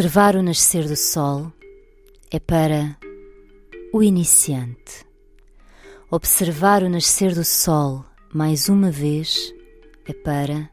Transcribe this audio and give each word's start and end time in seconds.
Observar 0.00 0.34
o 0.34 0.42
nascer 0.42 0.88
do 0.88 0.96
sol 0.96 1.52
é 2.30 2.40
para 2.40 2.96
o 3.92 4.02
iniciante. 4.02 5.04
Observar 6.10 6.82
o 6.82 6.88
nascer 6.88 7.34
do 7.34 7.44
sol 7.44 8.06
mais 8.32 8.70
uma 8.70 8.90
vez 8.90 9.52
é 10.08 10.14
para 10.14 10.70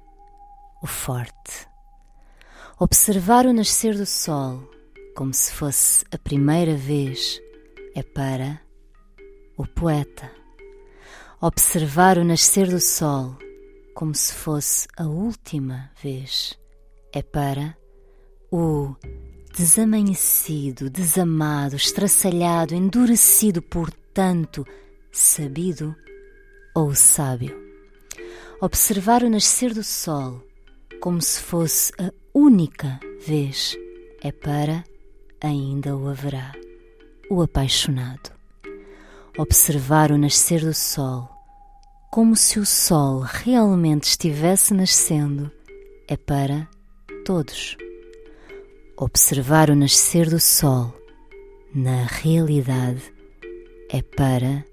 o 0.82 0.88
forte. 0.88 1.68
Observar 2.80 3.46
o 3.46 3.52
nascer 3.52 3.98
do 3.98 4.06
sol 4.06 4.64
como 5.14 5.34
se 5.34 5.52
fosse 5.52 6.06
a 6.10 6.18
primeira 6.18 6.78
vez 6.78 7.42
é 7.96 8.04
para 8.04 8.62
o 9.58 9.68
poeta. 9.68 10.32
Observar 11.42 12.18
o 12.18 12.24
nascer 12.24 12.70
do 12.70 12.80
sol 12.80 13.36
como 13.94 14.16
se 14.16 14.32
fosse 14.32 14.88
a 14.96 15.04
última 15.04 15.92
vez 16.02 16.58
é 17.12 17.22
para 17.22 17.76
o 17.84 17.87
desamanhecido, 19.58 20.88
desamado, 20.90 21.76
estraçalhado, 21.76 22.76
endurecido 22.76 23.60
por 23.62 23.92
tanto 24.14 24.66
sabido 25.12 25.96
ou 26.76 26.94
sábio. 26.94 27.58
Observar 28.62 29.24
o 29.24 29.30
nascer 29.30 29.74
do 29.74 29.84
sol 29.84 30.44
como 31.00 31.22
se 31.22 31.42
fosse 31.42 31.92
a 32.00 32.12
única 32.34 33.00
vez 33.26 33.76
é 34.22 34.32
para 34.32 34.84
ainda 35.42 35.96
o 35.98 36.08
haverá, 36.08 36.54
o 37.30 37.42
apaixonado. 37.42 38.32
Observar 39.38 40.12
o 40.12 40.18
nascer 40.18 40.62
do 40.62 40.74
sol 40.74 41.30
como 42.12 42.36
se 42.36 42.60
o 42.60 42.66
sol 42.66 43.20
realmente 43.20 44.04
estivesse 44.04 44.74
nascendo 44.74 45.52
é 46.08 46.16
para 46.16 46.68
todos 47.26 47.76
observar 48.98 49.70
o 49.70 49.76
nascer 49.76 50.28
do 50.28 50.40
sol 50.40 50.92
na 51.74 52.06
realidade 52.06 53.14
é 53.92 54.02
para 54.02 54.66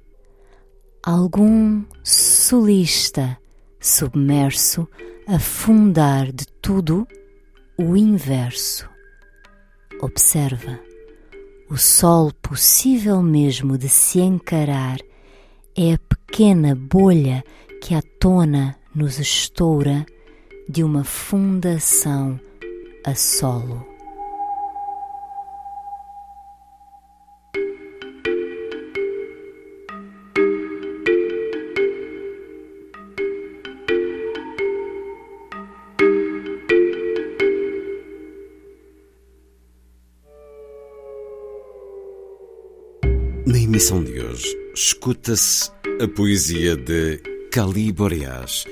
algum 1.03 1.85
solista 2.03 3.39
submerso 3.79 4.89
a 5.27 5.39
fundar 5.39 6.33
de 6.33 6.47
tudo 6.63 7.07
o 7.77 7.95
inverso. 7.97 8.89
Observa, 10.01 10.81
o 11.69 11.77
sol 11.77 12.33
possível 12.41 13.23
mesmo 13.23 13.77
de 13.77 13.91
se 13.91 14.21
encarar 14.21 14.99
é 15.77 15.93
a 15.93 15.99
pequena 15.99 16.75
bolha 16.75 17.45
que 17.83 17.95
à 17.95 18.01
tona 18.19 18.75
nos 18.95 19.19
estoura 19.19 20.07
de 20.67 20.83
uma 20.83 21.05
fundação 21.05 22.41
a 23.05 23.15
solo. 23.15 23.94
Emissão 43.75 44.05
de 44.05 44.21
hoje, 44.21 44.57
escuta-se 44.73 45.69
a 46.01 46.07
poesia 46.07 46.77
de 46.77 47.21
Cali 47.51 47.91
Boreas, 47.91 48.65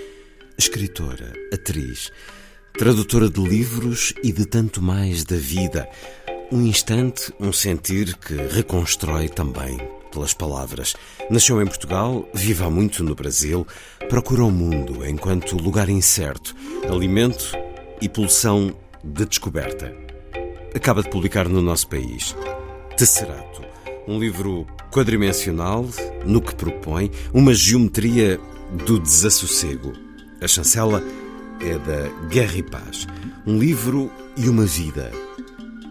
escritora, 0.57 1.33
atriz, 1.53 2.13
tradutora 2.79 3.29
de 3.29 3.41
livros 3.41 4.15
e 4.23 4.31
de 4.31 4.47
tanto 4.47 4.81
mais 4.81 5.25
da 5.25 5.35
vida. 5.35 5.89
Um 6.53 6.65
instante, 6.65 7.33
um 7.41 7.53
sentir 7.53 8.17
que 8.17 8.35
reconstrói 8.35 9.29
também 9.29 9.77
pelas 10.13 10.35
palavras. 10.35 10.95
Nasceu 11.29 11.61
em 11.61 11.67
Portugal, 11.67 12.29
vive 12.33 12.63
há 12.63 12.71
muito 12.71 13.03
no 13.03 13.17
Brasil, 13.17 13.67
procura 14.09 14.45
o 14.45 14.53
mundo 14.53 15.05
enquanto 15.05 15.57
lugar 15.57 15.89
incerto, 15.89 16.55
alimento 16.89 17.51
e 18.01 18.09
pulsão 18.09 18.73
de 19.03 19.27
descoberta. 19.27 19.93
Acaba 20.73 21.03
de 21.03 21.11
publicar 21.11 21.49
no 21.49 21.61
nosso 21.61 21.89
país 21.89 22.37
Tesserato 22.97 23.72
um 24.07 24.19
livro 24.19 24.67
quadrimensional 24.91 25.87
no 26.25 26.41
que 26.41 26.55
propõe 26.55 27.11
uma 27.33 27.55
geometria 27.55 28.39
do 28.87 28.99
desassossego. 28.99 29.93
A 30.41 30.49
chancela 30.49 31.03
é 31.61 31.79
da 31.79 32.27
Guerra 32.29 32.57
e 32.57 32.63
Paz. 32.63 33.07
Um 33.47 33.59
livro 33.59 34.11
e 34.37 34.49
uma 34.49 34.65
vida. 34.65 35.11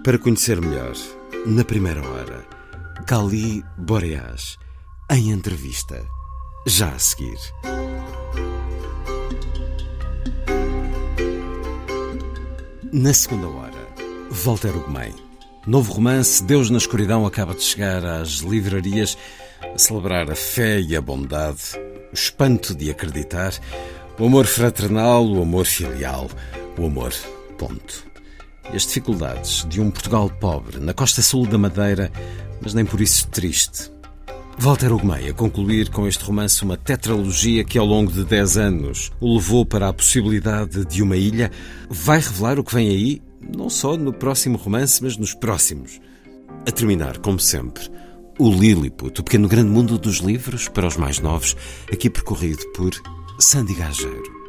Para 0.04 0.18
conhecer 0.18 0.60
melhor, 0.60 0.94
na 1.46 1.64
primeira 1.64 2.02
hora, 2.06 2.46
Cali 3.06 3.64
Boreas, 3.78 4.58
em 5.10 5.32
entrevista, 5.32 6.06
já 6.66 6.90
a 6.90 7.00
seguir. 7.00 7.38
Na 12.92 13.14
segunda 13.14 13.48
hora, 13.48 13.88
Walter 14.32 14.76
Ugumem. 14.76 15.31
Novo 15.68 15.94
romance 15.94 16.44
Deus 16.44 16.72
na 16.72 16.80
Escuridão 16.80 17.24
acaba 17.24 17.54
de 17.54 17.62
chegar 17.62 18.04
às 18.04 18.40
livrarias 18.40 19.16
a 19.62 19.78
celebrar 19.78 20.32
a 20.32 20.36
fé 20.36 20.82
e 20.82 20.96
a 20.96 21.02
bondade, 21.02 21.78
o 22.12 22.16
espanto 22.16 22.74
de 22.74 22.90
acreditar, 22.90 23.54
o 24.18 24.26
amor 24.26 24.48
fraternal, 24.48 25.24
o 25.24 25.40
amor 25.40 25.68
filial, 25.68 26.28
o 26.80 26.86
amor 26.88 27.14
ponto. 27.60 28.08
E 28.74 28.76
as 28.76 28.88
dificuldades 28.88 29.64
de 29.70 29.80
um 29.80 29.92
Portugal 29.92 30.32
pobre, 30.32 30.80
na 30.80 30.96
costa 30.96 31.22
sul 31.22 31.46
da 31.46 31.60
Madeira, 31.60 32.12
mas 32.60 32.74
nem 32.74 32.84
por 32.84 33.00
isso 33.00 33.28
triste. 33.28 33.92
Walter 34.58 34.92
Ugumei 34.92 35.30
a 35.30 35.34
concluir 35.34 35.90
com 35.90 36.08
este 36.08 36.24
romance 36.24 36.64
uma 36.64 36.76
tetralogia 36.76 37.64
que 37.64 37.78
ao 37.78 37.86
longo 37.86 38.12
de 38.12 38.26
10 38.26 38.58
anos 38.58 39.12
o 39.20 39.36
levou 39.36 39.64
para 39.64 39.90
a 39.90 39.94
possibilidade 39.94 40.86
de 40.86 41.04
uma 41.04 41.16
ilha, 41.16 41.52
vai 41.88 42.20
revelar 42.20 42.58
o 42.58 42.64
que 42.64 42.74
vem 42.74 42.90
aí 42.90 43.22
não 43.56 43.70
só 43.70 43.96
no 43.98 44.14
próximo 44.14 44.58
romance, 44.58 45.02
mas 45.04 45.18
nos 45.18 45.34
próximos. 45.34 46.00
A 46.68 46.72
terminar, 46.72 47.18
como 47.20 47.40
sempre, 47.40 47.84
o 48.38 48.50
Lilliput, 48.50 49.20
o 49.20 49.24
pequeno 49.24 49.48
grande 49.48 49.70
mundo 49.70 49.98
dos 49.98 50.18
livros 50.18 50.68
para 50.68 50.88
os 50.88 50.98
mais 50.98 51.20
novos, 51.20 51.56
aqui 51.92 52.10
percorrido 52.10 52.66
por 52.74 52.92
Sandy 53.40 53.74
Gageiro. 53.74 54.42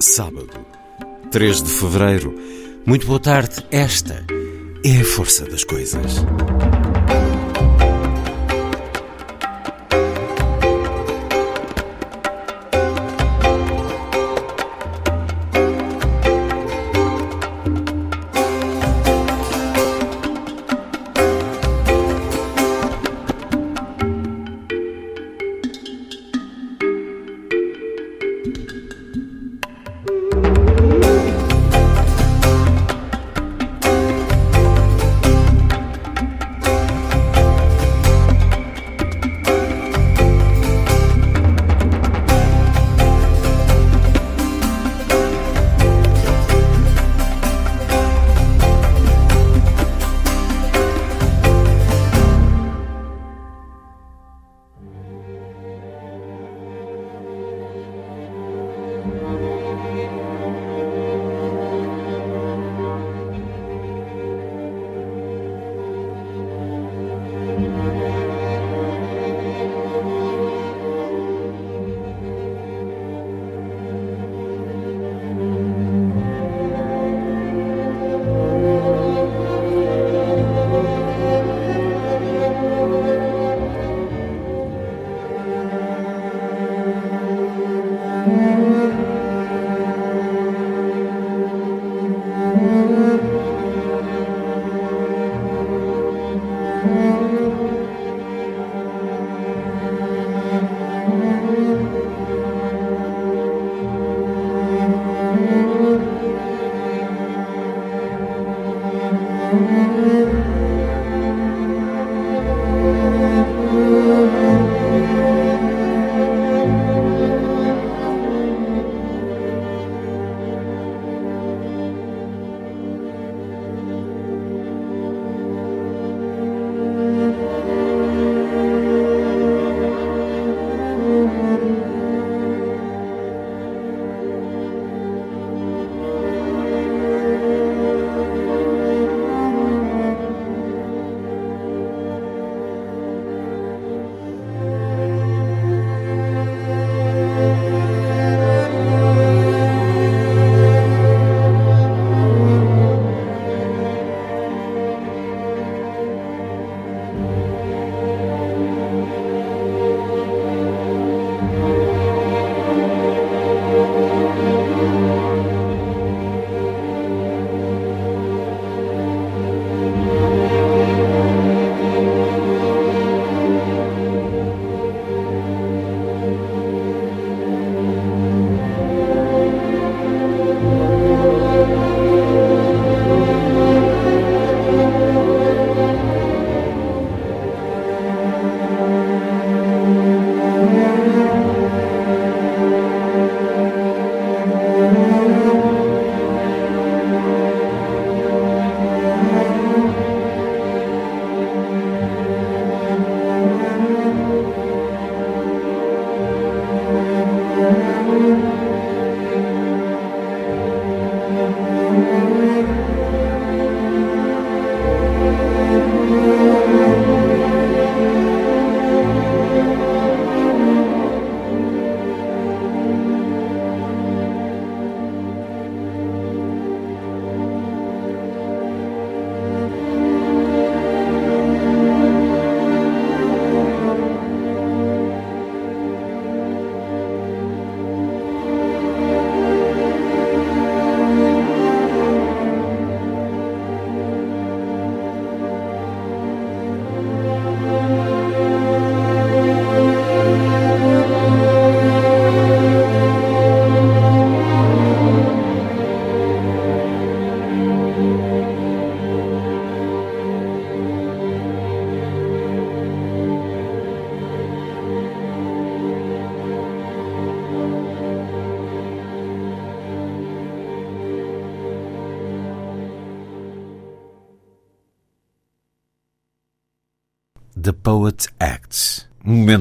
Sábado, 0.00 0.48
3 1.30 1.62
de 1.62 1.70
fevereiro. 1.70 2.34
Muito 2.86 3.06
boa 3.06 3.20
tarde. 3.20 3.64
Esta 3.70 4.24
é 4.84 5.00
a 5.00 5.04
força 5.04 5.44
das 5.44 5.64
coisas. 5.64 6.24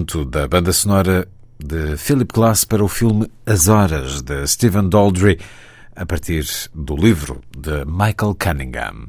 Da 0.06 0.48
banda 0.48 0.72
sonora 0.72 1.28
de 1.60 1.98
Philip 1.98 2.32
Glass 2.34 2.66
para 2.66 2.84
o 2.84 2.88
filme 2.88 3.30
As 3.46 3.68
Horas, 3.68 4.22
de 4.22 4.46
Stephen 4.48 4.90
Daldry, 4.90 5.40
a 5.96 6.06
partir 6.06 6.46
do 6.74 6.96
livro 6.96 7.42
de 7.58 7.84
Michael 7.86 8.36
Cunningham. 8.36 9.07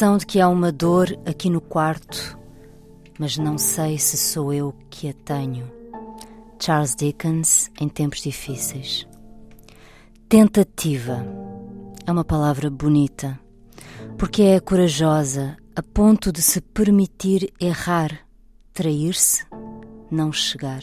Impressão 0.00 0.16
de 0.16 0.24
que 0.24 0.40
há 0.40 0.48
uma 0.48 0.72
dor 0.72 1.14
aqui 1.26 1.50
no 1.50 1.60
quarto, 1.60 2.38
mas 3.18 3.36
não 3.36 3.58
sei 3.58 3.98
se 3.98 4.16
sou 4.16 4.50
eu 4.50 4.74
que 4.88 5.10
a 5.10 5.12
tenho. 5.12 5.70
Charles 6.58 6.96
Dickens, 6.96 7.70
em 7.78 7.86
tempos 7.86 8.22
difíceis. 8.22 9.06
Tentativa 10.26 11.22
é 12.06 12.10
uma 12.10 12.24
palavra 12.24 12.70
bonita, 12.70 13.38
porque 14.16 14.40
é 14.40 14.58
corajosa 14.58 15.58
a 15.76 15.82
ponto 15.82 16.32
de 16.32 16.40
se 16.40 16.62
permitir 16.62 17.52
errar, 17.60 18.20
trair-se, 18.72 19.44
não 20.10 20.32
chegar. 20.32 20.80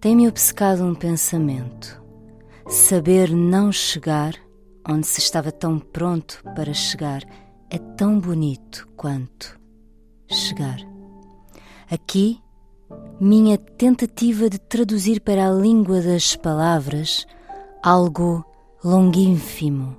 Tem-me 0.00 0.28
obcecado 0.28 0.84
um 0.84 0.94
pensamento. 0.94 2.00
Saber 2.68 3.32
não 3.32 3.72
chegar 3.72 4.36
onde 4.88 5.04
se 5.04 5.18
estava 5.18 5.50
tão 5.50 5.80
pronto 5.80 6.40
para 6.54 6.72
chegar, 6.72 7.24
é 7.70 7.78
tão 7.78 8.18
bonito 8.18 8.88
quanto 8.96 9.58
chegar. 10.28 10.78
Aqui, 11.90 12.40
minha 13.20 13.58
tentativa 13.58 14.48
de 14.48 14.58
traduzir 14.58 15.20
para 15.20 15.48
a 15.48 15.52
língua 15.52 16.00
das 16.00 16.36
palavras 16.36 17.26
algo 17.82 18.44
longínfimo, 18.84 19.96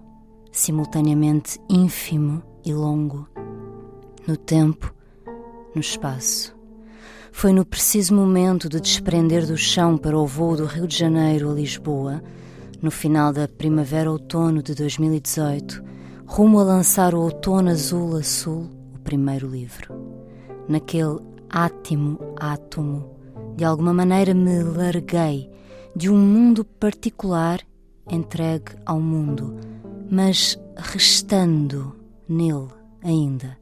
simultaneamente 0.51 1.59
ínfimo 1.69 2.41
e 2.65 2.73
longo, 2.73 3.27
no 4.27 4.37
tempo, 4.37 4.93
no 5.75 5.81
espaço. 5.81 6.55
Foi 7.31 7.53
no 7.53 7.65
preciso 7.65 8.15
momento 8.15 8.67
de 8.67 8.79
desprender 8.79 9.45
do 9.45 9.55
chão 9.55 9.97
para 9.97 10.17
o 10.17 10.25
voo 10.25 10.57
do 10.57 10.65
Rio 10.65 10.87
de 10.87 10.97
Janeiro 10.97 11.51
a 11.51 11.53
Lisboa 11.53 12.21
no 12.81 12.89
final 12.89 13.31
da 13.31 13.47
primavera-outono 13.47 14.63
de 14.63 14.73
2018, 14.73 15.83
rumo 16.29 16.59
a 16.59 16.63
lançar 16.63 17.15
o 17.15 17.21
Outono 17.21 17.71
Azul 17.71 18.15
a 18.15 18.21
Sul, 18.21 18.69
o 18.95 18.99
primeiro 18.99 19.47
livro. 19.47 19.95
Naquele 20.67 21.17
átimo 21.49 22.19
átomo, 22.39 23.17
de 23.57 23.65
alguma 23.65 23.91
maneira 23.93 24.31
me 24.35 24.61
larguei 24.61 25.49
de 25.95 26.07
um 26.07 26.17
mundo 26.17 26.63
particular 26.63 27.59
entregue 28.07 28.73
ao 28.85 29.01
mundo, 29.01 29.55
mas 30.09 30.55
restando 30.77 31.95
nele 32.27 32.67
ainda. 33.03 33.57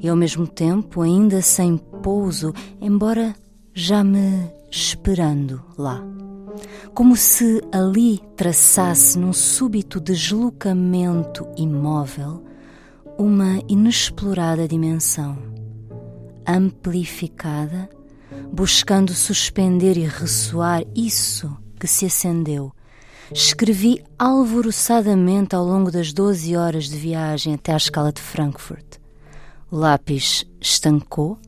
E 0.00 0.08
ao 0.08 0.16
mesmo 0.16 0.46
tempo, 0.46 1.02
ainda 1.02 1.42
sem 1.42 1.76
pouso, 1.76 2.54
embora 2.80 3.36
já 3.74 4.02
me 4.02 4.50
esperando 4.70 5.62
lá 5.76 6.02
como 6.96 7.14
se 7.14 7.60
ali 7.70 8.22
traçasse 8.34 9.18
num 9.18 9.34
súbito 9.34 10.00
deslocamento 10.00 11.46
imóvel 11.54 12.42
uma 13.18 13.60
inexplorada 13.68 14.66
dimensão, 14.66 15.36
amplificada, 16.46 17.86
buscando 18.50 19.12
suspender 19.12 19.98
e 19.98 20.06
ressoar 20.06 20.84
isso 20.94 21.54
que 21.78 21.86
se 21.86 22.06
acendeu. 22.06 22.72
Escrevi 23.30 24.02
alvoroçadamente 24.18 25.54
ao 25.54 25.66
longo 25.66 25.90
das 25.90 26.14
doze 26.14 26.56
horas 26.56 26.88
de 26.88 26.96
viagem 26.96 27.52
até 27.52 27.74
à 27.74 27.76
escala 27.76 28.10
de 28.10 28.22
Frankfurt. 28.22 28.96
O 29.70 29.76
lápis 29.76 30.46
estancou, 30.58 31.38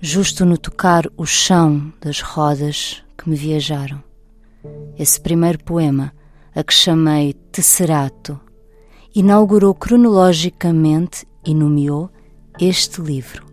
justo 0.00 0.46
no 0.46 0.56
tocar 0.56 1.04
o 1.14 1.26
chão 1.26 1.92
das 2.00 2.22
rodas 2.22 3.02
que 3.18 3.28
me 3.28 3.36
viajaram 3.36 4.11
esse 4.98 5.20
primeiro 5.20 5.62
poema, 5.64 6.12
a 6.54 6.62
que 6.62 6.72
chamei 6.72 7.32
Tesserato, 7.32 8.40
inaugurou 9.14 9.74
cronologicamente 9.74 11.26
e 11.44 11.54
nomeou 11.54 12.10
este 12.60 13.00
livro. 13.00 13.44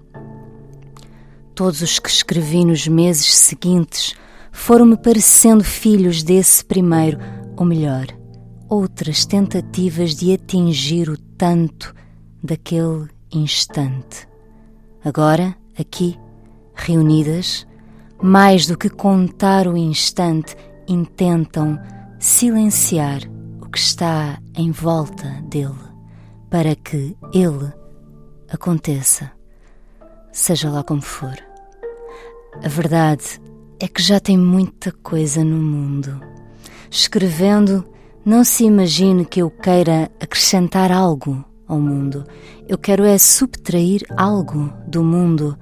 Todos 1.56 1.82
os 1.82 2.00
que 2.00 2.10
escrevi 2.10 2.64
nos 2.64 2.88
meses 2.88 3.36
seguintes 3.36 4.16
foram-me 4.52 4.98
parecendo 4.98 5.64
filhos 5.64 6.24
desse 6.24 6.64
primeiro, 6.64 7.18
ou 7.58 7.66
melhor, 7.66 8.08
outras 8.70 9.26
tentativas 9.26 10.16
de 10.16 10.34
atingir 10.34 11.10
o 11.10 11.18
tanto 11.18 11.94
daquele 12.42 13.08
instante. 13.32 14.28
Agora, 15.04 15.56
aqui, 15.78 16.18
reunidas, 16.74 17.68
mais 18.22 18.66
do 18.66 18.78
que 18.78 18.90
contar 18.90 19.68
o 19.68 19.78
instante, 19.78 20.56
intentam 20.90 21.80
silenciar 22.20 23.22
o 23.62 23.70
que 23.70 23.78
está 23.78 24.42
em 24.56 24.72
volta 24.72 25.42
dele 25.44 25.90
para 26.50 26.76
que 26.76 27.16
ele 27.32 27.72
aconteça, 28.52 29.32
seja 30.32 30.70
lá 30.70 30.84
como 30.84 31.02
for. 31.02 31.38
A 32.64 32.68
verdade 32.68 33.40
é 33.80 33.88
que 33.88 34.02
já 34.02 34.20
tem 34.20 34.38
muita 34.38 34.92
coisa 34.92 35.44
no 35.44 35.58
mundo. 35.58 36.20
Escrevendo, 36.90 37.86
não 38.26 38.44
se 38.44 38.66
imagine 38.66 39.24
que 39.24 39.42
eu 39.42 39.52
queira 39.52 40.12
acrescentar 40.20 40.92
algo 40.92 41.46
ao 41.68 41.80
mundo. 41.80 42.26
Eu 42.68 42.78
quero 42.78 43.04
é 43.06 43.18
subtrair 43.18 44.02
algo 44.18 44.74
do 44.88 45.04
mundo, 45.04 45.58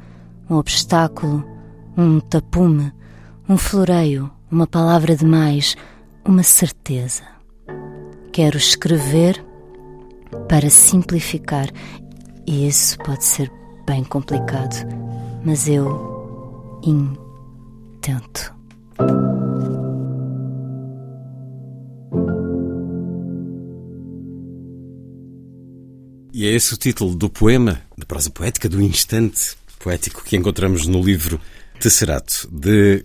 um 0.49 0.55
obstáculo, 0.55 1.43
um 1.97 2.19
tapume, 2.21 2.93
um 3.47 3.57
floreio, 3.57 4.31
uma 4.49 4.65
palavra 4.65 5.15
demais, 5.15 5.75
uma 6.25 6.43
certeza. 6.43 7.23
Quero 8.31 8.57
escrever 8.57 9.43
para 10.47 10.69
simplificar, 10.69 11.69
e 12.45 12.67
isso 12.67 12.97
pode 12.99 13.23
ser 13.23 13.51
bem 13.85 14.03
complicado, 14.03 14.75
mas 15.43 15.67
eu 15.67 16.79
intento. 16.83 18.55
E 26.33 26.45
é 26.45 26.51
esse 26.51 26.73
o 26.73 26.77
título 26.77 27.15
do 27.15 27.29
poema, 27.29 27.81
de 27.97 28.05
prosa 28.05 28.29
poética 28.29 28.69
do 28.69 28.81
instante 28.81 29.57
poético 29.79 30.23
que 30.23 30.35
encontramos 30.35 30.85
no 30.85 31.01
livro 31.01 31.41
Tesserato, 31.79 32.47
de 32.51 33.03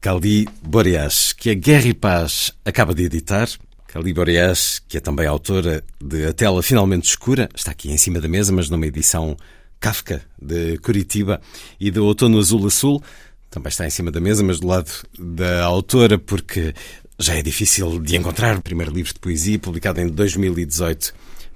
Cali 0.00 0.48
Boreas, 0.62 1.34
que 1.34 1.50
a 1.50 1.54
Guerra 1.54 1.88
e 1.88 1.92
Paz 1.92 2.54
acaba 2.64 2.94
de 2.94 3.02
editar. 3.04 3.46
Cali 3.86 4.14
Boreas, 4.14 4.80
que 4.88 4.96
é 4.96 5.00
também 5.00 5.26
autora 5.26 5.84
de 6.02 6.24
A 6.24 6.32
Tela 6.32 6.62
Finalmente 6.62 7.04
Escura, 7.04 7.50
está 7.54 7.72
aqui 7.72 7.90
em 7.90 7.98
cima 7.98 8.18
da 8.18 8.26
mesa, 8.26 8.50
mas 8.50 8.70
numa 8.70 8.86
edição 8.86 9.36
Kafka, 9.78 10.22
de 10.40 10.78
Curitiba, 10.78 11.38
e 11.78 11.90
de 11.90 11.98
Outono 11.98 12.38
Azul 12.38 12.64
Azul, 12.64 13.02
também 13.50 13.68
está 13.68 13.86
em 13.86 13.90
cima 13.90 14.10
da 14.10 14.20
mesa, 14.20 14.42
mas 14.42 14.58
do 14.58 14.68
lado 14.68 14.90
da 15.18 15.64
autora, 15.64 16.18
porque 16.18 16.72
já 17.18 17.34
é 17.34 17.42
difícil 17.42 18.00
de 18.00 18.16
encontrar. 18.16 18.56
O 18.56 18.62
primeiro 18.62 18.92
livro 18.92 19.12
de 19.12 19.20
poesia, 19.20 19.58
publicado 19.58 20.00
em 20.00 20.08
2018 20.08 21.12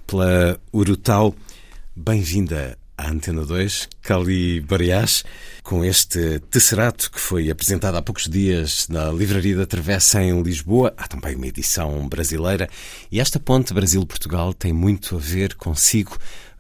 pela 0.06 0.60
Urutau. 0.70 1.34
Bem-vinda 1.96 2.76
à 2.96 3.10
Antena 3.10 3.44
2, 3.44 3.88
Cali 4.02 4.60
Bariás, 4.60 5.24
com 5.62 5.84
este 5.84 6.38
tesserato 6.50 7.10
que 7.10 7.18
foi 7.18 7.50
apresentado 7.50 7.96
há 7.96 8.02
poucos 8.02 8.28
dias 8.28 8.86
na 8.88 9.10
Livraria 9.10 9.56
da 9.56 9.66
Travessa 9.66 10.22
em 10.22 10.40
Lisboa. 10.42 10.94
Há 10.96 11.08
também 11.08 11.34
uma 11.34 11.46
edição 11.46 12.08
brasileira 12.08 12.68
e 13.10 13.20
esta 13.20 13.40
ponte 13.40 13.74
Brasil-Portugal 13.74 14.54
tem 14.54 14.72
muito 14.72 15.16
a 15.16 15.18
ver 15.18 15.54
consigo. 15.54 16.16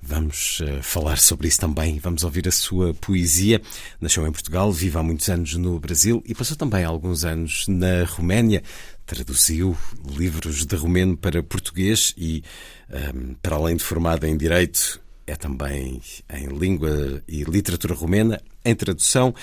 Vamos 0.06 0.60
uh, 0.60 0.82
falar 0.82 1.16
sobre 1.16 1.48
isso 1.48 1.60
também. 1.60 1.98
Vamos 1.98 2.24
ouvir 2.24 2.46
a 2.46 2.52
sua 2.52 2.92
poesia. 2.92 3.62
Nasceu 4.00 4.26
em 4.26 4.32
Portugal, 4.32 4.70
vive 4.70 4.98
há 4.98 5.02
muitos 5.02 5.28
anos 5.30 5.54
no 5.54 5.80
Brasil 5.80 6.22
e 6.26 6.34
passou 6.34 6.56
também 6.56 6.84
alguns 6.84 7.24
anos 7.24 7.66
na 7.68 8.04
Roménia. 8.04 8.62
Traduziu 9.06 9.76
livros 10.16 10.66
de 10.66 10.76
romeno 10.76 11.16
para 11.16 11.42
português 11.42 12.12
e, 12.18 12.42
um, 12.90 12.96
ehm, 12.96 13.34
para 13.40 13.56
além 13.56 13.76
de 13.76 13.84
formada 13.84 14.28
em 14.28 14.36
Direito, 14.36 15.00
é 15.26 15.36
também 15.36 16.00
em 16.32 16.46
língua 16.46 17.22
e 17.26 17.44
literatura 17.44 17.94
romena, 17.94 18.40
em 18.64 18.74
tradução, 18.74 19.34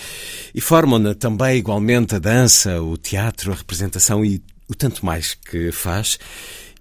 e 0.54 0.62
formam-na 0.62 1.14
também 1.16 1.58
igualmente 1.58 2.16
a 2.16 2.20
dança, 2.20 2.82
o 2.82 2.98
teatro, 2.98 3.52
a 3.52 3.56
representação 3.56 4.24
e 4.24 4.42
o 4.68 4.76
tanto 4.76 5.06
mais 5.06 5.34
que 5.34 5.72
faz. 5.72 6.18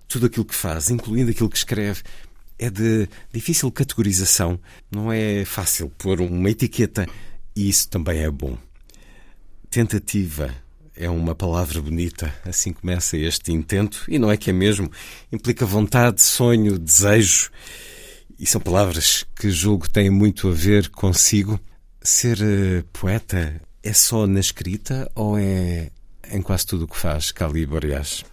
tudo 0.06 0.26
aquilo 0.26 0.44
que 0.44 0.54
faz, 0.54 0.90
incluindo 0.90 1.30
aquilo 1.30 1.48
que 1.48 1.56
escreve, 1.56 2.02
é 2.58 2.68
de 2.68 3.08
difícil 3.32 3.70
categorização. 3.70 4.58
Não 4.90 5.12
é 5.12 5.44
fácil 5.44 5.88
pôr 5.96 6.20
uma 6.20 6.50
etiqueta 6.50 7.06
e 7.54 7.68
isso 7.68 7.88
também 7.88 8.18
é 8.18 8.30
bom. 8.30 8.58
Tentativa 9.70 10.52
é 10.96 11.08
uma 11.08 11.34
palavra 11.34 11.80
bonita, 11.80 12.34
assim 12.44 12.72
começa 12.72 13.16
este 13.16 13.52
intento, 13.52 14.04
e 14.08 14.18
não 14.18 14.30
é 14.30 14.36
que 14.36 14.50
é 14.50 14.52
mesmo, 14.52 14.90
implica 15.32 15.64
vontade, 15.64 16.20
sonho, 16.20 16.78
desejo, 16.78 17.50
e 18.40 18.46
são 18.46 18.58
palavras 18.58 19.26
que 19.36 19.50
julgo 19.50 19.88
têm 19.88 20.08
muito 20.08 20.48
a 20.48 20.52
ver 20.52 20.88
consigo. 20.88 21.60
Ser 22.02 22.38
uh, 22.38 22.82
poeta 22.90 23.60
é 23.82 23.92
só 23.92 24.26
na 24.26 24.40
escrita 24.40 25.10
ou 25.14 25.38
é 25.38 25.90
em 26.32 26.40
quase 26.40 26.66
tudo 26.66 26.86
o 26.86 26.88
que 26.88 26.96
faz, 26.96 27.30
Cali 27.30 27.66
Boreas? 27.66 28.24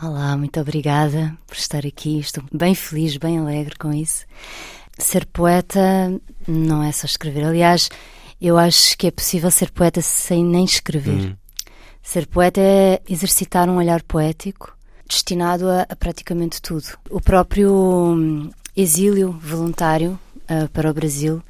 Olá, 0.00 0.34
muito 0.34 0.58
obrigada 0.58 1.36
por 1.46 1.56
estar 1.56 1.84
aqui. 1.84 2.20
Estou 2.20 2.42
bem 2.50 2.74
feliz, 2.74 3.18
bem 3.18 3.38
alegre 3.38 3.76
com 3.76 3.92
isso. 3.92 4.24
Ser 4.96 5.26
poeta 5.26 6.18
não 6.46 6.82
é 6.82 6.90
só 6.90 7.04
escrever. 7.04 7.44
Aliás, 7.44 7.90
eu 8.40 8.56
acho 8.56 8.96
que 8.96 9.08
é 9.08 9.10
possível 9.10 9.50
ser 9.50 9.70
poeta 9.70 10.00
sem 10.00 10.42
nem 10.42 10.64
escrever. 10.64 11.32
Hum. 11.32 11.36
Ser 12.02 12.26
poeta 12.26 12.62
é 12.62 13.02
exercitar 13.06 13.68
um 13.68 13.76
olhar 13.76 14.02
poético 14.04 14.77
destinado 15.08 15.68
a, 15.68 15.86
a 15.88 15.96
praticamente 15.96 16.60
tudo. 16.60 16.86
O 17.10 17.20
próprio 17.20 17.72
hum, 17.72 18.50
exílio 18.76 19.32
voluntário 19.32 20.18
uh, 20.44 20.68
para 20.70 20.90
o 20.90 20.94
Brasil 20.94 21.42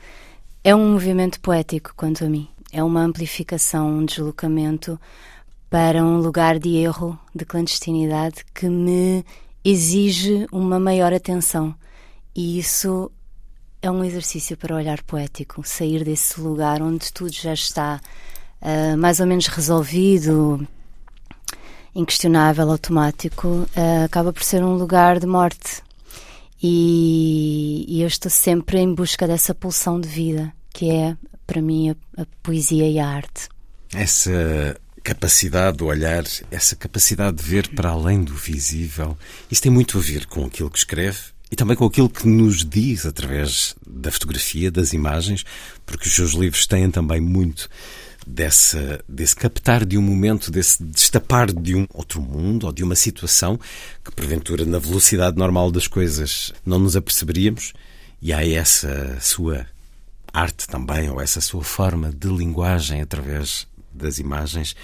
é 0.63 0.75
um 0.75 0.93
movimento 0.93 1.41
poético, 1.41 1.93
quanto 1.97 2.25
a 2.25 2.29
mim. 2.29 2.49
É 2.73 2.83
uma 2.83 3.03
amplificação, 3.03 3.99
um 3.99 4.05
deslocamento 4.05 5.01
para 5.69 6.03
um 6.03 6.19
lugar 6.19 6.59
de 6.59 6.77
erro, 6.77 7.19
de 7.35 7.45
clandestinidade, 7.45 8.45
que 8.55 8.69
me 8.69 9.25
exige 9.65 10.47
uma 10.53 10.79
maior 10.79 11.13
atenção. 11.13 11.75
E 12.35 12.59
isso 12.59 13.11
é 13.83 13.91
um 13.91 14.05
exercício 14.05 14.57
para 14.57 14.77
olhar 14.77 15.03
poético, 15.03 15.63
sair 15.67 16.05
desse 16.05 16.41
lugar 16.41 16.83
onde 16.83 17.13
tudo 17.13 17.33
já 17.33 17.53
está 17.53 18.01
uh, 18.63 18.97
mais 18.97 19.21
ou 19.21 19.27
menos 19.27 19.47
resolvido, 19.47 20.67
inquestionável, 21.99 22.71
automático, 22.71 23.49
uh, 23.49 24.05
acaba 24.05 24.33
por 24.33 24.43
ser 24.45 24.63
um 24.63 24.75
lugar 24.75 25.19
de 25.19 25.27
morte. 25.27 25.83
E, 26.63 27.85
e, 27.89 28.03
eu 28.03 28.09
estou 28.09 28.31
sempre 28.31 28.79
em 28.79 28.93
busca 28.95 29.27
dessa 29.27 29.55
pulsão 29.55 30.01
de 30.01 30.09
vida, 30.09 30.53
que 30.73 30.91
é, 30.91 31.17
para 31.47 31.61
mim, 31.61 31.91
a, 31.91 32.23
a 32.23 32.27
poesia 32.43 32.89
e 32.89 32.99
a 32.99 33.07
arte. 33.07 33.49
Essa 33.93 34.77
capacidade 35.03 35.79
de 35.79 35.85
olhar, 35.85 36.25
essa 36.51 36.77
capacidade 36.77 37.37
de 37.37 37.43
ver 37.43 37.69
para 37.69 37.91
além 37.91 38.23
do 38.23 38.35
visível, 38.35 39.17
isso 39.51 39.63
tem 39.63 39.73
muito 39.73 39.99
a 39.99 40.01
ver 40.01 40.27
com 40.27 40.45
aquilo 40.45 40.71
que 40.71 40.79
escreve 40.79 41.19
e 41.51 41.57
também 41.57 41.77
com 41.77 41.87
aquilo 41.87 42.11
que 42.11 42.29
nos 42.29 42.65
diz 42.65 43.07
através 43.07 43.75
da 43.87 44.11
fotografia, 44.11 44.71
das 44.71 44.93
imagens, 44.93 45.45
porque 45.87 46.07
os 46.07 46.15
seus 46.15 46.33
livros 46.33 46.67
têm 46.67 46.91
também 46.91 47.21
muito 47.21 47.71
dessa, 48.29 49.03
desse 49.09 49.35
captar 49.35 49.87
de 49.87 49.97
um 49.97 50.03
momento, 50.03 50.51
desse 50.51 50.83
destapar 50.83 51.51
de 51.51 51.75
um 51.75 51.87
outro 51.95 52.21
mundo 52.21 52.67
ou 52.67 52.73
de 52.73 52.85
uma 52.85 52.95
situação 52.95 53.59
que, 54.05 54.13
porventura, 54.13 54.67
na 54.67 54.79
velocidade 54.79 55.39
normal 55.39 55.71
das 55.71 55.87
coisas 55.87 56.53
não 56.65 56.79
nos 56.79 56.95
aperceberíamos, 56.95 57.73
e 58.21 58.33
há 58.33 58.47
essa 58.47 59.19
sua 59.21 59.67
arte 60.33 60.67
também, 60.67 61.09
ou 61.09 61.21
essa 61.21 61.41
sua 61.41 61.65
forma 61.65 62.13
de 62.13 62.29
linguagem 62.29 63.01
através 63.01 63.67
das 63.93 64.19
imagens. 64.19 64.77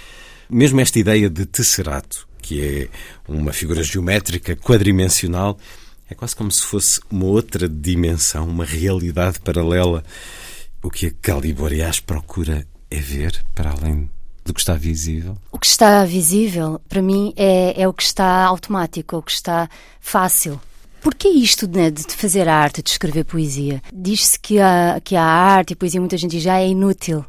Mesmo 0.49 0.81
esta 0.81 0.97
ideia 0.97 1.29
de 1.29 1.45
tesserato, 1.45 2.27
que 2.41 2.61
é 2.61 2.89
uma 3.27 3.53
figura 3.53 3.83
geométrica 3.83 4.55
quadrimensional, 4.55 5.57
é 6.09 6.15
quase 6.15 6.35
como 6.35 6.51
se 6.51 6.63
fosse 6.63 6.99
uma 7.11 7.25
outra 7.25 7.67
dimensão, 7.69 8.47
uma 8.47 8.65
realidade 8.65 9.39
paralela. 9.39 10.03
O 10.81 10.89
que 10.89 11.07
a 11.07 11.11
Caliborias 11.19 11.99
procura 11.99 12.65
é 12.89 12.99
ver 12.99 13.43
para 13.53 13.71
além 13.71 14.09
do 14.43 14.53
que 14.53 14.59
está 14.59 14.75
visível? 14.75 15.35
O 15.51 15.57
que 15.57 15.65
está 15.65 16.05
visível, 16.05 16.79
para 16.87 17.01
mim, 17.01 17.33
é, 17.35 17.81
é 17.81 17.87
o 17.87 17.93
que 17.93 18.03
está 18.03 18.43
automático, 18.45 19.15
é 19.15 19.19
o 19.19 19.23
que 19.23 19.31
está 19.31 19.69
fácil. 19.99 20.61
Porquê 21.01 21.27
isto 21.27 21.67
né, 21.67 21.91
de 21.91 22.03
fazer 22.15 22.47
arte, 22.47 22.81
de 22.81 22.89
escrever 22.89 23.25
poesia? 23.25 23.81
Diz-se 23.93 24.39
que 24.39 24.59
a, 24.59 24.99
que 25.03 25.15
a 25.15 25.23
arte 25.23 25.71
e 25.71 25.73
a 25.73 25.77
poesia, 25.77 25.99
muita 25.99 26.17
gente 26.17 26.31
diz, 26.31 26.43
já 26.43 26.59
é 26.59 26.67
inútil. 26.67 27.23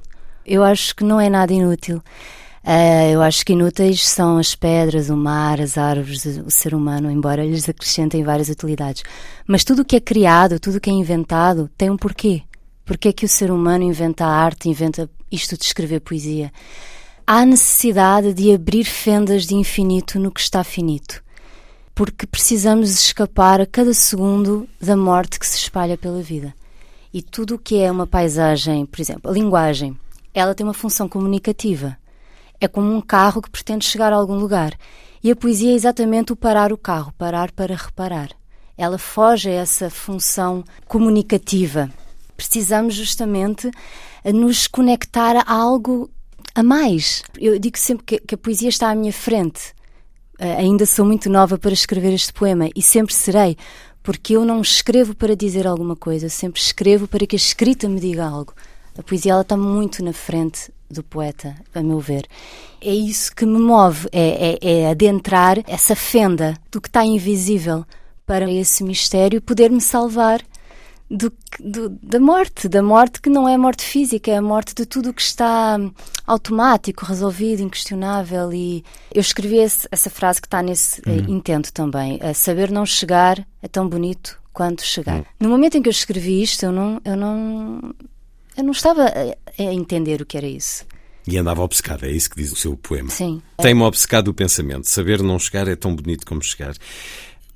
Eu 0.44 0.62
acho 0.62 0.94
que 0.94 1.04
não 1.04 1.20
é 1.20 1.28
nada 1.28 1.52
inútil. 1.52 2.02
Uh, 2.66 3.12
eu 3.12 3.22
acho 3.22 3.44
que 3.46 3.52
inúteis 3.52 4.06
são 4.06 4.38
as 4.38 4.54
pedras, 4.54 5.08
o 5.08 5.16
mar, 5.16 5.60
as 5.60 5.78
árvores, 5.78 6.24
o 6.24 6.50
ser 6.50 6.74
humano, 6.74 7.10
embora 7.10 7.44
lhes 7.44 7.68
acrescentem 7.68 8.24
várias 8.24 8.48
utilidades. 8.48 9.04
Mas 9.46 9.62
tudo 9.62 9.82
o 9.82 9.84
que 9.84 9.96
é 9.96 10.00
criado, 10.00 10.58
tudo 10.58 10.78
o 10.78 10.80
que 10.80 10.90
é 10.90 10.92
inventado, 10.92 11.70
tem 11.76 11.90
um 11.90 11.96
porquê. 11.96 12.42
Porquê 12.86 13.08
é 13.08 13.12
que 13.12 13.26
o 13.26 13.28
ser 13.28 13.50
humano 13.50 13.84
inventa 13.84 14.24
a 14.24 14.30
arte, 14.30 14.70
inventa 14.70 15.10
isto 15.30 15.58
de 15.58 15.64
escrever 15.64 16.00
poesia? 16.00 16.50
Há 17.26 17.44
necessidade 17.44 18.32
de 18.32 18.54
abrir 18.54 18.84
fendas 18.84 19.46
de 19.46 19.54
infinito 19.54 20.18
no 20.18 20.30
que 20.30 20.40
está 20.40 20.64
finito. 20.64 21.22
Porque 21.94 22.26
precisamos 22.26 22.90
escapar 22.90 23.60
a 23.60 23.66
cada 23.66 23.92
segundo 23.92 24.66
da 24.80 24.96
morte 24.96 25.38
que 25.38 25.46
se 25.46 25.58
espalha 25.58 25.98
pela 25.98 26.22
vida. 26.22 26.54
E 27.12 27.20
tudo 27.20 27.56
o 27.56 27.58
que 27.58 27.78
é 27.78 27.90
uma 27.90 28.06
paisagem, 28.06 28.86
por 28.86 29.00
exemplo, 29.00 29.30
a 29.30 29.34
linguagem, 29.34 29.98
ela 30.32 30.54
tem 30.54 30.64
uma 30.64 30.72
função 30.72 31.06
comunicativa 31.06 31.98
é 32.60 32.66
como 32.66 32.92
um 32.92 33.00
carro 33.00 33.42
que 33.42 33.50
pretende 33.50 33.84
chegar 33.84 34.12
a 34.12 34.16
algum 34.16 34.36
lugar. 34.36 34.72
E 35.22 35.30
a 35.30 35.36
poesia 35.36 35.72
é 35.72 35.74
exatamente 35.74 36.32
o 36.32 36.36
parar 36.36 36.72
o 36.72 36.78
carro, 36.78 37.12
parar 37.18 37.50
para 37.52 37.74
reparar. 37.74 38.30
Ela 38.76 38.98
foge 38.98 39.48
a 39.48 39.54
essa 39.54 39.90
função 39.90 40.64
comunicativa. 40.86 41.90
Precisamos 42.36 42.94
justamente 42.94 43.70
nos 44.24 44.66
conectar 44.66 45.36
a 45.36 45.52
algo 45.52 46.10
a 46.54 46.62
mais. 46.62 47.22
Eu 47.38 47.58
digo 47.58 47.78
sempre 47.78 48.04
que, 48.04 48.18
que 48.18 48.34
a 48.34 48.38
poesia 48.38 48.68
está 48.68 48.90
à 48.90 48.94
minha 48.94 49.12
frente. 49.12 49.74
Uh, 50.38 50.58
ainda 50.58 50.84
sou 50.84 51.04
muito 51.04 51.30
nova 51.30 51.58
para 51.58 51.72
escrever 51.72 52.12
este 52.12 52.32
poema 52.32 52.68
e 52.74 52.82
sempre 52.82 53.14
serei, 53.14 53.56
porque 54.02 54.36
eu 54.36 54.44
não 54.44 54.60
escrevo 54.60 55.14
para 55.14 55.34
dizer 55.34 55.66
alguma 55.66 55.96
coisa, 55.96 56.28
sempre 56.28 56.60
escrevo 56.60 57.08
para 57.08 57.26
que 57.26 57.34
a 57.34 57.38
escrita 57.38 57.88
me 57.88 58.00
diga 58.00 58.26
algo. 58.26 58.54
A 58.98 59.02
poesia 59.02 59.32
ela 59.32 59.42
está 59.42 59.56
muito 59.56 60.02
na 60.04 60.12
frente 60.12 60.70
do 60.90 61.02
poeta, 61.02 61.54
a 61.74 61.82
meu 61.82 62.00
ver. 62.00 62.26
É 62.80 62.94
isso 62.94 63.34
que 63.34 63.44
me 63.44 63.58
move, 63.58 64.08
é, 64.12 64.58
é, 64.62 64.80
é 64.80 64.90
adentrar 64.90 65.58
essa 65.66 65.96
fenda 65.96 66.56
do 66.70 66.80
que 66.80 66.88
está 66.88 67.04
invisível 67.04 67.84
para 68.24 68.50
esse 68.50 68.82
mistério 68.82 69.42
poder 69.42 69.70
me 69.70 69.80
salvar 69.80 70.42
do, 71.10 71.32
do, 71.60 71.88
da 72.02 72.18
morte, 72.18 72.68
da 72.68 72.82
morte 72.82 73.20
que 73.20 73.30
não 73.30 73.48
é 73.48 73.54
a 73.54 73.58
morte 73.58 73.84
física, 73.84 74.30
é 74.30 74.36
a 74.36 74.42
morte 74.42 74.74
de 74.74 74.84
tudo 74.84 75.10
o 75.10 75.14
que 75.14 75.22
está 75.22 75.78
automático, 76.26 77.04
resolvido, 77.04 77.62
inquestionável. 77.62 78.52
E 78.52 78.84
eu 79.14 79.20
escrevi 79.20 79.58
esse, 79.58 79.86
essa 79.90 80.10
frase 80.10 80.40
que 80.40 80.46
está 80.46 80.62
nesse 80.62 81.00
uhum. 81.06 81.16
uh, 81.16 81.30
intento 81.30 81.72
também: 81.72 82.20
saber 82.34 82.70
não 82.70 82.84
chegar 82.84 83.46
é 83.62 83.68
tão 83.68 83.88
bonito 83.88 84.38
quanto 84.52 84.84
chegar. 84.84 85.18
Uhum. 85.18 85.24
No 85.40 85.48
momento 85.48 85.76
em 85.76 85.82
que 85.82 85.88
eu 85.88 85.92
escrevi 85.92 86.42
isto, 86.42 86.64
eu 86.64 86.72
não, 86.72 87.00
eu 87.04 87.16
não, 87.16 87.94
eu 88.56 88.64
não 88.64 88.72
estava 88.72 89.04
a, 89.04 89.62
a 89.62 89.72
entender 89.72 90.20
o 90.20 90.26
que 90.26 90.36
era 90.36 90.46
isso. 90.46 90.84
E 91.28 91.36
andava 91.36 91.60
obcecada, 91.62 92.06
é 92.06 92.10
isso 92.12 92.30
que 92.30 92.36
diz 92.36 92.52
o 92.52 92.56
seu 92.56 92.76
poema. 92.76 93.10
Sim. 93.10 93.42
Tem-me 93.58 93.82
obcecado 93.82 94.28
o 94.28 94.34
pensamento. 94.34 94.88
Saber 94.88 95.22
não 95.22 95.38
chegar 95.40 95.66
é 95.66 95.74
tão 95.74 95.94
bonito 95.94 96.24
como 96.24 96.40
chegar. 96.40 96.74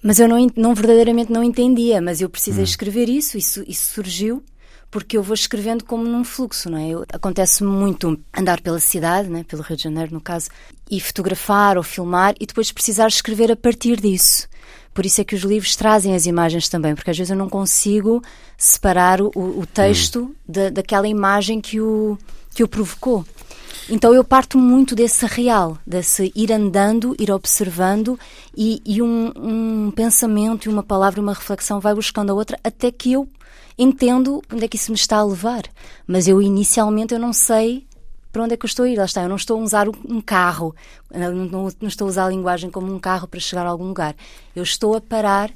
Mas 0.02 0.18
eu 0.18 0.28
não, 0.28 0.46
não 0.56 0.74
verdadeiramente 0.74 1.32
não 1.32 1.44
entendia, 1.44 2.00
mas 2.00 2.20
eu 2.20 2.28
precisei 2.28 2.62
hum. 2.62 2.64
escrever 2.64 3.08
isso, 3.08 3.36
isso, 3.36 3.62
isso 3.66 3.92
surgiu 3.92 4.42
porque 4.90 5.16
eu 5.16 5.22
vou 5.22 5.34
escrevendo 5.34 5.84
como 5.84 6.02
num 6.04 6.24
fluxo, 6.24 6.68
não 6.68 6.78
é? 6.78 6.90
Acontece 7.12 7.62
muito 7.62 8.18
andar 8.36 8.60
pela 8.60 8.80
cidade, 8.80 9.28
né, 9.28 9.44
pelo 9.44 9.62
Rio 9.62 9.76
de 9.76 9.84
Janeiro 9.84 10.12
no 10.12 10.20
caso, 10.20 10.48
e 10.90 11.00
fotografar 11.00 11.76
ou 11.76 11.82
filmar 11.82 12.34
e 12.40 12.46
depois 12.46 12.72
precisar 12.72 13.06
escrever 13.06 13.52
a 13.52 13.56
partir 13.56 14.00
disso. 14.00 14.48
Por 15.00 15.06
isso 15.06 15.18
é 15.18 15.24
que 15.24 15.34
os 15.34 15.40
livros 15.40 15.74
trazem 15.76 16.14
as 16.14 16.26
imagens 16.26 16.68
também, 16.68 16.94
porque 16.94 17.10
às 17.10 17.16
vezes 17.16 17.30
eu 17.30 17.36
não 17.38 17.48
consigo 17.48 18.22
separar 18.54 19.22
o, 19.22 19.30
o 19.34 19.64
texto 19.64 20.24
hum. 20.24 20.34
da, 20.46 20.68
daquela 20.68 21.08
imagem 21.08 21.58
que 21.58 21.80
o, 21.80 22.18
que 22.54 22.62
o 22.62 22.68
provocou. 22.68 23.24
Então 23.88 24.12
eu 24.12 24.22
parto 24.22 24.58
muito 24.58 24.94
desse 24.94 25.24
real, 25.24 25.78
desse 25.86 26.30
ir 26.36 26.52
andando, 26.52 27.16
ir 27.18 27.30
observando 27.30 28.20
e, 28.54 28.82
e 28.84 29.00
um, 29.00 29.32
um, 29.34 29.90
pensamento 29.90 30.68
uma 30.68 30.82
palavra, 30.82 31.18
uma 31.18 31.32
reflexão 31.32 31.80
vai 31.80 31.94
buscando 31.94 32.32
a 32.32 32.34
outra 32.34 32.60
até 32.62 32.90
que 32.92 33.14
eu 33.14 33.26
entendo 33.78 34.42
onde 34.52 34.66
é 34.66 34.68
que 34.68 34.76
isso 34.76 34.92
me 34.92 34.98
está 34.98 35.16
a 35.16 35.24
levar. 35.24 35.62
Mas 36.06 36.28
eu 36.28 36.42
inicialmente 36.42 37.14
eu 37.14 37.18
não 37.18 37.32
sei 37.32 37.86
para 38.32 38.42
onde 38.42 38.54
é 38.54 38.56
que 38.56 38.64
eu 38.64 38.68
estou 38.68 38.84
a 38.84 38.88
ir? 38.88 38.96
Lá 38.96 39.04
está, 39.04 39.22
eu 39.22 39.28
não 39.28 39.36
estou 39.36 39.58
a 39.58 39.62
usar 39.62 39.88
um 39.88 40.20
carro, 40.20 40.74
não, 41.12 41.32
não, 41.34 41.68
não, 41.80 41.88
estou 41.88 42.06
a 42.06 42.08
usar 42.08 42.26
a 42.26 42.28
linguagem 42.28 42.70
como 42.70 42.92
um 42.92 42.98
carro 42.98 43.26
para 43.26 43.40
chegar 43.40 43.66
a 43.66 43.70
algum 43.70 43.88
lugar. 43.88 44.14
Eu 44.54 44.62
estou 44.62 44.94
a 44.94 45.00
parar 45.00 45.52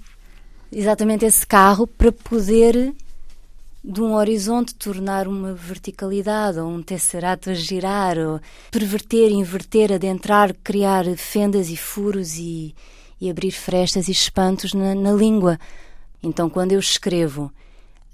exatamente 0.73 1.25
esse 1.25 1.47
carro 1.47 1.87
para 1.87 2.11
poder, 2.11 2.93
de 3.83 4.03
um 4.03 4.15
horizonte, 4.15 4.75
tornar 4.75 5.29
uma 5.29 5.55
verticalidade 5.55 6.59
ou 6.59 6.69
um 6.69 6.83
tesserato 6.83 7.51
a 7.51 7.55
girar, 7.55 8.19
ou 8.19 8.41
perverter, 8.71 9.31
inverter, 9.31 9.93
adentrar, 9.93 10.55
criar 10.65 11.05
fendas 11.17 11.71
e 11.71 11.77
furos 11.77 12.37
e, 12.37 12.75
e 13.21 13.31
abrir 13.31 13.53
frestas 13.53 14.09
e 14.09 14.13
espantos 14.13 14.75
na, 14.75 14.95
na 14.95 15.13
língua. 15.13 15.59
Então, 16.21 16.51
quando 16.51 16.73
eu 16.73 16.81
escrevo 16.81 17.53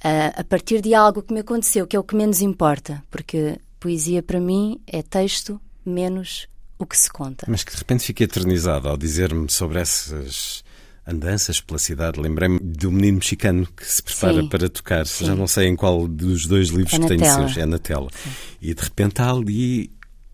uh, 0.05 0.41
a 0.41 0.45
partir 0.45 0.83
de 0.83 0.95
algo 0.95 1.23
que 1.23 1.33
me 1.33 1.41
aconteceu, 1.41 1.87
que 1.87 1.97
é 1.97 2.01
o 2.01 2.05
que 2.05 2.17
menos 2.17 2.43
importa, 2.43 3.03
porque 3.11 3.59
poesia 3.81 4.23
para 4.23 4.39
mim 4.39 4.79
é 4.87 5.03
texto 5.03 5.61
menos 5.85 6.47
o 6.79 6.87
que 6.87 6.97
se 6.97 7.11
conta. 7.11 7.47
Mas 7.49 7.65
que 7.65 7.73
de 7.73 7.79
repente 7.79 8.05
fiquei 8.05 8.25
eternizado 8.27 8.89
ao 8.89 8.97
dizer-me 8.97 9.51
sobre 9.51 9.81
essas 9.81 10.63
andanças 11.07 11.61
pela 11.61 11.79
cidade. 11.79 12.21
Lembrei-me 12.21 12.59
do 12.61 12.93
menino 12.93 13.19
mexicano 13.19 13.67
que 13.77 13.85
se 13.87 14.03
prepara 14.03 14.43
Sim. 14.43 14.49
para 14.49 14.69
tocar. 14.69 15.07
Sim. 15.07 15.27
Já 15.27 15.35
não 15.35 15.47
sei 15.47 15.67
em 15.67 15.75
qual 15.77 16.07
dos 16.07 16.47
dois 16.47 16.69
livros 16.69 16.95
É 16.95 16.99
que 16.99 17.17
tela. 17.17 17.49
seus. 17.49 17.57
É 17.59 17.67
na 17.67 17.79
tela. 17.79 18.09
E 18.61 18.73
de 18.73 18.83
repente 18.83 19.21
há 19.21 19.31
ali 19.31 19.91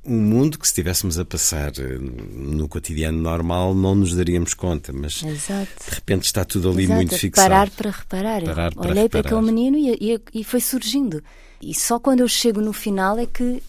um 0.06 0.18
mundo 0.20 0.58
que 0.58 0.66
se 0.66 0.70
estivéssemos 0.72 1.18
a 1.18 1.24
passar 1.24 1.72
eh, 1.78 1.98
no 1.98 2.68
cotidiano 2.68 3.18
normal 3.18 3.74
não 3.74 3.94
nos 3.94 4.14
daríamos 4.14 4.54
conta, 4.54 4.92
mas 4.92 5.22
Exato. 5.22 5.68
de 5.88 5.94
repente 5.94 6.24
está 6.24 6.44
tudo 6.44 6.70
ali 6.70 6.84
Exato, 6.84 6.96
muito 6.96 7.14
é 7.14 7.18
fixado. 7.18 7.48
Parar 7.48 7.70
para 7.70 7.90
reparar. 7.90 8.42
Parar 8.44 8.74
para 8.74 8.90
Olhei 8.90 9.08
para 9.08 9.18
reparar. 9.20 9.38
aquele 9.38 9.52
menino 9.52 9.76
e, 9.76 10.12
e- 10.14 10.40
e 10.40 10.44
foi 10.44 10.60
surgindo. 10.60 11.22
E 11.60 11.74
só 11.74 11.98
quando 11.98 12.20
eu 12.20 12.28
chego 12.28 12.60
no 12.60 12.72
final 12.72 13.18
é 13.18 13.26
que 13.26 13.62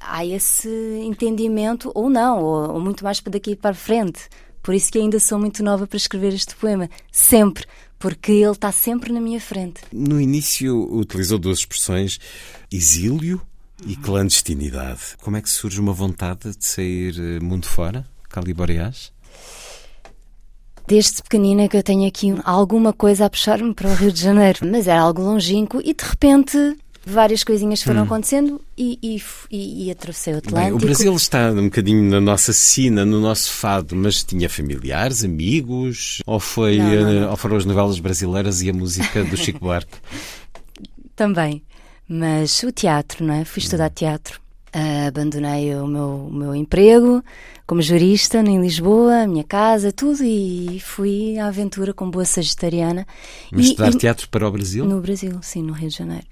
há 0.00 0.24
esse 0.24 0.68
entendimento, 1.04 1.90
ou 1.94 2.08
não, 2.08 2.42
ou, 2.42 2.70
ou 2.74 2.80
muito 2.80 3.04
mais 3.04 3.20
para 3.20 3.32
daqui 3.32 3.54
para 3.56 3.70
a 3.70 3.74
frente. 3.74 4.20
Por 4.62 4.74
isso 4.74 4.90
que 4.92 4.98
ainda 4.98 5.18
sou 5.20 5.38
muito 5.38 5.62
nova 5.62 5.86
para 5.86 5.96
escrever 5.96 6.34
este 6.34 6.54
poema. 6.56 6.88
Sempre. 7.12 7.64
Porque 7.98 8.30
ele 8.30 8.52
está 8.52 8.70
sempre 8.70 9.12
na 9.12 9.20
minha 9.20 9.40
frente. 9.40 9.80
No 9.92 10.20
início 10.20 10.88
utilizou 10.94 11.36
duas 11.36 11.58
expressões, 11.58 12.20
exílio 12.70 13.40
e 13.86 13.96
clandestinidade. 13.96 15.16
Como 15.22 15.36
é 15.36 15.42
que 15.42 15.48
surge 15.50 15.80
uma 15.80 15.92
vontade 15.92 16.56
de 16.56 16.64
sair 16.64 17.14
eh, 17.18 17.40
mundo 17.40 17.66
fora, 17.66 18.04
Caliboreás? 18.28 19.12
Desde 20.86 21.22
pequenina 21.22 21.68
que 21.68 21.76
eu 21.76 21.82
tenho 21.82 22.08
aqui 22.08 22.34
alguma 22.44 22.92
coisa 22.92 23.26
a 23.26 23.30
puxar-me 23.30 23.74
para 23.74 23.88
o 23.88 23.94
Rio 23.94 24.10
de 24.10 24.22
Janeiro. 24.22 24.60
Mas 24.70 24.88
era 24.88 25.02
algo 25.02 25.20
longínquo 25.22 25.80
e 25.84 25.92
de 25.92 26.02
repente 26.04 26.76
várias 27.04 27.42
coisinhas 27.42 27.82
foram 27.82 28.02
acontecendo 28.02 28.60
e, 28.76 28.98
e, 29.02 29.22
e, 29.50 29.86
e 29.86 29.90
atravessei 29.90 30.34
o 30.34 30.38
Atlântico. 30.38 30.60
Bem, 30.62 30.72
o 30.72 30.78
Brasil 30.78 31.14
está 31.14 31.50
um 31.50 31.64
bocadinho 31.64 32.02
na 32.10 32.20
nossa 32.20 32.52
sina, 32.52 33.04
no 33.04 33.20
nosso 33.20 33.50
fado, 33.50 33.96
mas 33.96 34.22
tinha 34.22 34.48
familiares, 34.48 35.24
amigos? 35.24 36.22
Ou, 36.26 36.38
foi, 36.40 36.78
Não, 36.78 36.84
não, 36.86 37.08
eh, 37.08 37.20
não. 37.20 37.30
ou 37.30 37.36
foram 37.36 37.56
as 37.56 37.64
novelas 37.64 37.98
brasileiras 37.98 38.62
e 38.62 38.70
a 38.70 38.72
música 38.72 39.24
do 39.24 39.36
Chico 39.36 39.60
Buarque? 39.64 39.96
Também. 41.16 41.62
Mas 42.08 42.62
o 42.62 42.72
teatro, 42.72 43.24
não 43.24 43.34
é? 43.34 43.44
Fui 43.44 43.60
estudar 43.62 43.90
teatro. 43.90 44.40
Ah, 44.72 45.06
abandonei 45.08 45.74
o 45.74 45.86
meu, 45.86 46.26
o 46.26 46.32
meu 46.32 46.54
emprego 46.54 47.22
como 47.66 47.82
jurista 47.82 48.38
em 48.40 48.60
Lisboa, 48.60 49.22
a 49.22 49.26
minha 49.26 49.44
casa, 49.44 49.92
tudo, 49.92 50.22
e 50.24 50.80
fui 50.80 51.38
à 51.38 51.48
aventura 51.48 51.92
com 51.92 52.10
boa 52.10 52.24
sagitariana. 52.24 53.06
Mas 53.52 53.66
E- 53.66 53.68
estudar 53.70 53.90
e- 53.92 53.98
teatro 53.98 54.28
para 54.30 54.46
o 54.48 54.50
Brasil? 54.50 54.84
No 54.86 55.00
Brasil, 55.00 55.38
sim, 55.42 55.62
no 55.62 55.72
Rio 55.74 55.88
de 55.90 55.96
Janeiro. 55.96 56.26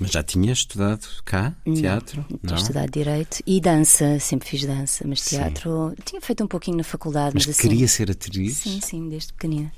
Mas 0.00 0.10
já 0.12 0.22
tinha 0.22 0.52
estudado 0.52 1.06
cá, 1.24 1.54
teatro? 1.64 2.24
Tinha 2.44 2.58
estudado 2.58 2.90
Direito 2.90 3.42
e 3.46 3.60
dança, 3.60 4.18
sempre 4.18 4.48
fiz 4.48 4.64
dança, 4.64 5.04
mas 5.06 5.20
Sim. 5.20 5.36
teatro 5.36 5.94
tinha 6.04 6.20
feito 6.22 6.42
um 6.42 6.46
pouquinho 6.48 6.78
na 6.78 6.84
faculdade, 6.84 7.34
Mas 7.34 7.46
mas, 7.46 7.58
assim. 7.58 7.68
queria 7.68 7.86
ser 7.86 8.10
atriz? 8.10 8.56
Sim, 8.56 8.80
sim, 8.80 9.08
desde 9.08 9.32
pequenina. 9.34 9.70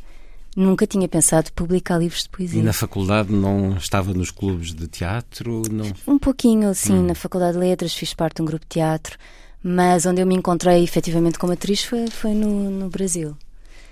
Nunca 0.55 0.87
tinha 0.87 1.09
pensado 1.09 1.51
publicar 1.53 1.99
livros 1.99 2.25
de 2.25 2.29
poesia. 2.29 2.61
E 2.61 2.62
na 2.62 2.73
faculdade 2.75 3.33
não 3.33 3.75
estava 3.77 4.12
nos 4.12 4.31
clubes 4.31 4.75
de 4.75 4.87
teatro? 4.87 5.62
Não... 5.71 5.91
Um 6.07 6.19
pouquinho, 6.19 6.69
assim, 6.69 6.93
Hum. 6.95 7.07
na 7.07 7.15
Faculdade 7.15 7.55
de 7.55 7.59
Letras, 7.59 7.95
fiz 7.95 8.12
parte 8.12 8.37
de 8.37 8.43
um 8.43 8.45
grupo 8.45 8.65
de 8.65 8.69
teatro, 8.69 9.17
mas 9.62 10.05
onde 10.05 10.21
eu 10.21 10.27
me 10.27 10.35
encontrei 10.35 10.85
efetivamente 10.85 11.38
como 11.38 11.55
atriz 11.55 11.83
foi, 11.83 12.07
foi 12.09 12.33
no, 12.33 12.69
no 12.71 12.91
Brasil. 12.91 13.35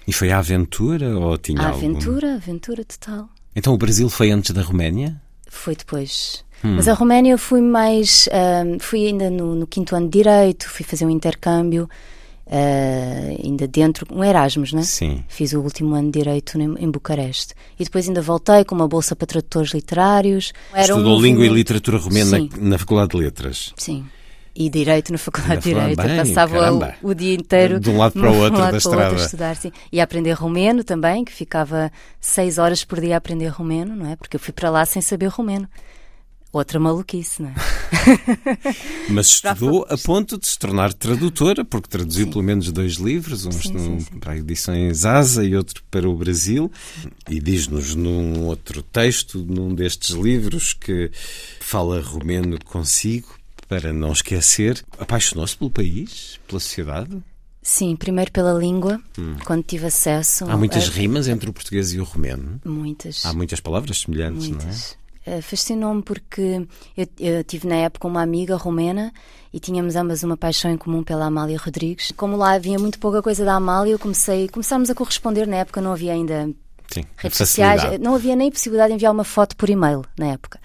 E 0.06 0.12
foi 0.12 0.30
a 0.30 0.38
aventura 0.38 1.18
ou 1.18 1.38
tinha 1.38 1.60
A 1.62 1.68
algum- 1.68 1.78
aventura, 1.78 2.32
a 2.32 2.36
aventura 2.36 2.84
total. 2.84 3.28
Então 3.56 3.72
o 3.72 3.78
Brasil 3.78 4.08
foi 4.10 4.30
antes 4.30 4.50
da 4.50 4.60
Roménia? 4.62 5.20
Foi 5.48 5.74
depois. 5.74 6.44
Hum. 6.62 6.74
Mas 6.76 6.88
a 6.88 6.92
Roménia 6.92 7.32
eu 7.32 7.38
fui 7.38 7.60
mais. 7.62 8.28
ahm, 8.32 8.78
fui 8.80 9.06
ainda 9.06 9.30
no, 9.30 9.54
no 9.54 9.66
quinto 9.66 9.96
ano 9.96 10.06
de 10.08 10.18
Direito, 10.18 10.68
fui 10.68 10.84
fazer 10.84 11.06
um 11.06 11.10
intercâmbio, 11.10 11.88
ah, 12.52 13.36
ainda 13.44 13.68
dentro, 13.68 14.04
um 14.12 14.24
Erasmus, 14.24 14.72
né? 14.72 14.82
Sim. 14.82 15.22
Fiz 15.28 15.52
o 15.52 15.60
último 15.60 15.94
ano 15.94 16.10
de 16.10 16.18
Direito 16.18 16.60
em, 16.60 16.74
em 16.84 16.90
Bucareste. 16.90 17.54
E 17.78 17.84
depois 17.84 18.08
ainda 18.08 18.20
voltei 18.20 18.64
com 18.64 18.74
uma 18.74 18.88
bolsa 18.88 19.14
para 19.14 19.26
tradutores 19.26 19.72
literários. 19.72 20.52
Era 20.72 20.94
um 20.94 20.98
Estudou 20.98 21.22
língua 21.22 21.46
e 21.46 21.48
literatura 21.48 21.98
romena 21.98 22.38
na 22.58 22.76
Faculdade 22.76 23.10
de 23.10 23.18
Letras. 23.18 23.72
Sim. 23.76 24.04
E 24.52 24.68
Direito 24.68 25.12
na 25.12 25.18
Faculdade 25.18 25.62
de 25.62 25.72
Direito. 25.72 26.02
bem, 26.02 26.16
passava 26.16 26.72
o, 27.02 27.10
o 27.10 27.14
dia 27.14 27.34
inteiro 27.34 27.78
De 27.78 27.88
um 27.88 27.96
lado 27.96 28.14
para 28.14 28.28
o 28.32 28.34
outro 28.42 28.58
lado 28.58 28.72
da 28.72 28.76
outro 28.76 28.76
estrada. 28.78 29.14
a 29.14 29.24
estudar, 29.24 29.56
sim. 29.56 29.70
E 29.92 30.00
a 30.00 30.04
aprender 30.04 30.32
romeno 30.32 30.82
também, 30.82 31.24
que 31.24 31.32
ficava 31.32 31.92
seis 32.20 32.58
horas 32.58 32.84
por 32.84 33.00
dia 33.00 33.14
a 33.14 33.18
aprender 33.18 33.46
romeno, 33.46 33.94
não 33.94 34.10
é? 34.10 34.16
Porque 34.16 34.34
eu 34.34 34.40
fui 34.40 34.52
para 34.52 34.70
lá 34.70 34.84
sem 34.84 35.00
saber 35.00 35.28
romeno. 35.28 35.68
Outra 36.52 36.80
maluquice, 36.80 37.42
não 37.42 37.50
é? 37.50 37.54
Mas 39.08 39.28
estudou 39.28 39.86
a 39.88 39.96
ponto 39.96 40.36
de 40.38 40.46
se 40.48 40.58
tornar 40.58 40.92
tradutora, 40.92 41.64
porque 41.64 41.88
traduziu 41.88 42.28
pelo 42.28 42.42
menos 42.42 42.70
dois 42.72 42.94
livros, 42.94 43.46
uns 43.46 43.54
Sim, 43.62 43.72
num- 43.74 44.00
sim, 44.00 44.06
sim. 44.12 44.18
para 44.18 44.36
edições 44.36 45.04
Asa 45.04 45.44
e 45.44 45.54
outro 45.54 45.82
para 45.90 46.08
o 46.08 46.16
Brasil. 46.16 46.70
E 47.28 47.38
diz-nos 47.40 47.94
num 47.94 48.46
outro 48.46 48.82
texto, 48.82 49.38
num 49.48 49.72
destes 49.74 50.10
livros, 50.16 50.72
que 50.72 51.10
fala 51.60 52.00
romeno 52.00 52.58
consigo, 52.64 53.28
para 53.68 53.92
não 53.92 54.12
esquecer. 54.12 54.82
Apaixonou-se 54.98 55.56
pelo 55.56 55.70
país, 55.70 56.40
pela 56.48 56.58
sociedade? 56.58 57.16
Sim, 57.62 57.94
primeiro 57.94 58.32
pela 58.32 58.54
língua, 58.54 59.00
quando 59.44 59.62
tive 59.62 59.86
acesso. 59.86 60.46
Hum. 60.46 60.50
Há 60.50 60.56
muitas 60.56 60.88
a- 60.88 60.90
rimas 60.92 61.28
entre 61.28 61.48
o 61.48 61.52
português 61.52 61.92
e 61.92 62.00
o 62.00 62.04
romeno. 62.04 62.60
Muitas. 62.64 63.24
Há 63.24 63.32
muitas 63.32 63.60
palavras 63.60 63.98
semelhantes, 64.00 64.48
não 64.48 64.58
é? 64.58 64.99
Eh, 65.26 65.42
Fascinou-me 65.42 66.02
porque 66.02 66.66
eu, 66.96 67.06
eu 67.18 67.44
tive 67.44 67.68
na 67.68 67.76
época 67.76 68.08
uma 68.08 68.22
amiga 68.22 68.56
romena 68.56 69.12
e 69.52 69.60
tínhamos 69.60 69.96
ambas 69.96 70.22
uma 70.22 70.36
paixão 70.36 70.70
em 70.70 70.76
comum 70.76 71.02
pela 71.02 71.26
Amália 71.26 71.58
Rodrigues. 71.58 72.12
Como 72.16 72.36
lá 72.36 72.52
havia 72.52 72.78
muito 72.78 72.98
pouca 72.98 73.22
coisa 73.22 73.44
da 73.44 73.54
Amália, 73.54 73.92
eu 73.92 73.98
comecei, 73.98 74.48
começámos 74.48 74.90
a 74.90 74.94
corresponder 74.94 75.46
na 75.46 75.56
época, 75.56 75.80
não 75.80 75.92
havia 75.92 76.12
ainda 76.12 76.48
Sim, 76.88 77.04
redes 77.16 77.38
sociais, 77.38 78.00
não 78.00 78.14
havia 78.14 78.34
nem 78.34 78.50
possibilidade 78.50 78.90
de 78.90 78.94
enviar 78.96 79.12
uma 79.12 79.24
foto 79.24 79.56
por 79.56 79.68
e-mail 79.68 80.04
na 80.18 80.28
época. 80.28 80.58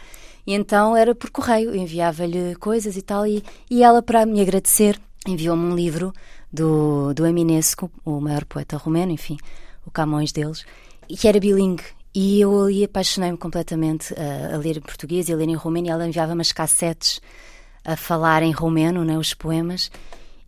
E 0.47 0.53
então 0.53 0.95
era 0.95 1.13
por 1.13 1.29
correio, 1.31 1.75
enviava-lhe 1.75 2.55
coisas 2.55 2.95
e 2.95 3.01
tal, 3.01 3.25
e, 3.25 3.43
e 3.69 3.83
ela, 3.83 4.01
para 4.01 4.25
me 4.25 4.41
agradecer, 4.41 4.99
enviou-me 5.27 5.63
um 5.65 5.75
livro 5.75 6.13
do, 6.51 7.13
do 7.13 7.25
Eminescu, 7.25 7.91
o 8.05 8.21
maior 8.21 8.45
poeta 8.45 8.77
romeno, 8.77 9.11
enfim, 9.11 9.37
o 9.85 9.91
Camões 9.91 10.31
deles, 10.31 10.63
e 11.09 11.17
que 11.17 11.27
era 11.27 11.39
bilingue. 11.39 11.83
E 12.15 12.39
eu 12.39 12.63
ali 12.63 12.85
apaixonei-me 12.85 13.37
completamente 13.37 14.13
a, 14.13 14.55
a 14.55 14.57
ler 14.57 14.77
em 14.77 14.81
português 14.81 15.27
e 15.27 15.33
a 15.33 15.35
ler 15.35 15.49
em 15.49 15.55
romeno, 15.55 15.87
e 15.87 15.89
ela 15.89 16.07
enviava-me 16.07 16.39
as 16.39 16.53
cassetes 16.53 17.19
a 17.83 17.97
falar 17.97 18.41
em 18.41 18.53
romeno, 18.53 19.03
né, 19.03 19.17
os 19.17 19.33
poemas, 19.33 19.91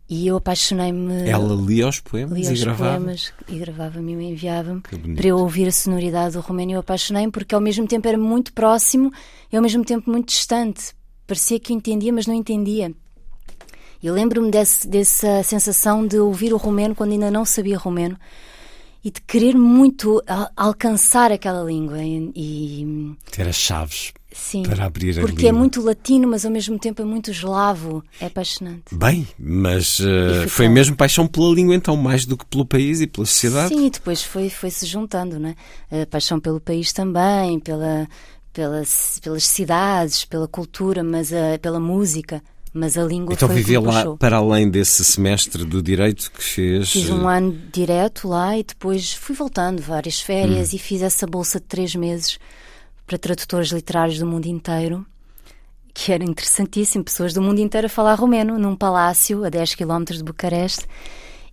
e 0.08 0.26
eu 0.26 0.36
apaixonei-me. 0.36 1.28
Ela 1.28 1.54
lia 1.54 1.86
os 1.86 2.00
poemas 2.00 2.38
Lia 2.38 2.48
e 2.48 2.52
os 2.54 2.62
gravava. 2.62 2.96
poemas 2.96 3.34
e 3.46 3.58
gravava-me 3.58 4.14
e 4.14 4.32
enviava-me 4.32 4.80
para 4.80 5.26
eu 5.28 5.36
ouvir 5.36 5.68
a 5.68 5.72
sonoridade 5.72 6.32
do 6.32 6.40
romeno 6.40 6.70
e 6.70 6.74
eu 6.74 6.80
apaixonei-me 6.80 7.30
porque 7.30 7.54
ao 7.54 7.60
mesmo 7.60 7.86
tempo 7.86 8.08
era 8.08 8.16
muito 8.16 8.54
próximo 8.54 9.12
e 9.52 9.56
ao 9.56 9.62
mesmo 9.62 9.84
tempo 9.84 10.10
muito 10.10 10.28
distante. 10.28 10.94
Parecia 11.26 11.60
que 11.60 11.74
entendia, 11.74 12.10
mas 12.10 12.26
não 12.26 12.32
entendia. 12.32 12.90
Eu 14.02 14.14
lembro-me 14.14 14.50
dessa 14.50 15.42
sensação 15.42 16.06
de 16.06 16.18
ouvir 16.18 16.54
o 16.54 16.56
romeno 16.56 16.94
quando 16.94 17.12
ainda 17.12 17.30
não 17.30 17.44
sabia 17.44 17.76
romeno 17.76 18.16
e 19.08 19.10
de 19.10 19.22
querer 19.22 19.56
muito 19.56 20.22
alcançar 20.54 21.32
aquela 21.32 21.62
língua 21.64 22.02
e, 22.02 22.30
e- 22.36 23.16
Ter 23.30 23.48
as 23.48 23.56
chaves 23.56 24.12
sim, 24.30 24.62
para 24.62 24.84
abrir 24.84 25.18
a 25.18 25.22
porque 25.22 25.46
é 25.46 25.48
língua. 25.48 25.58
muito 25.60 25.80
latino, 25.82 26.28
mas 26.28 26.44
ao 26.44 26.50
mesmo 26.52 26.78
tempo 26.78 27.00
é 27.00 27.04
muito 27.06 27.30
eslavo. 27.30 28.04
É 28.20 28.26
apaixonante. 28.26 28.94
Bem, 28.94 29.26
mas 29.38 29.98
eh, 30.00 30.44
E 30.44 30.48
foi 30.48 30.68
mesmo 30.68 30.94
paixão 30.94 31.26
pela 31.26 31.54
língua, 31.54 31.74
então, 31.74 31.96
mais 31.96 32.26
do 32.26 32.36
que 32.36 32.44
pelo 32.44 32.66
país 32.66 33.00
e 33.00 33.06
pela 33.06 33.24
sociedade. 33.26 33.74
Sim, 33.74 33.86
e 33.86 33.90
depois 33.90 34.22
foi, 34.22 34.50
foi 34.50 34.70
se 34.70 34.84
juntando, 34.84 35.38
né? 35.38 35.54
A 35.90 36.04
paixão 36.06 36.38
pelo 36.38 36.60
país 36.60 36.92
também, 36.92 37.58
pela, 37.58 38.06
pela, 38.52 38.82
pelas 39.22 39.44
cidades, 39.44 40.24
pela 40.26 40.46
cultura, 40.46 41.02
mas 41.02 41.32
a, 41.32 41.58
pela 41.60 41.80
música, 41.80 42.42
mas 42.72 42.96
a 42.96 43.04
língua 43.04 43.34
Então 43.34 43.48
foi 43.48 43.62
me 43.62 43.78
lá, 43.78 44.16
para 44.16 44.36
além 44.36 44.68
desse 44.68 45.04
semestre 45.04 45.64
do 45.64 45.82
direito 45.82 46.30
que 46.30 46.42
fez. 46.42 46.90
Fiz 46.90 47.10
um 47.10 47.28
ano 47.28 47.56
direto 47.72 48.28
lá 48.28 48.56
e 48.58 48.62
depois 48.62 49.12
fui 49.12 49.34
voltando 49.34 49.82
várias 49.82 50.20
Hum. 50.20 50.24
férias 50.26 50.72
e 50.72 50.78
fiz 50.78 51.02
essa 51.02 51.26
bolsa 51.26 51.58
de 51.60 51.66
três 51.66 51.94
meses 51.94 52.38
para 53.06 53.18
tradutores 53.18 53.70
literários 53.70 54.18
do 54.18 54.26
mundo 54.26 54.46
inteiro, 54.46 55.06
que 55.94 56.12
era 56.12 56.22
interessantíssimo, 56.22 57.02
pessoas 57.04 57.32
do 57.32 57.40
mundo 57.40 57.58
inteiro 57.60 57.86
a 57.86 57.90
falar 57.90 58.14
romeno, 58.14 58.58
num 58.58 58.76
palácio 58.76 59.44
a 59.44 59.48
10 59.48 59.74
km 59.74 60.04
de 60.12 60.22
Bucareste. 60.22 60.86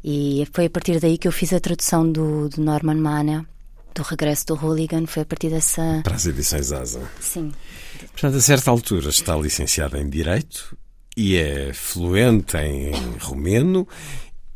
E 0.03 0.47
foi 0.53 0.65
a 0.65 0.69
partir 0.69 0.99
daí 0.99 1.17
que 1.17 1.27
eu 1.27 1.31
fiz 1.31 1.51
a 1.53 1.59
tradução 1.59 2.09
do, 2.11 2.49
do 2.49 2.61
Norman 2.61 2.95
Mann, 2.95 3.45
do 3.95 4.03
Regresso 4.03 4.45
do 4.47 4.53
Hooligan, 4.55 5.07
foi 5.07 5.23
a 5.23 5.25
partir 5.25 5.49
dessa... 5.49 6.01
Para 6.03 6.15
as 6.15 6.25
edições 6.27 6.71
Asa. 6.71 7.01
Sim, 7.19 7.51
Portanto, 8.11 8.35
a 8.35 8.41
certa 8.41 8.69
altura 8.69 9.09
está 9.09 9.35
licenciada 9.37 9.97
em 9.99 10.09
Direito 10.09 10.77
e 11.15 11.37
é 11.37 11.71
fluente 11.73 12.57
em 12.57 12.91
romeno 13.19 13.87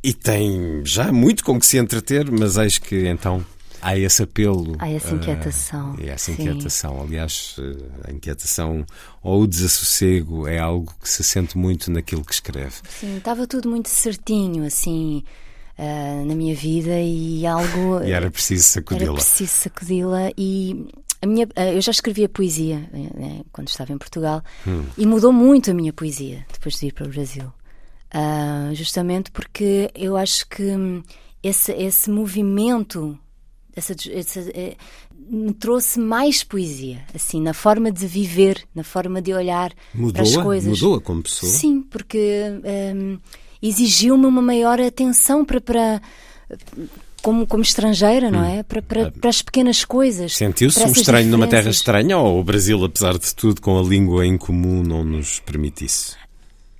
E 0.03 0.13
tem 0.13 0.81
já 0.83 1.11
muito 1.11 1.43
com 1.43 1.59
que 1.59 1.65
se 1.65 1.77
entreter, 1.77 2.29
mas 2.31 2.57
eis 2.57 2.77
que 2.77 3.07
então 3.07 3.45
há 3.81 3.97
esse 3.97 4.23
apelo. 4.23 4.75
Há 4.79 4.89
essa 4.89 5.13
inquietação. 5.13 5.93
Uh, 5.95 6.09
essa 6.09 6.25
sim. 6.25 6.33
inquietação. 6.33 7.01
Aliás, 7.01 7.55
uh, 7.57 8.07
a 8.07 8.11
inquietação 8.11 8.85
ou 9.21 9.43
o 9.43 9.47
desassossego 9.47 10.47
é 10.47 10.59
algo 10.59 10.93
que 11.01 11.09
se 11.09 11.23
sente 11.23 11.57
muito 11.57 11.91
naquilo 11.91 12.23
que 12.23 12.33
escreve. 12.33 12.75
Sim, 12.89 13.17
estava 13.17 13.47
tudo 13.47 13.69
muito 13.69 13.89
certinho, 13.89 14.65
assim. 14.65 15.23
Uh, 15.77 16.25
na 16.25 16.35
minha 16.35 16.55
vida 16.55 16.99
e 16.99 17.45
algo. 17.47 18.03
E 18.03 18.11
era 18.11 18.29
preciso 18.29 18.63
sacudi-la. 18.63 19.11
Era 19.11 19.13
preciso 19.13 19.51
sacudi-la 19.51 20.31
e 20.37 20.87
a 21.21 21.27
minha, 21.27 21.47
eu 21.73 21.81
já 21.81 21.91
escrevia 21.91 22.29
poesia 22.29 22.79
né, 22.91 23.41
quando 23.51 23.67
estava 23.67 23.91
em 23.91 23.97
Portugal 23.97 24.41
hum. 24.65 24.85
e 24.97 25.05
mudou 25.05 25.33
muito 25.33 25.71
a 25.71 25.73
minha 25.73 25.91
poesia 25.91 26.45
depois 26.51 26.75
de 26.75 26.87
ir 26.87 26.93
para 26.93 27.05
o 27.05 27.09
Brasil. 27.09 27.51
Uh, 28.13 28.73
justamente 28.73 29.29
porque 29.29 29.91
eu 29.93 30.17
acho 30.17 30.47
que 30.47 30.63
esse, 31.43 31.71
esse 31.73 32.09
movimento 32.09 33.19
essa, 33.75 33.93
essa, 34.11 34.39
é, 34.51 34.75
me 35.29 35.53
trouxe 35.53 35.99
mais 35.99 36.43
poesia, 36.43 37.01
assim, 37.13 37.41
na 37.41 37.53
forma 37.53 37.91
de 37.91 38.05
viver, 38.07 38.63
na 38.73 38.83
forma 38.83 39.21
de 39.21 39.33
olhar 39.33 39.73
para 40.13 40.21
as 40.21 40.35
coisas. 40.35 40.81
Mudou-a 40.81 41.01
como 41.01 41.23
pessoa? 41.23 41.51
Sim, 41.51 41.81
porque 41.81 42.43
um, 42.95 43.17
exigiu-me 43.61 44.25
uma 44.25 44.41
maior 44.41 44.79
atenção 44.81 45.45
para, 45.45 45.61
para 45.61 46.01
como, 47.19 47.45
como 47.45 47.63
estrangeira, 47.63 48.31
não 48.31 48.43
é? 48.43 48.63
Para, 48.63 48.81
para, 48.81 49.11
para 49.11 49.29
as 49.29 49.41
pequenas 49.41 49.83
coisas. 49.85 50.35
Sentiu-se 50.35 50.81
um 50.83 50.91
estranho 50.91 51.29
numa 51.29 51.47
terra 51.47 51.69
estranha 51.69 52.17
ou 52.17 52.39
o 52.39 52.43
Brasil, 52.43 52.83
apesar 52.83 53.17
de 53.17 53.33
tudo, 53.35 53.61
com 53.61 53.77
a 53.79 53.83
língua 53.83 54.25
em 54.25 54.37
comum, 54.37 54.81
não 54.81 55.03
nos 55.03 55.39
permite 55.39 55.85
isso? 55.85 56.17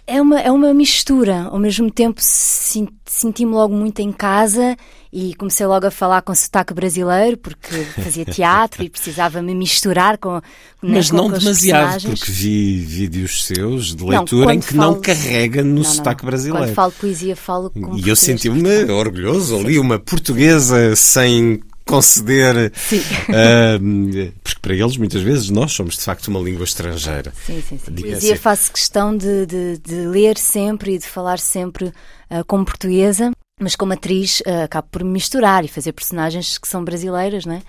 É 0.07 0.21
uma, 0.21 0.39
é 0.39 0.51
uma 0.51 0.73
mistura. 0.73 1.43
Ao 1.43 1.59
mesmo 1.59 1.91
tempo, 1.91 2.19
senti-me 2.19 3.51
logo 3.51 3.75
muito 3.75 3.99
em 3.99 4.11
casa 4.11 4.75
e 5.11 5.33
comecei 5.35 5.65
logo 5.65 5.87
a 5.87 5.91
falar 5.91 6.21
com 6.21 6.33
sotaque 6.35 6.73
brasileiro, 6.73 7.35
porque 7.37 7.83
fazia 8.01 8.25
teatro 8.25 8.83
e 8.83 8.89
precisava 8.89 9.41
me 9.41 9.55
misturar 9.55 10.17
com. 10.17 10.39
Mas 10.81 11.09
não 11.09 11.29
com 11.29 11.37
demasiado, 11.39 12.03
porque 12.03 12.31
vi 12.31 12.79
vídeos 12.79 13.45
seus 13.45 13.95
de 13.95 14.03
leitura 14.03 14.45
não, 14.45 14.53
em 14.53 14.59
que 14.59 14.73
falo... 14.73 14.93
não 14.93 15.01
carrega 15.01 15.63
no 15.63 15.75
não, 15.75 15.83
sotaque 15.83 16.23
não. 16.23 16.29
brasileiro. 16.29 16.65
Quando 16.67 16.75
falo 16.75 16.91
poesia, 16.91 17.35
falo 17.35 17.69
com. 17.71 17.97
E 17.97 18.07
eu 18.07 18.15
senti-me 18.15 18.85
orgulhoso 18.91 19.57
ali, 19.57 19.79
uma 19.79 19.97
portuguesa 19.97 20.95
sem 20.95 21.61
conceder. 21.89 22.71
Sim. 22.75 22.99
Uh, 22.99 24.31
porque 24.43 24.59
para 24.61 24.75
eles, 24.75 24.95
muitas 24.95 25.21
vezes, 25.23 25.49
nós 25.49 25.71
somos 25.71 25.97
de 25.97 26.03
facto 26.03 26.27
uma 26.27 26.39
língua 26.39 26.63
estrangeira. 26.63 27.33
Sim, 27.45 27.63
sim, 27.67 27.79
sim. 27.83 27.95
Poesia 27.95 28.33
assim. 28.33 28.41
faço 28.41 28.71
questão 28.71 29.17
de, 29.17 29.47
de, 29.47 29.77
de, 29.79 30.07
ler 30.07 30.37
sempre 30.37 30.93
e 30.93 30.99
de 30.99 31.07
falar 31.07 31.39
sempre 31.39 31.85
uh, 31.85 32.45
como 32.45 32.63
portuguesa, 32.63 33.31
mas 33.59 33.75
como 33.75 33.93
atriz 33.93 34.39
uh, 34.41 34.63
acabo 34.63 34.87
por 34.89 35.03
me 35.03 35.11
misturar 35.11 35.63
e 35.65 35.67
fazer 35.67 35.91
personagens 35.91 36.57
que 36.57 36.67
são 36.67 36.83
brasileiras, 36.83 37.45
não 37.45 37.55
é? 37.55 37.61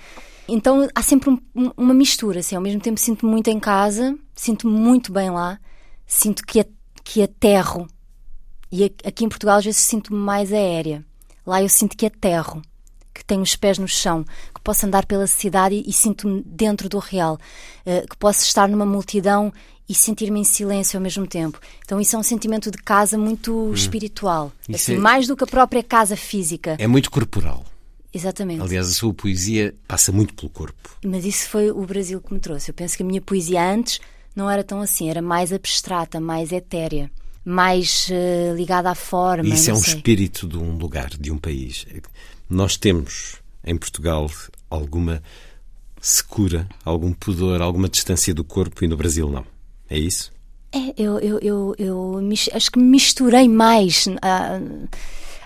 Então 0.49 0.89
há 0.95 1.03
sempre 1.03 1.31
um, 1.31 1.71
uma 1.77 1.95
mistura, 1.95 2.41
assim, 2.41 2.57
ao 2.57 2.63
mesmo 2.63 2.81
tempo 2.81 2.99
sinto-me 2.99 3.31
muito 3.31 3.49
em 3.49 3.61
casa, 3.61 4.17
sinto-me 4.35 4.73
muito 4.73 5.13
bem 5.13 5.31
lá, 5.31 5.59
sinto 6.07 6.45
que, 6.45 6.65
que 7.05 7.23
aterro. 7.23 7.87
E 8.73 8.85
aqui 9.05 9.25
em 9.25 9.29
Portugal 9.29 9.59
às 9.59 9.65
vezes 9.65 9.81
sinto-me 9.81 10.19
mais 10.19 10.53
aérea. 10.53 11.05
Lá 11.47 11.63
eu 11.63 11.69
sinto 11.69 11.97
que 11.97 12.07
aterro 12.07 12.63
que 13.13 13.25
tenho 13.25 13.43
os 13.43 13.55
pés 13.55 13.79
no 13.79 13.87
chão, 13.87 14.25
que 14.55 14.61
posso 14.63 14.87
andar 14.87 15.05
pela 15.05 15.27
cidade 15.27 15.75
e, 15.75 15.91
e 15.91 15.93
sinto-me 15.93 16.43
dentro 16.47 16.89
do 16.89 16.99
real, 16.99 17.39
uh, 17.85 18.09
que 18.09 18.17
posso 18.17 18.45
estar 18.45 18.69
numa 18.69 18.87
multidão 18.87 19.53
e 19.91 19.95
sentir-me 19.95 20.39
em 20.39 20.45
silêncio 20.45 20.97
ao 20.97 21.03
mesmo 21.03 21.27
tempo. 21.27 21.59
Então 21.85 22.01
isso 22.01 22.15
é 22.15 22.19
um 22.19 22.23
sentimento 22.23 22.71
de 22.71 22.79
casa 22.79 23.19
muito 23.19 23.53
hum. 23.53 23.75
espiritual, 23.75 24.53
assim, 24.73 24.95
é... 24.95 24.99
mais 24.99 25.27
do 25.27 25.37
que 25.37 25.43
a 25.43 25.47
própria 25.49 25.83
casa 25.83 26.17
física. 26.17 26.77
É 26.79 26.87
muito 26.87 27.11
corporal. 27.11 27.65
Exatamente. 28.15 28.63
Aliás, 28.63 28.89
a 28.89 28.93
sua 28.93 29.13
poesia 29.13 29.75
passa 29.89 30.13
muito 30.13 30.33
pelo 30.35 30.49
corpo. 30.49 30.97
Mas 31.05 31.25
isso 31.25 31.49
foi 31.49 31.73
o 31.73 31.85
Brasil 31.85 32.21
que 32.21 32.33
me 32.33 32.39
trouxe. 32.39 32.71
Eu 32.71 32.75
penso 32.75 32.97
que 32.97 33.03
a 33.03 33.07
minha 33.07 33.21
poesia 33.21 33.69
antes 33.69 34.01
não 34.35 34.49
era 34.49 34.63
tão 34.63 34.81
assim, 34.81 35.11
era 35.11 35.21
mais 35.21 35.53
abstrata, 35.53 36.21
mais 36.21 36.53
etérea, 36.53 37.11
mais 37.45 38.09
uh, 38.11 38.55
ligada 38.57 38.91
à 38.91 38.95
forma. 38.95 39.49
E 39.49 39.55
isso 39.55 39.71
é 39.71 39.75
um 39.75 39.77
sei. 39.77 39.95
espírito 39.95 40.47
de 40.47 40.57
um 40.57 40.77
lugar, 40.77 41.11
de 41.11 41.33
um 41.33 41.39
país. 41.39 41.85
Nós 42.49 42.77
temos 42.77 43.37
em 43.65 43.77
Portugal 43.77 44.31
alguma 44.69 45.21
secura, 46.01 46.69
algum 46.85 47.13
pudor, 47.13 47.61
alguma 47.61 47.89
distância 47.89 48.33
do 48.33 48.45
corpo 48.45 48.85
e 48.85 48.89
no 48.89 48.97
Brasil 48.97 49.29
não. 49.29 49.45
É 49.91 49.99
isso? 49.99 50.33
É, 50.73 50.95
eu, 50.97 51.19
eu, 51.19 51.39
eu, 51.41 51.75
eu 51.77 52.21
acho 52.55 52.71
que 52.71 52.79
me 52.79 52.85
misturei 52.85 53.49
mais 53.49 54.07
à, 54.23 54.61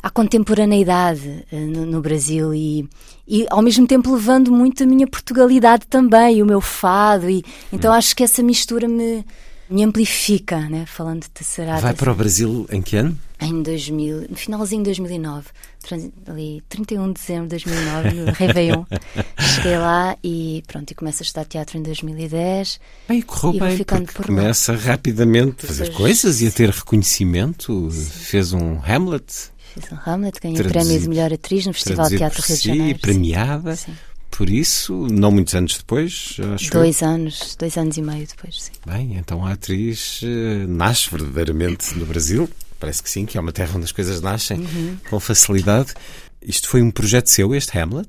à 0.03 0.11
contemporaneidade 0.11 1.47
eh, 1.51 1.61
no, 1.61 1.87
no 1.87 2.03
Brasil 2.03 2.53
e, 2.53 2.87
e 3.27 3.47
ao 3.49 3.63
mesmo 3.63 3.87
tempo 3.87 4.13
levando 4.13 4.53
muito 4.53 4.83
a 4.83 4.87
minha 4.87 5.07
Portugalidade 5.07 5.87
também, 5.87 6.43
o 6.43 6.47
meu 6.47 6.61
fado. 6.61 7.31
E, 7.31 7.43
então 7.73 7.91
hum. 7.91 7.95
acho 7.95 8.15
que 8.15 8.23
essa 8.23 8.43
mistura 8.43 8.87
me, 8.87 9.25
me 9.75 9.83
amplifica, 9.83 10.61
né? 10.69 10.85
falando 10.87 11.23
de 11.23 11.31
Tesserata. 11.31 11.81
Vai 11.81 11.95
para 11.95 12.13
o 12.13 12.15
Brasil 12.15 12.65
em 12.71 12.81
que 12.81 12.97
ano? 12.97 13.19
Em 13.41 13.61
2000, 13.61 14.29
no 14.31 14.37
finalzinho 14.37 14.85
de 14.85 14.91
2009, 14.91 15.49
ali 16.29 16.63
31 16.69 17.09
de 17.09 17.21
dezembro 17.21 17.45
de 17.45 17.65
2009, 17.65 18.11
no 18.13 18.31
Réveillon. 18.33 18.85
Cheguei 19.37 19.77
lá 19.77 20.17
e 20.23 20.63
pronto, 20.69 20.93
e 20.93 20.95
começo 20.95 21.23
a 21.23 21.25
estudar 21.25 21.45
teatro 21.45 21.77
em 21.77 21.83
2010. 21.83 22.81
Bem, 23.09 23.21
correu 23.23 23.55
e 23.57 23.61
bem, 23.61 23.77
ficando 23.77 24.13
por 24.13 24.27
começa 24.27 24.73
lá. 24.73 24.79
rapidamente 24.79 25.65
a 25.65 25.67
fazer 25.67 25.93
coisas 25.93 26.41
e 26.41 26.47
a 26.47 26.53
ter 26.53 26.71
reconhecimento. 26.71 27.91
Sim. 27.91 28.05
Fez 28.05 28.53
um 28.53 28.79
Hamlet. 28.87 29.25
Fiz 29.75 29.91
um 29.91 29.99
Hamlet, 30.07 30.39
ganhei 30.41 30.61
o 30.61 30.69
prémio 30.69 31.01
de 31.01 31.09
melhor 31.09 31.33
atriz 31.33 31.67
no 31.67 31.75
Festival 31.75 32.09
de 32.09 32.19
Teatro 32.19 32.43
Rio 32.47 32.57
de 32.57 32.69
Janeiro. 32.69 32.99
premiada. 33.01 33.75
Sim. 33.75 33.93
Por 34.37 34.51
isso, 34.51 35.07
não 35.13 35.31
muitos 35.31 35.55
anos 35.55 35.79
depois, 35.79 36.37
acho 36.55 36.71
Dois 36.73 37.03
eu. 37.03 37.09
anos, 37.09 37.55
dois 37.57 37.77
anos 37.79 37.97
e 37.97 38.03
meio 38.03 38.27
depois, 38.27 38.65
sim. 38.65 38.73
Bem, 38.85 39.17
então 39.17 39.47
a 39.47 39.53
atriz 39.53 40.23
uh, 40.23 40.67
nasce 40.67 41.09
verdadeiramente 41.09 41.97
no 41.97 42.05
Brasil. 42.05 42.51
Parece 42.81 43.01
que 43.01 43.09
sim, 43.09 43.27
que 43.27 43.39
é 43.39 43.41
uma 43.41 43.53
terra 43.53 43.77
onde 43.77 43.85
as 43.85 43.93
coisas 43.93 44.21
nascem 44.21 44.59
uhum. 44.59 44.97
com 45.09 45.21
facilidade. 45.21 45.95
Isto 46.43 46.69
foi 46.69 46.83
um 46.83 46.91
projeto 46.91 47.29
seu, 47.29 47.55
este 47.55 47.79
Hamlet? 47.79 48.09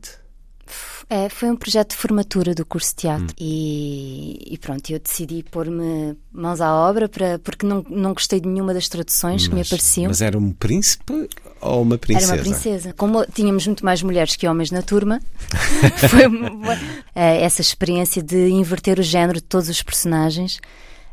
É, 1.10 1.30
foi 1.30 1.50
um 1.52 1.56
projeto 1.56 1.92
de 1.92 1.98
formatura 1.98 2.56
do 2.56 2.66
curso 2.66 2.90
de 2.90 2.96
teatro 2.96 3.28
hum. 3.28 3.36
e, 3.40 4.54
e, 4.54 4.58
pronto, 4.58 4.90
eu 4.90 5.00
decidi 5.00 5.44
pôr-me 5.44 6.18
mãos 6.32 6.60
à 6.60 6.74
obra 6.74 7.08
para, 7.08 7.38
porque 7.40 7.66
não, 7.66 7.86
não 7.90 8.14
gostei 8.14 8.40
de 8.40 8.48
nenhuma 8.48 8.74
das 8.74 8.90
traduções 8.90 9.44
mas, 9.44 9.48
que 9.48 9.56
me 9.56 9.62
apareciam. 9.62 10.08
Mas 10.10 10.22
era 10.22 10.38
um 10.38 10.52
príncipe 10.52 11.30
ou 11.62 11.84
uma 11.84 11.98
princesa? 11.98 12.34
Era 12.34 12.42
uma 12.42 12.44
princesa. 12.44 12.94
Como 12.94 13.26
tínhamos 13.26 13.68
muito 13.68 13.86
mais 13.86 14.02
mulheres 14.02 14.36
que 14.36 14.48
homens 14.48 14.72
na 14.72 14.82
turma, 14.82 15.22
foi 16.10 16.26
uma, 16.26 16.74
é, 17.14 17.42
essa 17.44 17.62
experiência 17.62 18.24
de 18.24 18.50
inverter 18.50 19.00
o 19.00 19.04
género 19.04 19.36
de 19.36 19.44
todos 19.44 19.70
os 19.70 19.84
personagens 19.84 20.60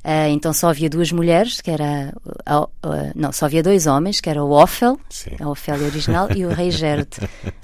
Uh, 0.05 0.31
então 0.31 0.53
só 0.53 0.69
havia 0.69 0.91
duas 0.91 1.13
mulheres, 1.13 1.61
que 1.61 1.71
era. 1.71 2.13
Uh, 2.27 2.65
uh, 2.65 3.13
não, 3.15 3.31
só 3.31 3.47
havia 3.47 3.63
dois 3.63 3.87
homens, 3.87 4.21
que 4.21 4.29
era 4.29 4.43
o 4.43 4.51
Ofel, 4.51 4.99
a 5.41 5.49
Ofélia 5.49 5.87
original, 5.87 6.29
e 6.35 6.45
o 6.45 6.49
Rei 6.49 6.71
Gerard, 6.73 7.09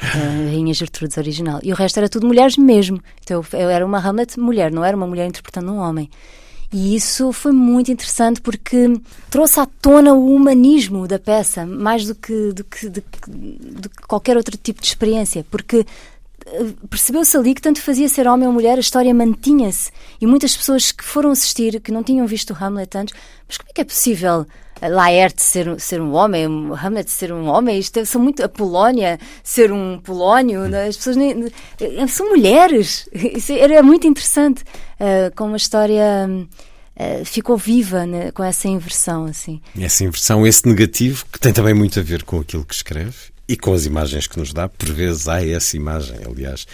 a 0.01 0.19
Rainha 0.51 0.73
Gertrudes 0.73 1.17
original. 1.17 1.59
E 1.65 1.73
o 1.73 1.75
resto 1.75 1.99
era 1.99 2.09
tudo 2.09 2.29
mulheres 2.29 2.57
mesmo. 2.57 3.03
Então 3.23 3.43
eu, 3.53 3.59
eu 3.59 3.69
era 3.69 3.85
uma 3.85 3.99
Hamlet 3.99 4.39
mulher, 4.39 4.71
não 4.71 4.85
era 4.85 4.97
uma 4.97 5.07
mulher 5.07 5.27
interpretando 5.27 5.73
um 5.73 5.79
homem. 5.79 6.09
E 6.73 6.95
isso 6.95 7.33
foi 7.33 7.51
muito 7.51 7.91
interessante 7.91 8.41
porque 8.43 8.93
trouxe 9.31 9.59
à 9.59 9.67
tona 9.67 10.13
o 10.13 10.35
humanismo 10.35 11.09
da 11.09 11.19
peça, 11.19 11.65
mais 11.65 12.07
do 12.07 12.15
que, 12.15 12.53
do 12.53 12.63
que, 12.63 12.89
do 12.91 13.01
que, 13.01 13.31
do 13.31 13.89
que 13.89 14.03
qualquer 14.07 14.37
outro 14.37 14.57
tipo 14.57 14.81
de 14.81 14.87
experiência. 14.87 15.45
Porque 15.51 15.87
percebeu-se 16.89 17.37
ali 17.37 17.55
que 17.55 17.63
tanto 17.63 17.81
fazia 17.81 18.09
ser 18.09 18.27
homem 18.27 18.47
ou 18.47 18.53
mulher, 18.53 18.77
a 18.77 18.81
história 18.81 19.13
mantinha-se. 19.15 19.91
E 20.21 20.27
muitas 20.27 20.57
pessoas 20.57 20.93
que 20.93 21.05
foram 21.05 21.31
assistir, 21.31 21.81
que 21.81 21.93
não 21.93 22.03
tinham 22.03 22.27
visto 22.27 22.57
Hamlet 22.59 22.97
antes, 22.97 23.15
mas 23.47 23.57
como 23.57 23.71
é 23.71 23.73
que 23.73 23.81
é 23.81 23.85
possível 23.85 24.47
Laerte 24.81 25.43
ser, 25.43 25.81
ser 25.81 26.01
um 26.01 26.15
homem, 26.15 26.47
Hamlet 26.47 27.11
ser 27.11 27.33
um 27.33 27.47
homem? 27.49 27.79
Isto 27.79 27.99
é, 27.99 28.05
são 28.05 28.23
muito. 28.23 28.43
A 28.43 28.49
Polónia 28.49 29.19
ser 29.43 29.73
um 29.73 29.99
polónio, 29.99 30.69
né? 30.69 30.87
as 30.87 30.97
pessoas 30.97 31.17
nem, 31.17 31.51
são 32.09 32.29
mulheres. 32.29 33.09
Isso 33.13 33.53
era 33.53 33.83
muito 33.83 34.07
interessante. 34.07 34.63
Uh, 35.01 35.35
como 35.35 35.55
a 35.55 35.57
história. 35.57 36.29
Uh, 37.01 37.25
ficou 37.25 37.57
viva 37.57 38.05
né, 38.05 38.33
com 38.33 38.43
essa 38.43 38.67
inversão 38.67 39.27
assim. 39.27 39.61
Essa 39.81 40.03
inversão, 40.03 40.45
esse 40.45 40.67
negativo 40.67 41.25
que 41.33 41.39
tem 41.39 41.53
também 41.53 41.73
muito 41.73 42.01
a 42.01 42.03
ver 42.03 42.25
com 42.25 42.41
aquilo 42.41 42.65
que 42.65 42.75
escreve 42.75 43.31
e 43.49 43.57
com 43.57 43.73
as 43.73 43.87
imagens 43.87 44.27
que 44.27 44.39
nos 44.39 44.53
dá. 44.53 44.69
Por 44.69 44.93
vezes 44.93 45.27
há 45.27 45.45
essa 45.45 45.77
imagem, 45.77 46.19
aliás. 46.25 46.67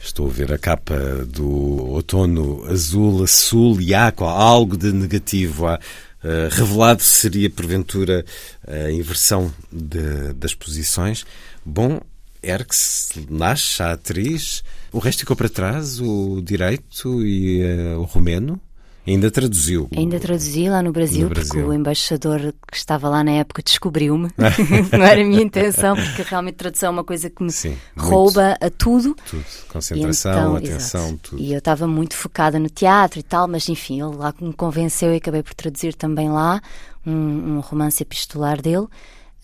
Estou 0.00 0.28
a 0.28 0.32
ver 0.32 0.52
a 0.52 0.58
capa 0.58 0.96
do 1.26 1.46
outono 1.46 2.64
azul, 2.66 3.22
azul 3.22 3.80
e 3.80 3.94
há 3.94 4.12
algo 4.18 4.76
de 4.76 4.92
negativo. 4.92 5.66
Há, 5.66 5.76
uh, 5.76 6.48
revelado 6.50 7.02
seria, 7.02 7.48
porventura, 7.50 8.24
a 8.66 8.90
inversão 8.90 9.52
de, 9.70 10.32
das 10.34 10.54
posições. 10.54 11.24
Bom, 11.64 12.00
ergue-se, 12.42 13.26
nasce 13.30 13.82
a 13.82 13.92
atriz, 13.92 14.62
o 14.92 14.98
resto 14.98 15.20
ficou 15.20 15.36
para 15.36 15.48
trás, 15.48 16.00
o 16.00 16.40
direito 16.42 17.24
e 17.24 17.62
uh, 17.62 18.00
o 18.00 18.04
romeno, 18.04 18.60
Ainda 19.06 19.30
traduziu. 19.30 19.88
Ainda 19.94 20.18
traduzi 20.18 20.68
lá 20.68 20.82
no 20.82 20.90
Brasil, 20.90 21.28
No 21.28 21.34
porque 21.34 21.48
Brasil. 21.48 21.68
o 21.68 21.72
embaixador 21.74 22.54
que 22.70 22.76
estava 22.76 23.08
lá 23.08 23.22
na 23.22 23.32
época 23.32 23.62
descobriu-me. 23.62 24.30
Não 24.96 25.04
era 25.04 25.20
a 25.20 25.24
minha 25.24 25.42
intenção, 25.42 25.94
porque 25.94 26.22
realmente 26.22 26.54
tradução 26.54 26.88
é 26.88 26.90
uma 26.90 27.04
coisa 27.04 27.28
que 27.28 27.42
me 27.42 27.52
Sim, 27.52 27.76
rouba 27.96 28.56
a 28.60 28.70
tudo. 28.70 29.14
Tudo. 29.28 29.44
Concentração, 29.68 30.32
então, 30.32 30.56
atenção, 30.56 31.06
exato. 31.08 31.18
tudo. 31.30 31.42
E 31.42 31.52
eu 31.52 31.58
estava 31.58 31.86
muito 31.86 32.16
focada 32.16 32.58
no 32.58 32.70
teatro 32.70 33.20
e 33.20 33.22
tal, 33.22 33.46
mas 33.46 33.68
enfim, 33.68 34.00
ele 34.02 34.16
lá 34.16 34.32
me 34.40 34.52
convenceu 34.54 35.12
e 35.12 35.16
acabei 35.16 35.42
por 35.42 35.52
traduzir 35.54 35.94
também 35.94 36.30
lá 36.30 36.62
um, 37.06 37.56
um 37.56 37.60
romance 37.60 38.02
epistolar 38.02 38.62
dele. 38.62 38.86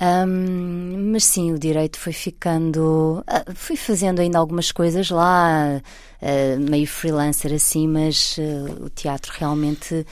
Ahm, 0.01 1.11
mas 1.13 1.25
sim, 1.25 1.53
o 1.53 1.59
direito 1.59 1.99
foi 1.99 2.13
ficando. 2.13 3.23
ah, 3.27 3.45
fui 3.55 3.77
fazendo 3.77 4.21
ainda 4.21 4.39
algumas 4.39 4.73
coisas 4.73 5.11
lá, 5.11 5.83
ah, 6.23 6.57
meio 6.59 6.87
freelancer 6.87 7.53
assim, 7.53 7.87
mas 7.87 8.37
ah, 8.39 8.85
o 8.85 8.89
teatro 8.89 9.31
realmente 9.39 10.07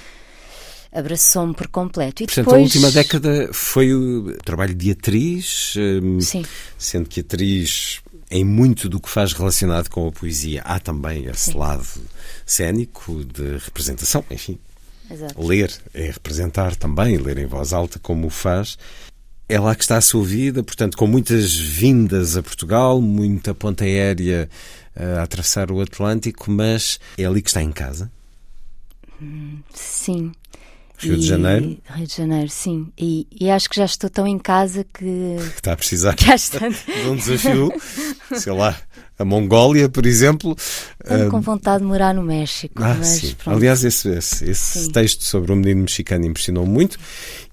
abraçou-me 0.93 1.55
por 1.55 1.69
completo. 1.69 2.23
E 2.23 2.27
Portanto, 2.27 2.45
depois, 2.45 2.61
a 2.61 2.65
última 2.65 2.91
década 2.91 3.51
foi 3.53 3.95
o 3.95 4.37
trabalho 4.45 4.75
de 4.75 4.91
atriz, 4.91 5.75
Sim. 6.21 6.45
sendo 6.79 7.09
que 7.09 7.21
atriz 7.21 8.01
em 8.31 8.45
muito 8.45 8.89
do 8.89 9.01
que 9.01 9.09
faz 9.09 9.33
relacionado 9.33 9.89
com 9.89 10.07
a 10.07 10.13
poesia 10.13 10.61
há 10.63 10.79
também 10.79 11.27
esse 11.27 11.57
lado 11.57 11.87
cénico 12.45 13.25
de 13.25 13.57
representação, 13.59 14.25
enfim, 14.31 14.59
Exato. 15.11 15.41
ler 15.43 15.73
é 15.95 16.11
representar 16.11 16.77
também, 16.77 17.17
ler 17.17 17.39
em 17.39 17.47
voz 17.47 17.73
alta 17.73 17.99
como 17.99 18.27
o 18.27 18.31
faz. 18.31 18.77
É 19.49 19.59
lá 19.59 19.75
que 19.75 19.83
está 19.83 19.97
a 19.97 20.01
sua 20.03 20.25
vida, 20.25 20.63
portanto, 20.63 20.97
com 20.99 21.07
muitas 21.07 21.55
vindas 21.57 22.37
a 22.37 22.43
Portugal, 22.43 23.01
muita 23.01 23.55
ponta 23.55 23.85
aérea 23.85 24.49
eh, 24.95 25.17
a 25.19 25.23
atravessar 25.23 25.71
o 25.73 25.81
Atlântico, 25.81 26.51
mas 26.51 27.01
é 27.17 27.25
ali 27.25 27.41
que 27.41 27.49
está 27.49 27.63
em 27.63 27.73
casa. 27.73 28.11
Sim. 29.73 30.33
Rio 30.99 31.17
de 31.17 31.25
E- 31.25 31.29
Janeiro? 31.29 31.79
Rio 31.95 32.07
de 32.07 32.15
Janeiro, 32.17 32.49
sim. 32.51 32.89
E, 32.99 33.27
e 33.41 33.51
acho 33.51 33.71
que 33.71 33.77
já 33.77 33.85
estou 33.85 34.11
tão 34.11 34.27
em 34.27 34.39
casa 34.39 34.85
que, 34.85 35.37
está 35.57 35.73
a 35.73 35.77
precisar 35.77 36.15
que 36.15 36.31
às 36.31 36.49
tantas 36.49 36.85
de 36.85 37.09
um 37.09 37.15
desafio, 37.17 37.73
sei 38.35 38.53
lá, 38.53 38.77
a 39.19 39.25
Mongólia, 39.25 39.89
por 39.89 40.05
exemplo. 40.07 40.57
ando 41.09 41.31
com 41.31 41.41
vontade 41.41 41.83
de 41.83 41.89
morar 41.89 42.13
no 42.15 42.23
México. 42.23 42.83
Ah, 42.83 42.95
mas. 42.99 43.35
Aliás, 43.47 43.85
esse, 43.85 44.09
esse, 44.11 44.45
esse 44.51 44.91
texto 44.91 45.23
sobre 45.25 45.53
o 45.53 45.57
menino 45.57 45.83
mexicano 45.83 46.27
impressionou 46.27 46.67
muito. 46.67 46.99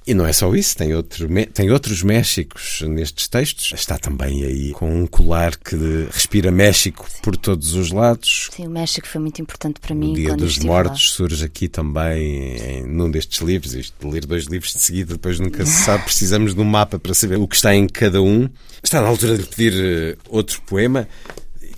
E 0.08 0.14
não 0.14 0.24
é 0.24 0.32
só 0.32 0.54
isso, 0.54 0.78
tem, 0.78 0.94
outro, 0.94 1.28
tem 1.52 1.72
outros 1.72 2.04
Méxicos 2.04 2.82
nestes 2.82 3.28
textos. 3.28 3.72
Está 3.74 3.98
também 3.98 4.44
aí 4.44 4.72
com 4.72 5.02
um 5.02 5.08
colar 5.08 5.58
que 5.58 5.76
respira 6.12 6.52
México 6.52 7.08
por 7.24 7.36
todos 7.36 7.74
os 7.74 7.92
lados. 7.92 8.50
Sim, 8.52 8.68
o 8.68 8.70
México 8.70 9.08
foi 9.08 9.20
muito 9.20 9.42
importante 9.42 9.80
para 9.80 9.96
mim. 9.96 10.12
O 10.12 10.16
Dia 10.16 10.36
dos 10.36 10.60
Mortos 10.60 11.10
surge 11.10 11.44
aqui 11.44 11.68
também 11.68 12.56
em, 12.56 12.84
num 12.84 13.10
destes 13.10 13.42
livros. 13.42 13.74
Isto 13.74 13.96
de 14.00 14.14
ler 14.14 14.28
dois 14.28 14.46
livros 14.46 14.74
de 14.74 14.80
seguida, 14.80 15.14
depois 15.14 15.40
nunca 15.40 15.66
se 15.66 15.84
sabe. 15.84 16.04
Precisamos 16.06 16.54
de 16.54 16.62
um 16.62 16.66
mapa 16.66 17.00
para 17.00 17.14
saber 17.16 17.40
o 17.40 17.48
que 17.48 17.56
está 17.56 17.74
em 17.74 17.88
cada 17.88 18.22
um. 18.22 18.48
Está 18.84 19.02
na 19.02 19.08
altura 19.08 19.36
de 19.36 19.44
pedir 19.44 19.74
eh, 19.74 20.18
outro 20.30 20.62
poema. 20.68 21.08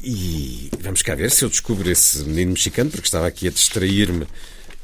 E 0.03 0.69
vamos 0.81 1.01
cá 1.01 1.15
ver 1.15 1.31
se 1.31 1.45
eu 1.45 1.49
descubro 1.49 1.89
esse 1.89 2.23
menino 2.23 2.51
mexicano, 2.51 2.89
porque 2.89 3.07
estava 3.07 3.25
aqui 3.25 3.47
a 3.47 3.51
distrair-me 3.51 4.27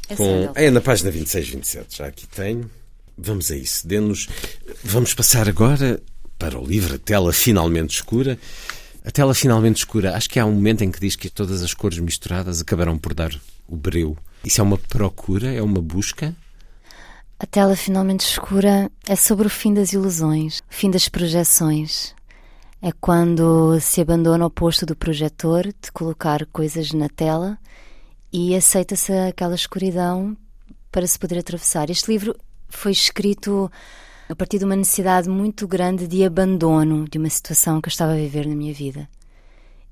É 0.07 0.15
com. 0.15 0.23
Sandal. 0.23 0.53
É 0.55 0.71
na 0.71 0.79
página 0.79 1.11
26, 1.11 1.49
27. 1.49 1.97
Já 1.97 2.07
aqui 2.07 2.25
tenho. 2.27 2.69
Vamos 3.17 3.51
a 3.51 3.55
isso. 3.55 3.87
Dê-nos. 3.87 4.27
Vamos 4.83 5.13
passar 5.13 5.47
agora 5.47 6.01
para 6.37 6.59
o 6.59 6.65
livro 6.65 6.95
A 6.95 6.97
Tela 6.97 7.31
Finalmente 7.31 7.95
Escura. 7.95 8.37
A 9.05 9.11
tela 9.11 9.33
finalmente 9.33 9.77
escura, 9.77 10.15
acho 10.15 10.29
que 10.29 10.39
há 10.39 10.45
um 10.45 10.53
momento 10.53 10.81
em 10.81 10.89
que 10.89 10.99
diz 10.99 11.17
que 11.17 11.29
todas 11.29 11.61
as 11.61 11.73
cores 11.73 11.99
misturadas 11.99 12.61
acabarão 12.61 12.97
por 12.97 13.13
dar 13.13 13.37
o 13.67 13.75
breu. 13.75 14.17
Isso 14.45 14.61
é 14.61 14.63
uma 14.63 14.77
procura, 14.77 15.51
é 15.51 15.61
uma 15.61 15.81
busca. 15.81 16.33
A 17.37 17.45
tela 17.45 17.75
finalmente 17.75 18.21
escura 18.21 18.89
é 19.05 19.15
sobre 19.17 19.47
o 19.47 19.49
fim 19.49 19.73
das 19.73 19.91
ilusões, 19.91 20.59
o 20.59 20.73
fim 20.73 20.89
das 20.89 21.09
projeções. 21.09 22.15
É 22.81 22.93
quando 22.93 23.77
se 23.81 23.99
abandona 23.99 24.45
o 24.45 24.49
posto 24.49 24.85
do 24.85 24.95
projetor 24.95 25.63
de 25.63 25.91
colocar 25.91 26.45
coisas 26.45 26.93
na 26.93 27.09
tela 27.09 27.57
e 28.31 28.55
aceita-se 28.55 29.11
aquela 29.11 29.55
escuridão 29.55 30.37
para 30.89 31.05
se 31.05 31.19
poder 31.19 31.39
atravessar. 31.39 31.89
Este 31.89 32.09
livro 32.09 32.33
foi 32.77 32.91
escrito 32.91 33.71
a 34.29 34.35
partir 34.35 34.59
de 34.59 34.65
uma 34.65 34.75
necessidade 34.75 35.29
muito 35.29 35.67
grande 35.67 36.07
de 36.07 36.23
abandono 36.23 37.07
de 37.09 37.17
uma 37.17 37.29
situação 37.29 37.81
que 37.81 37.87
eu 37.87 37.91
estava 37.91 38.13
a 38.13 38.17
viver 38.17 38.47
na 38.47 38.55
minha 38.55 38.73
vida 38.73 39.07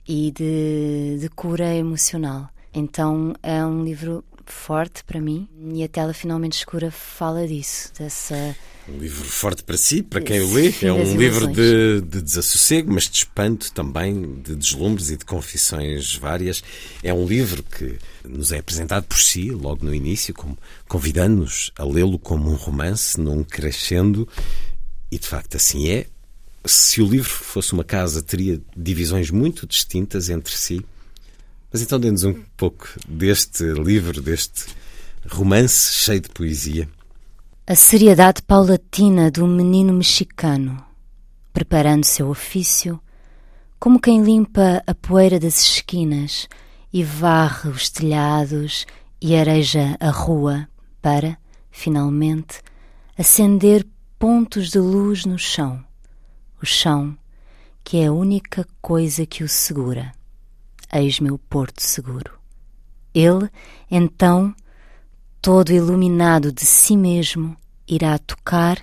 e 0.08 0.32
de, 0.32 1.18
de 1.20 1.30
cura 1.30 1.74
emocional. 1.76 2.50
Então 2.74 3.34
é 3.44 3.64
um 3.66 3.84
livro 3.84 4.24
forte 4.52 5.04
para 5.04 5.20
mim 5.20 5.48
e 5.74 5.84
a 5.84 5.88
tela 5.88 6.14
finalmente 6.14 6.58
escura 6.58 6.92
fala 6.92 7.48
disso, 7.48 7.92
dessa 7.98 8.56
Um 8.88 8.98
livro 8.98 9.24
forte 9.24 9.64
para 9.64 9.78
si, 9.78 10.04
para 10.04 10.22
quem 10.22 10.42
o 10.42 10.54
lê. 10.54 10.74
É 10.82 10.92
um 10.92 11.16
livro 11.16 11.48
de, 11.48 12.02
de 12.02 12.22
desassossego, 12.22 12.92
mas 12.92 13.06
de 13.06 13.18
espanto 13.20 13.72
também, 13.72 14.42
de 14.42 14.56
deslumbres 14.56 15.10
e 15.10 15.18
de 15.18 15.24
confissões 15.24 16.16
várias. 16.16 16.62
É 17.02 17.14
um 17.14 17.26
livro 17.26 17.64
que 17.64 17.98
nos 18.24 18.52
é 18.52 18.60
apresentado 18.60 19.06
por 19.06 19.18
si, 19.18 19.50
logo 19.52 19.86
no 19.86 19.96
início, 19.96 20.34
como 20.34 20.58
convidando-nos 20.88 21.72
a 21.78 21.86
lê-lo 21.86 22.20
como 22.20 22.50
um 22.50 22.56
romance, 22.56 23.20
num 23.20 23.44
crescendo. 23.44 24.28
E 25.12 25.18
de 25.18 25.28
facto 25.28 25.56
assim 25.56 25.90
é. 25.90 26.08
Se 26.66 27.02
o 27.02 27.08
livro 27.08 27.30
fosse 27.30 27.74
uma 27.74 27.84
casa, 27.84 28.22
teria 28.22 28.62
divisões 28.76 29.32
muito 29.32 29.66
distintas 29.66 30.30
entre 30.30 30.56
si. 30.56 30.86
Mas 31.72 31.82
então 31.82 32.00
dê-nos 32.00 32.24
um 32.24 32.34
pouco 32.58 32.88
deste 33.08 33.64
livro, 33.64 34.22
deste 34.22 34.66
romance 35.30 35.94
cheio 35.94 36.20
de 36.20 36.30
poesia. 36.30 36.90
A 37.66 37.76
seriedade 37.76 38.42
paulatina 38.42 39.32
do 39.32 39.48
menino 39.48 39.94
mexicano, 39.94 40.84
preparando 41.54 42.04
seu 42.04 42.30
ofício, 42.30 43.00
como 43.80 44.02
quem 44.02 44.22
limpa 44.22 44.84
a 44.86 44.94
poeira 44.94 45.40
das 45.40 45.60
esquinas 45.60 46.50
e 46.92 47.04
varre 47.04 47.70
os 47.70 47.90
telhados 47.90 48.86
e 49.22 49.36
areja 49.36 49.96
a 50.00 50.10
rua 50.10 50.68
para, 51.02 51.38
finalmente, 51.70 52.60
acender 53.18 53.88
pontos 54.20 54.70
de 54.70 54.80
luz 54.80 55.26
no 55.26 55.40
chão. 55.40 55.84
O 56.62 56.66
chão, 56.66 57.18
que 57.84 57.98
é 57.98 58.08
a 58.08 58.14
única 58.14 58.68
coisa 58.82 59.26
que 59.26 59.44
o 59.44 59.48
segura. 59.48 60.12
Eis-me 60.94 61.32
o 61.32 61.38
porto 61.38 61.82
seguro. 61.82 62.32
Ele, 63.14 63.50
então, 63.90 64.54
todo 65.42 65.72
iluminado 65.72 66.52
de 66.52 66.66
si 66.66 66.96
mesmo, 66.96 67.56
irá 67.88 68.18
tocar 68.18 68.78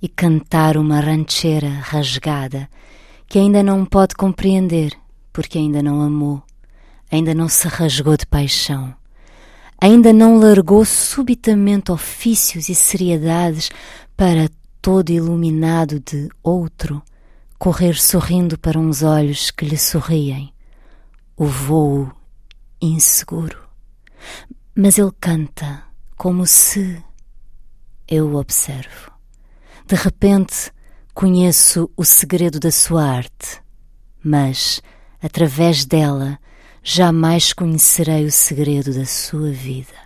e 0.00 0.08
cantar 0.08 0.76
uma 0.76 1.00
rancheira 1.00 1.68
rasgada 1.68 2.68
que 3.26 3.38
ainda 3.38 3.62
não 3.62 3.84
pode 3.84 4.14
compreender 4.14 4.96
porque 5.32 5.58
ainda 5.58 5.82
não 5.82 6.00
amou, 6.00 6.42
ainda 7.10 7.34
não 7.34 7.48
se 7.48 7.68
rasgou 7.68 8.16
de 8.16 8.26
paixão, 8.26 8.94
ainda 9.80 10.12
não 10.12 10.38
largou 10.38 10.84
subitamente 10.84 11.92
ofícios 11.92 12.68
e 12.68 12.74
seriedades 12.74 13.70
para 14.16 14.50
todo 14.82 15.10
iluminado 15.10 16.00
de 16.00 16.28
outro 16.42 17.02
correr 17.58 17.94
sorrindo 17.94 18.58
para 18.58 18.78
uns 18.78 19.02
olhos 19.02 19.50
que 19.50 19.64
lhe 19.64 19.76
sorriem. 19.76 20.52
O 21.42 21.46
voo 21.46 22.12
inseguro. 22.82 23.66
Mas 24.74 24.98
ele 24.98 25.10
canta 25.18 25.84
como 26.14 26.46
se 26.46 27.02
eu 28.06 28.32
o 28.32 28.36
observo. 28.36 29.10
De 29.86 29.96
repente 29.96 30.70
conheço 31.14 31.90
o 31.96 32.04
segredo 32.04 32.60
da 32.60 32.70
sua 32.70 33.06
arte, 33.06 33.62
mas 34.22 34.82
através 35.22 35.86
dela 35.86 36.38
jamais 36.82 37.54
conhecerei 37.54 38.26
o 38.26 38.30
segredo 38.30 38.92
da 38.92 39.06
sua 39.06 39.50
vida. 39.50 39.96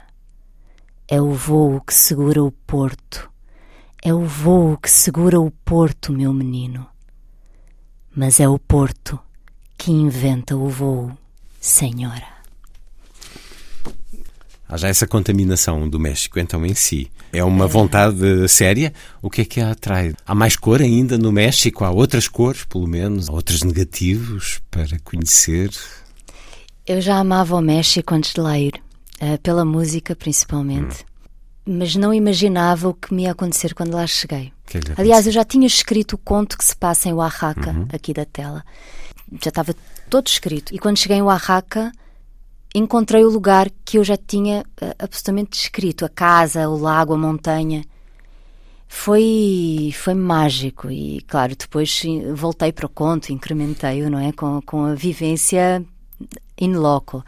É 1.09 1.21
o 1.21 1.33
voo 1.33 1.81
que 1.81 1.95
segura 1.95 2.45
o 2.45 2.53
porto. 2.53 3.29
É 4.05 4.15
o 4.15 4.25
voo 4.25 4.79
que 4.79 4.89
segura 4.89 5.41
o 5.41 5.51
porto, 5.51 6.13
meu 6.13 6.33
menino. 6.33 6.87
Mas 8.15 8.39
é 8.39 8.49
o 8.49 8.57
porto 8.57 9.19
que 9.77 9.91
inventa 9.91 10.57
o 10.57 10.69
voo, 10.69 11.13
senhora. 11.65 12.35
Há 14.69 14.77
já 14.77 14.89
essa 14.89 15.07
contaminação 15.07 15.89
do 15.89 15.99
México, 15.99 16.39
então, 16.39 16.65
em 16.65 16.75
si. 16.75 17.11
É 17.33 17.43
uma 17.45 17.67
vontade 17.67 18.49
séria? 18.49 18.93
O 19.23 19.31
que 19.31 19.43
é 19.43 19.45
que 19.45 19.61
a 19.61 19.71
atrai? 19.71 20.15
Há 20.27 20.35
mais 20.35 20.57
cor 20.57 20.81
ainda 20.81 21.17
no 21.19 21.33
México? 21.33 21.85
Há 21.85 21.91
outras 21.91 22.29
cores, 22.29 22.65
pelo 22.65 22.87
menos? 22.87 23.29
Há 23.29 23.33
outros 23.33 23.63
negativos 23.63 24.61
para 24.71 24.99
conhecer? 25.01 25.71
Eu 26.87 27.01
já 27.01 27.17
amava 27.17 27.57
o 27.57 27.61
México 27.61 28.15
antes 28.15 28.33
de 28.35 28.41
lá 28.41 28.59
ir, 28.59 28.75
eh, 29.21 29.39
pela 29.39 29.65
música 29.65 30.15
principalmente, 30.15 31.05
mas 31.65 31.95
não 31.97 32.13
imaginava 32.13 32.89
o 32.89 32.95
que 32.95 33.13
me 33.15 33.23
ia 33.25 33.33
acontecer 33.33 33.75
quando 33.75 33.95
lá 33.95 34.07
cheguei. 34.07 34.53
É 34.75 35.01
Aliás, 35.01 35.27
eu 35.27 35.33
já 35.33 35.45
tinha 35.45 35.67
escrito 35.67 36.15
o 36.15 36.19
conto 36.19 36.59
que 36.59 36.65
se 36.65 36.77
passa 36.77 37.09
em 37.09 37.13
Oaxaca, 37.15 37.71
Uhum. 37.71 37.87
aqui 37.93 38.13
da 38.13 38.25
tela. 38.25 38.65
Já 39.43 39.49
estava 39.49 39.75
todo 40.09 40.27
escrito. 40.27 40.75
E 40.75 40.79
quando 40.79 40.99
cheguei 40.99 41.19
em 41.19 41.23
Oaxaca, 41.23 41.93
encontrei 42.75 43.25
o 43.25 43.31
lugar 43.31 43.71
que 43.85 43.99
eu 43.99 44.05
já 44.05 44.17
tinha 44.17 44.65
uh, 44.83 44.95
absolutamente 44.99 45.51
descrito: 45.51 46.05
a 46.05 46.09
casa, 46.09 46.69
o 46.69 46.77
lago, 46.77 47.15
a 47.15 47.19
montanha. 47.19 47.85
Foi, 48.87 49.93
foi 49.93 50.15
mágico 50.15 50.89
e, 50.89 51.21
claro, 51.23 51.57
depois 51.57 52.01
voltei 52.33 52.71
para 52.71 52.87
o 52.87 52.89
conto, 52.89 53.33
incrementei-o, 53.33 54.09
não 54.09 54.21
é? 54.21 54.31
Com, 54.31 54.63
com 54.63 54.85
a 54.85 54.95
vivência 54.95 55.85
in 56.61 56.75
loco. 56.75 57.25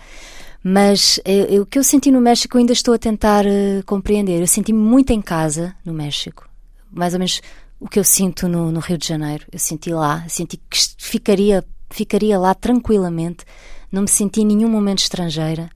Mas 0.63 1.21
eh, 1.25 1.61
o 1.61 1.67
que 1.67 1.79
eu 1.79 1.85
senti 1.85 2.11
no 2.11 2.21
México 2.21 2.57
eu 2.57 2.61
ainda 2.61 2.73
estou 2.73 2.93
a 2.93 2.99
tentar 2.99 3.45
uh, 3.47 3.85
compreender. 3.85 4.41
Eu 4.41 4.49
senti-me 4.49 4.79
muito 4.79 5.13
em 5.13 5.23
casa 5.23 5.75
no 5.85 5.93
México, 5.93 6.49
mais 6.91 7.13
ou 7.15 7.21
menos 7.21 7.41
o 7.79 7.89
que 7.89 7.99
eu 7.99 8.05
sinto 8.05 8.49
no, 8.49 8.73
no 8.73 8.81
Rio 8.81 8.99
de 8.99 9.07
Janeiro. 9.07 9.47
Eu 9.53 9.61
senti 9.61 9.91
lá, 9.91 10.25
senti 10.29 10.57
que 10.57 10.79
ficaria, 10.99 11.65
ficaria 11.97 12.39
lá 12.39 12.55
tranquilamente. 12.55 13.45
Não 13.91 14.03
me 14.03 14.09
senti 14.09 14.43
em 14.43 14.47
nenhum 14.47 14.69
momento 14.69 14.99
estrangeira, 14.99 15.71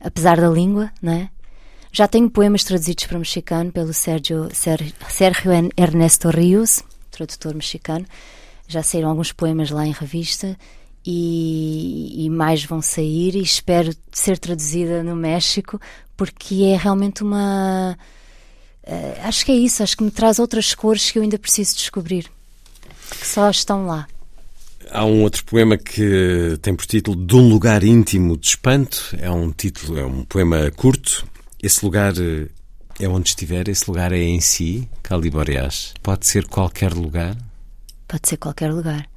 apesar 0.00 0.40
da 0.40 0.48
língua, 0.48 0.90
não 1.00 1.12
é? 1.12 1.28
Já 1.92 2.08
tenho 2.08 2.28
poemas 2.28 2.64
traduzidos 2.64 3.06
para 3.06 3.16
o 3.16 3.20
mexicano 3.20 3.70
pelo 3.70 3.92
Sérgio, 3.92 4.48
Sérgio 4.52 5.52
Ernesto 5.76 6.28
Rios, 6.28 6.82
tradutor 7.10 7.54
mexicano. 7.54 8.04
Já 8.66 8.82
saíram 8.82 9.10
alguns 9.10 9.30
poemas 9.30 9.70
lá 9.70 9.86
em 9.86 9.92
revista 9.92 10.56
e, 11.06 12.24
e, 12.24 12.30
mais 12.30 12.64
vão 12.64 12.82
sair 12.82 13.36
e 13.36 13.42
espero 13.42 13.94
ser 14.10 14.38
traduzida 14.38 15.04
no 15.04 15.14
México 15.14 15.80
porque 16.16 16.64
é 16.64 16.76
realmente 16.76 17.22
uma. 17.22 17.96
Uh, 18.82 19.20
acho 19.28 19.44
que 19.44 19.52
é 19.52 19.54
isso, 19.54 19.82
acho 19.82 19.96
que 19.96 20.02
me 20.02 20.10
traz 20.10 20.38
outras 20.38 20.74
cores 20.74 21.10
que 21.10 21.18
eu 21.18 21.22
ainda 21.22 21.38
preciso 21.38 21.76
descobrir, 21.76 22.30
que 23.20 23.26
só 23.26 23.48
estão 23.50 23.86
lá. 23.86 24.06
Há 24.90 25.04
um 25.04 25.22
outro 25.22 25.44
poema 25.44 25.76
que 25.76 26.58
tem 26.62 26.74
por 26.74 26.86
título 26.86 27.16
De 27.16 27.34
um 27.34 27.48
lugar 27.48 27.82
íntimo 27.82 28.36
de 28.36 28.48
espanto. 28.48 29.16
É 29.18 29.30
um 29.30 29.50
título, 29.50 29.98
é 29.98 30.04
um 30.04 30.24
poema 30.24 30.70
curto, 30.70 31.26
esse 31.64 31.82
lugar 31.82 32.12
eh, 32.18 32.48
é 33.00 33.08
onde 33.08 33.30
estiver, 33.30 33.68
esse 33.68 33.88
lugar 33.88 34.12
é 34.12 34.18
em 34.18 34.38
si, 34.38 34.86
Caliboreás. 35.02 35.94
Pode 36.02 36.26
ser 36.26 36.46
qualquer 36.46 36.92
lugar? 36.92 37.34
Pode 38.06 38.28
ser 38.28 38.36
qualquer 38.36 38.70
lugar. 38.70 39.08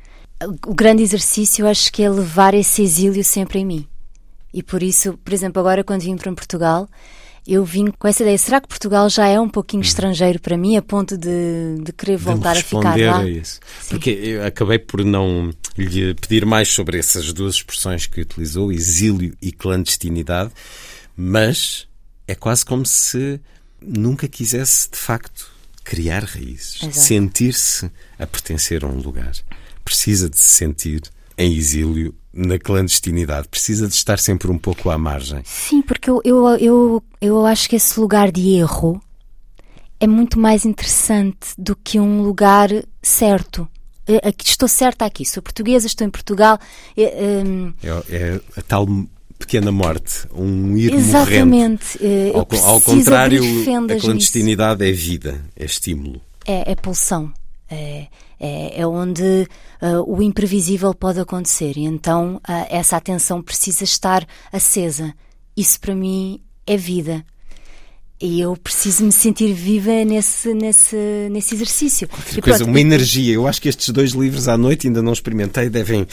O 0.66 0.74
grande 0.74 1.04
exercício 1.04 1.68
acho 1.68 1.92
que 1.92 2.04
é 2.04 2.10
levar 2.10 2.54
esse 2.54 2.82
exílio 2.82 3.24
sempre 3.24 3.60
em 3.60 3.66
mim. 3.66 3.88
E 4.54 4.64
por 4.64 4.82
isso, 4.82 5.18
por 5.18 5.34
exemplo, 5.34 5.60
agora 5.60 5.84
quando 5.84 6.04
vim 6.04 6.16
para 6.16 6.32
Portugal, 6.34 6.88
eu 7.48 7.64
vim 7.64 7.88
com 7.88 8.08
essa 8.08 8.24
ideia: 8.24 8.38
será 8.38 8.60
que 8.60 8.68
Portugal 8.68 9.10
já 9.10 9.28
é 9.28 9.40
um 9.40 9.48
pouquinho 9.48 9.82
hum. 9.82 9.86
estrangeiro 9.86 10.40
para 10.40 10.58
mim, 10.58 10.76
a 10.76 10.82
ponto 10.82 11.18
de, 11.18 11.78
de 11.82 11.94
querer 11.94 12.18
voltar 12.18 12.54
de 12.54 12.60
a 12.60 12.64
ficar 12.64 13.00
lá? 13.00 13.20
A 13.20 13.30
isso. 13.30 13.60
Porque 13.90 14.10
eu 14.10 14.46
acabei 14.46 14.78
por 14.78 15.04
não 15.04 15.54
lhe 15.78 16.14
pedir 16.16 16.46
mais 16.46 16.68
sobre 16.68 17.00
essas 17.00 17.32
duas 17.32 17.56
expressões 17.56 18.06
que 18.06 18.22
utilizou, 18.22 18.72
exílio 18.72 19.36
e 19.42 19.52
clandestinidade, 19.52 20.52
mas 21.16 21.88
é 22.28 22.36
quase 22.36 22.66
como 22.66 22.86
se 22.86 23.40
nunca 23.82 24.28
quisesse, 24.28 24.90
de 24.92 24.98
facto, 24.98 25.50
criar 25.84 26.24
raízes, 26.24 26.80
sentir-se 26.92 27.90
a 28.20 28.28
pertencer 28.28 28.84
a 28.84 28.88
um 28.88 29.00
lugar. 29.00 29.32
Precisa 29.86 30.30
de 30.30 30.38
se 30.38 30.50
sentir 30.50 31.02
em 31.38 31.56
exílio, 31.56 32.14
na 32.38 32.60
clandestinidade, 32.60 33.48
precisa 33.48 33.88
de 33.88 33.96
estar 33.96 34.20
sempre 34.20 34.50
um 34.52 34.58
pouco 34.58 34.92
à 34.92 34.98
margem. 34.98 35.42
Sim, 35.44 35.82
porque 35.82 36.10
eu, 36.10 36.22
eu, 36.24 36.48
eu, 36.58 37.04
eu 37.20 37.46
acho 37.46 37.68
que 37.68 37.76
esse 37.76 38.00
lugar 38.00 38.32
de 38.32 38.54
erro 38.54 39.02
é 40.00 40.06
muito 40.06 40.40
mais 40.40 40.64
interessante 40.64 41.50
do 41.58 41.76
que 41.76 42.00
um 42.00 42.22
lugar 42.22 42.70
certo. 43.02 43.68
Aqui, 44.24 44.48
estou 44.48 44.70
certa 44.70 45.04
aqui, 45.04 45.26
sou 45.26 45.44
portuguesa, 45.44 45.88
estou 45.88 46.06
em 46.06 46.10
Portugal. 46.10 46.60
É, 46.96 47.44
um... 47.44 47.74
é, 47.84 48.16
é 48.16 48.42
a 48.56 48.62
tal 48.62 48.88
pequena 49.38 49.72
morte, 49.72 50.28
um 50.34 50.78
ir 50.78 50.94
Exatamente. 50.94 51.98
morrendo. 52.02 52.38
Ao, 52.64 52.70
ao 52.74 52.82
contrário, 52.82 53.44
a 53.44 54.00
clandestinidade 54.00 54.82
nisso. 54.82 54.94
é 54.94 54.96
vida, 54.96 55.46
é 55.56 55.66
estímulo. 55.66 56.22
É, 56.46 56.72
é 56.72 56.76
pulsão. 56.76 57.34
É, 57.70 58.08
é, 58.40 58.82
é 58.82 58.88
onde 58.88 59.46
uh, 59.82 60.02
o 60.08 60.22
imprevisível 60.22 60.94
pode 60.94 61.20
acontecer 61.20 61.76
e 61.76 61.84
então 61.84 62.38
uh, 62.38 62.66
essa 62.70 62.96
atenção 62.96 63.42
precisa 63.42 63.84
estar 63.84 64.26
acesa. 64.54 65.14
Isso 65.56 65.80
para 65.80 65.94
mim 65.94 66.40
é 66.66 66.78
vida. 66.78 67.26
E 68.20 68.42
eu 68.42 68.58
preciso 68.58 69.04
me 69.04 69.12
sentir 69.12 69.54
viva 69.54 70.04
nesse, 70.04 70.52
nesse, 70.52 70.96
nesse 71.30 71.54
exercício. 71.54 72.08
coisa, 72.42 72.66
uma 72.66 72.80
energia. 72.80 73.36
Eu 73.36 73.48
acho 73.48 73.62
que 73.62 73.70
estes 73.70 73.90
dois 73.90 74.14
livros 74.14 74.48
à 74.48 74.58
noite 74.58 74.88
ainda 74.88 75.04
não 75.04 75.14
experimentei, 75.14 75.70
devem 75.70 76.08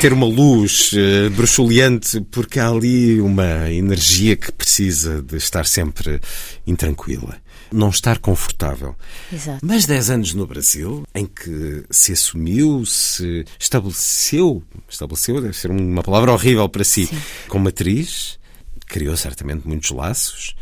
ter 0.00 0.12
uma 0.12 0.26
luz 0.26 0.92
uh, 0.92 1.30
bruxuleante, 1.30 2.20
porque 2.30 2.60
há 2.60 2.68
ali 2.68 3.18
uma 3.18 3.70
energia 3.70 4.36
que 4.36 4.52
precisa 4.52 5.22
de 5.22 5.36
estar 5.38 5.64
sempre 5.64 6.20
intranquila. 6.66 7.38
Não 7.72 7.88
estar 7.90 8.18
confortável. 8.18 8.96
Exato. 9.32 9.64
Mas 9.64 9.86
10 9.86 10.10
anos 10.10 10.34
no 10.34 10.46
Brasil, 10.46 11.04
em 11.14 11.26
que 11.26 11.84
se 11.90 12.12
assumiu, 12.12 12.84
se 12.84 13.44
estabeleceu, 13.58 14.62
estabeleceu 14.88 15.40
deve 15.40 15.56
ser 15.56 15.70
uma 15.70 16.02
palavra 16.02 16.32
horrível 16.32 16.68
para 16.68 16.84
si, 16.84 17.06
Sim. 17.06 17.20
como 17.48 17.68
atriz, 17.68 18.38
criou 18.86 19.16
certamente 19.16 19.66
muitos 19.66 19.90
laços. 19.90 20.54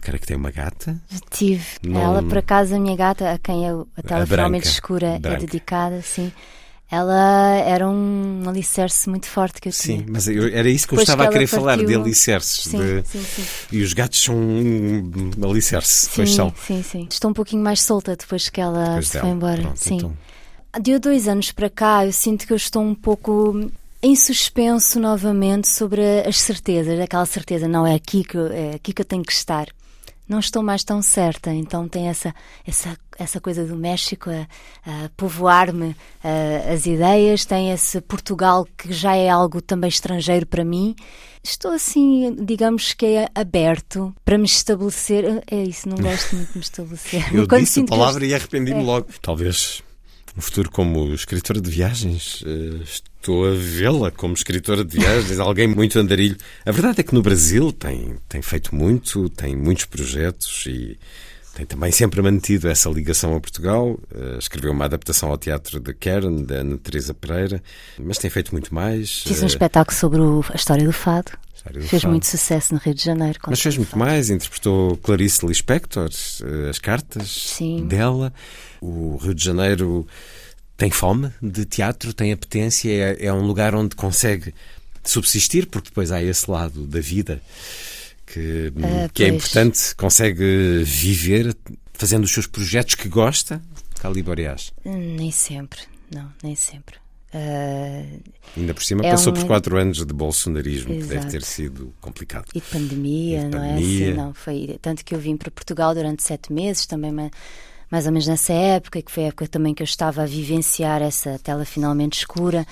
Creio 0.00 0.20
que 0.20 0.26
tem 0.26 0.36
uma 0.36 0.50
gata. 0.50 0.96
Tive. 1.30 1.64
Não... 1.82 2.00
Ela, 2.00 2.22
por 2.22 2.38
acaso, 2.38 2.74
a 2.74 2.78
minha 2.78 2.96
gata, 2.96 3.32
a 3.32 3.38
quem 3.38 3.66
eu, 3.66 3.86
a 3.96 4.02
tela 4.02 4.26
finalmente 4.26 4.68
escura 4.68 5.08
é 5.08 5.18
branca. 5.18 5.36
é 5.36 5.40
dedicada, 5.40 6.02
sim. 6.02 6.32
Ela 6.90 7.56
era 7.66 7.86
um 7.86 8.42
alicerce 8.46 9.10
muito 9.10 9.26
forte 9.26 9.60
que 9.60 9.68
eu 9.68 9.72
tinha. 9.72 9.98
Sim, 9.98 10.06
mas 10.08 10.26
eu, 10.26 10.48
era 10.48 10.70
isso 10.70 10.88
que 10.88 10.94
eu 10.94 11.00
estava 11.00 11.24
que 11.24 11.28
a 11.28 11.32
querer 11.32 11.46
partiu... 11.46 11.58
falar, 11.60 11.84
de 11.84 11.94
alicerces. 11.94 12.64
Sim, 12.64 12.78
de... 12.78 13.06
sim, 13.06 13.22
sim. 13.22 13.44
E 13.70 13.82
os 13.82 13.92
gatos 13.92 14.22
são 14.22 14.34
um 14.34 15.50
alicerce, 15.50 16.06
sim, 16.06 16.12
pois 16.16 16.34
são. 16.34 16.54
Sim, 16.66 16.82
sim. 16.82 17.06
Estou 17.10 17.30
um 17.30 17.34
pouquinho 17.34 17.62
mais 17.62 17.82
solta 17.82 18.16
depois 18.16 18.48
que 18.48 18.60
ela 18.60 18.84
depois 18.84 19.08
se 19.08 19.12
dela. 19.12 19.24
foi 19.26 19.34
embora. 19.34 19.60
Pronto, 19.60 19.76
sim. 19.78 19.96
Então. 19.96 20.16
De 20.80 20.98
dois 20.98 21.28
anos 21.28 21.52
para 21.52 21.68
cá, 21.68 22.06
eu 22.06 22.12
sinto 22.12 22.46
que 22.46 22.52
eu 22.52 22.56
estou 22.56 22.82
um 22.82 22.94
pouco 22.94 23.70
em 24.02 24.16
suspenso 24.16 24.98
novamente 24.98 25.68
sobre 25.68 26.02
as 26.20 26.40
certezas, 26.40 26.98
aquela 27.00 27.26
certeza, 27.26 27.66
não 27.66 27.86
é 27.86 27.94
aqui 27.94 28.22
que, 28.24 28.38
é 28.38 28.76
aqui 28.76 28.92
que 28.92 29.02
eu 29.02 29.06
tenho 29.06 29.24
que 29.24 29.32
estar 29.32 29.66
não 30.28 30.38
estou 30.38 30.62
mais 30.62 30.84
tão 30.84 31.00
certa. 31.00 31.52
Então 31.52 31.88
tem 31.88 32.08
essa, 32.08 32.34
essa, 32.66 32.96
essa 33.18 33.40
coisa 33.40 33.64
do 33.64 33.76
México 33.76 34.30
a, 34.30 35.04
a 35.04 35.08
povoar-me 35.16 35.96
as 36.72 36.86
ideias, 36.86 37.44
tem 37.44 37.70
esse 37.70 38.00
Portugal 38.00 38.66
que 38.76 38.92
já 38.92 39.16
é 39.16 39.28
algo 39.28 39.62
também 39.62 39.88
estrangeiro 39.88 40.46
para 40.46 40.64
mim. 40.64 40.94
Estou 41.42 41.72
assim, 41.72 42.36
digamos 42.44 42.92
que 42.92 43.06
é 43.06 43.28
aberto 43.34 44.14
para 44.24 44.36
me 44.36 44.44
estabelecer. 44.44 45.42
É 45.50 45.62
isso, 45.62 45.88
não 45.88 45.96
gosto 45.96 46.36
muito 46.36 46.52
de 46.52 46.58
me 46.58 46.62
estabelecer. 46.62 47.24
Eu 47.34 47.48
Quando 47.48 47.62
disse 47.62 47.80
a 47.80 47.84
palavra 47.84 48.24
este... 48.24 48.32
e 48.32 48.34
arrependi-me 48.34 48.80
é. 48.80 48.84
logo. 48.84 49.08
Talvez 49.22 49.82
um 50.36 50.40
futuro 50.40 50.70
como 50.70 51.12
escritora 51.14 51.60
de 51.60 51.70
viagens. 51.70 52.42
Uh, 52.42 52.82
estou 53.20 53.46
a 53.46 53.54
vê-la 53.54 54.10
como 54.10 54.34
escritora 54.34 54.84
de 54.84 54.98
viagens, 54.98 55.38
alguém 55.38 55.66
muito 55.66 55.98
andarilho. 55.98 56.36
A 56.64 56.72
verdade 56.72 57.00
é 57.00 57.02
que 57.02 57.14
no 57.14 57.22
Brasil 57.22 57.72
tem, 57.72 58.16
tem 58.28 58.40
feito 58.42 58.74
muito, 58.74 59.28
tem 59.28 59.54
muitos 59.54 59.84
projetos 59.84 60.64
e 60.66 60.98
tem 61.54 61.66
também 61.66 61.90
sempre 61.90 62.22
mantido 62.22 62.68
essa 62.68 62.88
ligação 62.88 63.34
a 63.34 63.40
Portugal. 63.40 63.98
Uh, 64.14 64.38
escreveu 64.38 64.70
uma 64.70 64.84
adaptação 64.84 65.28
ao 65.28 65.36
teatro 65.36 65.80
de 65.80 65.92
Karen, 65.92 66.44
da 66.44 66.56
Ana 66.56 66.78
Teresa 66.78 67.12
Pereira, 67.12 67.60
mas 67.98 68.16
tem 68.18 68.30
feito 68.30 68.52
muito 68.52 68.72
mais. 68.72 69.22
Fiz 69.22 69.40
um 69.40 69.44
uh, 69.44 69.48
espetáculo 69.48 69.96
sobre 69.96 70.20
o, 70.20 70.44
a 70.50 70.54
história 70.54 70.84
do 70.84 70.92
fado. 70.92 71.32
História 71.52 71.80
do 71.80 71.88
fez 71.88 72.02
fado. 72.02 72.12
muito 72.12 72.26
sucesso 72.26 72.72
no 72.72 72.78
Rio 72.78 72.94
de 72.94 73.04
Janeiro. 73.04 73.40
Mas 73.48 73.60
fez 73.60 73.76
muito 73.76 73.98
mais, 73.98 74.30
interpretou 74.30 74.96
Clarice 74.98 75.44
Lispector, 75.44 76.08
as 76.70 76.78
cartas 76.78 77.28
Sim. 77.28 77.86
dela. 77.88 78.32
O 78.80 79.16
Rio 79.16 79.34
de 79.34 79.44
Janeiro 79.44 80.06
tem 80.78 80.90
fome 80.90 81.30
de 81.42 81.64
teatro, 81.66 82.14
tem 82.14 82.32
apetência, 82.32 82.88
é, 82.88 83.26
é 83.26 83.32
um 83.32 83.42
lugar 83.42 83.74
onde 83.74 83.96
consegue 83.96 84.54
subsistir, 85.04 85.66
porque 85.66 85.88
depois 85.88 86.12
há 86.12 86.22
esse 86.22 86.48
lado 86.48 86.86
da 86.86 87.00
vida 87.00 87.42
que, 88.24 88.72
uh, 88.76 89.12
que 89.12 89.24
é 89.24 89.28
importante, 89.28 89.94
consegue 89.96 90.84
viver 90.84 91.54
fazendo 91.92 92.24
os 92.24 92.30
seus 92.30 92.46
projetos 92.46 92.94
que 92.94 93.08
gosta, 93.08 93.60
Caliboreás? 94.00 94.72
Nem 94.84 95.32
sempre, 95.32 95.80
não, 96.14 96.32
nem 96.44 96.54
sempre. 96.54 96.96
Uh, 97.34 98.22
Ainda 98.56 98.72
por 98.72 98.82
cima 98.82 99.04
é 99.04 99.10
passou 99.10 99.32
um... 99.32 99.36
por 99.36 99.46
quatro 99.46 99.76
anos 99.76 100.06
de 100.06 100.14
bolsonarismo, 100.14 100.94
Exato. 100.94 101.08
que 101.08 101.14
deve 101.14 101.30
ter 101.30 101.42
sido 101.42 101.92
complicado. 102.00 102.46
E 102.54 102.60
de 102.60 102.66
pandemia, 102.66 103.40
e 103.40 103.44
de 103.44 103.48
não 103.48 103.64
é 103.64 103.68
pandemia. 103.70 104.06
é 104.06 104.08
assim? 104.10 104.16
Não, 104.16 104.32
foi 104.34 104.78
tanto 104.80 105.04
que 105.04 105.12
eu 105.12 105.18
vim 105.18 105.36
para 105.36 105.50
Portugal 105.50 105.92
durante 105.92 106.22
sete 106.22 106.52
meses, 106.52 106.86
também 106.86 107.10
mais 107.90 108.06
ou 108.06 108.12
menos 108.12 108.26
nessa 108.26 108.52
época, 108.52 109.02
que 109.02 109.10
foi 109.10 109.24
a 109.24 109.26
época 109.28 109.48
também 109.48 109.74
que 109.74 109.82
eu 109.82 109.84
estava 109.84 110.22
a 110.22 110.26
vivenciar 110.26 111.02
essa 111.02 111.38
tela 111.38 111.64
finalmente 111.64 112.18
escura. 112.18 112.66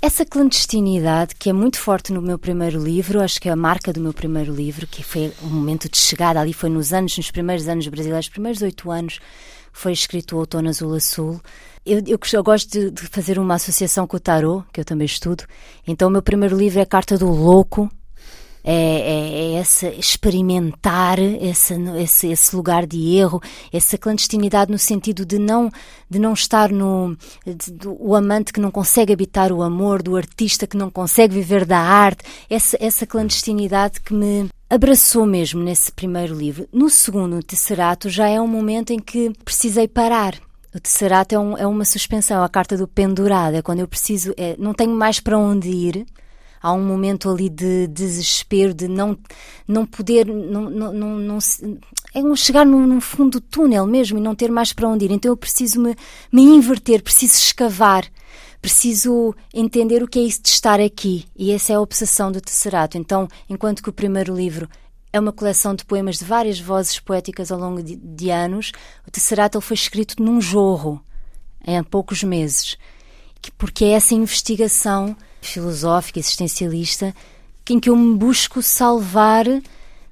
essa 0.00 0.24
clandestinidade 0.24 1.34
que 1.34 1.48
é 1.48 1.52
muito 1.52 1.78
forte 1.78 2.12
no 2.12 2.20
meu 2.20 2.38
primeiro 2.38 2.82
livro, 2.82 3.20
acho 3.20 3.40
que 3.40 3.48
é 3.48 3.52
a 3.52 3.56
marca 3.56 3.92
do 3.92 4.00
meu 4.00 4.12
primeiro 4.12 4.54
livro, 4.54 4.86
que 4.86 5.02
foi 5.02 5.32
o 5.42 5.46
momento 5.46 5.88
de 5.88 5.96
chegada 5.96 6.40
ali, 6.40 6.52
foi 6.52 6.68
nos 6.68 6.92
anos, 6.92 7.16
nos 7.16 7.30
primeiros 7.30 7.66
anos 7.68 7.88
brasileiros, 7.88 8.28
primeiros 8.28 8.60
oito 8.62 8.90
anos, 8.90 9.18
foi 9.72 9.92
escrito 9.92 10.36
o 10.36 10.38
Outono 10.38 10.68
Azul 10.68 10.94
Azul. 10.94 11.40
Eu, 11.84 12.02
eu, 12.06 12.18
eu 12.32 12.42
gosto 12.42 12.70
de, 12.70 12.90
de, 12.90 13.02
fazer 13.08 13.38
uma 13.38 13.54
associação 13.54 14.06
com 14.06 14.16
o 14.16 14.20
tarot, 14.20 14.64
que 14.72 14.80
eu 14.80 14.84
também 14.84 15.04
estudo. 15.04 15.44
Então, 15.86 16.08
o 16.08 16.10
meu 16.10 16.22
primeiro 16.22 16.56
livro 16.56 16.78
é 16.78 16.82
a 16.82 16.86
Carta 16.86 17.18
do 17.18 17.28
Louco, 17.28 17.90
é, 18.64 18.72
é, 18.74 19.52
é 19.52 19.52
essa 19.56 19.88
experimentar 19.88 21.18
esse, 21.18 21.74
esse, 21.98 22.28
esse, 22.28 22.56
lugar 22.56 22.86
de 22.86 23.14
erro, 23.16 23.42
essa 23.70 23.98
clandestinidade 23.98 24.72
no 24.72 24.78
sentido 24.78 25.26
de 25.26 25.38
não, 25.38 25.70
de 26.08 26.18
não 26.18 26.32
estar 26.32 26.72
no. 26.72 27.14
De, 27.46 27.70
do, 27.70 27.94
o 28.00 28.14
amante 28.14 28.52
que 28.52 28.60
não 28.60 28.70
consegue 28.70 29.12
habitar 29.12 29.52
o 29.52 29.62
amor, 29.62 30.02
do 30.02 30.16
artista 30.16 30.66
que 30.66 30.78
não 30.78 30.90
consegue 30.90 31.34
viver 31.34 31.66
da 31.66 31.78
arte, 31.78 32.24
essa, 32.48 32.78
essa 32.80 33.06
clandestinidade 33.06 34.00
que 34.00 34.14
me 34.14 34.48
abraçou 34.70 35.26
mesmo 35.26 35.62
nesse 35.62 35.92
primeiro 35.92 36.34
livro. 36.34 36.66
No 36.72 36.88
segundo, 36.88 37.36
o 37.36 37.42
Tesserato, 37.42 38.08
já 38.08 38.28
é 38.28 38.40
um 38.40 38.48
momento 38.48 38.92
em 38.92 38.98
que 38.98 39.30
precisei 39.44 39.86
parar. 39.86 40.34
O 40.74 40.80
Tesserato 40.80 41.34
é, 41.34 41.38
um, 41.38 41.56
é 41.56 41.66
uma 41.66 41.84
suspensão, 41.84 42.42
a 42.42 42.48
carta 42.48 42.76
do 42.76 42.88
pendurado, 42.88 43.54
é 43.54 43.62
quando 43.62 43.80
eu 43.80 43.86
preciso, 43.86 44.34
é, 44.36 44.56
não 44.58 44.72
tenho 44.72 44.90
mais 44.90 45.20
para 45.20 45.38
onde 45.38 45.68
ir 45.68 46.06
há 46.64 46.72
um 46.72 46.82
momento 46.82 47.28
ali 47.28 47.50
de 47.50 47.86
desespero, 47.88 48.72
de 48.72 48.88
não, 48.88 49.18
não 49.68 49.84
poder, 49.84 50.26
não, 50.26 50.70
não, 50.70 50.92
não, 50.94 51.18
não 51.18 51.38
é 52.14 52.20
um 52.20 52.34
chegar 52.34 52.64
no, 52.64 52.86
no, 52.86 53.02
fundo 53.02 53.38
do 53.38 53.40
túnel 53.42 53.86
mesmo 53.86 54.16
e 54.16 54.22
não 54.22 54.34
ter 54.34 54.50
mais 54.50 54.72
para 54.72 54.88
onde 54.88 55.04
ir. 55.04 55.10
Então 55.10 55.30
eu 55.30 55.36
preciso 55.36 55.78
me, 55.78 55.94
me 56.32 56.40
inverter, 56.42 57.02
preciso 57.02 57.34
escavar, 57.34 58.10
preciso 58.62 59.34
entender 59.52 60.02
o 60.02 60.08
que 60.08 60.18
é 60.18 60.22
isso 60.22 60.40
de 60.40 60.48
estar 60.48 60.80
aqui. 60.80 61.26
E 61.36 61.52
essa 61.52 61.74
é 61.74 61.76
a 61.76 61.80
obsessão 61.82 62.32
do 62.32 62.40
Tesserato. 62.40 62.96
Então, 62.96 63.28
enquanto 63.46 63.82
que 63.82 63.90
o 63.90 63.92
primeiro 63.92 64.34
livro 64.34 64.66
é 65.12 65.20
uma 65.20 65.32
coleção 65.32 65.74
de 65.74 65.84
poemas 65.84 66.16
de 66.16 66.24
várias 66.24 66.58
vozes 66.58 66.98
poéticas 66.98 67.52
ao 67.52 67.60
longo 67.60 67.82
de, 67.82 67.94
de 67.94 68.30
anos, 68.30 68.72
o 69.06 69.10
Tesserato 69.10 69.60
foi 69.60 69.74
escrito 69.74 70.22
num 70.22 70.40
jorro, 70.40 70.98
em 71.66 71.82
poucos 71.82 72.24
meses, 72.24 72.78
porque 73.58 73.84
é 73.84 73.90
essa 73.90 74.14
investigação 74.14 75.14
filosófica, 75.48 76.18
existencialista, 76.18 77.14
em 77.68 77.80
que 77.80 77.88
eu 77.88 77.96
me 77.96 78.16
busco 78.16 78.62
salvar 78.62 79.46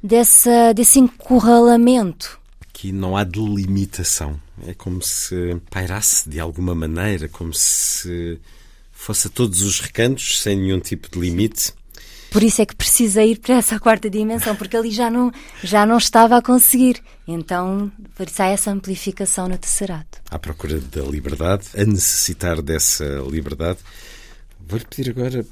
dessa, 0.02 0.72
desse 0.72 0.98
encurralamento. 0.98 2.40
Aqui 2.60 2.90
não 2.92 3.16
há 3.16 3.24
delimitação. 3.24 4.40
É 4.66 4.74
como 4.74 5.02
se 5.02 5.56
pairasse 5.70 6.28
de 6.28 6.40
alguma 6.40 6.74
maneira, 6.74 7.28
como 7.28 7.52
se 7.52 8.40
fosse 8.92 9.26
a 9.26 9.30
todos 9.30 9.62
os 9.62 9.80
recantos, 9.80 10.40
sem 10.40 10.56
nenhum 10.56 10.80
tipo 10.80 11.10
de 11.10 11.18
limite. 11.18 11.72
Por 12.30 12.42
isso 12.42 12.62
é 12.62 12.66
que 12.66 12.74
precisa 12.74 13.22
ir 13.22 13.38
para 13.38 13.56
essa 13.56 13.78
quarta 13.78 14.08
dimensão, 14.08 14.56
porque 14.56 14.74
ali 14.74 14.90
já 14.90 15.10
não, 15.10 15.30
já 15.62 15.84
não 15.84 15.98
estava 15.98 16.38
a 16.38 16.42
conseguir. 16.42 17.02
Então, 17.28 17.92
por 18.14 18.26
isso 18.26 18.42
há 18.42 18.46
essa 18.46 18.70
amplificação 18.70 19.48
no 19.48 19.58
tesserato. 19.58 20.18
À 20.30 20.38
procura 20.38 20.80
da 20.80 21.02
liberdade, 21.02 21.66
a 21.76 21.84
necessitar 21.84 22.62
dessa 22.62 23.04
liberdade. 23.28 23.80
Vou-lhe 24.66 24.84
pedir 24.84 25.10
agora 25.10 25.44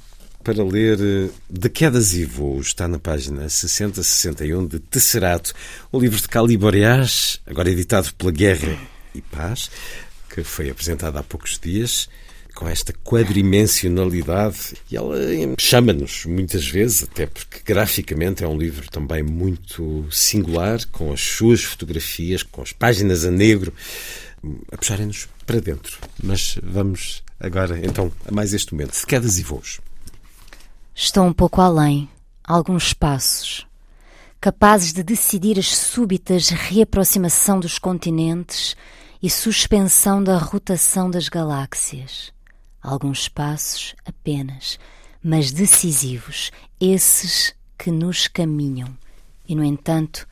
para 0.43 0.65
ler 0.65 0.99
eh, 1.01 1.31
De 1.49 1.69
Quedas 1.69 2.15
e 2.15 2.25
Voos, 2.25 2.69
está 2.69 2.89
na 2.89 2.99
página 2.99 3.47
60-61 3.47 4.69
de 4.69 4.79
Tesserato, 4.79 5.53
o 5.93 6.01
livro 6.01 6.21
de 6.21 6.29
Cali 6.29 6.57
Boreas, 6.57 7.41
agora 7.47 7.71
editado 7.71 8.13
pela 8.15 8.33
Guerra 8.33 8.79
e 9.15 9.21
Paz, 9.21 9.71
que 10.35 10.43
foi 10.43 10.71
apresentado 10.71 11.19
há 11.19 11.23
poucos 11.23 11.59
dias, 11.59 12.09
com 12.55 12.69
esta 12.69 12.93
quadrimensionalidade. 12.93 14.75
E 14.91 14.97
ela 14.97 15.17
chama-nos 15.59 16.25
muitas 16.27 16.67
vezes, 16.67 17.03
até 17.03 17.27
porque 17.27 17.61
graficamente 17.65 18.45
é 18.45 18.49
um 18.49 18.57
livro 18.57 18.91
também 18.91 19.23
muito 19.23 20.07
singular, 20.11 20.85
com 20.91 21.13
as 21.13 21.21
suas 21.21 21.63
fotografias, 21.63 22.43
com 22.43 22.63
as 22.63 22.73
páginas 22.73 23.25
a 23.25 23.31
negro, 23.31 23.73
a 24.73 24.77
puxarem-nos 24.77 25.29
para 25.47 25.61
dentro. 25.61 25.99
Mas 26.23 26.59
vamos 26.63 27.23
agora, 27.39 27.79
então, 27.85 28.13
a 28.27 28.33
mais 28.33 28.53
este 28.53 28.73
momento, 28.73 28.99
de 28.99 29.07
quedas 29.07 29.39
e 29.39 29.43
voos. 29.43 29.81
Estou 30.95 31.25
um 31.25 31.33
pouco 31.33 31.61
além, 31.61 32.09
alguns 32.45 32.93
passos, 32.93 33.67
capazes 34.41 34.93
de 34.93 35.03
decidir 35.03 35.59
as 35.59 35.77
súbitas 35.77 36.49
reaproximação 36.49 37.61
dos 37.61 37.79
continentes 37.79 38.77
e 39.23 39.29
suspensão 39.29 40.23
da 40.23 40.39
rotação 40.39 41.11
das 41.11 41.29
galáxias. 41.29 42.33
Alguns 42.83 43.29
passos 43.29 43.95
apenas, 44.05 44.79
mas 45.23 45.53
decisivos, 45.53 46.51
esses 46.81 47.55
que 47.79 47.91
nos 47.91 48.27
caminham. 48.27 48.97
E, 49.47 49.55
no 49.55 49.65
entanto, 49.65 50.27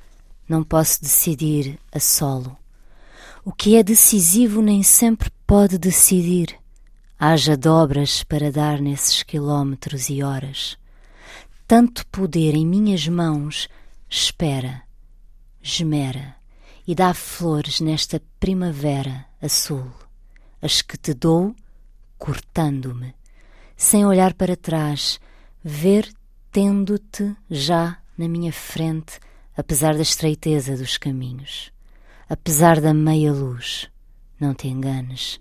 não 0.49 0.63
posso 0.63 1.03
decidir 1.03 1.79
a 1.93 2.01
solo. 2.01 2.57
O 3.49 3.53
que 3.53 3.77
é 3.77 3.83
decisivo 3.83 4.61
nem 4.61 4.83
sempre 4.83 5.31
pode 5.47 5.79
decidir. 5.79 6.55
Haja 7.19 7.57
dobras 7.57 8.23
para 8.23 8.53
dar 8.53 8.79
nesses 8.79 9.23
quilómetros 9.23 10.11
e 10.11 10.23
horas. 10.23 10.77
Tanto 11.67 12.07
poder 12.09 12.55
em 12.55 12.67
minhas 12.67 13.09
mãos 13.09 13.67
espera, 14.07 14.83
gemera 15.63 16.37
e 16.87 16.95
dá 16.95 17.15
flores 17.15 17.81
nesta 17.81 18.21
primavera 18.39 19.25
azul, 19.41 19.91
as 20.61 20.83
que 20.83 20.99
te 20.99 21.15
dou 21.15 21.57
cortando-me, 22.19 23.15
sem 23.75 24.05
olhar 24.05 24.35
para 24.35 24.59
trás, 24.59 25.19
ver 25.65 26.07
tendo-te 26.53 27.35
já 27.51 27.97
na 28.19 28.29
minha 28.29 28.53
frente, 28.53 29.19
apesar 29.57 29.95
da 29.95 30.03
estreiteza 30.03 30.77
dos 30.77 30.99
caminhos, 30.99 31.73
apesar 32.29 32.81
da 32.81 32.93
meia 32.93 33.33
luz. 33.33 33.89
Não 34.41 34.55
te 34.55 34.69
enganes 34.69 35.41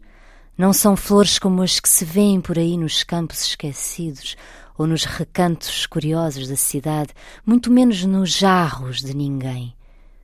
não 0.57 0.73
são 0.73 0.95
flores 0.95 1.37
como 1.37 1.61
as 1.61 1.79
que 1.79 1.87
se 1.87 2.03
vêem 2.03 2.41
por 2.41 2.57
aí 2.57 2.77
nos 2.77 3.03
campos 3.03 3.43
esquecidos 3.43 4.35
ou 4.75 4.87
nos 4.87 5.05
recantos 5.05 5.85
curiosos 5.85 6.47
da 6.47 6.55
cidade, 6.55 7.13
muito 7.45 7.71
menos 7.71 8.03
nos 8.03 8.31
jarros 8.31 9.01
de 9.01 9.15
ninguém. 9.15 9.75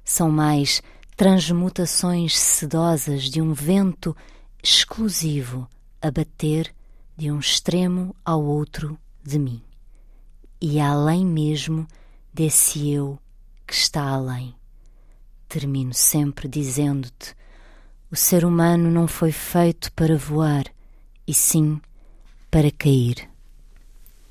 São 0.03 0.31
mais 0.31 0.81
transmutações 1.15 2.37
sedosas 2.37 3.23
de 3.25 3.41
um 3.41 3.53
vento 3.53 4.15
exclusivo 4.61 5.67
a 6.01 6.09
bater 6.09 6.73
de 7.15 7.31
um 7.31 7.39
extremo 7.39 8.15
ao 8.25 8.43
outro 8.43 8.97
de 9.23 9.37
mim. 9.37 9.61
E 10.59 10.79
além 10.79 11.25
mesmo 11.25 11.87
desse 12.33 12.89
eu 12.89 13.19
que 13.67 13.73
está 13.73 14.01
além. 14.01 14.55
Termino 15.53 15.93
sempre 15.93 16.47
dizendo-te 16.47 17.35
o 18.09 18.15
ser 18.15 18.43
humano 18.43 18.89
não 18.89 19.07
foi 19.07 19.31
feito 19.31 19.93
para 19.93 20.17
voar, 20.17 20.63
e 21.27 21.31
sim 21.31 21.79
para 22.49 22.71
cair. 22.71 23.29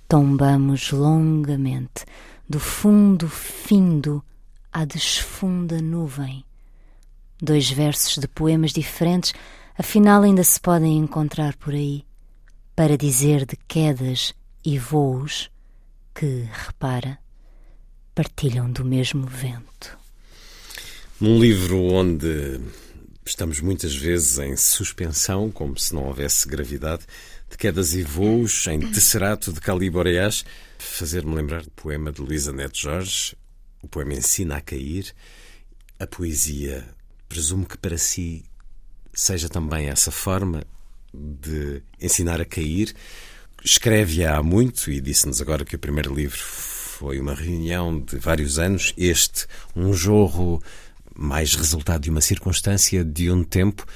Tombamos 0.09 0.91
longamente, 0.91 2.05
do 2.49 2.59
fundo 2.59 3.29
findo 3.29 4.21
à 4.73 4.85
desfunda 4.85 5.81
nuvem. 5.81 6.45
Dois 7.41 7.71
versos 7.71 8.19
de 8.19 8.27
poemas 8.27 8.73
diferentes, 8.73 9.33
afinal 9.79 10.23
ainda 10.23 10.43
se 10.43 10.61
podem 10.61 10.99
encontrar 10.99 11.55
por 11.57 11.73
aí, 11.73 12.05
para 12.75 12.99
dizer 12.99 13.47
de 13.47 13.55
quedas 13.69 14.35
e 14.65 14.77
voos 14.77 15.49
que, 16.13 16.49
repara, 16.53 17.17
partilham 18.13 18.69
do 18.69 18.85
mesmo 18.85 19.25
vento. 19.25 20.02
Num 21.23 21.39
livro 21.39 21.81
onde 21.81 22.59
Estamos 23.25 23.61
muitas 23.61 23.95
vezes 23.95 24.41
em 24.41 24.57
suspensão, 24.57 25.53
como 25.53 25.79
se 25.79 25.95
não 25.95 26.07
houvesse 26.07 26.49
gravidade, 26.49 27.05
de 27.49 27.57
quedas 27.57 27.95
e 27.95 28.03
voos, 28.03 28.67
em 28.67 28.81
tesserato 28.91 29.53
de 29.53 29.61
Caliboreas. 29.61 30.45
Fazer-me 30.81 31.33
lembrar 31.33 31.63
do 31.63 31.71
poema 31.71 32.11
de 32.11 32.21
Luísa 32.21 32.53
Neto 32.53 32.77
Jorge. 32.77 33.37
O 33.81 33.87
poema 33.87 34.15
ensina 34.15 34.57
a 34.57 34.61
cair. 34.61 35.15
A 35.97 36.09
poesia, 36.09 36.85
presumo 37.29 37.67
que 37.67 37.79
para 37.79 37.97
si 37.97 38.43
seja 39.15 39.49
também 39.49 39.91
essa 39.91 40.11
forma 40.11 40.65
de 41.15 41.85
ensinar 42.01 42.41
a 42.41 42.45
cair. 42.45 42.93
Escreve-a 43.65 44.39
há 44.39 44.43
muito 44.43 44.91
e 44.91 45.01
disse-nos 45.01 45.41
agora 45.41 45.65
que 45.65 45.77
o 45.77 45.79
primeiro 45.79 46.13
livro 46.13 46.41
foi 46.41 47.21
uma 47.21 47.35
reunião 47.35 48.01
de 48.01 48.17
vários 48.17 48.59
anos. 48.59 48.93
Este, 48.97 49.47
um 49.77 49.93
jorro 49.93 50.61
mais 51.17 51.55
resultado 51.55 52.03
de 52.03 52.11
uma 52.11 52.21
circunstância, 52.21 53.05
de 53.05 53.31
um 53.31 53.45
tempo, 53.45 53.87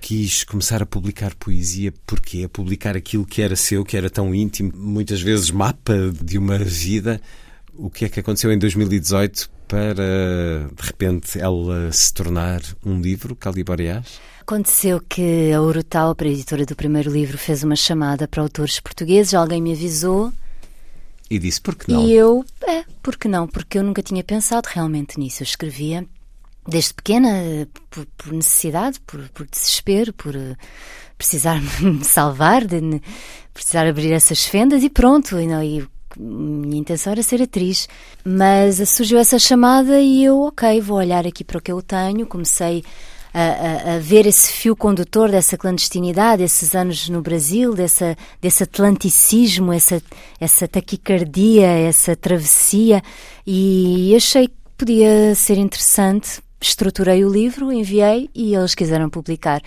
quis 0.00 0.44
começar 0.44 0.82
a 0.82 0.86
publicar 0.86 1.34
poesia 1.34 1.92
porque 2.06 2.44
a 2.44 2.48
publicar 2.48 2.96
aquilo 2.96 3.26
que 3.26 3.42
era 3.42 3.56
seu, 3.56 3.84
que 3.84 3.96
era 3.96 4.08
tão 4.08 4.34
íntimo, 4.34 4.72
muitas 4.74 5.20
vezes 5.20 5.50
mapa 5.50 5.94
de 6.22 6.38
uma 6.38 6.58
vida. 6.58 7.20
O 7.74 7.90
que 7.90 8.04
é 8.04 8.08
que 8.08 8.20
aconteceu 8.20 8.52
em 8.52 8.58
2018 8.58 9.50
para, 9.68 9.94
de 10.74 10.82
repente, 10.82 11.38
ela 11.38 11.90
se 11.92 12.12
tornar 12.14 12.60
um 12.84 13.00
livro, 13.00 13.34
Caliboriás? 13.34 14.20
Aconteceu 14.40 15.00
que 15.00 15.52
a 15.52 15.60
Urutau, 15.60 16.16
a 16.16 16.24
editora 16.24 16.64
do 16.64 16.76
primeiro 16.76 17.10
livro, 17.10 17.36
fez 17.36 17.64
uma 17.64 17.74
chamada 17.74 18.28
para 18.28 18.40
autores 18.40 18.78
portugueses, 18.78 19.34
alguém 19.34 19.60
me 19.60 19.72
avisou. 19.72 20.32
E 21.28 21.36
disse, 21.36 21.60
por 21.60 21.74
que 21.74 21.90
não? 21.90 22.06
E 22.06 22.12
eu, 22.12 22.44
é, 22.62 22.84
por 23.02 23.16
que 23.16 23.26
não? 23.26 23.48
Porque 23.48 23.76
eu 23.76 23.82
nunca 23.82 24.02
tinha 24.02 24.22
pensado 24.22 24.68
realmente 24.72 25.18
nisso. 25.18 25.42
Eu 25.42 25.44
escrevia 25.44 26.06
desde 26.66 26.94
pequena, 26.94 27.28
por, 27.90 28.06
por 28.16 28.32
necessidade, 28.32 29.00
por, 29.00 29.28
por, 29.30 29.46
desespero, 29.46 30.12
por 30.12 30.34
uh, 30.34 30.56
precisar 31.16 31.60
me 31.80 32.04
salvar, 32.04 32.64
de 32.64 33.00
precisar 33.52 33.86
abrir 33.86 34.12
essas 34.12 34.44
fendas 34.44 34.82
e 34.82 34.90
pronto. 34.90 35.38
E, 35.38 35.46
não, 35.46 35.62
e 35.62 35.86
minha 36.18 36.80
intenção 36.80 37.12
era 37.12 37.22
ser 37.22 37.42
atriz. 37.42 37.88
Mas 38.24 38.88
surgiu 38.88 39.18
essa 39.18 39.38
chamada 39.38 40.00
e 40.00 40.24
eu, 40.24 40.42
ok, 40.42 40.80
vou 40.80 40.98
olhar 40.98 41.26
aqui 41.26 41.44
para 41.44 41.58
o 41.58 41.62
que 41.62 41.72
eu 41.72 41.82
tenho. 41.82 42.26
Comecei 42.26 42.82
a, 43.32 43.40
a, 43.40 43.94
a, 43.94 43.98
ver 43.98 44.26
esse 44.26 44.50
fio 44.50 44.74
condutor 44.74 45.30
dessa 45.30 45.58
clandestinidade, 45.58 46.42
esses 46.42 46.74
anos 46.74 47.08
no 47.10 47.20
Brasil, 47.20 47.74
dessa, 47.74 48.16
desse 48.40 48.62
atlanticismo, 48.62 49.72
essa, 49.72 50.02
essa 50.40 50.66
taquicardia, 50.66 51.66
essa 51.66 52.16
travessia, 52.16 53.02
e 53.46 54.14
achei 54.16 54.48
que 54.48 54.54
podia 54.78 55.34
ser 55.34 55.58
interessante. 55.58 56.40
Estruturei 56.60 57.24
o 57.24 57.30
livro, 57.30 57.72
enviei 57.72 58.30
e 58.34 58.54
eles 58.54 58.74
quiseram 58.74 59.10
publicar. 59.10 59.62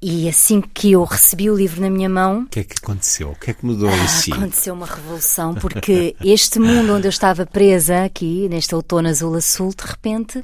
E 0.00 0.28
assim 0.28 0.60
que 0.60 0.92
eu 0.92 1.02
recebi 1.02 1.50
o 1.50 1.56
livro 1.56 1.80
na 1.80 1.90
minha 1.90 2.08
mão. 2.08 2.42
O 2.42 2.46
que 2.46 2.60
é 2.60 2.64
que 2.64 2.76
aconteceu? 2.80 3.30
O 3.30 3.34
que 3.34 3.50
é 3.50 3.54
que 3.54 3.66
mudou 3.66 3.90
em 3.90 4.06
si? 4.06 4.32
Aconteceu 4.32 4.74
uma 4.74 4.86
revolução, 4.86 5.54
porque 5.56 6.14
este 6.24 6.60
mundo 6.60 6.94
onde 6.94 7.08
eu 7.08 7.10
estava 7.10 7.44
presa, 7.44 8.04
aqui, 8.04 8.48
neste 8.48 8.74
outono 8.74 9.08
azul 9.08 9.34
a 9.34 9.40
sul, 9.40 9.74
de 9.76 9.84
repente 9.84 10.40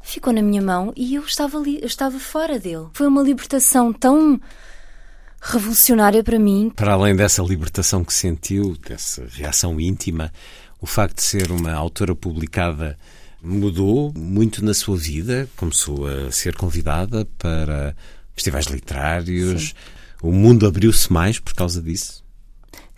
ficou 0.00 0.32
na 0.32 0.42
minha 0.42 0.62
mão 0.62 0.92
e 0.96 1.14
eu 1.14 1.22
estava 1.22 1.58
ali, 1.58 1.78
eu 1.80 1.86
estava 1.86 2.18
fora 2.18 2.58
dele. 2.58 2.86
Foi 2.92 3.06
uma 3.06 3.22
libertação 3.22 3.92
tão 3.92 4.40
revolucionária 5.40 6.22
para 6.22 6.38
mim. 6.38 6.70
Para 6.74 6.92
além 6.92 7.16
dessa 7.16 7.42
libertação 7.42 8.04
que 8.04 8.12
sentiu, 8.12 8.76
dessa 8.76 9.26
reação 9.32 9.80
íntima, 9.80 10.32
o 10.80 10.86
facto 10.86 11.16
de 11.16 11.22
ser 11.22 11.50
uma 11.50 11.72
autora 11.72 12.14
publicada 12.14 12.96
mudou 13.42 14.12
muito 14.16 14.64
na 14.64 14.74
sua 14.74 14.96
vida, 14.96 15.48
começou 15.56 16.06
a 16.06 16.30
ser 16.30 16.54
convidada 16.56 17.26
para 17.38 17.94
festivais 18.34 18.66
literários. 18.66 19.68
Sim. 19.68 19.74
O 20.22 20.32
mundo 20.32 20.66
abriu-se 20.66 21.10
mais 21.12 21.38
por 21.38 21.54
causa 21.54 21.80
disso? 21.80 22.22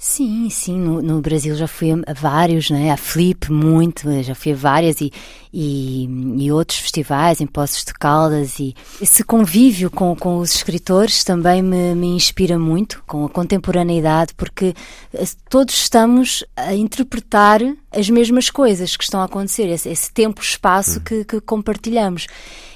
Sim, 0.05 0.50
sim, 0.50 0.80
no, 0.80 1.00
no, 1.00 1.20
Brasil 1.20 1.55
já 1.55 1.68
fui 1.68 1.92
a, 1.92 2.12
vários, 2.12 2.70
né? 2.70 2.90
a 2.90 2.96
Flip 2.96 3.53
muito, 3.53 4.11
já 4.24 4.34
fui 4.34 4.50
a 4.50 4.57
várias 4.57 5.00
e, 5.00 5.12
e, 5.55 6.09
e, 6.38 6.50
outros 6.50 6.80
festivais 6.80 7.40
em 7.40 7.46
Poços 7.46 7.84
de 7.84 7.94
Caldas 7.94 8.59
e 8.59 8.74
esse 9.00 9.22
convívio 9.22 9.88
com, 9.92 10.16
com 10.16 10.38
os 10.38 10.57
escritores 10.57 11.22
também 11.22 11.62
me, 11.62 11.94
me 11.94 12.09
inspira 12.09 12.59
muito, 12.59 13.00
com 13.07 13.24
a 13.24 13.28
contemporaneidade, 13.28 14.34
porque 14.34 14.74
eh, 15.14 15.24
todos 15.48 15.72
estamos 15.72 16.44
a 16.57 16.74
interpretar 16.74 17.61
as 17.92 18.11
mesmas 18.11 18.50
coisas 18.50 18.96
que 18.96 19.05
estão 19.05 19.20
a 19.20 19.26
acontecer, 19.26 19.68
esse, 19.68 19.88
esse 19.88 20.12
tempo-espaço 20.12 20.98
hum. 20.98 21.03
que, 21.05 21.24
que 21.24 21.40
compartilhamos. 21.40 22.26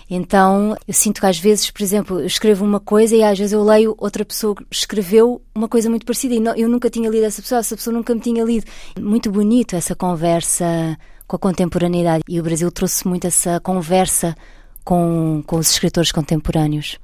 Então, 0.09 0.77
eu 0.87 0.95
sinto 0.95 1.21
que 1.21 1.27
às 1.27 1.39
vezes, 1.39 1.71
por 1.71 1.83
exemplo, 1.83 2.21
eu 2.21 2.27
escrevo 2.27 2.65
uma 2.65 2.79
coisa 2.79 3.17
e 3.17 3.25
às 3.25 3.37
vezes 3.37 3.53
eu 3.53 3.63
leio 3.65 3.95
outra 3.99 4.25
pessoa 4.25 4.55
que 4.55 4.65
escreveu 4.71 5.43
uma 5.55 5.69
coisa 5.69 5.91
muito 5.91 6.07
parecida 6.07 6.35
e 6.57 6.61
eu 6.61 6.69
nunca 6.69 6.89
tinha 6.89 7.11
lido 7.11 7.25
essa 7.25 7.43
pessoa, 7.43 7.59
essa 7.59 7.75
pessoa 7.77 7.95
nunca 7.95 8.15
me 8.15 8.21
tinha 8.21 8.45
lido. 8.45 8.67
Muito 9.01 9.31
bonito 9.33 9.75
essa 9.75 9.97
conversa 9.97 10.97
com 11.27 11.35
a 11.35 11.39
contemporaneidade 11.39 12.23
e 12.29 12.39
o 12.39 12.43
Brasil 12.43 12.71
trouxe 12.71 13.07
muito 13.07 13.27
essa 13.27 13.59
conversa 13.59 14.37
com, 14.85 15.43
com 15.45 15.57
os 15.57 15.71
escritores 15.71 16.13
contemporâneos. 16.13 16.99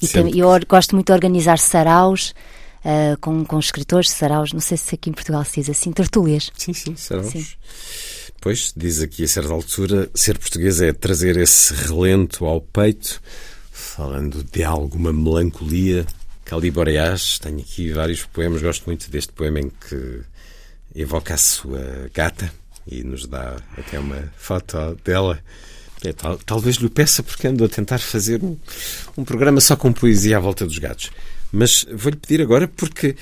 E 0.00 0.08
tem, 0.08 0.36
eu 0.36 0.48
gosto 0.66 0.94
muito 0.94 1.08
de 1.08 1.12
organizar 1.12 1.58
saraus 1.58 2.34
uh, 2.84 3.18
com, 3.20 3.44
com 3.44 3.58
escritores, 3.58 4.10
saraus, 4.10 4.52
não 4.52 4.60
sei 4.60 4.76
se 4.76 4.94
aqui 4.94 5.10
em 5.10 5.12
Portugal 5.12 5.44
se 5.44 5.60
diz 5.60 5.70
assim, 5.70 5.92
tertúlias. 5.92 6.50
Sim, 6.56 6.72
sim, 6.72 6.96
saraus. 6.96 7.28
Sim. 7.28 7.46
Pois, 8.40 8.72
diz 8.76 9.00
aqui 9.00 9.24
a 9.24 9.28
certa 9.28 9.52
altura, 9.52 10.10
ser 10.14 10.36
português 10.36 10.80
é 10.80 10.92
trazer 10.92 11.36
esse 11.36 11.72
relento 11.74 12.44
ao 12.44 12.60
peito, 12.60 13.22
falando 13.70 14.42
de 14.42 14.64
alguma 14.64 15.12
melancolia. 15.12 16.04
Caliboreás, 16.44 17.38
tenho 17.38 17.60
aqui 17.60 17.92
vários 17.92 18.24
poemas, 18.24 18.60
gosto 18.60 18.84
muito 18.86 19.08
deste 19.10 19.32
poema 19.32 19.60
em 19.60 19.70
que 19.70 20.22
evoca 20.94 21.34
a 21.34 21.38
sua 21.38 22.10
gata 22.12 22.52
e 22.86 23.02
nos 23.02 23.26
dá 23.26 23.56
até 23.78 23.98
uma 23.98 24.32
foto 24.36 24.98
dela. 25.04 25.38
É, 26.04 26.12
tal, 26.12 26.36
talvez 26.38 26.76
lhe 26.76 26.88
peça 26.88 27.22
porque 27.22 27.46
ando 27.46 27.64
a 27.64 27.68
tentar 27.68 27.98
fazer 28.00 28.42
um, 28.42 28.56
um 29.16 29.24
programa 29.24 29.60
só 29.60 29.76
com 29.76 29.92
poesia 29.92 30.36
à 30.36 30.40
volta 30.40 30.66
dos 30.66 30.78
gatos. 30.78 31.12
Mas 31.52 31.84
vou-lhe 31.94 32.16
pedir 32.16 32.40
agora 32.40 32.66
porque 32.66 33.14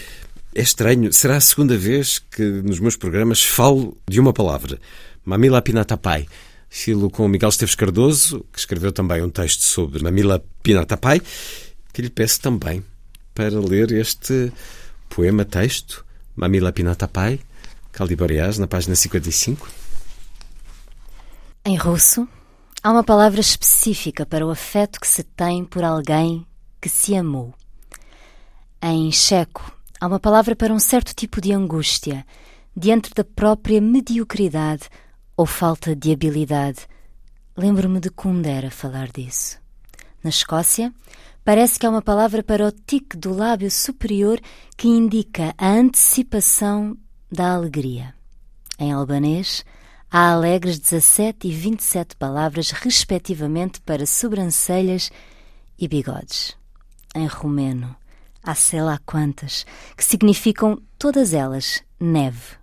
é 0.54 0.62
estranho, 0.62 1.12
será 1.12 1.36
a 1.36 1.40
segunda 1.40 1.76
vez 1.76 2.18
que 2.18 2.42
nos 2.42 2.78
meus 2.78 2.96
programas 2.96 3.42
falo 3.42 3.96
de 4.08 4.20
uma 4.20 4.32
palavra. 4.32 4.78
Mamila 5.24 5.60
Pinatapai. 5.60 6.26
Filo 6.68 7.10
com 7.10 7.26
Miguel 7.26 7.48
Esteves 7.48 7.74
Cardoso, 7.74 8.46
que 8.52 8.58
escreveu 8.60 8.92
também 8.92 9.22
um 9.22 9.28
texto 9.28 9.62
sobre 9.62 10.02
Mamila 10.02 10.42
Pinatapai, 10.62 11.20
que 11.92 12.00
lhe 12.00 12.08
peço 12.08 12.40
também 12.40 12.84
para 13.34 13.58
ler 13.58 13.90
este 13.90 14.52
poema-texto, 15.08 16.04
Mamila 16.36 16.72
Pinatapai, 16.72 17.40
Caliboriás, 17.90 18.58
na 18.58 18.68
página 18.68 18.94
55. 18.94 19.68
Em 21.64 21.76
russo, 21.76 22.26
há 22.82 22.92
uma 22.92 23.02
palavra 23.02 23.40
específica 23.40 24.24
para 24.24 24.46
o 24.46 24.50
afeto 24.50 25.00
que 25.00 25.08
se 25.08 25.24
tem 25.24 25.64
por 25.64 25.82
alguém 25.82 26.46
que 26.80 26.88
se 26.88 27.16
amou. 27.16 27.52
Em 28.82 29.12
checo, 29.12 29.70
há 30.00 30.06
uma 30.06 30.18
palavra 30.18 30.56
para 30.56 30.72
um 30.72 30.78
certo 30.78 31.14
tipo 31.14 31.38
de 31.38 31.52
angústia 31.52 32.24
diante 32.74 33.12
da 33.12 33.22
própria 33.22 33.78
mediocridade 33.78 34.88
ou 35.36 35.44
falta 35.44 35.94
de 35.94 36.10
habilidade. 36.10 36.88
Lembro-me 37.54 38.00
de 38.00 38.08
Kundera 38.08 38.70
falar 38.70 39.08
disso. 39.08 39.58
Na 40.24 40.30
Escócia, 40.30 40.90
parece 41.44 41.78
que 41.78 41.84
há 41.84 41.90
uma 41.90 42.00
palavra 42.00 42.42
para 42.42 42.66
o 42.66 42.72
tique 42.72 43.18
do 43.18 43.34
lábio 43.34 43.70
superior 43.70 44.40
que 44.78 44.88
indica 44.88 45.54
a 45.58 45.68
antecipação 45.68 46.96
da 47.30 47.52
alegria. 47.52 48.14
Em 48.78 48.92
albanês, 48.92 49.62
há 50.10 50.30
alegres 50.30 50.78
17 50.78 51.48
e 51.48 51.52
27 51.52 52.16
palavras, 52.16 52.70
respectivamente, 52.70 53.78
para 53.82 54.06
sobrancelhas 54.06 55.10
e 55.78 55.86
bigodes. 55.86 56.56
Em 57.14 57.26
romeno, 57.26 57.94
há 58.50 58.54
sei 58.54 58.82
lá 58.82 58.98
quantas, 59.06 59.64
que 59.96 60.04
significam 60.04 60.80
todas 60.98 61.32
elas 61.32 61.82
neve 61.98 62.60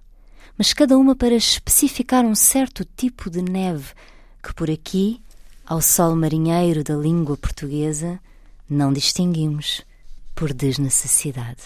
mas 0.57 0.73
cada 0.73 0.97
uma 0.97 1.15
para 1.15 1.35
especificar 1.35 2.25
um 2.25 2.33
certo 2.33 2.83
tipo 2.83 3.29
de 3.29 3.41
neve 3.41 3.93
que 4.41 4.53
por 4.53 4.71
aqui, 4.71 5.21
ao 5.65 5.81
sol 5.81 6.15
marinheiro 6.15 6.83
da 6.83 6.95
língua 6.95 7.37
portuguesa, 7.37 8.19
não 8.67 8.91
distinguimos 8.91 9.83
por 10.33 10.53
desnecessidade. 10.53 11.63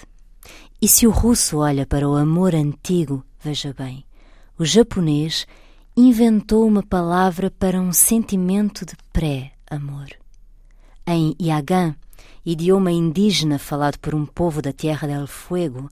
E 0.82 0.88
se 0.88 1.05
o 1.07 1.11
russo 1.11 1.59
olha 1.59 1.86
para 1.86 2.09
o 2.09 2.15
amor 2.15 2.55
antigo, 2.55 3.24
veja 3.39 3.74
bem, 3.74 4.03
o 4.57 4.65
japonês 4.65 5.45
inventou 5.95 6.67
uma 6.67 6.84
palavra 6.84 7.51
para 7.51 7.80
um 7.80 7.93
sentimento 7.93 8.86
de 8.86 8.95
pré-amor. 9.13 10.07
Em 11.05 11.36
Yagan, 11.39 11.95
idioma 12.46 12.92
indígena 12.92 13.60
falado 13.60 13.98
por 14.00 14.16
um 14.16 14.26
povo 14.26 14.62
da 14.62 14.74
Terra 14.74 15.08
del 15.08 15.28
Fuego, 15.28 15.89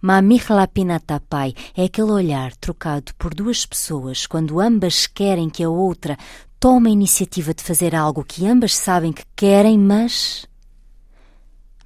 Mamihlapinatapai 0.00 1.54
é 1.76 1.84
aquele 1.84 2.12
olhar 2.12 2.54
trocado 2.56 3.12
por 3.16 3.34
duas 3.34 3.66
pessoas 3.66 4.26
quando 4.26 4.60
ambas 4.60 5.08
querem 5.08 5.50
que 5.50 5.64
a 5.64 5.68
outra 5.68 6.16
tome 6.60 6.88
a 6.88 6.92
iniciativa 6.92 7.52
de 7.52 7.62
fazer 7.62 7.94
algo 7.96 8.24
que 8.24 8.46
ambas 8.46 8.76
sabem 8.76 9.12
que 9.12 9.24
querem, 9.34 9.76
mas. 9.76 10.46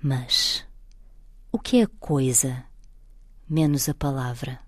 Mas. 0.01 0.65
O 1.51 1.59
que 1.59 1.79
é 1.79 1.85
a 1.85 1.91
coisa 1.99 2.65
menos 3.49 3.89
a 3.89 3.95
palavra? 3.95 4.59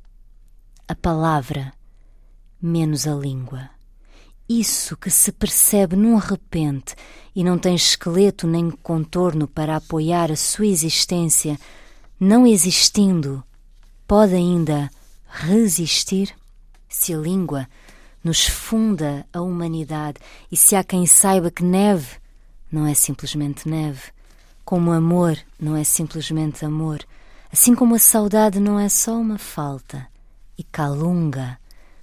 A 0.88 0.94
palavra 0.94 1.72
menos 2.60 3.06
a 3.06 3.14
língua. 3.14 3.73
Isso 4.48 4.94
que 4.96 5.10
se 5.10 5.32
percebe 5.32 5.96
num 5.96 6.16
repente 6.16 6.94
e 7.34 7.42
não 7.42 7.58
tem 7.58 7.74
esqueleto 7.74 8.46
nem 8.46 8.70
contorno 8.70 9.48
para 9.48 9.76
apoiar 9.76 10.30
a 10.30 10.36
sua 10.36 10.66
existência 10.66 11.58
não 12.20 12.46
existindo, 12.46 13.42
pode 14.06 14.34
ainda 14.34 14.90
resistir? 15.26 16.34
Se 16.88 17.14
a 17.14 17.16
língua 17.16 17.66
nos 18.22 18.46
funda 18.46 19.26
a 19.32 19.40
humanidade 19.40 20.18
e 20.52 20.56
se 20.56 20.76
há 20.76 20.84
quem 20.84 21.06
saiba 21.06 21.50
que 21.50 21.64
neve 21.64 22.18
não 22.70 22.86
é 22.86 22.92
simplesmente 22.92 23.68
neve, 23.68 24.12
como 24.64 24.92
amor 24.92 25.38
não 25.58 25.74
é 25.74 25.84
simplesmente 25.84 26.66
amor, 26.66 27.00
assim 27.50 27.74
como 27.74 27.94
a 27.94 27.98
saudade 27.98 28.60
não 28.60 28.78
é 28.78 28.90
só 28.90 29.16
uma 29.16 29.38
falta 29.38 30.06
e 30.56 30.62
calunga 30.62 31.58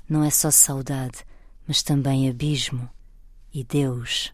não 0.10 0.24
é 0.24 0.30
só 0.30 0.50
saudade, 0.50 1.24
mas 1.68 1.84
também 1.84 2.30
abismo 2.30 2.90
e 3.54 3.64
Deus. 3.64 4.34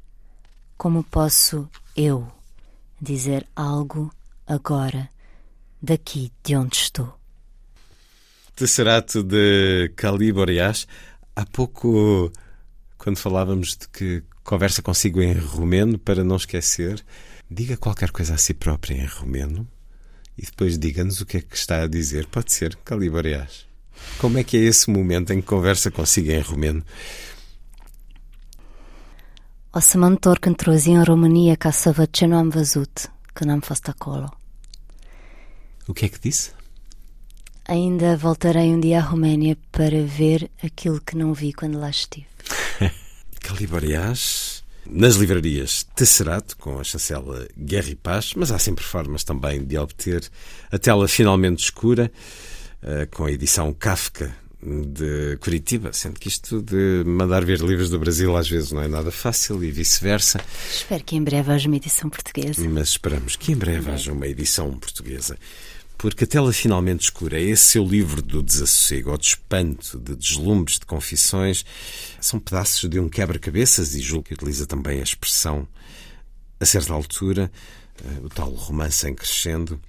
Como 0.78 1.04
posso 1.04 1.70
eu 1.96 2.32
dizer 3.02 3.48
algo 3.56 4.14
agora, 4.46 5.10
daqui 5.82 6.32
de 6.44 6.56
onde 6.56 6.78
estou? 6.78 7.18
Tesserato 8.56 9.24
de 9.24 9.92
Caliborias. 9.96 10.88
Há 11.36 11.46
pouco, 11.46 12.32
quando 12.98 13.18
falávamos 13.18 13.78
de 13.78 13.88
que 13.90 14.24
conversa 14.44 14.82
consigo 14.82 15.22
em 15.22 15.34
romeno, 15.34 16.00
para 16.00 16.24
não 16.24 16.38
esquecer, 16.38 17.04
diga 17.50 17.78
qualquer 17.78 18.12
coisa 18.12 18.34
a 18.34 18.38
si 18.38 18.54
própria 18.54 18.96
em 18.96 19.06
romeno 19.06 19.68
e 20.38 20.44
depois 20.46 20.78
diga-nos 20.78 21.22
o 21.22 21.26
que 21.26 21.38
é 21.38 21.42
que 21.42 21.56
está 21.56 21.84
a 21.84 21.88
dizer. 21.88 22.28
Pode 22.28 22.52
ser, 22.54 22.76
Caliborias. 22.78 23.67
Como 24.18 24.38
é 24.38 24.44
que 24.44 24.58
é 24.58 24.62
esse 24.62 24.90
momento 24.90 25.32
em 25.32 25.42
que 25.42 25.48
conversa 25.48 25.92
consigo 25.92 26.32
em 26.32 26.42
romeno? 26.42 26.84
O 29.70 29.80
să 29.80 29.98
mă 29.98 30.06
întorc 30.06 30.46
într-o 30.46 30.74
zi 30.74 30.90
în 30.90 31.04
România 31.04 31.56
ca 31.56 31.72
să 31.72 31.92
văd 31.92 32.10
ce 32.12 32.26
nu 32.26 32.36
am 32.36 32.50
văzut 32.50 33.12
când 33.34 33.50
am 33.50 33.60
fost 33.60 33.88
acolo. 33.88 34.38
O 35.88 35.94
que 35.94 36.06
é 36.06 36.10
que 36.10 36.20
disse? 36.22 36.52
Ainda 37.68 38.16
voltarei 38.16 38.70
um 38.74 38.80
dia 38.80 39.00
à 39.00 39.10
Roménia 39.10 39.58
para 39.70 40.02
ver 40.18 40.50
aquilo 40.64 41.00
que 41.02 41.18
não 41.18 41.34
vi 41.34 41.52
quando 41.52 41.78
lá 41.78 41.90
estive. 41.90 42.28
Calibariás, 43.42 44.64
nas 44.90 45.16
livrarias 45.16 45.86
Tesserato, 45.94 46.56
com 46.58 46.80
a 46.80 46.84
chancela 46.84 47.48
Guerra 47.58 47.90
e 47.90 47.96
Paz, 47.96 48.34
mas 48.36 48.52
há 48.52 48.60
sempre 48.60 48.86
formas 48.86 49.24
também 49.24 49.66
de 49.66 49.78
obter 49.78 50.22
a 50.72 50.78
tela 50.78 51.08
finalmente 51.08 51.64
escura, 51.64 52.10
com 53.12 53.26
a 53.26 53.32
edição 53.32 53.74
Kafka 53.74 54.34
de 54.62 55.38
Curitiba, 55.38 55.94
sendo 55.94 56.20
que 56.20 56.28
isto 56.28 56.62
de 56.62 57.04
mandar 57.06 57.46
ver 57.46 57.60
livros 57.60 57.90
do 57.90 58.00
Brasil 58.00 58.36
às 58.36 58.50
vezes 58.50 58.72
não 58.72 58.82
é 58.82 58.88
nada 58.88 59.12
fácil 59.12 59.64
e 59.64 59.72
vice-versa. 59.72 60.40
Espero 60.72 61.04
que 61.04 61.16
em 61.16 61.24
breve 61.24 61.52
haja 61.52 61.68
uma 61.68 61.78
edição 61.78 62.10
portuguesa. 62.10 62.68
Mas 62.68 62.90
esperamos 62.90 63.36
que 63.36 63.52
em 63.52 63.56
breve 63.56 63.92
haja 63.92 64.12
uma 64.12 64.28
edição 64.28 64.72
portuguesa. 64.78 65.38
Porque 65.98 66.26
a 66.26 66.28
tela 66.28 66.54
finalmente 66.54 67.06
escura 67.06 67.40
é 67.40 67.44
esse 67.44 67.64
seu 67.64 67.84
livro 67.84 68.22
do 68.22 68.44
desassossego, 68.44 69.12
ou 69.12 69.18
de 69.18 69.28
espanto, 69.28 69.98
de 69.98 70.16
deslumbres, 70.16 70.78
de 70.78 70.86
confissões. 70.86 71.66
São 72.22 72.40
pedaços 72.40 72.88
de 72.88 73.00
um 73.00 73.10
quebra-cabeças 73.10 73.96
e 73.96 74.00
julgo 74.00 74.26
que 74.26 74.34
utiliza 74.34 74.68
também 74.68 75.00
a 75.00 75.04
expressão, 75.04 75.68
a 76.60 76.66
certa 76.66 76.94
altura, 76.94 77.52
eh, 78.04 78.20
o 78.24 78.30
tal 78.30 78.52
romance 78.52 79.08
em 79.08 79.16
crescendo. 79.16 79.80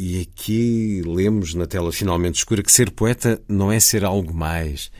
E 0.00 0.20
aqui 0.20 1.02
lemos 1.04 1.54
na 1.54 1.66
tela 1.66 1.90
finalmente 1.90 2.36
escura 2.36 2.62
que 2.62 2.70
ser 2.70 2.88
poeta 2.88 3.42
não 3.48 3.72
é 3.72 3.80
ser 3.80 4.04
algo 4.04 4.32
mais, 4.32 4.92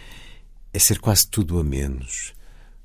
é 0.72 0.78
ser 0.80 0.98
quase 0.98 1.28
tudo 1.28 1.60
a 1.60 1.62
menos. 1.62 2.32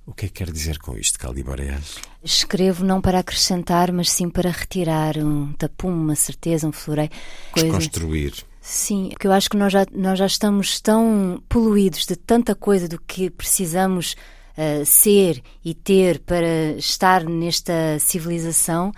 O 0.06 0.14
que 0.14 0.26
é 0.26 0.28
que 0.28 0.36
quer 0.36 0.52
dizer 0.52 0.78
com 0.78 0.96
isto, 0.96 1.18
Caliboreas? 1.18 1.96
Escrevo 2.24 2.86
não 2.86 3.02
para 3.02 3.18
acrescentar, 3.18 3.92
mas 3.92 4.12
sim 4.12 4.30
para 4.30 4.52
retirar 4.52 5.18
um 5.18 5.54
tapume, 5.54 5.98
uma 5.98 6.16
certeza, 6.16 6.68
um 6.68 6.72
floreio. 6.72 7.10
Coisa... 7.52 7.68
Desconstruir. 7.68 8.36
Sim, 8.62 9.10
porque 9.10 9.26
eu 9.26 9.32
acho 9.32 9.50
que 9.50 9.58
nós 9.58 9.74
já, 9.74 9.84
nós 9.92 10.20
já 10.20 10.28
estamos 10.28 10.80
tão 10.80 11.42
poluídos 11.50 12.06
de 12.06 12.16
tanta 12.16 12.54
coisa 12.54 12.88
do 12.88 13.02
que 13.02 13.32
precisamos 13.32 14.16
uh, 14.56 14.86
ser 14.86 15.42
e 15.66 15.74
ter 15.74 16.20
para 16.20 16.74
estar 16.78 17.24
nesta 17.24 17.98
civilização. 17.98 18.92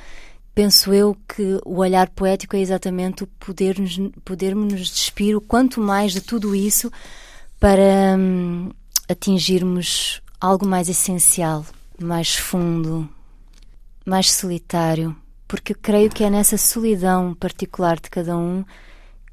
Penso 0.55 0.93
eu 0.93 1.17
que 1.27 1.59
o 1.65 1.79
olhar 1.79 2.09
poético 2.11 2.55
é 2.55 2.61
exatamente 2.61 3.25
o 3.25 3.27
poder-nos 3.27 3.99
podermos 4.23 4.71
nos 4.71 4.89
despir 4.89 5.35
o 5.35 5.41
quanto 5.41 5.81
mais 5.81 6.13
de 6.13 6.21
tudo 6.21 6.55
isso 6.55 6.89
para 7.59 8.15
hum, 8.17 8.71
atingirmos 9.09 10.21
algo 10.39 10.65
mais 10.65 10.87
essencial, 10.87 11.65
mais 11.99 12.37
fundo, 12.37 13.09
mais 14.05 14.31
solitário, 14.31 15.13
porque 15.45 15.73
creio 15.73 16.09
que 16.09 16.23
é 16.23 16.29
nessa 16.29 16.57
solidão 16.57 17.33
particular 17.35 17.99
de 17.99 18.09
cada 18.09 18.37
um 18.37 18.63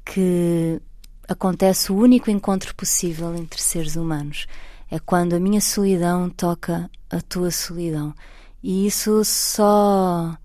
que 0.05 0.81
acontece 1.25 1.89
o 1.89 1.95
único 1.95 2.29
encontro 2.29 2.75
possível 2.75 3.33
entre 3.33 3.61
seres 3.61 3.95
humanos. 3.95 4.45
É 4.91 4.99
quando 4.99 5.37
a 5.37 5.39
minha 5.39 5.61
solidão 5.61 6.29
toca 6.29 6.91
a 7.09 7.21
tua 7.21 7.49
solidão. 7.49 8.13
E 8.61 8.85
isso 8.85 9.23
só 9.23 10.37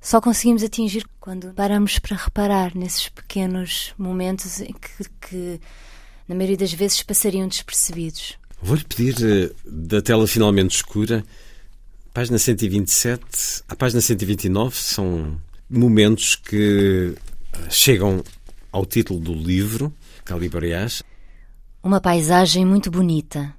só 0.00 0.20
conseguimos 0.20 0.62
atingir 0.62 1.06
quando 1.20 1.52
paramos 1.52 1.98
para 1.98 2.16
reparar 2.16 2.74
nesses 2.74 3.08
pequenos 3.08 3.92
momentos 3.98 4.60
em 4.60 4.72
que, 4.72 5.10
que 5.20 5.60
na 6.26 6.34
maioria 6.34 6.56
das 6.56 6.72
vezes 6.72 7.02
passariam 7.02 7.46
despercebidos. 7.46 8.38
Vou-lhe 8.62 8.84
pedir 8.84 9.14
eh, 9.22 9.54
da 9.64 10.00
tela 10.00 10.26
finalmente 10.26 10.76
escura, 10.76 11.24
página 12.14 12.38
127 12.38 13.64
à 13.68 13.76
página 13.76 14.00
129, 14.00 14.76
são 14.76 15.38
momentos 15.68 16.34
que 16.34 17.14
eh, 17.52 17.70
chegam 17.70 18.24
ao 18.72 18.86
título 18.86 19.20
do 19.20 19.34
livro, 19.34 19.92
Calibariás. 20.24 21.02
Uma 21.82 22.00
paisagem 22.00 22.64
muito 22.64 22.90
bonita. 22.90 23.54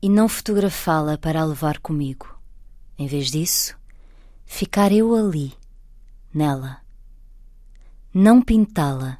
E 0.00 0.08
não 0.08 0.28
fotografá-la 0.28 1.16
para 1.16 1.40
a 1.40 1.44
levar 1.44 1.78
comigo. 1.78 2.26
Em 2.98 3.06
vez 3.06 3.30
disso, 3.30 3.76
ficar 4.52 4.92
eu 4.92 5.14
ali, 5.14 5.54
nela. 6.32 6.82
Não 8.12 8.42
pintá-la. 8.42 9.18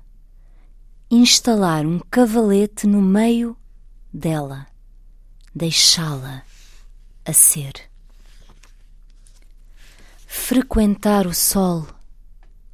Instalar 1.11 1.87
um 1.87 1.99
cavalete 1.99 2.87
no 2.87 3.01
meio 3.01 3.57
dela, 4.13 4.67
deixá-la 5.55 6.45
a 7.25 7.33
ser. 7.33 7.73
Frequentar 10.27 11.27
o 11.27 11.35
sol 11.35 11.89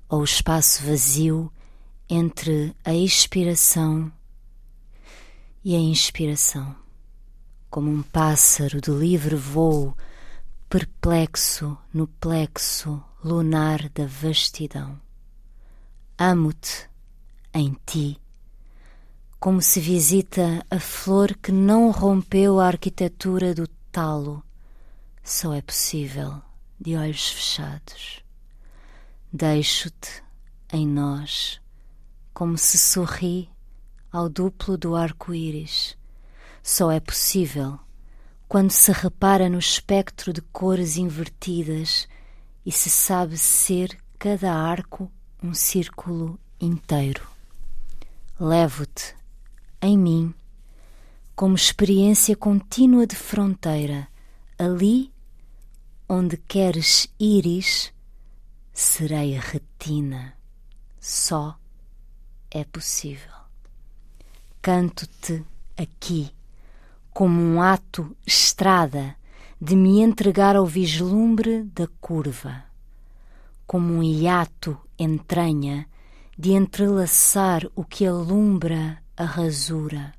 ou 0.08 0.20
o 0.20 0.24
espaço 0.24 0.84
vazio 0.84 1.52
entre 2.10 2.74
a 2.84 2.92
expiração 2.92 4.10
e 5.64 5.76
a 5.76 5.78
inspiração, 5.78 6.74
como 7.70 7.88
um 7.88 8.02
pássaro 8.02 8.80
de 8.80 8.90
livre 8.90 9.36
voo, 9.36 9.96
perplexo 10.68 11.78
no 11.94 12.06
plexo 12.06 13.02
lunar 13.24 13.88
da 13.88 14.06
vastidão. 14.06 15.00
Amo-te 16.18 16.88
em 17.54 17.74
ti 17.86 18.20
como 19.40 19.62
se 19.62 19.80
visita 19.80 20.66
a 20.68 20.80
flor 20.80 21.34
que 21.36 21.52
não 21.52 21.90
rompeu 21.90 22.58
a 22.58 22.66
arquitetura 22.66 23.54
do 23.54 23.68
talo. 23.90 24.42
Só 25.22 25.54
é 25.54 25.62
possível 25.62 26.42
de 26.78 26.96
olhos 26.96 27.30
fechados. 27.30 28.22
Deixo-te 29.32 30.22
em 30.72 30.86
nós, 30.86 31.60
como 32.34 32.58
se 32.58 32.76
sorri 32.76 33.48
ao 34.10 34.28
duplo 34.28 34.76
do 34.76 34.96
arco-íris. 34.96 35.96
Só 36.62 36.90
é 36.90 36.98
possível 36.98 37.78
quando 38.48 38.70
se 38.70 38.90
repara 38.92 39.48
no 39.50 39.58
espectro 39.58 40.32
de 40.32 40.40
cores 40.40 40.96
invertidas 40.96 42.08
e 42.64 42.72
se 42.72 42.88
sabe 42.88 43.36
ser 43.36 43.98
cada 44.18 44.52
arco 44.52 45.12
um 45.42 45.52
círculo 45.52 46.40
inteiro. 46.58 47.28
Levo-te 48.40 49.14
em 49.82 49.98
mim, 49.98 50.34
como 51.36 51.54
experiência 51.54 52.34
contínua 52.34 53.06
de 53.06 53.14
fronteira, 53.14 54.08
ali 54.58 55.12
onde 56.08 56.38
queres 56.38 57.06
íris, 57.20 57.92
serei 58.72 59.38
retina. 59.38 60.34
Só 60.98 61.58
é 62.50 62.64
possível. 62.64 63.32
Canto-te 64.62 65.44
aqui, 65.76 66.32
como 67.18 67.42
um 67.42 67.60
ato 67.60 68.16
estrada 68.24 69.16
de 69.60 69.74
me 69.74 70.00
entregar 70.00 70.54
ao 70.54 70.64
vislumbre 70.64 71.64
da 71.64 71.88
curva, 72.00 72.62
como 73.66 73.92
um 73.94 74.04
hiato 74.04 74.78
entranha 74.96 75.88
de 76.38 76.52
entrelaçar 76.52 77.68
o 77.74 77.84
que 77.84 78.06
alumbra 78.06 79.02
a 79.16 79.24
rasura, 79.24 80.14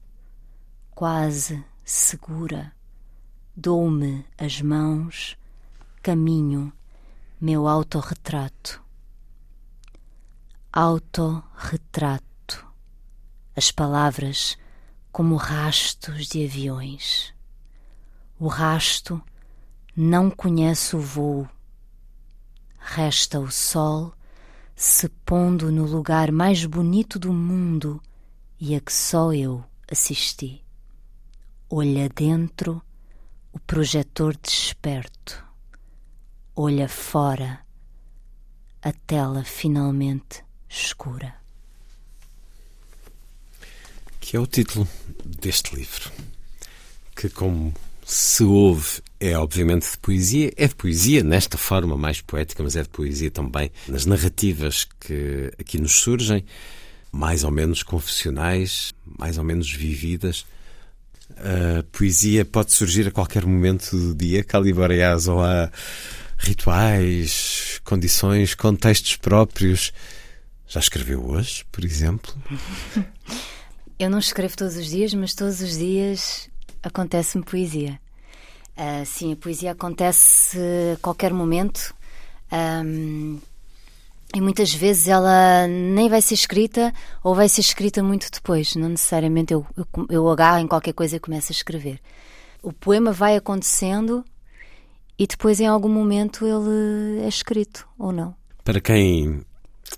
quase 0.91 1.63
segura, 1.85 2.73
dou-me 3.55 4.25
as 4.37 4.61
mãos, 4.61 5.37
caminho, 6.03 6.69
meu 7.39 7.65
autorretrato. 7.65 8.83
Autorretrato. 10.69 12.67
As 13.55 13.71
palavras 13.71 14.57
como 15.19 15.35
rastos 15.35 16.27
de 16.27 16.45
aviões. 16.45 17.33
O 18.39 18.47
rasto 18.47 19.21
não 19.93 20.31
conhece 20.31 20.95
o 20.95 21.01
voo. 21.01 21.45
Resta 22.77 23.37
o 23.37 23.51
sol 23.51 24.13
se 24.73 25.09
pondo 25.09 25.73
no 25.73 25.85
lugar 25.85 26.31
mais 26.31 26.63
bonito 26.63 27.19
do 27.19 27.33
mundo 27.33 28.01
e 28.57 28.73
a 28.73 28.79
que 28.79 28.93
só 28.93 29.33
eu 29.33 29.61
assisti. 29.91 30.63
Olha 31.69 32.07
dentro, 32.07 32.81
o 33.51 33.59
projetor 33.59 34.37
desperto. 34.37 35.45
Olha 36.55 36.87
fora, 36.87 37.59
a 38.81 38.93
tela 38.93 39.43
finalmente 39.43 40.45
escura. 40.69 41.38
Que 44.19 44.37
é 44.37 44.39
o 44.39 44.45
título 44.45 44.87
deste 45.25 45.75
livro, 45.75 46.11
que, 47.15 47.29
como 47.29 47.73
se 48.05 48.43
ouve, 48.43 49.01
é 49.19 49.37
obviamente 49.37 49.91
de 49.91 49.97
poesia. 49.99 50.51
É 50.57 50.67
de 50.67 50.75
poesia 50.75 51.23
nesta 51.23 51.57
forma 51.57 51.95
mais 51.95 52.21
poética, 52.21 52.63
mas 52.63 52.75
é 52.75 52.81
de 52.81 52.89
poesia 52.89 53.29
também 53.29 53.71
nas 53.87 54.05
narrativas 54.05 54.87
que 54.99 55.51
aqui 55.59 55.79
nos 55.79 55.93
surgem, 55.93 56.43
mais 57.11 57.43
ou 57.43 57.51
menos 57.51 57.83
confessionais, 57.83 58.93
mais 59.05 59.37
ou 59.37 59.43
menos 59.43 59.71
vividas. 59.71 60.45
A 61.37 61.83
poesia 61.91 62.43
pode 62.43 62.73
surgir 62.73 63.07
a 63.07 63.11
qualquer 63.11 63.45
momento 63.45 63.95
do 63.95 64.15
dia, 64.15 64.43
Caliboreas, 64.43 65.27
ou 65.27 65.43
há 65.43 65.71
rituais, 66.37 67.79
condições, 67.83 68.55
contextos 68.55 69.17
próprios. 69.17 69.93
Já 70.67 70.79
escreveu 70.79 71.23
hoje, 71.25 71.63
por 71.71 71.85
exemplo? 71.85 72.33
Eu 73.99 74.09
não 74.09 74.17
escrevo 74.17 74.55
todos 74.55 74.77
os 74.77 74.89
dias, 74.89 75.13
mas 75.13 75.35
todos 75.35 75.59
os 75.59 75.77
dias 75.77 76.49
acontece-me 76.81 77.43
poesia. 77.43 77.99
Uh, 78.77 79.05
sim, 79.05 79.33
a 79.33 79.35
poesia 79.35 79.71
acontece 79.73 80.57
a 80.93 80.97
qualquer 81.01 81.33
momento. 81.33 81.93
Um, 82.49 83.37
e 84.33 84.39
muitas 84.39 84.73
vezes 84.73 85.09
ela 85.09 85.67
nem 85.67 86.07
vai 86.07 86.21
ser 86.21 86.35
escrita 86.35 86.93
ou 87.21 87.35
vai 87.35 87.49
ser 87.49 87.59
escrita 87.59 88.01
muito 88.01 88.31
depois. 88.31 88.73
Não 88.75 88.87
necessariamente 88.87 89.53
eu, 89.53 89.65
eu, 89.75 89.85
eu 90.09 90.29
agarro 90.29 90.59
em 90.59 90.67
qualquer 90.67 90.93
coisa 90.93 91.17
e 91.17 91.19
começo 91.19 91.51
a 91.51 91.55
escrever. 91.55 91.99
O 92.63 92.71
poema 92.71 93.11
vai 93.11 93.35
acontecendo 93.35 94.23
e 95.17 95.27
depois, 95.27 95.59
em 95.59 95.67
algum 95.67 95.89
momento, 95.89 96.45
ele 96.45 97.21
é 97.25 97.27
escrito 97.27 97.85
ou 97.97 98.13
não. 98.13 98.33
Para 98.63 98.79
quem 98.79 99.43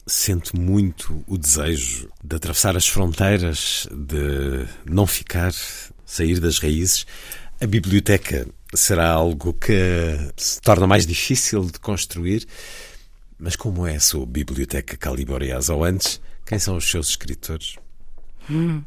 sente 0.05 0.55
muito 0.55 1.23
o 1.27 1.37
desejo 1.37 2.09
de 2.23 2.35
atravessar 2.35 2.75
as 2.75 2.87
fronteiras, 2.87 3.87
de 3.91 4.65
não 4.85 5.07
ficar, 5.07 5.53
sair 6.05 6.39
das 6.39 6.59
raízes, 6.59 7.05
a 7.61 7.67
biblioteca 7.67 8.47
será 8.73 9.09
algo 9.11 9.53
que 9.53 10.17
se 10.35 10.59
torna 10.61 10.87
mais 10.87 11.05
difícil 11.05 11.65
de 11.65 11.79
construir. 11.79 12.47
Mas 13.37 13.55
como 13.55 13.85
é 13.87 13.95
a 13.95 13.99
sua 13.99 14.25
biblioteca 14.25 14.97
Caliboreas? 14.97 15.69
Ou 15.69 15.83
antes, 15.83 16.21
quem 16.45 16.59
são 16.59 16.77
os 16.77 16.89
seus 16.89 17.09
escritores? 17.09 17.75
Hum. 18.49 18.83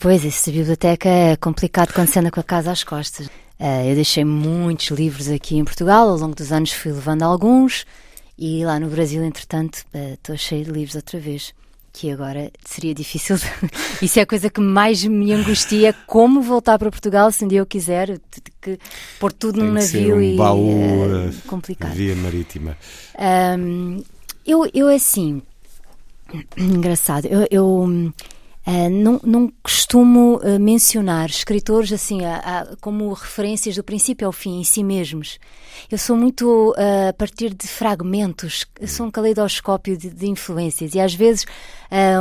Pois, 0.00 0.24
essa 0.24 0.50
biblioteca 0.50 1.08
é 1.08 1.36
complicado 1.36 1.92
quando 1.92 2.08
se 2.08 2.18
anda 2.18 2.30
com 2.30 2.40
a 2.40 2.44
casa 2.44 2.72
às 2.72 2.82
costas. 2.84 3.26
Uh, 3.58 3.88
eu 3.88 3.94
deixei 3.94 4.24
muitos 4.24 4.88
livros 4.88 5.28
aqui 5.28 5.56
em 5.56 5.64
Portugal, 5.64 6.08
ao 6.08 6.16
longo 6.16 6.34
dos 6.34 6.50
anos 6.50 6.72
fui 6.72 6.92
levando 6.92 7.22
alguns, 7.22 7.86
e 8.38 8.64
lá 8.64 8.80
no 8.80 8.88
Brasil, 8.88 9.22
entretanto, 9.24 9.84
estou 9.94 10.34
uh, 10.34 10.38
cheio 10.38 10.64
de 10.64 10.70
livros 10.70 10.96
outra 10.96 11.18
vez. 11.18 11.54
Que 11.92 12.10
agora 12.10 12.50
seria 12.64 12.92
difícil. 12.92 13.36
Isso 14.02 14.18
é 14.18 14.22
a 14.22 14.26
coisa 14.26 14.50
que 14.50 14.60
mais 14.60 15.04
me 15.04 15.32
angustia. 15.32 15.92
Como 16.08 16.42
voltar 16.42 16.76
para 16.76 16.90
Portugal 16.90 17.30
se 17.30 17.44
um 17.44 17.48
dia 17.48 17.60
eu 17.60 17.66
quiser 17.66 18.20
que 18.60 18.78
pôr 19.20 19.32
tudo 19.32 19.60
Tem 19.60 19.68
num 19.68 19.74
navio 19.74 20.16
um 20.16 20.20
e. 20.20 20.36
baú 20.36 21.04
uh, 21.04 21.32
complicado. 21.46 21.94
Via 21.94 22.16
marítima. 22.16 22.76
Um, 23.56 24.02
eu, 24.44 24.68
eu, 24.74 24.88
assim. 24.88 25.40
Engraçado. 26.58 27.26
Eu. 27.26 27.46
eu 27.48 28.12
Uh, 28.66 28.88
não, 28.88 29.20
não, 29.22 29.52
costumo 29.62 30.36
uh, 30.36 30.58
mencionar 30.58 31.28
escritores 31.28 31.92
assim 31.92 32.22
uh, 32.22 32.74
como 32.80 33.12
referências 33.12 33.76
do 33.76 33.84
princípio 33.84 34.26
ao 34.26 34.32
fim 34.32 34.58
em 34.58 34.64
si 34.64 34.82
mesmos. 34.82 35.38
Eu 35.90 35.98
sou 35.98 36.16
muito 36.16 36.74
a 36.78 37.12
partir 37.12 37.52
de 37.52 37.68
fragmentos, 37.68 38.64
eu 38.80 38.88
sou 38.88 39.06
um 39.06 39.10
caleidoscópio 39.10 39.98
de, 39.98 40.08
de 40.08 40.30
influências 40.30 40.94
e 40.94 41.00
às 41.00 41.12
vezes 41.12 41.44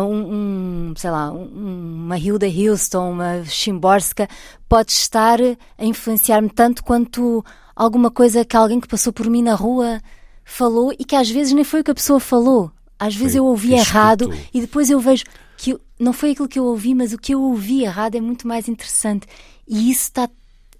um, 0.01 0.89
um, 0.89 0.93
sei 0.97 1.11
lá, 1.11 1.31
um, 1.31 2.03
uma 2.05 2.17
Hilda 2.17 2.47
Houston, 2.47 3.11
uma 3.11 3.45
Shimborska 3.45 4.27
pode 4.67 4.91
estar 4.91 5.39
a 5.77 5.85
influenciar-me 5.85 6.49
tanto 6.49 6.83
quanto 6.83 7.43
alguma 7.75 8.11
coisa 8.11 8.43
que 8.43 8.57
alguém 8.57 8.81
que 8.81 8.87
passou 8.87 9.13
por 9.13 9.29
mim 9.29 9.43
na 9.43 9.55
rua 9.55 10.01
falou 10.43 10.91
e 10.99 11.05
que 11.05 11.15
às 11.15 11.29
vezes 11.29 11.53
nem 11.53 11.63
foi 11.63 11.81
o 11.81 11.83
que 11.83 11.91
a 11.91 11.95
pessoa 11.95 12.19
falou. 12.19 12.71
Às 12.99 13.15
vezes 13.15 13.33
Foi 13.33 13.39
eu 13.39 13.45
ouvi 13.45 13.73
errado 13.73 14.33
e 14.53 14.61
depois 14.61 14.89
eu 14.89 14.99
vejo 14.99 15.23
que 15.63 15.77
não 15.97 16.11
foi 16.11 16.31
aquilo 16.31 16.49
que 16.49 16.59
eu 16.59 16.65
ouvi, 16.65 16.93
mas 16.93 17.13
o 17.13 17.17
que 17.17 17.33
eu 17.33 17.41
ouvi 17.41 17.83
errado 17.85 18.15
é 18.15 18.19
muito 18.21 18.45
mais 18.45 18.67
interessante. 18.67 19.25
E 19.65 19.89
isso 19.89 20.03
está, 20.03 20.29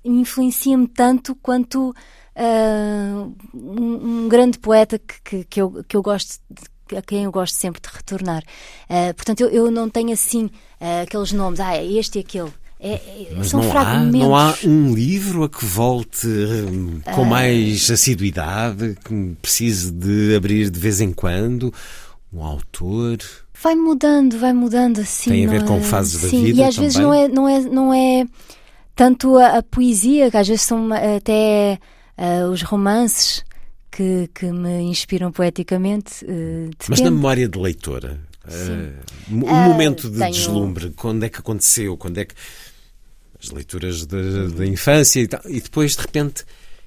influencia-me 0.03 0.87
tanto 0.89 1.33
quanto 1.35 1.95
ah, 2.35 3.27
um, 3.53 4.25
um 4.25 4.27
grande 4.27 4.59
poeta 4.59 4.99
que, 4.99 5.15
que, 5.23 5.43
que 5.45 5.61
eu, 5.61 5.83
que 5.87 5.95
eu 5.95 6.01
gosto 6.01 6.37
de- 6.49 6.97
a 6.97 7.01
quem 7.01 7.23
eu 7.23 7.31
gosto 7.31 7.55
sempre 7.55 7.81
de 7.81 7.87
retornar. 7.95 8.43
Ah, 8.89 9.13
portanto, 9.15 9.39
eu, 9.39 9.49
eu 9.49 9.71
não 9.71 9.89
tenho 9.89 10.11
assim 10.11 10.49
ah, 10.81 11.03
aqueles 11.03 11.31
nomes, 11.31 11.61
ah, 11.61 11.77
é 11.77 11.85
este 11.85 12.17
e 12.17 12.21
aquele. 12.21 12.51
É, 12.77 12.95
é- 13.39 13.43
são 13.45 13.61
não 13.61 13.69
há, 13.69 13.71
fragmentos. 13.71 14.19
não 14.19 14.35
há 14.35 14.53
um 14.65 14.93
livro 14.93 15.45
a 15.45 15.49
que 15.49 15.63
volte 15.63 16.27
hum, 16.27 16.99
com 17.15 17.23
mais 17.23 17.89
assiduidade, 17.89 18.97
que 19.05 19.37
precise 19.41 19.89
de 19.93 20.35
abrir 20.35 20.69
de 20.69 20.77
vez 20.77 20.99
em 20.99 21.13
quando? 21.13 21.73
Um 22.33 22.43
autor? 22.43 23.19
Vai 23.63 23.75
mudando, 23.75 24.37
vai 24.37 24.51
mudando 24.53 24.99
assim. 24.99 25.31
Tem 25.31 25.47
a 25.47 25.49
ver 25.49 25.63
com 25.63 25.77
é? 25.77 25.81
fases 25.81 26.21
da 26.21 26.27
Sim, 26.27 26.43
vida 26.45 26.59
E 26.59 26.63
às 26.65 26.75
vezes 26.75 26.95
também? 26.95 27.07
não 27.07 27.13
é, 27.13 27.27
não 27.29 27.47
é, 27.49 27.59
não 27.61 27.93
é 27.93 28.25
tanto 28.95 29.37
a, 29.37 29.57
a 29.59 29.63
poesia, 29.63 30.29
que 30.29 30.35
às 30.37 30.47
vezes 30.47 30.63
são 30.63 30.89
até 30.91 31.79
ah, 32.17 32.49
os 32.51 32.61
romances 32.61 33.43
que, 33.89 34.29
que 34.35 34.51
me 34.51 34.81
inspiram 34.81 35.31
poeticamente. 35.31 36.25
eh, 36.27 36.69
Mas 36.89 36.99
na 36.99 37.09
memória 37.09 37.47
de 37.47 37.57
leitora, 37.57 38.19
eh, 38.47 38.91
um 39.31 39.47
Ah, 39.47 39.67
momento 39.69 40.09
de 40.09 40.17
tenho- 40.19 40.31
deslumbre, 40.33 40.89
quando 40.91 41.23
é 41.23 41.29
que 41.29 41.39
aconteceu? 41.39 41.95
Quando 41.95 42.17
é 42.17 42.25
que. 42.25 42.35
As 43.41 43.49
leituras 43.49 44.05
da, 44.05 44.47
da 44.55 44.65
infância 44.65 45.19
e 45.21 45.27
tal, 45.27 45.41
e 45.47 45.61
depois 45.61 45.95
de 45.95 46.01
repente. 46.01 46.43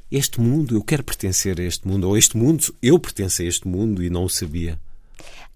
Este 0.08 0.40
mundo, 0.40 0.76
eu 0.76 0.84
quero 0.84 1.02
pertencer 1.02 1.60
a 1.60 1.64
este 1.64 1.88
mundo, 1.88 2.06
ou 2.08 2.16
este 2.16 2.36
mundo, 2.36 2.72
eu 2.80 2.96
pertenço 2.96 3.42
a 3.42 3.44
este 3.44 3.66
mundo 3.66 4.04
e 4.04 4.08
não 4.08 4.22
o 4.24 4.28
sabia. 4.30 4.78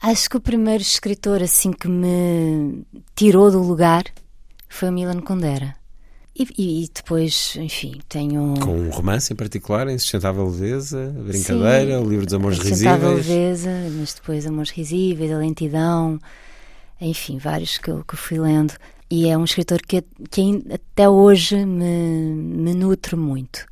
Acho 0.03 0.31
que 0.31 0.37
o 0.37 0.41
primeiro 0.41 0.83
escritor 0.83 1.43
assim 1.43 1.73
que 1.73 1.89
me 1.89 2.85
tirou 3.15 3.51
do 3.51 3.61
lugar 3.63 4.05
foi 4.69 4.89
o 4.89 4.93
Milan 4.93 5.21
Kundera. 5.21 5.75
E, 6.35 6.45
e- 6.57 6.85
e 6.85 6.89
depois, 6.95 7.55
enfim, 7.57 8.01
tenho. 8.09 8.55
Com 8.61 8.73
um 8.79 8.89
romance 8.91 9.33
em 9.33 9.37
particular, 9.37 9.89
Insustentável 9.91 10.47
Leveza, 10.49 11.13
Brincadeira, 11.27 11.99
Sim, 11.99 12.05
o 12.07 12.09
livro 12.09 12.25
dos 12.25 12.35
Amores 12.35 12.59
Sustentável 12.59 13.17
Risíveis. 13.17 13.27
Leveza, 13.65 13.71
mas 13.99 14.15
depois 14.15 14.47
Amores 14.47 14.71
Risíveis, 14.71 15.33
A 15.33 15.37
Lentidão, 15.39 16.19
enfim, 17.01 17.37
vários 17.37 17.77
que 17.77 17.91
eu, 17.91 18.03
que 18.05 18.15
eu 18.15 18.19
fui 18.19 18.39
lendo. 18.39 18.73
E 19.11 19.29
é 19.29 19.37
um 19.37 19.45
escritor 19.45 19.83
que, 19.83 20.03
que 20.31 20.65
até 20.73 21.09
hoje 21.09 21.57
me, 21.67 22.33
me 22.33 22.75
nutre 22.75 23.17
muito. 23.17 23.67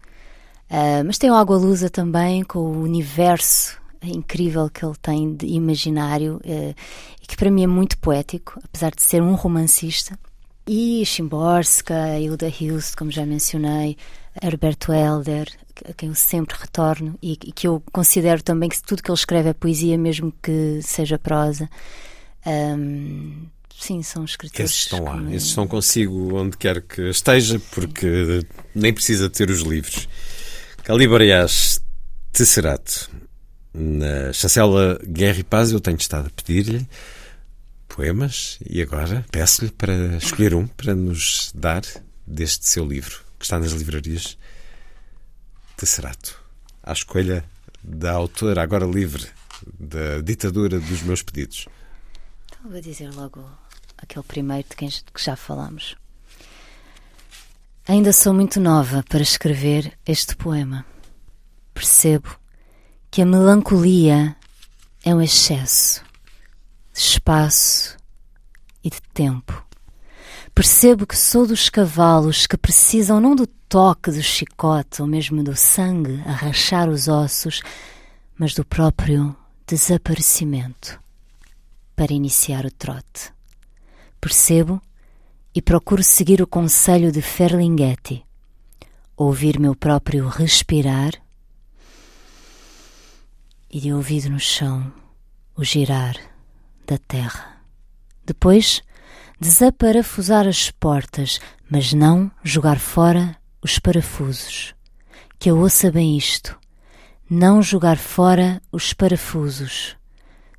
Ah, 0.69 1.03
mas 1.07 1.17
tem 1.17 1.31
o 1.31 1.35
Água 1.35 1.57
Lusa 1.57 1.89
também, 1.89 2.43
com 2.43 2.59
o 2.59 2.83
universo 2.83 3.79
incrível 4.03 4.69
que 4.71 4.85
ele 4.85 4.95
tem 5.03 5.35
de 5.35 5.47
imaginário, 5.47 6.41
eh, 6.45 6.75
e 7.23 7.27
que 7.27 7.37
para 7.37 7.51
mim 7.51 7.65
é 7.65 7.67
muito 7.67 7.99
poético, 7.99 8.61
apesar 8.65 8.91
de 8.95 9.03
ser 9.03 9.23
um 9.23 9.35
romancista. 9.35 10.19
E 10.67 11.05
Shimborska, 11.07 12.19
Hilda 12.19 12.49
Hilst, 12.49 12.95
como 12.97 13.11
já 13.11 13.25
mencionei, 13.25 13.97
Herberto 14.43 14.93
Helder, 14.93 15.49
a 15.89 15.93
quem 15.95 16.11
eu 16.11 16.15
sempre 16.15 16.57
retorno 16.59 17.19
e, 17.23 17.37
que 17.37 17.67
eu 17.67 17.83
considero 17.93 18.43
também 18.43 18.69
que 18.69 18.83
tudo 18.83 19.03
que 19.03 19.11
ele 19.11 19.19
escreve 19.19 19.49
é 19.49 19.53
poesia, 19.55 19.97
mesmo 19.97 20.33
que 20.43 20.81
seja 20.83 21.19
prosa. 21.19 21.69
Ahm, 22.45 23.47
sim, 23.79 24.03
são 24.03 24.25
escritores. 24.25 24.71
Esses 24.73 24.85
estão 24.85 25.05
lá, 25.05 25.17
me- 25.17 25.35
esses 25.35 25.49
estão 25.49 25.67
consigo 25.67 26.37
onde 26.37 26.57
quer 26.57 26.83
que 26.83 27.03
esteja, 27.11 27.61
porque 27.73 28.45
nem 28.75 28.93
precisa 28.93 29.29
ter 29.31 29.51
os 29.51 29.61
livros. 29.63 30.09
Calibarias 30.85 31.81
Tesserato, 32.33 33.11
na 33.79 34.33
chancela 34.33 34.99
Guerra 35.07 35.39
e 35.39 35.45
Paz, 35.45 35.71
eu 35.71 35.81
tenho 35.81 35.97
estado 35.97 36.27
a 36.27 36.31
pedir-lhe 36.31 36.87
poemas 37.87 38.59
e 38.69 38.83
agora 38.83 39.25
peço-lhe 39.31 39.71
para 39.71 40.17
escolher 40.17 40.55
um 40.55 40.67
para 40.67 40.95
nos 40.95 41.53
dar 41.55 41.83
deste 42.27 42.69
seu 42.69 42.85
livro, 42.85 43.21
que 43.39 43.45
está 43.45 43.59
nas 43.59 43.73
livrarias 43.73 44.37
Tesserato. 45.77 46.43
À 46.83 46.93
escolha 46.93 47.45
da 47.83 48.13
autora, 48.13 48.63
agora 48.63 48.85
livre, 48.85 49.29
da 49.79 50.21
ditadura 50.21 50.81
dos 50.81 51.03
meus 51.03 51.23
pedidos. 51.23 51.69
Então 52.47 52.71
vou 52.71 52.81
dizer 52.81 53.13
logo 53.15 53.49
aquele 53.97 54.25
primeiro 54.25 54.69
de 54.69 54.77
quem 54.77 54.89
que 54.89 55.23
já 55.23 55.37
falámos. 55.37 55.97
Ainda 57.87 58.13
sou 58.13 58.35
muito 58.35 58.61
nova 58.61 59.05
para 59.09 59.23
escrever 59.23 59.97
este 60.05 60.35
poema. 60.37 60.85
Percebo 61.73 62.29
que 63.11 63.23
a 63.23 63.27
melancolia 63.27 64.37
é 65.05 65.15
um 65.15 65.21
excesso 65.21 66.03
de 66.93 67.01
espaço 67.01 67.97
e 68.83 68.91
de 68.91 69.01
tempo. 69.15 69.65
Percebo 70.55 71.07
que 71.07 71.17
sou 71.17 71.47
dos 71.47 71.69
cavalos 71.69 72.47
que 72.47 72.57
precisam 72.57 73.21
não 73.21 73.35
do 73.35 73.47
toque 73.47 74.11
do 74.11 74.23
chicote 74.23 75.01
ou 75.01 75.09
mesmo 75.09 75.43
do 75.43 75.55
sangue 75.55 76.21
a 76.27 76.33
rachar 76.33 76.89
os 76.89 77.07
ossos, 77.07 77.63
mas 78.37 78.55
do 78.55 78.65
próprio 78.65 79.37
desaparecimento 79.67 80.99
para 81.95 82.13
iniciar 82.13 82.65
o 82.65 82.71
trote. 82.71 83.33
Percebo 84.21 84.81
e 85.55 85.63
procuro 85.63 86.03
seguir 86.03 86.43
o 86.43 86.47
conselho 86.47 87.13
de 87.13 87.23
Ferlinghetti, 87.23 88.25
ouvir 89.17 89.59
meu 89.59 89.75
próprio 89.75 90.29
respirar 90.29 91.13
e 93.71 93.81
de 93.81 93.93
ouvido 93.93 94.31
no 94.31 94.41
chão 94.41 94.93
o 95.57 95.65
girar 95.65 96.17
da 96.87 96.97
terra. 96.99 97.61
Depois, 98.25 98.83
desaparafusar 99.41 100.47
as 100.47 100.71
portas, 100.71 101.41
mas 101.71 101.93
não 101.93 102.31
jogar 102.43 102.79
fora 102.79 103.37
os 103.63 103.79
parafusos. 103.79 104.75
Que 105.39 105.51
eu 105.51 105.59
ouça 105.59 105.91
bem 105.91 106.17
isto. 106.17 106.59
Não 107.29 107.63
jogar 107.63 107.97
fora 107.97 108.61
os 108.73 108.93
parafusos. 108.93 109.97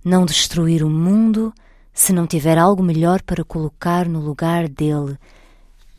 Não 0.03 0.25
destruir 0.25 0.83
o 0.83 0.89
mundo 0.89 1.53
se 1.93 2.13
não 2.13 2.25
tiver 2.25 2.57
algo 2.57 2.81
melhor 2.81 3.21
para 3.21 3.43
colocar 3.43 4.07
no 4.07 4.19
lugar 4.19 4.69
dele. 4.69 5.17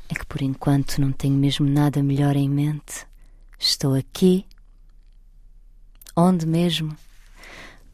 É 0.08 0.14
que 0.14 0.24
por 0.26 0.42
enquanto 0.42 1.00
não 1.00 1.12
tenho 1.12 1.36
mesmo 1.36 1.68
nada 1.68 2.02
melhor 2.02 2.36
em 2.36 2.48
mente. 2.48 3.06
Estou 3.58 3.94
aqui. 3.94 4.46
Onde 6.22 6.46
mesmo? 6.46 6.94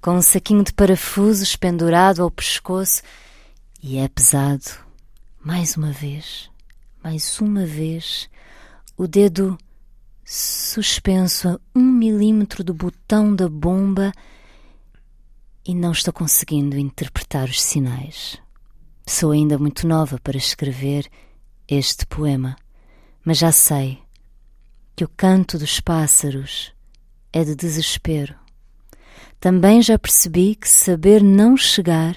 Com 0.00 0.16
um 0.16 0.20
saquinho 0.20 0.64
de 0.64 0.72
parafusos 0.72 1.54
pendurado 1.54 2.24
ao 2.24 2.28
pescoço 2.28 3.00
e 3.80 3.98
é 3.98 4.08
pesado. 4.08 4.64
Mais 5.38 5.76
uma 5.76 5.92
vez, 5.92 6.50
mais 7.04 7.40
uma 7.40 7.64
vez, 7.64 8.28
o 8.96 9.06
dedo 9.06 9.56
suspenso 10.24 11.50
a 11.50 11.60
um 11.72 11.84
milímetro 11.84 12.64
do 12.64 12.74
botão 12.74 13.32
da 13.32 13.48
bomba 13.48 14.10
e 15.64 15.72
não 15.72 15.92
estou 15.92 16.12
conseguindo 16.12 16.76
interpretar 16.76 17.48
os 17.48 17.62
sinais. 17.62 18.42
Sou 19.06 19.30
ainda 19.30 19.56
muito 19.56 19.86
nova 19.86 20.18
para 20.18 20.36
escrever 20.36 21.08
este 21.68 22.04
poema, 22.06 22.56
mas 23.24 23.38
já 23.38 23.52
sei 23.52 24.02
que 24.96 25.04
o 25.04 25.08
canto 25.16 25.56
dos 25.56 25.78
pássaros 25.78 26.74
é 27.36 27.44
de 27.44 27.54
desespero. 27.54 28.34
Também 29.38 29.82
já 29.82 29.98
percebi 29.98 30.54
que 30.54 30.66
saber 30.66 31.22
não 31.22 31.54
chegar 31.54 32.16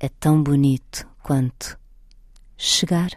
é 0.00 0.08
tão 0.08 0.42
bonito 0.42 1.06
quanto 1.22 1.78
chegar. 2.56 3.10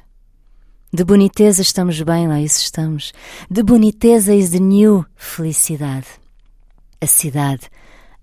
De 0.93 1.03
boniteza 1.03 1.63
estamos 1.63 1.99
bem, 2.03 2.27
lá 2.27 2.39
isso 2.39 2.61
estamos. 2.61 3.13
De 3.49 3.63
boniteza 3.63 4.35
is 4.35 4.51
the 4.51 4.59
new 4.59 5.03
felicidade. 5.15 6.05
A 7.01 7.07
cidade 7.07 7.67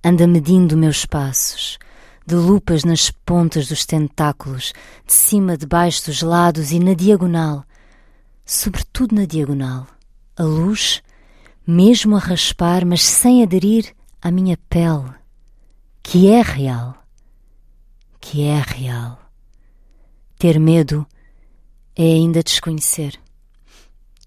anda 0.04 0.24
medindo 0.28 0.76
meus 0.76 1.04
passos, 1.04 1.80
de 2.24 2.36
lupas 2.36 2.84
nas 2.84 3.10
pontas 3.10 3.66
dos 3.66 3.84
tentáculos, 3.84 4.72
de 5.04 5.12
cima, 5.12 5.56
de 5.56 5.66
baixo, 5.66 6.06
dos 6.06 6.22
lados 6.22 6.70
e 6.70 6.78
na 6.78 6.94
diagonal. 6.94 7.64
Sobretudo 8.46 9.16
na 9.16 9.24
diagonal. 9.24 9.84
A 10.36 10.44
luz, 10.44 11.02
mesmo 11.70 12.16
a 12.16 12.18
raspar, 12.18 12.86
mas 12.86 13.02
sem 13.02 13.42
aderir 13.42 13.94
à 14.22 14.30
minha 14.30 14.56
pele, 14.70 15.12
que 16.02 16.26
é 16.28 16.40
real. 16.40 16.96
Que 18.18 18.44
é 18.44 18.58
real. 18.58 19.20
Ter 20.38 20.58
medo 20.58 21.06
é 21.94 22.04
ainda 22.04 22.42
desconhecer. 22.42 23.20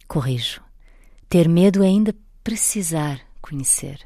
Corrijo. 0.08 0.62
Ter 1.28 1.50
medo 1.50 1.82
é 1.82 1.88
ainda 1.88 2.14
precisar 2.44 3.20
conhecer. 3.42 4.00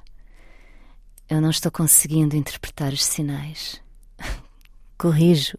Eu 1.28 1.42
não 1.42 1.50
estou 1.50 1.72
conseguindo 1.72 2.38
interpretar 2.38 2.94
os 2.94 3.04
sinais. 3.04 3.82
Corrijo. 4.98 5.58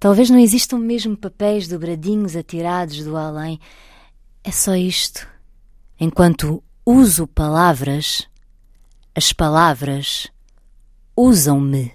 Talvez 0.00 0.30
não 0.30 0.38
existam 0.38 0.78
mesmo 0.78 1.14
papéis 1.14 1.68
dobradinhos 1.68 2.34
atirados 2.34 3.04
do 3.04 3.18
além. 3.18 3.60
É 4.42 4.50
só 4.50 4.74
isto. 4.74 5.28
Enquanto 6.00 6.62
uso 6.88 7.26
palavras, 7.26 8.28
as 9.12 9.32
palavras 9.32 10.28
usam-me. 11.16 11.92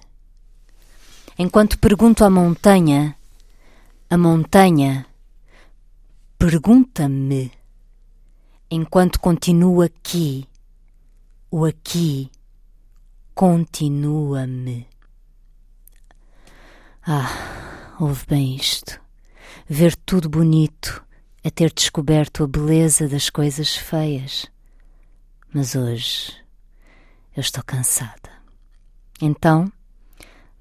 Enquanto 1.39 1.79
pergunto 1.79 2.25
à 2.25 2.29
montanha, 2.29 3.15
a 4.09 4.17
montanha 4.17 5.05
pergunta-me. 6.37 7.53
Enquanto 8.69 9.19
continuo 9.21 9.81
aqui, 9.81 10.45
o 11.49 11.63
aqui 11.63 12.29
continua-me. 13.33 14.87
Ah, 17.01 17.95
ouve 17.97 18.25
bem 18.27 18.57
isto. 18.57 18.99
Ver 19.69 19.95
tudo 19.95 20.27
bonito 20.27 21.01
é 21.41 21.49
ter 21.49 21.71
descoberto 21.71 22.43
a 22.43 22.47
beleza 22.47 23.07
das 23.07 23.29
coisas 23.29 23.73
feias. 23.73 24.50
Mas 25.53 25.75
hoje 25.75 26.33
eu 27.35 27.41
estou 27.41 27.61
cansada. 27.61 28.31
Então 29.21 29.69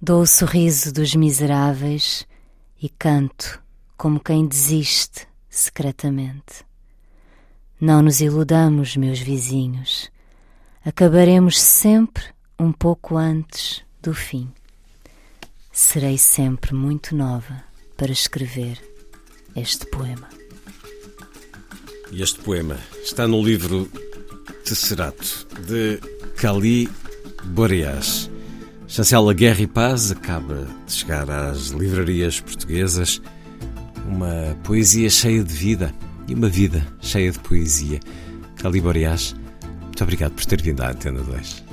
dou 0.02 0.22
o 0.22 0.26
sorriso 0.26 0.92
dos 0.92 1.14
miseráveis 1.14 2.26
e 2.82 2.88
canto 2.88 3.62
como 3.96 4.18
quem 4.18 4.48
desiste 4.48 5.28
secretamente. 5.48 6.64
Não 7.80 8.02
nos 8.02 8.20
iludamos, 8.20 8.96
meus 8.96 9.20
vizinhos. 9.20 10.10
Acabaremos 10.84 11.60
sempre 11.60 12.24
um 12.58 12.72
pouco 12.72 13.16
antes 13.16 13.84
do 14.02 14.12
fim. 14.12 14.52
Serei 15.70 16.18
sempre 16.18 16.74
muito 16.74 17.14
nova 17.14 17.62
para 17.96 18.10
escrever 18.10 18.82
este 19.54 19.86
poema. 19.86 20.28
E 22.10 22.22
este 22.22 22.40
poema 22.40 22.76
está 23.04 23.28
no 23.28 23.40
livro 23.40 23.88
Tesserato, 24.64 25.46
de 25.66 25.98
Cali 26.36 26.88
Boreas. 27.44 28.30
Chancela 28.86 29.32
Guerra 29.32 29.60
e 29.60 29.66
Paz 29.66 30.10
acaba 30.10 30.66
de 30.86 30.92
chegar 30.92 31.30
às 31.30 31.68
livrarias 31.68 32.40
portuguesas. 32.40 33.20
Uma 34.06 34.56
poesia 34.64 35.08
cheia 35.08 35.44
de 35.44 35.54
vida 35.54 35.94
e 36.26 36.34
uma 36.34 36.48
vida 36.48 36.86
cheia 37.00 37.30
de 37.30 37.38
poesia. 37.38 38.00
Cali 38.56 38.80
Boreas, 38.80 39.34
muito 39.84 40.02
obrigado 40.02 40.32
por 40.32 40.44
ter 40.44 40.60
vindo 40.60 40.80
à 40.82 40.90
Antena 40.90 41.20
2. 41.20 41.64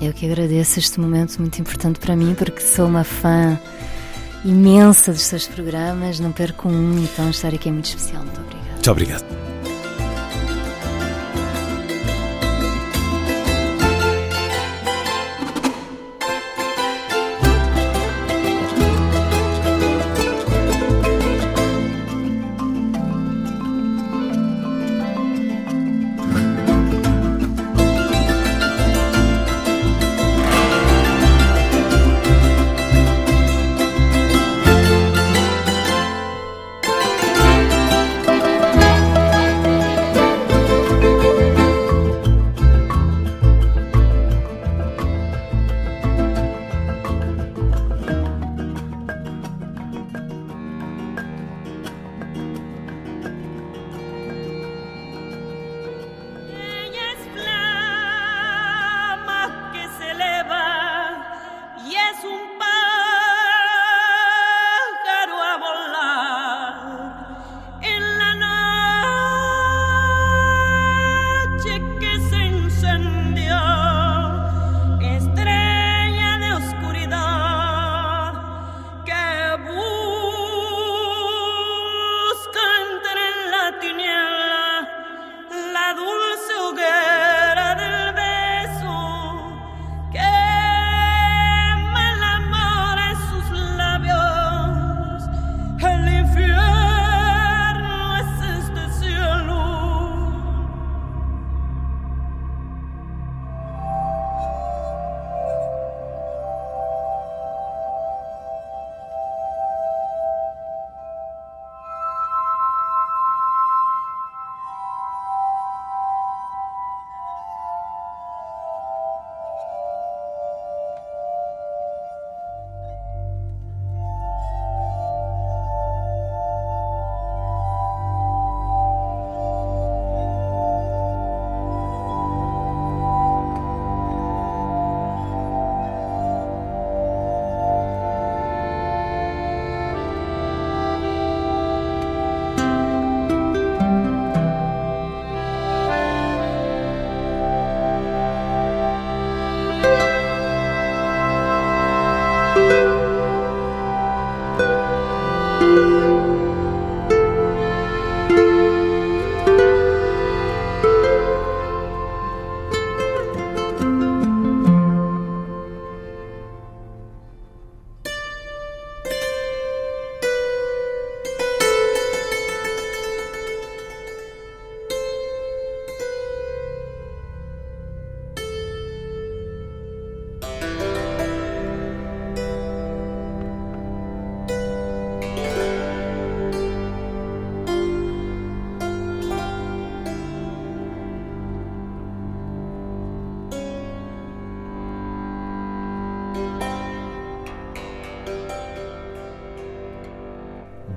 Eu 0.00 0.12
que 0.12 0.26
agradeço 0.26 0.78
este 0.78 1.00
momento 1.00 1.38
muito 1.38 1.60
importante 1.60 1.98
para 1.98 2.14
mim, 2.14 2.34
porque 2.34 2.60
sou 2.60 2.86
uma 2.86 3.04
fã 3.04 3.58
imensa 4.44 5.12
dos 5.12 5.22
seus 5.22 5.46
programas, 5.46 6.20
não 6.20 6.32
perco 6.32 6.68
um, 6.68 7.02
então 7.02 7.30
estar 7.30 7.52
aqui 7.52 7.68
é 7.68 7.72
muito 7.72 7.86
especial. 7.86 8.22
Muito 8.22 8.40
obrigada. 8.40 8.72
Muito 8.72 8.90
obrigado. 8.90 9.47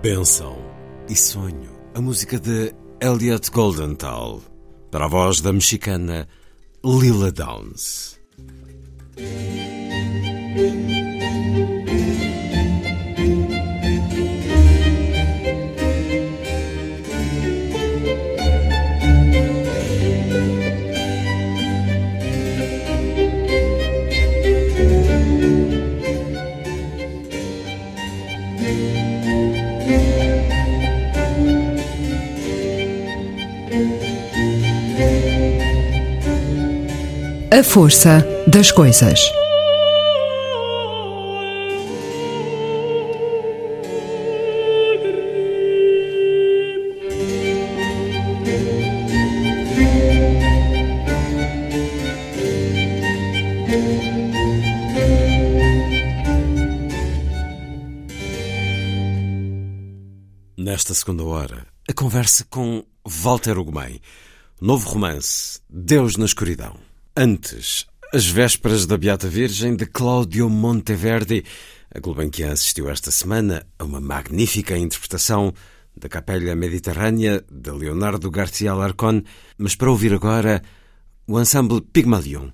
Benção 0.02 0.58
e 1.08 1.16
Sonho, 1.16 1.70
a 1.94 2.02
música 2.02 2.40
de 2.40 2.74
Elliot 3.00 3.52
Goldenthal, 3.52 4.42
para 4.90 5.06
a 5.06 5.08
voz 5.08 5.42
da 5.42 5.54
mexicana 5.54 6.28
Lila 6.84 7.32
Downs. 7.32 8.20
Força 37.72 38.28
das 38.46 38.70
coisas. 38.70 39.32
Nesta 60.58 60.94
segunda 60.94 61.24
hora, 61.24 61.66
a 61.90 61.94
conversa 61.94 62.46
com 62.50 62.84
Walter 63.08 63.58
Ugumem. 63.58 64.02
Novo 64.60 64.90
romance, 64.90 65.62
Deus 65.70 66.18
na 66.18 66.26
Escuridão. 66.26 66.91
Antes, 67.16 67.86
as 68.14 68.26
vésperas 68.26 68.86
da 68.86 68.98
Beata 68.98 69.28
Virgem 69.28 69.76
de 69.76 69.86
Cláudio 69.86 70.50
Monteverdi. 70.50 71.44
A 71.94 72.00
Gulbenkian 72.00 72.54
assistiu 72.54 72.90
esta 72.90 73.12
semana 73.12 73.68
a 73.78 73.84
uma 73.84 74.00
magnífica 74.00 74.78
interpretação 74.78 75.54
da 75.94 76.08
Capella 76.08 76.56
Mediterrânea 76.56 77.44
de 77.52 77.70
Leonardo 77.70 78.32
Garcia 78.32 78.72
Alarcón, 78.72 79.24
mas 79.58 79.76
para 79.76 79.92
ouvir 79.92 80.14
agora 80.14 80.62
o 81.28 81.38
ensemble 81.38 81.82
Pygmalion. 81.82 82.54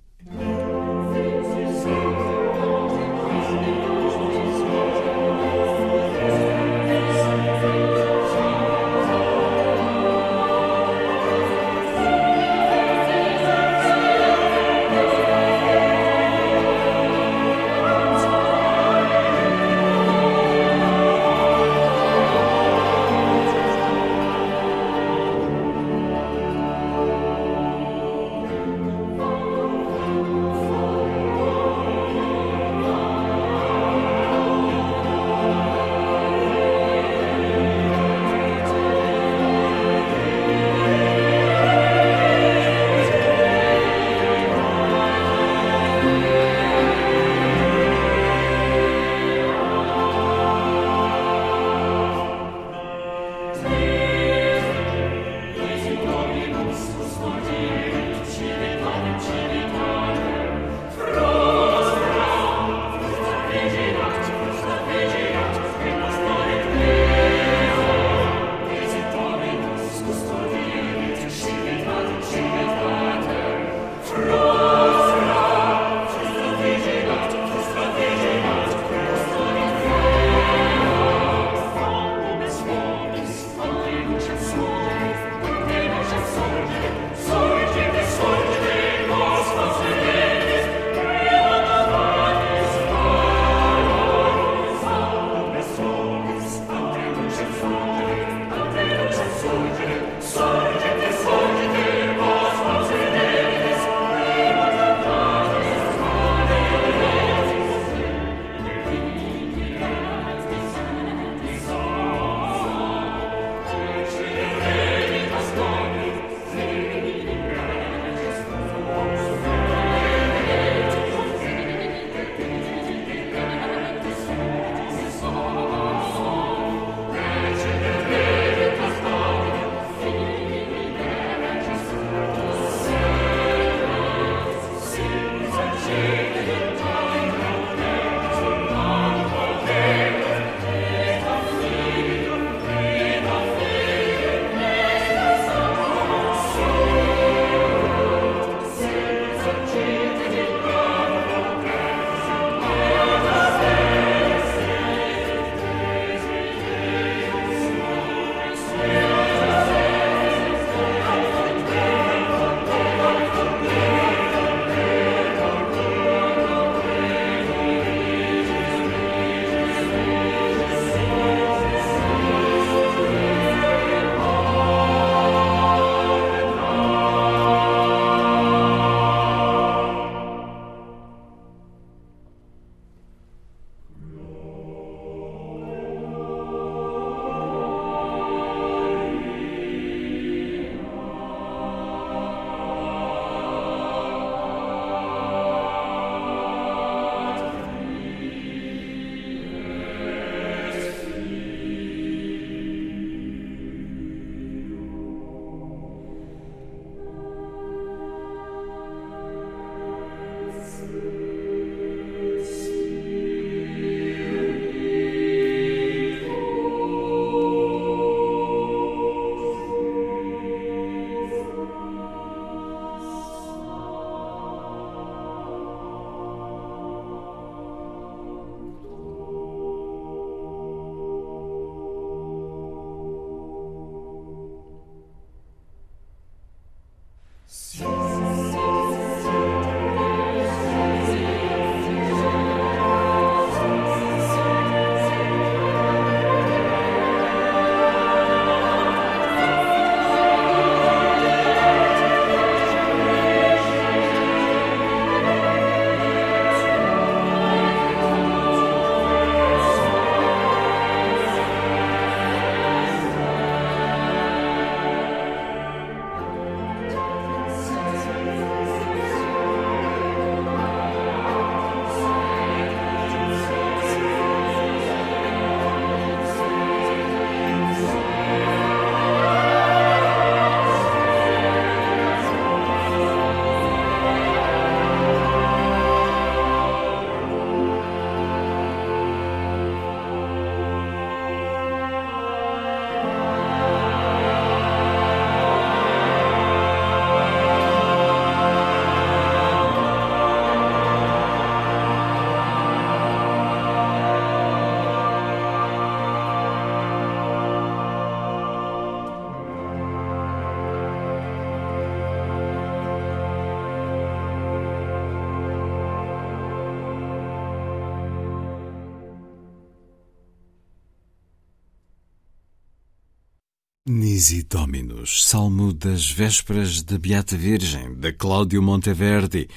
Nisi 324.18 324.42
Dominus, 324.42 325.28
Salmo 325.28 325.72
das 325.72 326.10
Vésperas 326.10 326.82
da 326.82 326.98
Beata 326.98 327.38
Virgem, 327.38 327.94
de 327.94 328.12
Cláudio 328.14 328.64
Monteverdi. 328.64 329.48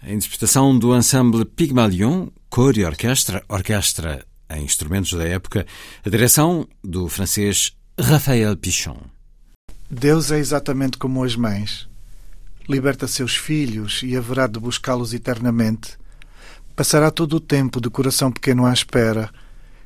A 0.00 0.12
interpretação 0.12 0.78
do 0.78 0.96
ensemble 0.96 1.44
Pygmalion, 1.44 2.28
cor 2.48 2.76
e 2.76 2.84
orquestra, 2.84 3.42
orquestra 3.48 4.24
em 4.48 4.62
instrumentos 4.62 5.12
da 5.14 5.24
época, 5.24 5.66
a 6.06 6.08
direção 6.08 6.68
do 6.84 7.08
francês 7.08 7.76
Raphael 7.98 8.56
Pichon. 8.56 8.96
Deus 9.90 10.30
é 10.30 10.38
exatamente 10.38 10.96
como 10.96 11.24
as 11.24 11.34
mães. 11.34 11.88
Liberta 12.68 13.08
seus 13.08 13.34
filhos 13.34 14.04
e 14.04 14.16
haverá 14.16 14.46
de 14.46 14.60
buscá-los 14.60 15.12
eternamente. 15.12 15.98
Passará 16.76 17.10
todo 17.10 17.34
o 17.34 17.40
tempo 17.40 17.80
de 17.80 17.90
coração 17.90 18.30
pequeno 18.30 18.66
à 18.66 18.72
espera 18.72 19.32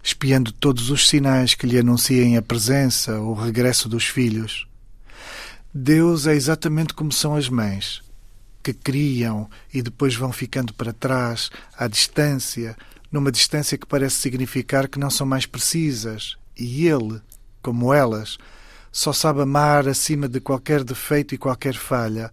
espiando 0.05 0.53
todos 0.53 0.91
os 0.91 1.09
sinais 1.09 1.55
que 1.55 1.67
lhe 1.67 1.79
anunciem 1.79 2.37
a 2.37 2.43
presença 2.43 3.19
ou 3.19 3.31
o 3.31 3.43
regresso 3.43 3.89
dos 3.89 4.05
filhos. 4.05 4.69
Deus 5.73 6.27
é 6.27 6.35
exatamente 6.35 6.93
como 6.93 7.11
são 7.11 7.35
as 7.35 7.49
mães, 7.49 8.03
que 8.63 8.75
criam 8.75 9.49
e 9.73 9.81
depois 9.81 10.15
vão 10.15 10.31
ficando 10.31 10.75
para 10.75 10.93
trás, 10.93 11.51
à 11.77 11.89
distância, 11.89 12.77
numa 13.11 13.33
distância 13.33 13.79
que 13.79 13.87
parece 13.87 14.17
significar 14.17 14.89
que 14.89 14.99
não 14.99 15.09
são 15.09 15.27
mais 15.27 15.47
precisas, 15.47 16.37
e 16.55 16.87
Ele, 16.87 17.19
como 17.63 17.93
elas, 17.93 18.37
só 18.93 19.11
sabe 19.11 19.41
amar 19.41 19.89
acima 19.89 20.29
de 20.29 20.39
qualquer 20.39 20.85
defeito 20.85 21.35
e 21.35 21.39
qualquer 21.39 21.75
falha, 21.75 22.31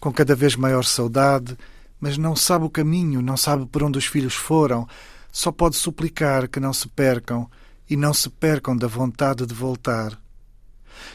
com 0.00 0.10
cada 0.10 0.34
vez 0.34 0.56
maior 0.56 0.84
saudade, 0.84 1.56
mas 2.00 2.16
não 2.16 2.34
sabe 2.34 2.64
o 2.64 2.70
caminho, 2.70 3.20
não 3.20 3.36
sabe 3.36 3.66
por 3.66 3.82
onde 3.82 3.98
os 3.98 4.06
filhos 4.06 4.34
foram, 4.34 4.88
só 5.32 5.52
pode 5.52 5.76
suplicar 5.76 6.48
que 6.48 6.60
não 6.60 6.72
se 6.72 6.88
percam 6.88 7.48
e 7.88 7.96
não 7.96 8.14
se 8.14 8.28
percam 8.28 8.76
da 8.76 8.86
vontade 8.86 9.46
de 9.46 9.54
voltar. 9.54 10.18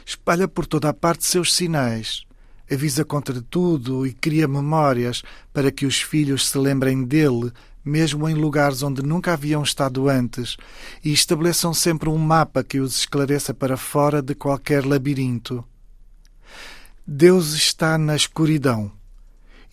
Espalha 0.05 0.47
por 0.47 0.65
toda 0.65 0.89
a 0.89 0.93
parte 0.93 1.25
seus 1.25 1.53
sinais, 1.53 2.25
avisa 2.71 3.05
contra 3.05 3.41
tudo 3.41 4.05
e 4.05 4.13
cria 4.13 4.47
memórias 4.47 5.23
para 5.53 5.71
que 5.71 5.85
os 5.85 6.01
filhos 6.01 6.49
se 6.49 6.57
lembrem 6.57 7.03
dele, 7.03 7.51
mesmo 7.83 8.27
em 8.27 8.33
lugares 8.33 8.81
onde 8.81 9.01
nunca 9.03 9.33
haviam 9.33 9.61
estado 9.61 10.09
antes, 10.09 10.57
e 11.03 11.13
estabeleçam 11.13 11.73
sempre 11.73 12.09
um 12.09 12.17
mapa 12.17 12.63
que 12.63 12.79
os 12.79 12.97
esclareça 12.97 13.53
para 13.53 13.77
fora 13.77 14.21
de 14.21 14.33
qualquer 14.33 14.85
labirinto. 14.85 15.63
Deus 17.05 17.53
está 17.53 17.97
na 17.97 18.15
escuridão 18.15 18.91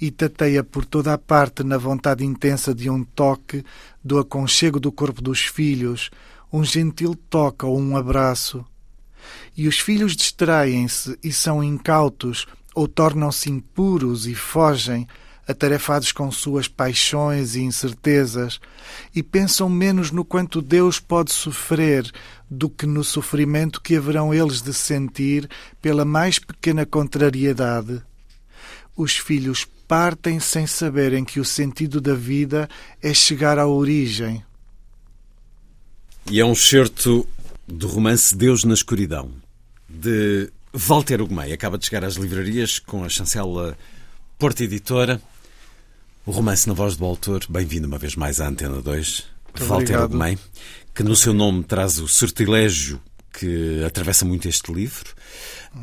e 0.02 0.10
tateia 0.10 0.64
por 0.64 0.84
toda 0.84 1.12
a 1.12 1.16
parte 1.16 1.62
na 1.62 1.78
vontade 1.78 2.24
intensa 2.24 2.74
de 2.74 2.90
um 2.90 3.04
toque, 3.04 3.64
do 4.02 4.18
aconchego 4.18 4.80
do 4.80 4.90
corpo 4.90 5.22
dos 5.22 5.42
filhos, 5.42 6.10
um 6.52 6.64
gentil 6.64 7.14
toque 7.30 7.64
ou 7.64 7.78
um 7.78 7.96
abraço. 7.96 8.66
E 9.56 9.68
os 9.68 9.78
filhos 9.78 10.16
distraem-se 10.16 11.16
e 11.22 11.32
são 11.32 11.62
incautos, 11.62 12.48
ou 12.74 12.88
tornam-se 12.88 13.48
impuros 13.48 14.26
e 14.26 14.34
fogem, 14.34 15.06
atarefados 15.46 16.10
com 16.10 16.32
suas 16.32 16.66
paixões 16.66 17.54
e 17.54 17.60
incertezas, 17.60 18.58
e 19.14 19.22
pensam 19.22 19.68
menos 19.68 20.10
no 20.10 20.24
quanto 20.24 20.60
Deus 20.60 20.98
pode 20.98 21.30
sofrer 21.32 22.10
do 22.50 22.68
que 22.68 22.86
no 22.86 23.04
sofrimento 23.04 23.80
que 23.80 23.94
haverão 23.94 24.34
eles 24.34 24.62
de 24.62 24.74
sentir 24.74 25.48
pela 25.80 26.04
mais 26.04 26.40
pequena 26.40 26.84
contrariedade. 26.84 28.02
Os 28.96 29.16
filhos 29.16 29.64
partem 29.92 30.40
sem 30.40 30.66
saberem 30.66 31.22
que 31.22 31.38
o 31.38 31.44
sentido 31.44 32.00
da 32.00 32.14
vida 32.14 32.66
é 33.02 33.12
chegar 33.12 33.58
à 33.58 33.66
origem. 33.66 34.42
E 36.30 36.40
é 36.40 36.46
um 36.46 36.54
certo 36.54 37.28
do 37.68 37.86
romance 37.88 38.34
Deus 38.34 38.64
na 38.64 38.72
Escuridão, 38.72 39.30
de 39.86 40.50
Walter 40.72 41.20
Ugumei. 41.20 41.52
Acaba 41.52 41.76
de 41.76 41.84
chegar 41.84 42.06
às 42.06 42.14
livrarias 42.14 42.78
com 42.78 43.04
a 43.04 43.08
chancela 43.10 43.76
Porta 44.38 44.64
Editora. 44.64 45.20
O 46.24 46.30
romance 46.30 46.66
na 46.66 46.72
voz 46.72 46.96
do 46.96 47.04
autor, 47.04 47.44
bem-vindo 47.46 47.86
uma 47.86 47.98
vez 47.98 48.16
mais 48.16 48.40
à 48.40 48.48
Antena 48.48 48.80
2, 48.80 49.26
Muito 49.44 49.66
Walter 49.66 50.04
Ugumei, 50.04 50.38
que 50.94 51.02
no 51.02 51.14
seu 51.14 51.34
nome 51.34 51.64
traz 51.64 51.98
o 51.98 52.08
sortilégio 52.08 52.98
que 53.32 53.82
atravessa 53.84 54.24
muito 54.24 54.48
este 54.48 54.72
livro. 54.72 55.14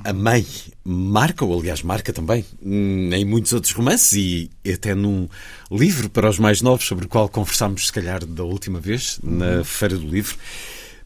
A 0.04 0.14
mãe 0.14 0.46
marca, 0.84 1.44
ou 1.44 1.60
aliás 1.60 1.82
marca 1.82 2.14
também, 2.14 2.46
hum, 2.62 3.10
em 3.12 3.26
muitos 3.26 3.54
outros 3.54 3.74
romances 3.74 4.14
e 4.14 4.52
até 4.72 4.94
num 4.94 5.28
livro 5.72 6.10
para 6.10 6.30
os 6.30 6.38
mais 6.38 6.62
novos, 6.62 6.86
sobre 6.86 7.06
o 7.06 7.10
qual 7.10 7.28
conversámos, 7.28 7.88
se 7.88 7.94
calhar, 7.94 8.24
da 8.26 8.44
última 8.44 8.80
vez, 8.80 9.20
na 9.24 9.58
uhum. 9.58 9.64
Feira 9.64 9.98
do 9.98 10.08
Livro. 10.08 10.38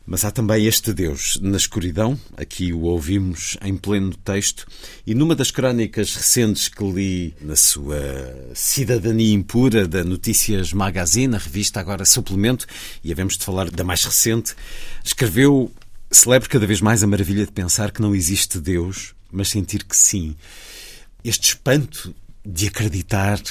Mas 0.06 0.26
há 0.26 0.32
também 0.32 0.66
este 0.66 0.92
Deus 0.92 1.40
na 1.42 1.56
escuridão, 1.56 2.20
aqui 2.36 2.74
o 2.74 2.82
ouvimos 2.82 3.56
em 3.62 3.78
pleno 3.78 4.14
texto, 4.14 4.68
e 5.08 5.16
numa 5.16 5.34
das 5.34 5.50
crónicas 5.50 6.14
recentes 6.14 6.68
que 6.68 6.84
li 6.84 7.34
na 7.40 7.56
sua 7.56 7.98
Cidadania 8.54 9.34
Impura 9.34 9.88
da 9.88 10.04
Notícias 10.04 10.74
Magazine, 10.74 11.36
a 11.36 11.38
revista 11.38 11.80
agora 11.80 12.04
Suplemento, 12.04 12.68
e 13.02 13.14
havemos 13.14 13.38
de 13.38 13.46
falar 13.46 13.72
da 13.72 13.86
mais 13.86 14.04
recente, 14.04 14.54
escreveu 15.06 15.72
Celebro 16.14 16.48
cada 16.48 16.68
vez 16.68 16.80
mais 16.80 17.02
a 17.02 17.08
maravilha 17.08 17.44
de 17.44 17.52
pensar 17.52 17.90
que 17.90 18.00
não 18.00 18.14
existe 18.14 18.60
Deus, 18.60 19.16
mas 19.32 19.50
sentir 19.50 19.84
que 19.84 19.98
sim. 19.98 20.36
Este 21.24 21.48
espanto 21.50 22.14
de 22.46 22.68
acreditar. 22.68 23.42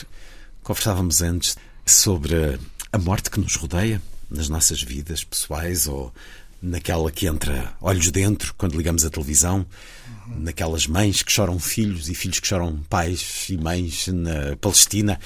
Conversávamos 0.62 1.22
antes 1.22 1.56
sobre 1.84 2.60
a 2.92 2.98
morte 2.98 3.30
que 3.32 3.40
nos 3.40 3.56
rodeia 3.56 4.00
nas 4.30 4.48
nossas 4.48 4.80
vidas 4.80 5.24
pessoais 5.24 5.88
ou 5.88 6.14
naquela 6.62 7.10
que 7.10 7.26
entra 7.26 7.74
olhos 7.80 8.12
dentro 8.12 8.54
quando 8.54 8.76
ligamos 8.76 9.04
a 9.04 9.10
televisão, 9.10 9.66
naquelas 10.28 10.86
mães 10.86 11.20
que 11.20 11.32
choram 11.32 11.58
filhos 11.58 12.08
e 12.08 12.14
filhos 12.14 12.38
que 12.38 12.46
choram 12.46 12.80
pais 12.88 13.46
e 13.50 13.56
mães 13.56 14.06
na 14.06 14.54
Palestina 14.60 15.18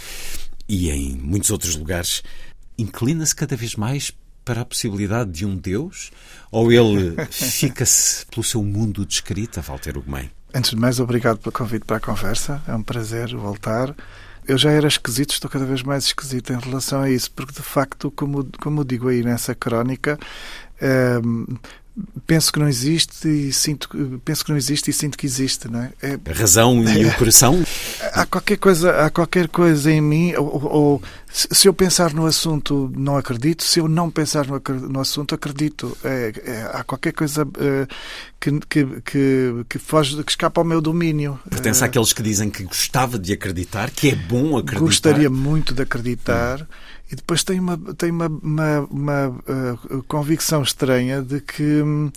e 0.67 0.89
em 0.89 1.11
muitos 1.17 1.51
outros 1.51 1.77
lugares. 1.77 2.23
Inclina-se 2.79 3.37
cada 3.37 3.55
vez 3.57 3.75
mais 3.75 4.11
para 4.43 4.63
a 4.63 4.65
possibilidade 4.65 5.31
de 5.33 5.45
um 5.45 5.55
Deus? 5.55 6.11
Ou 6.57 6.73
ele 6.73 7.15
fica-se 7.31 8.25
pelo 8.25 8.43
seu 8.43 8.63
mundo 8.65 9.05
de 9.05 9.13
escrita, 9.13 9.61
Walter 9.61 9.99
Ugumem? 9.99 10.31
Antes 10.55 10.71
de 10.71 10.77
mais, 10.77 10.99
obrigado 10.99 11.37
pelo 11.37 11.53
convite 11.53 11.85
para 11.85 11.99
a 11.99 12.01
conversa. 12.01 12.63
É 12.67 12.75
um 12.75 12.83
prazer 12.83 13.37
voltar. 13.37 13.95
Eu 14.49 14.57
já 14.57 14.71
era 14.71 14.89
esquisito, 14.89 15.33
estou 15.33 15.51
cada 15.51 15.67
vez 15.67 15.83
mais 15.83 16.05
esquisito 16.05 16.55
em 16.55 16.59
relação 16.59 17.03
a 17.03 17.11
isso, 17.11 17.31
porque 17.33 17.53
de 17.53 17.61
facto, 17.61 18.11
como, 18.11 18.49
como 18.59 18.87
digo 18.87 19.09
aí 19.09 19.23
nessa 19.23 19.55
crónica, 19.55 20.19
ehm, 20.81 21.45
penso 22.27 22.53
que 22.53 22.59
não 22.59 22.69
existe 22.69 23.29
e 23.29 23.53
sinto 23.53 23.89
penso 24.25 24.45
que 24.45 24.51
não 24.51 24.57
existe 24.57 24.91
e 24.91 24.93
sinto 24.93 25.17
que 25.17 25.25
existe 25.25 25.69
não 25.69 25.81
é? 25.81 25.93
é 26.03 26.19
a 26.29 26.33
razão 26.33 26.83
e 26.85 27.05
é, 27.05 27.09
o 27.09 27.15
coração? 27.17 27.65
Há 28.13 28.27
qualquer 28.27 28.59
coisa 28.59 29.07
há 29.07 29.11
qualquer 29.11 29.49
coisa 29.49 29.91
em 29.91 30.01
mim 30.01 30.35
ou, 30.35 30.65
ou, 30.65 31.03
se 31.33 31.69
eu 31.69 31.75
pensar 31.75 32.13
no 32.13 32.27
assunto 32.27 32.91
não 32.97 33.17
acredito. 33.17 33.63
Se 33.63 33.79
eu 33.79 33.89
não 33.89 34.11
pensar 34.11 34.47
no, 34.47 34.61
no 34.89 35.01
assunto 35.01 35.35
acredito. 35.35 35.97
É, 36.03 36.33
é, 36.45 36.71
há 36.73 36.83
qualquer 36.83 37.13
coisa 37.13 37.47
é, 37.59 37.87
que, 38.41 38.59
que, 38.61 39.01
que, 39.03 39.65
que 39.69 39.79
foge 39.79 40.23
que 40.23 40.33
escapa 40.33 40.61
ao 40.61 40.65
meu 40.65 40.81
domínio. 40.81 41.39
Pertence 41.49 41.83
é. 41.83 41.87
àqueles 41.87 42.13
que 42.13 42.23
dizem 42.23 42.49
que 42.49 42.63
gostava 42.65 43.19
de 43.19 43.33
acreditar 43.33 43.91
que 43.91 44.11
é 44.11 44.15
bom 44.15 44.57
acreditar. 44.57 44.81
Gostaria 44.81 45.31
muito 45.31 45.75
de 45.75 45.83
acreditar. 45.83 46.63
Hum 46.63 46.96
e 47.11 47.17
depois 47.17 47.45
tem 47.45 47.61
uma, 47.61 47.79
tem 47.95 48.11
uma, 48.11 48.27
uma, 48.27 48.81
uma 48.91 49.29
uh, 49.29 50.03
convicção 50.09 50.63
estranha 50.63 51.23
de 51.23 51.41
que 51.41 51.63
hum, 51.63 52.11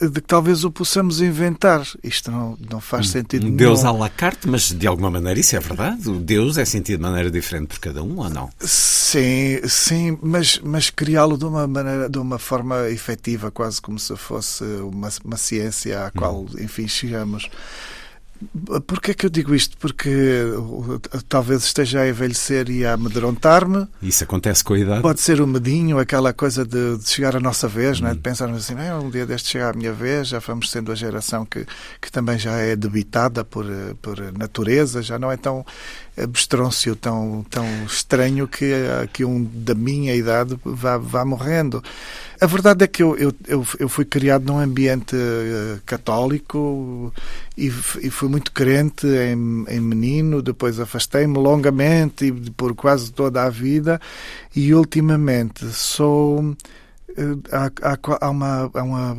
de 0.00 0.20
que 0.20 0.26
talvez 0.26 0.64
o 0.64 0.70
possamos 0.70 1.20
inventar. 1.20 1.86
Isto 2.02 2.30
não, 2.30 2.56
não 2.70 2.80
faz 2.80 3.08
sentido 3.08 3.46
um 3.46 3.56
Deus 3.56 3.84
à 3.84 3.90
la 3.90 4.08
carte, 4.08 4.48
mas 4.48 4.70
de 4.70 4.86
alguma 4.86 5.10
maneira 5.10 5.40
isso 5.40 5.56
é 5.56 5.60
verdade? 5.60 6.08
O 6.08 6.20
Deus 6.20 6.58
é 6.58 6.64
sentido 6.64 6.98
de 6.98 7.02
maneira 7.02 7.30
diferente 7.30 7.68
por 7.68 7.78
cada 7.78 8.02
um 8.02 8.18
ou 8.18 8.28
não? 8.28 8.50
Sim, 8.60 9.60
sim, 9.66 10.18
mas, 10.22 10.60
mas 10.62 10.90
criá-lo 10.90 11.36
de 11.38 11.44
uma 11.44 11.66
maneira, 11.66 12.08
de 12.08 12.18
uma 12.18 12.38
forma 12.38 12.88
efetiva, 12.90 13.50
quase 13.50 13.80
como 13.80 13.98
se 13.98 14.14
fosse 14.16 14.64
uma, 14.64 15.08
uma 15.24 15.36
ciência 15.36 16.06
à 16.06 16.10
qual, 16.10 16.42
hum. 16.42 16.46
enfim, 16.58 16.86
chegamos. 16.86 17.48
Porquê 18.86 19.12
é 19.12 19.14
que 19.14 19.26
eu 19.26 19.30
digo 19.30 19.54
isto? 19.54 19.76
Porque 19.78 20.10
uh, 20.10 21.00
talvez 21.28 21.64
esteja 21.64 22.00
a 22.00 22.08
envelhecer 22.08 22.70
e 22.70 22.84
a 22.84 22.94
amedrontar-me. 22.94 23.86
Isso 24.02 24.24
acontece 24.24 24.62
com 24.62 24.74
a 24.74 24.78
idade? 24.78 25.02
Pode 25.02 25.20
ser 25.20 25.40
o 25.40 25.46
medinho, 25.46 25.98
aquela 25.98 26.32
coisa 26.32 26.64
de, 26.64 26.98
de, 26.98 27.08
chegar 27.08 27.36
a 27.36 27.40
nossa 27.40 27.68
vez, 27.68 28.00
hum. 28.00 28.04
né? 28.04 28.14
de 28.14 28.20
pensarmos 28.20 28.58
assim, 28.58 28.74
um 29.02 29.10
dia 29.10 29.26
deste 29.26 29.48
chegar 29.48 29.74
a 29.74 29.76
minha 29.76 29.92
vez, 29.92 30.28
já 30.28 30.38
vamos 30.38 30.70
sendo 30.70 30.92
a 30.92 30.94
geração 30.94 31.44
que, 31.44 31.66
que 32.00 32.10
também 32.10 32.38
já 32.38 32.52
é 32.52 32.76
debitada 32.76 33.44
por, 33.44 33.64
uh, 33.64 33.94
por 34.00 34.20
natureza, 34.32 35.02
já 35.02 35.18
não 35.18 35.30
é 35.30 35.36
tão 35.36 35.64
abstrôncio, 36.16 36.94
tão, 36.94 37.44
tão 37.50 37.66
estranho 37.84 38.46
que, 38.46 38.72
que 39.12 39.24
um 39.24 39.42
da 39.42 39.74
minha 39.74 40.14
idade 40.14 40.56
vá, 40.64 40.96
vá 40.96 41.24
morrendo. 41.24 41.82
A 42.40 42.46
verdade 42.46 42.84
é 42.84 42.86
que 42.86 43.02
eu, 43.02 43.16
eu, 43.16 43.66
eu, 43.78 43.88
fui 43.88 44.04
criado 44.04 44.44
num 44.44 44.58
ambiente 44.58 45.16
uh, 45.16 45.80
católico 45.86 47.12
e, 47.56 47.66
e, 47.66 48.10
fui 48.10 48.28
muito 48.28 48.52
crente 48.52 49.06
em, 49.06 49.64
em 49.68 49.80
menino, 49.80 50.42
depois 50.42 50.78
afastei-me 50.78 51.38
longamente 51.38 52.26
e 52.26 52.32
por 52.50 52.74
quase 52.74 53.12
toda 53.12 53.44
a 53.44 53.50
vida 53.50 54.00
e 54.54 54.74
ultimamente 54.74 55.64
sou 55.72 56.54
há, 57.50 57.70
há, 57.82 57.98
há, 58.20 58.30
uma, 58.30 58.70
há 58.72 58.82
uma 58.82 59.16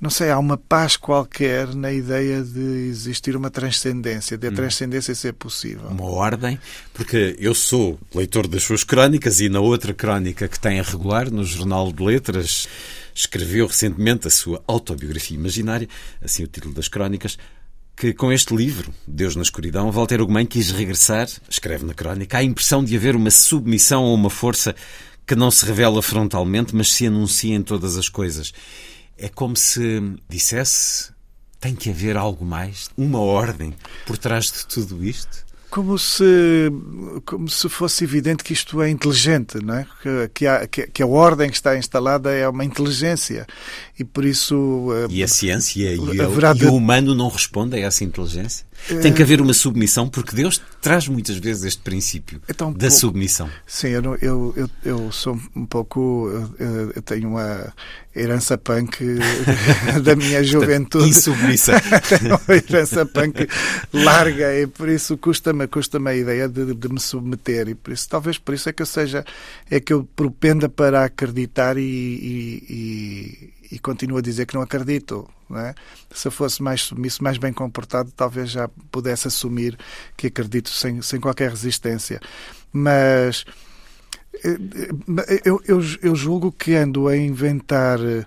não 0.00 0.10
sei, 0.10 0.30
há 0.30 0.38
uma 0.38 0.56
paz 0.56 0.96
qualquer 0.96 1.74
na 1.74 1.92
ideia 1.92 2.42
de 2.42 2.88
existir 2.88 3.36
uma 3.36 3.50
transcendência, 3.50 4.38
de 4.38 4.46
a 4.46 4.50
hum. 4.50 4.54
transcendência 4.54 5.14
ser 5.14 5.32
possível. 5.34 5.88
Uma 5.88 6.04
ordem, 6.04 6.58
porque 6.94 7.36
eu 7.38 7.54
sou 7.54 7.98
leitor 8.14 8.46
das 8.46 8.62
suas 8.62 8.84
crónicas 8.84 9.40
e 9.40 9.48
na 9.48 9.60
outra 9.60 9.92
crónica 9.92 10.48
que 10.48 10.58
tem 10.58 10.80
a 10.80 10.82
regular, 10.82 11.30
no 11.30 11.44
Jornal 11.44 11.92
de 11.92 12.02
Letras, 12.02 12.68
escreveu 13.14 13.66
recentemente 13.66 14.28
a 14.28 14.30
sua 14.30 14.62
autobiografia 14.66 15.36
imaginária, 15.36 15.88
assim 16.22 16.44
o 16.44 16.46
título 16.46 16.74
das 16.74 16.88
crónicas, 16.88 17.36
que 17.96 18.14
com 18.14 18.32
este 18.32 18.54
livro, 18.54 18.94
Deus 19.06 19.34
na 19.34 19.42
Escuridão, 19.42 19.90
Walter 19.90 20.20
Ugumem 20.20 20.46
quis 20.46 20.70
regressar, 20.70 21.28
escreve 21.50 21.84
na 21.84 21.94
crónica, 21.94 22.38
à 22.38 22.44
impressão 22.44 22.84
de 22.84 22.96
haver 22.96 23.16
uma 23.16 23.30
submissão 23.30 24.04
a 24.04 24.14
uma 24.14 24.30
força 24.30 24.76
que 25.28 25.36
não 25.36 25.50
se 25.50 25.66
revela 25.66 26.02
frontalmente, 26.02 26.74
mas 26.74 26.90
se 26.90 27.06
anuncia 27.06 27.54
em 27.54 27.62
todas 27.62 27.98
as 27.98 28.08
coisas. 28.08 28.52
É 29.18 29.28
como 29.28 29.54
se 29.54 30.02
dissesse: 30.26 31.10
tem 31.60 31.74
que 31.74 31.90
haver 31.90 32.16
algo 32.16 32.46
mais, 32.46 32.88
uma 32.96 33.20
ordem 33.20 33.74
por 34.06 34.16
trás 34.16 34.46
de 34.46 34.66
tudo 34.66 35.04
isto? 35.04 35.46
Como 35.70 35.98
se, 35.98 36.72
como 37.26 37.46
se 37.46 37.68
fosse 37.68 38.02
evidente 38.02 38.42
que 38.42 38.54
isto 38.54 38.80
é 38.80 38.88
inteligente, 38.88 39.58
não 39.62 39.74
é? 39.74 39.86
que, 40.02 40.30
que, 40.32 40.46
há, 40.46 40.66
que, 40.66 40.86
que 40.86 41.02
a 41.02 41.06
ordem 41.06 41.50
que 41.50 41.56
está 41.56 41.76
instalada 41.76 42.32
é 42.32 42.48
uma 42.48 42.64
inteligência 42.64 43.46
e 43.98 44.04
por 44.04 44.24
isso. 44.24 44.88
Eh, 44.94 45.06
e 45.10 45.22
a 45.22 45.28
ciência 45.28 45.92
e, 45.92 45.96
e 45.96 46.64
o 46.64 46.74
humano 46.74 47.14
não 47.14 47.28
responde 47.28 47.76
a 47.76 47.80
essa 47.80 48.02
inteligência? 48.02 48.64
Tem 49.02 49.12
que 49.12 49.22
haver 49.22 49.40
uma 49.40 49.52
submissão, 49.52 50.08
porque 50.08 50.34
Deus 50.34 50.60
traz 50.80 51.06
muitas 51.08 51.36
vezes 51.36 51.64
este 51.64 51.82
princípio 51.82 52.40
então, 52.48 52.72
da 52.72 52.90
submissão. 52.90 53.48
Sim, 53.66 53.88
eu, 53.88 54.16
eu, 54.22 54.70
eu, 54.84 55.12
sou 55.12 55.38
um 55.54 55.66
pouco. 55.66 56.30
Eu 56.94 57.02
tenho 57.02 57.28
uma 57.28 57.72
herança 58.16 58.56
punk 58.56 58.98
da 60.02 60.16
minha 60.16 60.42
juventude. 60.42 61.08
Insubmissa. 61.08 61.74
tenho 62.08 62.36
uma 62.36 62.56
herança 62.56 63.04
punk 63.04 63.46
larga 63.92 64.58
e 64.58 64.66
por 64.66 64.88
isso 64.88 65.16
custa-me 65.18 65.66
custa 65.66 65.98
a 65.98 66.14
ideia 66.14 66.48
de, 66.48 66.74
de, 66.74 66.88
me 66.88 67.00
submeter. 67.00 67.68
E 67.68 67.74
por 67.74 67.92
isso, 67.92 68.08
talvez 68.08 68.38
por 68.38 68.54
isso 68.54 68.68
é 68.68 68.72
que 68.72 68.82
eu 68.82 68.86
seja. 68.86 69.24
É 69.70 69.80
que 69.80 69.92
eu 69.92 70.08
propenda 70.16 70.68
para 70.68 71.04
acreditar 71.04 71.76
e, 71.76 71.82
e, 71.82 73.52
e 73.70 73.78
continuo 73.78 74.18
a 74.18 74.22
dizer 74.22 74.46
que 74.46 74.54
não 74.54 74.62
acredito. 74.62 75.28
Não 75.48 75.58
é? 75.58 75.74
Se 76.10 76.28
eu 76.28 76.32
fosse 76.32 76.62
mais 76.62 76.82
submisso, 76.82 77.22
mais 77.22 77.38
bem 77.38 77.52
comportado, 77.52 78.12
talvez 78.14 78.50
já 78.50 78.68
pudesse 78.90 79.28
assumir 79.28 79.78
que 80.16 80.26
acredito 80.26 80.68
sem, 80.70 81.00
sem 81.02 81.20
qualquer 81.20 81.50
resistência. 81.50 82.20
Mas 82.72 83.44
eu, 85.44 85.60
eu, 85.66 85.80
eu 86.02 86.14
julgo 86.14 86.52
que 86.52 86.74
ando 86.74 87.08
a 87.08 87.16
inventar 87.16 87.98
uh, 88.00 88.26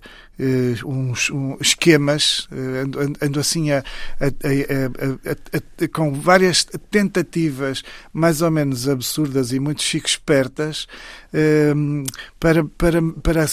uns, 0.86 1.30
um, 1.30 1.58
esquemas, 1.62 2.48
uh, 2.52 2.84
ando, 2.84 3.00
ando, 3.22 3.40
assim 3.40 3.72
a, 3.72 3.80
a, 4.20 4.26
a, 4.26 5.88
com 5.90 6.14
várias 6.14 6.66
tentativas 6.90 7.84
mais 8.12 8.42
ou 8.42 8.52
menos 8.52 8.90
absurdas 8.90 9.54
e 9.54 9.60
muito 9.60 9.84
chique 9.84 10.10
espertas 10.10 10.88
uh, 11.34 12.04
para, 12.40 12.64
para, 12.64 13.02
para 13.24 13.46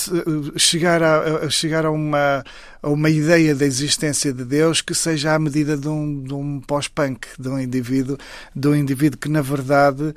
chegar, 0.57 1.03
a, 1.03 1.49
chegar 1.51 1.85
a, 1.85 1.91
uma, 1.91 2.43
uma 2.89 3.11
ideia 3.11 3.55
da 3.55 3.65
existência 3.65 4.33
de 4.33 4.45
Deus 4.45 4.81
que 4.81 4.95
seja 4.95 5.35
à 5.35 5.39
medida 5.39 5.77
de 5.77 5.89
um, 5.89 6.23
de 6.23 6.35
um 6.35 6.61
pós-punk, 6.61 7.27
de 7.39 7.49
um 7.49 7.59
indivíduo, 7.59 8.17
de 8.55 8.69
um 8.69 8.75
indivíduo 8.75 9.19
que 9.19 9.29
na 9.29 9.43
verdade 9.43 10.15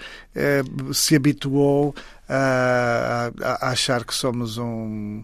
se 0.93 1.15
habituou 1.15 1.93
a, 2.27 3.31
a, 3.41 3.67
a 3.67 3.71
achar 3.71 4.05
que 4.05 4.13
somos 4.13 4.57
um 4.57 5.23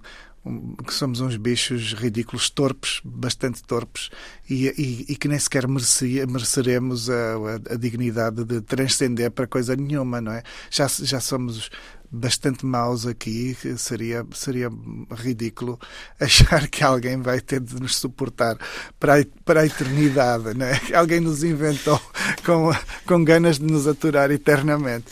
que 0.86 0.94
somos 0.94 1.20
uns 1.20 1.36
bichos 1.36 1.94
ridículos, 1.94 2.50
torpes, 2.50 3.02
bastante 3.04 3.62
torpes, 3.64 4.10
e, 4.50 4.68
e, 4.68 5.06
e 5.10 5.16
que 5.16 5.28
nem 5.28 5.38
sequer 5.38 5.68
merecia, 5.68 6.26
mereceremos 6.26 7.10
a, 7.10 7.14
a, 7.14 7.74
a, 7.74 7.76
dignidade 7.76 8.44
de 8.46 8.62
transcender 8.62 9.32
para 9.32 9.48
coisa 9.48 9.76
nenhuma, 9.76 10.22
não 10.22 10.32
é? 10.32 10.44
Já, 10.70 10.88
já 10.88 11.20
somos 11.20 11.70
bastante 12.12 12.66
maus 12.66 13.06
aqui, 13.06 13.56
seria, 13.78 14.26
seria 14.34 14.72
ridículo 15.12 15.80
achar 16.20 16.68
que 16.68 16.84
alguém 16.84 17.22
vai 17.22 17.42
ter 17.42 17.60
de 17.60 17.80
nos 17.80 17.96
suportar 17.96 18.58
para 19.00 19.20
a, 19.20 19.26
para 19.44 19.62
a 19.62 19.66
eternidade, 19.66 20.58
né? 20.58 20.80
alguém 20.96 21.20
nos 21.20 21.44
inventou 21.44 22.00
com, 22.46 22.72
com 23.06 23.24
ganas 23.24 23.60
de 23.60 23.66
nos 23.66 23.88
aturar 23.88 24.32
eternamente. 24.32 25.06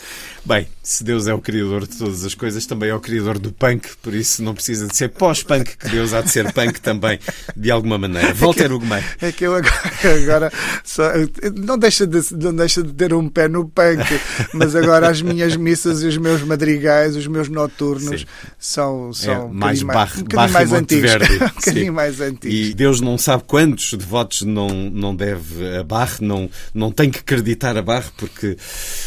Bem, 0.45 0.67
se 0.83 1.03
Deus 1.03 1.25
é 1.25 1.33
o 1.33 1.41
criador 1.41 1.87
de 1.87 1.97
todas 1.97 2.23
as 2.23 2.35
coisas, 2.35 2.67
também 2.67 2.89
é 2.89 2.93
o 2.93 2.99
criador 2.99 3.39
do 3.39 3.51
punk, 3.51 3.89
por 4.03 4.13
isso 4.13 4.43
não 4.43 4.53
precisa 4.53 4.87
de 4.87 4.95
ser 4.95 5.09
pós-punk, 5.09 5.75
que 5.75 5.89
Deus 5.89 6.13
há 6.13 6.21
de 6.21 6.29
ser 6.29 6.53
punk 6.53 6.79
também, 6.79 7.19
de 7.57 7.71
alguma 7.71 7.97
maneira. 7.97 8.31
Walter 8.35 8.71
Ugumem. 8.71 9.03
É 9.19 9.31
que 9.31 9.43
eu 9.43 9.55
agora, 9.55 9.73
agora 10.21 10.53
só, 10.83 11.09
não, 11.55 11.79
deixa 11.79 12.05
de, 12.05 12.21
não 12.35 12.55
deixa 12.55 12.83
de 12.83 12.93
ter 12.93 13.11
um 13.11 13.27
pé 13.27 13.47
no 13.47 13.67
punk, 13.67 14.05
mas 14.53 14.75
agora 14.75 15.09
as 15.09 15.19
minhas 15.19 15.55
missas 15.55 16.03
e 16.03 16.05
os 16.05 16.17
meus 16.17 16.43
madrigais, 16.43 17.15
os 17.15 17.25
meus 17.25 17.49
noturnos 17.49 18.21
Sim. 18.21 18.27
são, 18.59 19.13
são 19.13 19.33
é, 19.33 19.39
um 19.39 19.51
mais, 19.51 19.81
um 19.81 19.87
bocadinho 19.87 20.53
mais 20.53 20.73
antigos. 20.73 21.11
Verde. 21.11 21.33
um 21.43 21.47
bocadinho 21.47 21.93
mais 21.93 22.21
antigos. 22.21 22.55
E 22.55 22.73
Deus 22.75 23.01
não 23.01 23.17
sabe 23.17 23.43
quantos 23.47 23.91
devotos 23.93 24.43
não, 24.43 24.67
não 24.69 25.15
deve 25.15 25.77
a 25.77 25.83
barra, 25.83 26.17
não, 26.21 26.47
não 26.71 26.91
tem 26.91 27.09
que 27.09 27.17
acreditar 27.17 27.75
a 27.75 27.81
barra, 27.81 28.11
porque 28.15 28.55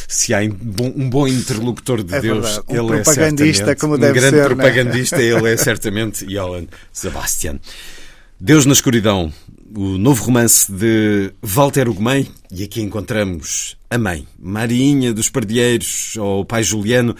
se 0.08 0.34
há 0.34 0.40
um 0.40 1.08
bom 1.08 1.27
interlocutor 1.28 2.02
de 2.02 2.14
é 2.14 2.20
Deus, 2.20 2.60
um 2.68 2.76
ele 2.76 2.98
é 2.98 3.02
propagandista, 3.02 3.76
como 3.76 3.94
um 3.94 3.98
deve 3.98 4.20
grande 4.20 4.36
ser, 4.36 4.42
é? 4.42 4.46
propagandista, 4.46 5.16
né? 5.16 5.24
ele 5.24 5.48
é 5.48 5.56
certamente 5.56 6.26
Johann 6.26 6.66
Sebastian. 6.92 7.58
Deus 8.40 8.66
na 8.66 8.72
escuridão, 8.72 9.32
o 9.74 9.98
novo 9.98 10.24
romance 10.24 10.70
de 10.70 11.32
Walter 11.42 11.88
Ugumem, 11.88 12.28
e 12.52 12.62
aqui 12.62 12.80
encontramos 12.80 13.76
a 13.90 13.98
mãe, 13.98 14.26
Marinha 14.38 15.12
dos 15.12 15.28
Pardieiros, 15.28 16.14
ou 16.16 16.40
o 16.40 16.44
pai 16.44 16.62
Juliano, 16.62 17.16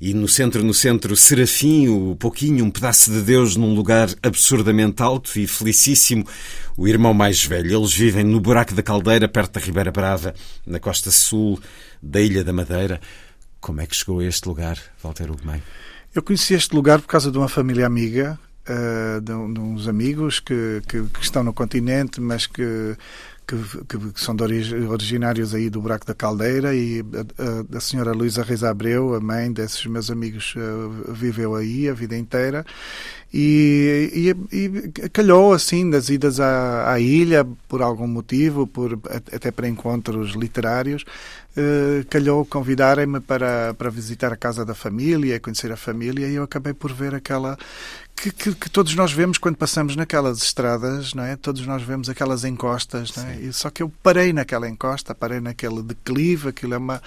e 0.00 0.14
no 0.14 0.28
centro, 0.28 0.62
no 0.62 0.72
centro, 0.72 1.16
Serafim, 1.16 1.88
o 1.88 2.14
pouquinho, 2.14 2.64
um 2.64 2.70
pedaço 2.70 3.10
de 3.10 3.20
Deus 3.20 3.56
num 3.56 3.74
lugar 3.74 4.08
absurdamente 4.22 5.02
alto 5.02 5.36
e 5.38 5.46
felicíssimo, 5.46 6.24
o 6.76 6.86
irmão 6.86 7.12
mais 7.12 7.44
velho. 7.44 7.76
Eles 7.76 7.92
vivem 7.92 8.22
no 8.22 8.40
buraco 8.40 8.74
da 8.74 8.82
Caldeira, 8.82 9.26
perto 9.26 9.54
da 9.54 9.60
Ribeira 9.60 9.90
Brava, 9.90 10.34
na 10.64 10.78
costa 10.78 11.10
sul 11.10 11.60
da 12.00 12.20
Ilha 12.20 12.44
da 12.44 12.52
Madeira. 12.52 13.00
Como 13.60 13.80
é 13.80 13.86
que 13.86 13.96
chegou 13.96 14.20
a 14.20 14.24
este 14.24 14.48
lugar, 14.48 14.78
Walter 15.02 15.30
Ugumem? 15.30 15.62
Eu 16.14 16.22
conheci 16.22 16.54
este 16.54 16.74
lugar 16.74 17.00
por 17.00 17.08
causa 17.08 17.30
de 17.30 17.38
uma 17.38 17.48
família 17.48 17.86
amiga, 17.86 18.38
uh, 18.68 19.20
de, 19.20 19.32
uns 19.32 19.88
amigos 19.88 20.40
que, 20.40 20.82
que, 20.88 21.02
que, 21.02 21.22
estão 21.22 21.42
no 21.42 21.52
continente, 21.52 22.20
mas 22.20 22.46
que, 22.46 22.96
que, 23.46 23.56
que 24.12 24.20
são 24.20 24.36
originários 24.90 25.54
aí 25.54 25.68
do 25.68 25.80
Buraco 25.80 26.06
da 26.06 26.14
Caldeira 26.14 26.74
e 26.74 27.04
a, 27.72 27.76
a, 27.76 27.80
senhora 27.80 28.12
Luísa 28.12 28.42
Reis 28.42 28.64
Abreu, 28.64 29.14
a 29.14 29.20
mãe 29.20 29.52
desses 29.52 29.84
meus 29.86 30.10
amigos, 30.10 30.54
uh, 30.56 31.12
viveu 31.12 31.54
aí 31.54 31.88
a 31.88 31.92
vida 31.92 32.16
inteira 32.16 32.64
e, 33.32 34.34
e, 34.50 34.56
e, 34.56 35.08
calhou 35.10 35.52
assim 35.52 35.90
das 35.90 36.08
idas 36.08 36.40
à, 36.40 36.92
à, 36.92 36.98
ilha 36.98 37.46
por 37.68 37.82
algum 37.82 38.06
motivo, 38.06 38.66
por, 38.66 38.98
até 39.10 39.50
para 39.50 39.68
encontros 39.68 40.32
literários, 40.32 41.04
uh, 41.58 42.04
calhou 42.08 42.44
convidarem-me 42.44 43.20
para, 43.20 43.74
para 43.74 43.90
visitar 43.90 44.32
a 44.32 44.36
casa 44.36 44.64
da 44.64 44.74
família, 44.74 45.40
conhecer 45.40 45.72
a 45.72 45.76
família 45.76 46.26
e 46.26 46.34
eu 46.34 46.42
acabei 46.42 46.72
por 46.72 46.92
ver 46.92 47.14
aquela 47.14 47.58
que, 48.18 48.30
que, 48.30 48.54
que, 48.54 48.70
todos 48.70 48.94
nós 48.94 49.12
vemos 49.12 49.38
quando 49.38 49.56
passamos 49.56 49.96
naquelas 49.96 50.42
estradas, 50.42 51.14
não 51.14 51.22
é? 51.22 51.36
Todos 51.36 51.66
nós 51.66 51.82
vemos 51.82 52.08
aquelas 52.08 52.44
encostas, 52.44 53.14
não 53.16 53.24
é? 53.24 53.36
E 53.36 53.52
só 53.52 53.70
que 53.70 53.82
eu 53.82 53.92
parei 54.02 54.32
naquela 54.32 54.68
encosta, 54.68 55.14
parei 55.14 55.40
naquele 55.40 55.82
declive, 55.82 56.48
aquilo 56.48 56.74
é 56.74 56.78
uma 56.78 57.02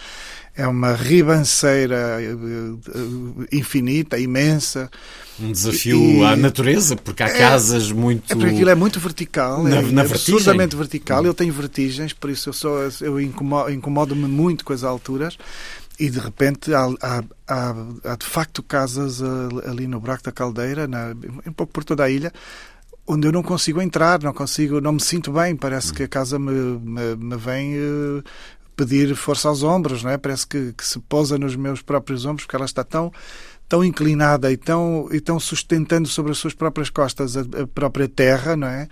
é 0.56 0.68
uma 0.68 0.94
ribanceira 0.94 2.20
eh, 2.22 3.56
infinita, 3.56 4.20
imensa. 4.20 4.92
Um 5.40 5.52
desafio 5.52 5.98
e, 5.98 6.24
à 6.24 6.36
natureza, 6.36 6.96
porque 6.96 7.24
há 7.24 7.28
é, 7.28 7.38
casas 7.38 7.92
muito. 7.92 8.32
É 8.32 8.36
porque 8.36 8.54
aquilo 8.54 8.70
é 8.70 8.76
muito 8.76 9.00
vertical, 9.00 9.64
na, 9.64 9.78
é, 9.78 9.82
na 9.82 10.02
absurdamente 10.02 10.76
vertical. 10.76 11.26
Eu 11.26 11.34
tenho 11.34 11.54
vertigens, 11.54 12.12
por 12.14 12.30
isso 12.30 12.50
eu, 12.50 12.54
sou, 12.54 12.80
eu 13.00 13.20
incomodo-me 13.20 14.28
muito 14.28 14.66
com 14.66 14.74
as 14.74 14.84
alturas. 14.84 15.38
E 16.00 16.10
de 16.10 16.20
repente 16.20 16.74
há, 16.74 16.86
há, 17.02 17.24
há, 17.48 17.76
há 18.06 18.16
de 18.16 18.26
facto 18.26 18.64
casas 18.64 19.22
ali 19.70 19.88
no 19.88 20.00
Buraco 20.00 20.24
da 20.24 20.32
Caldeira, 20.32 20.88
na, 20.88 21.14
um 21.46 21.54
pouco 21.54 21.72
por 21.74 21.84
toda 21.84 22.04
a 22.04 22.10
ilha, 22.10 22.32
onde 23.06 23.28
eu 23.28 23.32
não 23.32 23.44
consigo 23.44 23.82
entrar, 23.82 24.22
não 24.22 24.34
consigo, 24.34 24.82
não 24.82 24.94
me 24.94 25.02
sinto 25.02 25.32
bem. 25.32 25.56
Parece 25.56 25.94
que 25.94 26.04
a 26.04 26.08
casa 26.08 26.40
me, 26.40 26.52
me, 26.52 27.16
me 27.16 27.38
vem 27.38 27.78
uh, 27.78 28.24
pedir 28.76 29.16
força 29.16 29.48
aos 29.48 29.64
ombros, 29.64 30.04
não 30.04 30.12
é? 30.12 30.18
Parece 30.18 30.48
que, 30.48 30.74
que, 30.74 30.86
se 30.86 31.00
pousa 31.00 31.38
nos 31.38 31.56
meus 31.56 31.82
próprios 31.82 32.26
ombros, 32.26 32.46
porque 32.46 32.56
ela 32.56 32.66
está 32.66 32.84
tão 32.84 33.12
tão 33.68 33.86
inclinada 33.86 34.52
e 34.52 34.58
tão, 34.58 35.08
e 35.14 35.22
tão 35.22 35.40
sustentando 35.40 36.06
sobre 36.06 36.34
as 36.34 36.38
suas 36.38 36.54
próprias 36.54 36.90
costas 36.90 37.38
a, 37.38 37.42
a 37.42 37.68
própria 37.68 38.06
terra, 38.06 38.54
não 38.54 38.68
é? 38.68 38.90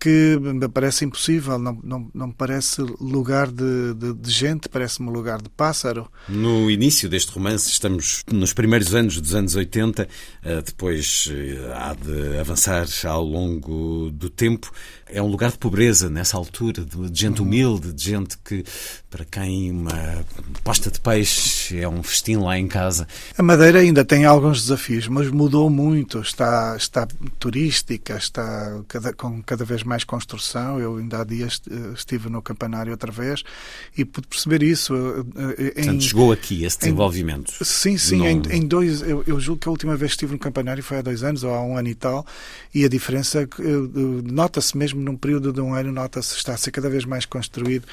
Que 0.00 0.38
me 0.40 0.66
parece 0.66 1.04
impossível, 1.04 1.58
não, 1.58 1.78
não, 1.84 2.10
não 2.14 2.26
me 2.28 2.32
parece 2.32 2.80
lugar 2.80 3.48
de, 3.48 3.92
de, 3.94 4.14
de 4.14 4.30
gente, 4.30 4.66
parece-me 4.66 5.10
lugar 5.10 5.42
de 5.42 5.50
pássaro. 5.50 6.10
No 6.26 6.70
início 6.70 7.06
deste 7.06 7.30
romance, 7.32 7.68
estamos 7.70 8.24
nos 8.32 8.54
primeiros 8.54 8.94
anos 8.94 9.20
dos 9.20 9.34
anos 9.34 9.54
80, 9.54 10.08
eh, 10.42 10.62
depois 10.62 11.28
eh, 11.30 11.72
há 11.74 11.92
de 11.92 12.38
avançar 12.38 12.86
ao 13.04 13.22
longo 13.22 14.10
do 14.10 14.30
tempo. 14.30 14.72
É 15.06 15.20
um 15.20 15.26
lugar 15.26 15.50
de 15.50 15.58
pobreza 15.58 16.08
nessa 16.08 16.36
altura, 16.36 16.84
de 16.84 17.20
gente 17.20 17.42
humilde, 17.42 17.92
de 17.92 18.02
gente 18.02 18.38
que, 18.38 18.64
para 19.10 19.24
quem 19.24 19.70
uma 19.72 20.24
posta 20.62 20.90
de 20.90 21.00
peixe 21.00 21.78
é 21.78 21.88
um 21.88 22.02
festim 22.02 22.36
lá 22.36 22.56
em 22.56 22.68
casa. 22.68 23.06
A 23.36 23.42
Madeira 23.42 23.80
ainda 23.80 24.04
tem 24.04 24.24
alguns 24.24 24.62
desafios, 24.62 25.08
mas 25.08 25.28
mudou 25.28 25.68
muito. 25.68 26.20
Está, 26.20 26.76
está 26.76 27.08
turística, 27.40 28.16
está 28.16 28.80
cada, 28.86 29.12
com 29.12 29.42
cada 29.42 29.64
vez 29.64 29.82
mais 29.82 29.89
construção. 30.04 30.78
Eu 30.78 30.96
ainda 30.96 31.20
há 31.20 31.24
dias 31.24 31.60
eh, 31.70 31.92
estive 31.94 32.28
no 32.28 32.40
campanário 32.40 32.92
outra 32.92 33.10
vez 33.10 33.42
e 33.96 34.04
pude 34.04 34.26
perceber 34.26 34.62
isso. 34.62 34.94
Em, 34.94 35.70
Portanto, 35.72 36.02
chegou 36.02 36.32
aqui 36.32 36.64
esse 36.64 36.78
desenvolvimento. 36.78 37.52
Em, 37.60 37.64
sim, 37.64 37.98
sim. 37.98 38.26
Em, 38.26 38.42
em, 38.50 38.66
dois, 38.66 39.02
eu, 39.02 39.24
eu 39.26 39.40
julgo 39.40 39.60
que 39.60 39.68
a 39.68 39.70
última 39.70 39.96
vez 39.96 40.12
que 40.12 40.16
estive 40.16 40.32
no 40.32 40.38
campanário 40.38 40.82
foi 40.82 40.98
há 40.98 41.02
dois 41.02 41.22
anos 41.22 41.42
ou 41.44 41.52
há 41.52 41.62
um 41.62 41.76
ano 41.76 41.88
e 41.88 41.94
tal, 41.94 42.26
e 42.74 42.84
a 42.84 42.88
diferença 42.88 43.48
nota-se 44.24 44.76
mesmo 44.76 45.00
num 45.00 45.16
período 45.16 45.52
de 45.52 45.60
um 45.60 45.74
ano, 45.74 45.92
nota-se 45.92 46.36
está 46.36 46.54
a 46.54 46.56
ser 46.56 46.70
cada 46.70 46.88
vez 46.88 47.04
mais 47.04 47.24
construído 47.24 47.86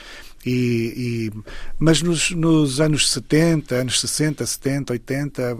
e, 0.45 1.29
e, 1.29 1.39
mas 1.79 2.01
nos, 2.01 2.31
nos, 2.31 2.79
anos 2.79 3.09
70, 3.11 3.75
anos 3.75 3.99
60, 3.99 4.45
70, 4.45 4.93
80, 4.93 5.57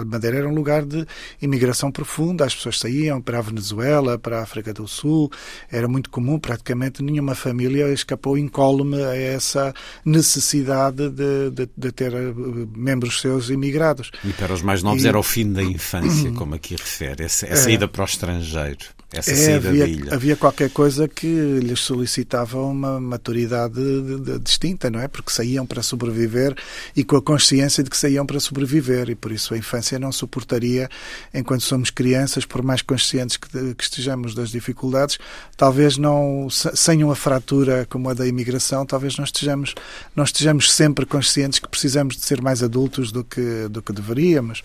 a 0.00 0.04
Madeira 0.04 0.38
era 0.38 0.48
um 0.48 0.54
lugar 0.54 0.84
de 0.84 1.06
imigração 1.40 1.90
profunda. 1.90 2.44
As 2.44 2.54
pessoas 2.54 2.78
saíam 2.78 3.20
para 3.20 3.38
a 3.38 3.42
Venezuela, 3.42 4.18
para 4.18 4.38
a 4.38 4.42
África 4.42 4.72
do 4.74 4.86
Sul. 4.86 5.30
Era 5.70 5.88
muito 5.88 6.10
comum, 6.10 6.38
praticamente 6.38 7.02
nenhuma 7.02 7.34
família 7.34 7.92
escapou 7.92 8.36
incólume 8.36 9.02
a 9.02 9.14
essa 9.14 9.74
necessidade 10.04 11.08
de, 11.08 11.50
de, 11.50 11.68
de 11.76 11.92
ter 11.92 12.12
eh, 12.12 12.34
membros 12.76 13.20
seus 13.20 13.48
imigrados. 13.48 14.10
E 14.24 14.32
para 14.32 14.52
os 14.52 14.62
mais 14.62 14.82
novos 14.82 15.04
e... 15.04 15.08
era 15.08 15.18
o 15.18 15.22
fim 15.22 15.52
da 15.52 15.62
infância, 15.62 16.30
como 16.32 16.54
aqui 16.54 16.76
refere, 16.76 17.24
essa, 17.24 17.46
a 17.46 17.56
saída 17.56 17.84
é. 17.84 17.88
para 17.88 18.02
o 18.02 18.04
estrangeiro 18.04 18.99
essa 19.12 19.32
é, 19.32 19.56
havia, 19.56 19.84
da 19.84 19.88
ilha. 19.88 20.14
Havia 20.14 20.36
qualquer 20.36 20.70
coisa 20.70 21.08
que 21.08 21.26
lhes 21.26 21.80
solicitava 21.80 22.62
uma 22.62 23.00
maturidade 23.00 23.74
de, 23.74 24.20
de, 24.20 24.38
distinta, 24.38 24.88
não 24.88 25.00
é? 25.00 25.08
Porque 25.08 25.32
saíam 25.32 25.66
para 25.66 25.82
sobreviver 25.82 26.54
e 26.94 27.02
com 27.02 27.16
a 27.16 27.22
consciência 27.22 27.82
de 27.82 27.90
que 27.90 27.96
saíam 27.96 28.24
para 28.24 28.38
sobreviver 28.38 29.10
e 29.10 29.16
por 29.16 29.32
isso 29.32 29.52
a 29.52 29.58
infância 29.58 29.98
não 29.98 30.12
suportaria, 30.12 30.88
enquanto 31.34 31.62
somos 31.62 31.90
crianças, 31.90 32.44
por 32.44 32.62
mais 32.62 32.82
conscientes 32.82 33.36
que, 33.36 33.74
que 33.74 33.82
estejamos 33.82 34.34
das 34.34 34.50
dificuldades, 34.50 35.18
talvez 35.56 35.96
não, 35.96 36.48
sem 36.48 37.02
uma 37.02 37.16
fratura 37.16 37.86
como 37.90 38.08
a 38.10 38.14
da 38.14 38.26
imigração, 38.26 38.86
talvez 38.86 39.16
não 39.16 39.24
estejamos, 39.24 39.74
não 40.14 40.22
estejamos 40.22 40.72
sempre 40.72 41.04
conscientes 41.04 41.58
que 41.58 41.68
precisamos 41.68 42.16
de 42.16 42.24
ser 42.24 42.40
mais 42.40 42.62
adultos 42.62 43.10
do 43.10 43.24
que, 43.24 43.68
do 43.68 43.82
que 43.82 43.92
deveríamos. 43.92 44.62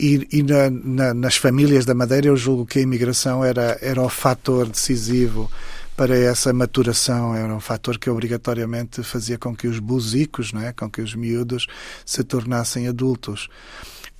E, 0.00 0.28
e 0.30 0.42
na, 0.44 0.70
na, 0.70 1.14
nas 1.14 1.36
famílias 1.36 1.84
da 1.84 1.92
Madeira 1.92 2.28
eu 2.28 2.36
julgo 2.36 2.64
que 2.64 2.78
a 2.78 2.82
imigração 2.82 3.44
era, 3.44 3.77
era 3.80 4.02
o 4.02 4.08
fator 4.08 4.68
decisivo 4.68 5.50
para 5.96 6.16
essa 6.16 6.52
maturação, 6.52 7.34
era 7.34 7.52
um 7.52 7.58
fator 7.58 7.98
que 7.98 8.08
obrigatoriamente 8.08 9.02
fazia 9.02 9.36
com 9.36 9.54
que 9.54 9.66
os 9.66 9.80
buzicos, 9.80 10.52
não 10.52 10.62
é? 10.62 10.72
com 10.72 10.88
que 10.88 11.00
os 11.00 11.14
miúdos 11.14 11.66
se 12.06 12.22
tornassem 12.22 12.86
adultos. 12.86 13.48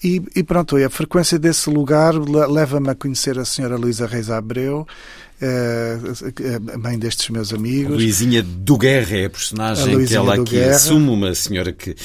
E, 0.02 0.22
e 0.34 0.42
pronto, 0.42 0.76
a 0.76 0.90
frequência 0.90 1.38
desse 1.38 1.70
lugar 1.70 2.14
leva-me 2.14 2.90
a 2.90 2.94
conhecer 2.94 3.38
a 3.38 3.44
senhora 3.44 3.76
Luísa 3.76 4.06
Reis 4.06 4.30
Abreu, 4.30 4.86
eh, 5.40 5.98
a 6.74 6.78
mãe 6.78 6.98
destes 6.98 7.28
meus 7.30 7.52
amigos. 7.52 7.96
Luizinha 7.96 8.42
do 8.42 8.76
Guerra 8.76 9.16
é 9.16 9.24
a 9.26 9.30
personagem 9.30 9.94
a 9.94 10.06
que 10.06 10.14
ela 10.14 10.34
aqui 10.34 10.56
Guerra. 10.56 10.76
assume, 10.76 11.10
uma 11.10 11.34
senhora 11.34 11.72
que 11.72 11.96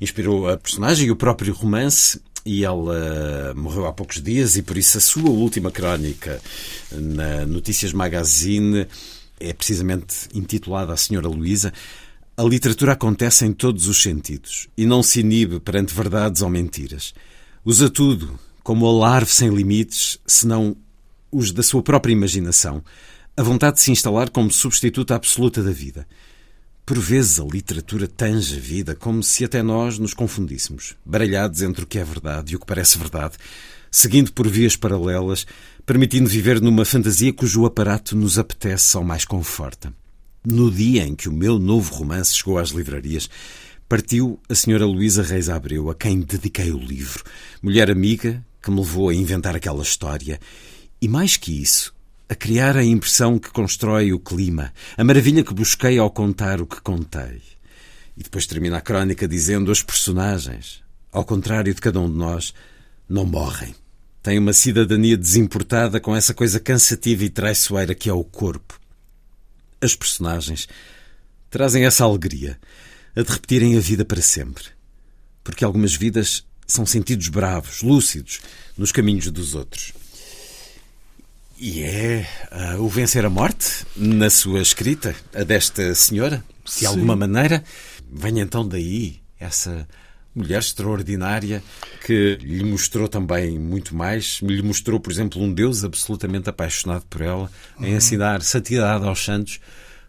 inspirou 0.00 0.48
a 0.48 0.56
personagem 0.56 1.06
e 1.06 1.10
o 1.10 1.16
próprio 1.16 1.52
romance 1.52 2.20
e 2.44 2.64
ela 2.64 3.54
morreu 3.54 3.86
há 3.86 3.92
poucos 3.92 4.20
dias 4.20 4.56
e 4.56 4.62
por 4.62 4.76
isso 4.76 4.98
a 4.98 5.00
sua 5.00 5.30
última 5.30 5.70
crónica 5.70 6.40
na 6.90 7.46
Notícias 7.46 7.92
Magazine 7.92 8.86
é 9.38 9.52
precisamente 9.52 10.28
intitulada 10.34 10.92
A 10.92 10.96
Senhora 10.96 11.28
Luísa. 11.28 11.72
A 12.36 12.42
literatura 12.42 12.92
acontece 12.92 13.44
em 13.44 13.52
todos 13.52 13.86
os 13.86 14.02
sentidos 14.02 14.68
e 14.76 14.86
não 14.86 15.02
se 15.02 15.20
inibe 15.20 15.60
perante 15.60 15.94
verdades 15.94 16.42
ou 16.42 16.48
mentiras. 16.48 17.14
Usa 17.64 17.88
tudo 17.88 18.38
como 18.62 18.86
alarve 18.86 19.30
sem 19.30 19.48
limites, 19.48 20.18
senão 20.26 20.76
os 21.30 21.52
da 21.52 21.62
sua 21.62 21.82
própria 21.82 22.12
imaginação, 22.12 22.82
a 23.36 23.42
vontade 23.42 23.76
de 23.76 23.82
se 23.82 23.90
instalar 23.90 24.30
como 24.30 24.50
substituta 24.50 25.14
absoluta 25.14 25.62
da 25.62 25.70
vida. 25.70 26.06
Por 26.92 27.00
vezes 27.00 27.40
a 27.40 27.44
literatura 27.44 28.06
tange 28.06 28.54
a 28.54 28.60
vida 28.60 28.94
como 28.94 29.22
se 29.22 29.46
até 29.46 29.62
nós 29.62 29.98
nos 29.98 30.12
confundíssemos, 30.12 30.94
baralhados 31.02 31.62
entre 31.62 31.84
o 31.84 31.86
que 31.86 31.98
é 31.98 32.04
verdade 32.04 32.52
e 32.52 32.56
o 32.56 32.60
que 32.60 32.66
parece 32.66 32.98
verdade, 32.98 33.38
seguindo 33.90 34.30
por 34.30 34.46
vias 34.46 34.76
paralelas, 34.76 35.46
permitindo 35.86 36.28
viver 36.28 36.60
numa 36.60 36.84
fantasia 36.84 37.32
cujo 37.32 37.64
aparato 37.64 38.14
nos 38.14 38.38
apetece 38.38 38.94
ou 38.94 39.02
mais 39.02 39.24
conforta. 39.24 39.90
No 40.44 40.70
dia 40.70 41.06
em 41.06 41.14
que 41.14 41.30
o 41.30 41.32
meu 41.32 41.58
novo 41.58 41.94
romance 41.94 42.36
chegou 42.36 42.58
às 42.58 42.68
livrarias, 42.68 43.30
partiu 43.88 44.38
a 44.46 44.54
senhora 44.54 44.84
Luísa 44.84 45.22
Reis 45.22 45.48
Abreu, 45.48 45.88
a 45.88 45.94
quem 45.94 46.20
dediquei 46.20 46.72
o 46.72 46.78
livro, 46.78 47.24
mulher 47.62 47.90
amiga 47.90 48.44
que 48.62 48.70
me 48.70 48.80
levou 48.80 49.08
a 49.08 49.14
inventar 49.14 49.56
aquela 49.56 49.82
história, 49.82 50.38
e 51.00 51.08
mais 51.08 51.38
que 51.38 51.58
isso, 51.58 51.94
a 52.32 52.34
criar 52.34 52.78
a 52.78 52.84
impressão 52.84 53.38
que 53.38 53.50
constrói 53.50 54.10
o 54.10 54.18
clima, 54.18 54.72
a 54.96 55.04
maravilha 55.04 55.44
que 55.44 55.52
busquei 55.52 55.98
ao 55.98 56.10
contar 56.10 56.62
o 56.62 56.66
que 56.66 56.80
contei. 56.80 57.42
E 58.16 58.22
depois 58.22 58.46
termina 58.46 58.78
a 58.78 58.80
crónica 58.80 59.28
dizendo: 59.28 59.70
as 59.70 59.82
personagens, 59.82 60.82
ao 61.12 61.26
contrário 61.26 61.74
de 61.74 61.80
cada 61.80 62.00
um 62.00 62.10
de 62.10 62.16
nós, 62.16 62.54
não 63.06 63.26
morrem. 63.26 63.74
Têm 64.22 64.38
uma 64.38 64.54
cidadania 64.54 65.14
desimportada 65.14 66.00
com 66.00 66.16
essa 66.16 66.32
coisa 66.32 66.58
cansativa 66.58 67.22
e 67.22 67.28
traiçoeira 67.28 67.94
que 67.94 68.08
é 68.08 68.14
o 68.14 68.24
corpo. 68.24 68.80
As 69.78 69.94
personagens 69.94 70.66
trazem 71.50 71.84
essa 71.84 72.04
alegria, 72.04 72.58
a 73.14 73.20
de 73.20 73.30
repetirem 73.30 73.76
a 73.76 73.80
vida 73.80 74.06
para 74.06 74.22
sempre. 74.22 74.64
Porque 75.44 75.64
algumas 75.64 75.94
vidas 75.94 76.46
são 76.66 76.86
sentidos 76.86 77.28
bravos, 77.28 77.82
lúcidos, 77.82 78.40
nos 78.78 78.90
caminhos 78.90 79.30
dos 79.30 79.54
outros. 79.54 79.92
E 81.64 81.84
é 81.84 82.26
uh, 82.50 82.82
o 82.82 82.88
vencer 82.88 83.24
a 83.24 83.30
morte 83.30 83.86
na 83.96 84.28
sua 84.28 84.60
escrita, 84.60 85.14
a 85.32 85.44
desta 85.44 85.94
senhora, 85.94 86.42
de 86.64 86.72
Sim. 86.72 86.86
alguma 86.86 87.14
maneira. 87.14 87.62
Vem 88.12 88.40
então 88.40 88.66
daí 88.66 89.20
essa 89.38 89.86
mulher 90.34 90.58
extraordinária 90.58 91.62
que 92.04 92.36
lhe 92.42 92.64
mostrou 92.64 93.06
também 93.06 93.60
muito 93.60 93.94
mais. 93.94 94.40
Lhe 94.42 94.60
mostrou, 94.60 94.98
por 94.98 95.12
exemplo, 95.12 95.40
um 95.40 95.54
Deus 95.54 95.84
absolutamente 95.84 96.50
apaixonado 96.50 97.04
por 97.08 97.20
ela, 97.20 97.48
uhum. 97.78 97.86
em 97.86 97.94
ensinar 97.94 98.42
santidade 98.42 99.06
aos 99.06 99.24
santos. 99.24 99.60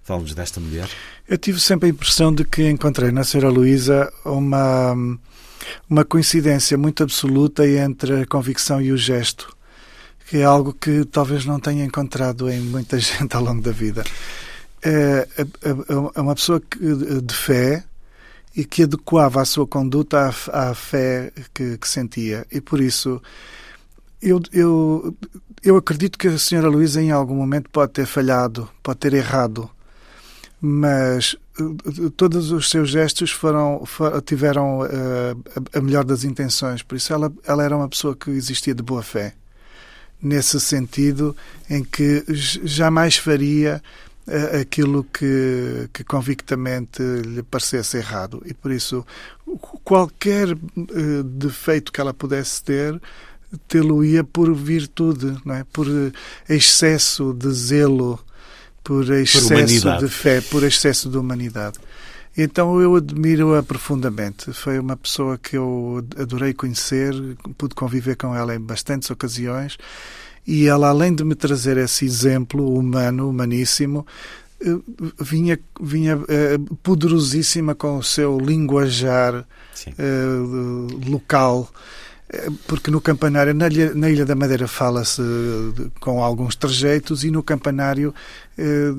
Fala-nos 0.02 0.34
desta 0.34 0.60
mulher. 0.60 0.90
Eu 1.30 1.38
tive 1.38 1.60
sempre 1.60 1.86
a 1.86 1.92
impressão 1.92 2.34
de 2.34 2.44
que 2.46 2.68
encontrei 2.68 3.12
na 3.12 3.24
Senhora 3.24 3.50
Luísa 3.52 4.12
uma, 4.26 4.96
uma 5.88 6.04
coincidência 6.04 6.80
muito 6.80 7.04
absoluta 7.04 7.64
entre 7.68 8.22
a 8.22 8.26
convicção 8.26 8.82
e 8.82 8.92
o 8.92 8.98
gesto 8.98 9.56
que 10.28 10.38
é 10.38 10.44
algo 10.44 10.74
que 10.74 11.06
talvez 11.06 11.46
não 11.46 11.60
tenha 11.60 11.86
encontrado 11.86 12.50
em 12.50 12.60
muita 12.60 12.98
gente 13.00 13.36
ao 13.36 13.44
longo 13.44 13.62
da 13.62 13.72
vida. 13.72 14.04
É, 14.82 15.28
é, 15.38 15.46
é 16.16 16.22
uma 16.22 16.36
pessoa 16.36 16.62
de 16.62 17.34
fé 17.34 17.84
e 18.56 18.66
que 18.66 18.84
adequava 18.84 19.42
a 19.42 19.46
sua 19.46 19.66
conduta 19.66 20.30
à, 20.52 20.70
à 20.70 20.74
fé 20.76 21.32
que, 21.54 21.78
que, 21.78 21.88
sentia. 21.88 22.46
E 22.52 22.62
por 22.62 22.80
isso, 22.80 23.22
eu, 24.22 24.42
eu, 24.52 25.16
eu 25.64 25.78
acredito 25.78 26.18
que 26.18 26.28
a 26.28 26.38
senhora 26.38 26.68
Luísa 26.68 27.02
em 27.02 27.12
algum 27.12 27.36
momento 27.36 27.70
pode 27.70 27.94
ter 27.94 28.06
falhado, 28.06 28.70
pode 28.84 29.00
ter 29.00 29.14
errado, 29.14 29.70
mas 30.62 31.36
eh, 31.60 32.10
todos 32.16 32.52
os 32.52 32.70
seus 32.70 32.90
gestos 32.90 33.32
foram, 33.32 33.84
tiveram 34.26 34.82
uh, 34.82 35.44
a 35.74 35.82
melhor 35.82 36.04
das 36.04 36.24
intenções. 36.24 36.84
Por 36.84 36.96
isso, 36.96 37.12
ela, 37.12 37.34
ela 37.46 37.64
era 37.64 37.76
uma 37.76 37.90
pessoa 37.90 38.16
que 38.16 38.30
existia 38.30 38.76
de 38.76 38.84
boa 38.84 39.02
fé 39.02 39.34
nesse 40.24 40.60
sentido 40.60 41.36
em 41.70 41.84
que 41.84 42.24
jamais 42.30 43.18
faria 43.18 43.84
uh, 44.26 44.62
aquilo 44.62 45.04
que, 45.04 45.90
que 45.92 46.04
convictamente 46.04 47.04
lhe 47.04 47.44
parecesse 47.44 47.98
errado. 47.98 48.42
E 48.46 48.54
por 48.54 48.72
isso, 48.72 49.06
qualquer 49.84 50.50
uh, 50.54 51.24
defeito 51.24 51.92
que 51.92 52.00
ela 52.00 52.14
pudesse 52.14 52.64
ter, 52.64 53.00
tê-lo-ia 53.68 54.24
por 54.24 54.54
virtude, 54.56 55.36
não 55.46 55.56
é? 55.56 55.66
por 55.72 55.88
excesso 56.48 57.34
de 57.34 57.52
zelo, 57.52 58.20
por 58.84 59.10
excesso 59.12 59.82
por 59.82 60.00
de 60.00 60.08
fé, 60.10 60.42
por 60.42 60.64
excesso 60.64 61.10
de 61.10 61.18
humanidade. 61.18 61.78
Então 62.38 62.82
eu 62.82 62.96
admiro-a 62.96 63.62
profundamente. 63.62 64.52
Foi 64.54 64.80
uma 64.80 64.98
pessoa 64.98 65.38
que 65.38 65.56
eu 65.56 66.04
adorei 66.18 66.54
conhecer, 66.54 67.14
pude 67.58 67.76
conviver 67.76 68.16
com 68.16 68.36
ela 68.36 68.56
em 68.56 68.60
bastantes 68.60 69.10
ocasiões. 69.12 69.78
E 70.46 70.68
ela, 70.68 70.90
além 70.90 71.14
de 71.14 71.24
me 71.24 71.36
trazer 71.36 71.78
esse 71.78 72.06
exemplo 72.06 72.78
humano, 72.78 73.30
humaníssimo, 73.30 74.06
eh, 74.60 74.78
vinha, 75.22 75.60
vinha 75.80 76.18
uh, 76.18 76.76
poderosíssima 76.78 77.74
com 77.74 77.98
o 77.98 78.04
seu 78.04 78.38
linguajar 78.40 79.46
uh, 79.88 81.10
local 81.10 81.70
porque 82.68 82.90
no 82.90 83.00
campanário, 83.00 83.54
na 83.54 83.68
Ilha, 83.68 83.94
na 83.94 84.10
Ilha 84.10 84.26
da 84.26 84.36
Madeira 84.36 84.68
fala-se 84.68 85.22
com 86.00 86.24
alguns 86.24 86.56
trejeitos 86.56 87.24
e 87.24 87.32
no 87.32 87.44
campanário 87.44 88.14
eh, 88.58 88.92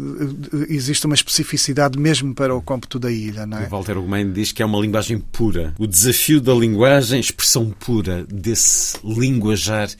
existe 0.68 1.06
uma 1.06 1.14
especificidade 1.14 1.98
mesmo 1.98 2.34
para 2.34 2.54
o 2.54 2.62
cômputo 2.62 2.98
da 2.98 3.10
ilha. 3.10 3.46
Não 3.46 3.58
é? 3.58 3.66
O 3.66 3.70
Walter 3.70 3.98
Ugumem 3.98 4.32
diz 4.32 4.52
que 4.52 4.62
é 4.62 4.66
uma 4.66 4.80
linguagem 4.80 5.18
pura. 5.18 5.74
O 5.78 5.86
desafio 5.86 6.40
da 6.40 6.54
linguagem, 6.54 7.18
expressão 7.18 7.70
pura 7.70 8.24
desse 8.24 8.98
linguajar 9.04 9.90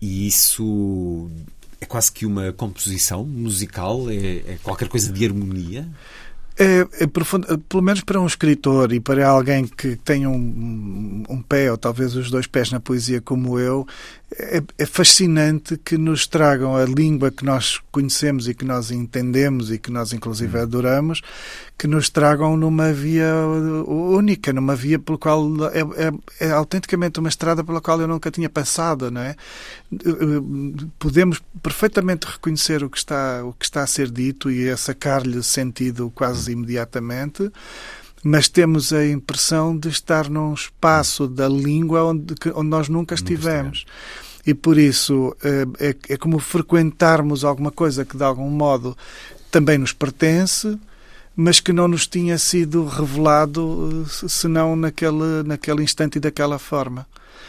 e 0.00 0.26
isso 0.26 1.30
é 1.80 1.86
quase 1.86 2.10
que 2.10 2.26
uma 2.26 2.52
composição 2.52 3.24
musical, 3.24 4.10
é, 4.10 4.14
é 4.14 4.58
qualquer 4.62 4.88
coisa 4.88 5.12
de 5.12 5.24
harmonia? 5.24 5.88
É, 6.60 7.04
é 7.04 7.06
profundo, 7.06 7.56
pelo 7.60 7.82
menos 7.82 8.00
para 8.00 8.20
um 8.20 8.26
escritor 8.26 8.92
e 8.92 8.98
para 8.98 9.28
alguém 9.28 9.64
que 9.64 9.94
tem 9.94 10.26
um, 10.26 11.22
um 11.28 11.40
pé 11.40 11.70
ou 11.70 11.78
talvez 11.78 12.16
os 12.16 12.32
dois 12.32 12.48
pés 12.48 12.72
na 12.72 12.80
poesia 12.80 13.20
como 13.20 13.60
eu, 13.60 13.86
é, 14.36 14.62
é, 14.76 14.84
fascinante 14.84 15.78
que 15.78 15.96
nos 15.96 16.26
tragam 16.26 16.76
a 16.76 16.84
língua 16.84 17.30
que 17.30 17.46
nós 17.46 17.80
conhecemos 17.90 18.46
e 18.46 18.52
que 18.52 18.64
nós 18.64 18.90
entendemos 18.90 19.70
e 19.70 19.78
que 19.78 19.90
nós 19.90 20.12
inclusive 20.12 20.58
hum. 20.58 20.62
adoramos, 20.62 21.22
que 21.78 21.86
nos 21.86 22.10
tragam 22.10 22.54
numa 22.54 22.92
via 22.92 23.32
única, 23.86 24.52
numa 24.52 24.76
via 24.76 24.98
pelo 24.98 25.16
qual 25.16 25.46
é, 25.72 25.80
é, 25.80 26.46
é, 26.46 26.50
autenticamente 26.50 27.18
uma 27.18 27.30
estrada 27.30 27.64
pela 27.64 27.80
qual 27.80 28.00
eu 28.02 28.06
nunca 28.06 28.30
tinha 28.30 28.50
passado, 28.50 29.10
não 29.10 29.22
é? 29.22 29.34
Podemos 30.98 31.40
perfeitamente 31.62 32.26
reconhecer 32.26 32.84
o 32.84 32.90
que 32.90 32.98
está 32.98 33.42
o 33.42 33.54
que 33.54 33.64
está 33.64 33.82
a 33.82 33.86
ser 33.86 34.10
dito 34.10 34.50
e 34.50 34.68
a 34.68 34.76
sacar-lhe 34.76 35.42
sentido 35.42 36.12
quase 36.14 36.52
imediatamente 36.52 37.50
mas 38.22 38.48
temos 38.48 38.92
a 38.92 39.06
impressão 39.06 39.76
de 39.76 39.88
estar 39.88 40.28
num 40.28 40.52
espaço 40.52 41.26
da 41.26 41.48
língua 41.48 42.04
onde, 42.04 42.34
onde 42.54 42.68
nós 42.68 42.88
nunca 42.88 43.14
estivemos. 43.14 43.84
E 44.46 44.54
por 44.54 44.78
isso 44.78 45.36
eh, 45.42 45.66
é, 45.78 45.96
é 46.14 46.16
como 46.16 46.38
frequentarmos 46.38 47.44
alguma 47.44 47.70
coisa 47.70 48.04
que 48.04 48.16
de 48.16 48.24
algum 48.24 48.50
modo 48.50 48.96
também 49.50 49.78
nos 49.78 49.92
pertence, 49.92 50.78
mas 51.36 51.60
que 51.60 51.72
não 51.72 51.86
nos 51.86 52.06
tinha 52.06 52.38
sido 52.38 52.84
revelado 52.86 54.06
eh, 54.06 54.28
senão 54.28 54.74
naquele, 54.74 55.42
naquele 55.44 55.82
instante 55.82 56.16
e 56.16 56.20
daquela 56.20 56.58
forma. 56.58 57.06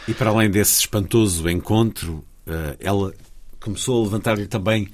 E 0.07 0.13
para 0.13 0.29
além 0.29 0.49
desse 0.49 0.79
espantoso 0.79 1.47
encontro, 1.49 2.23
eh, 2.45 2.77
ela 2.79 3.13
começou 3.59 4.01
a 4.01 4.03
levantar-lhe 4.03 4.47
também 4.47 4.89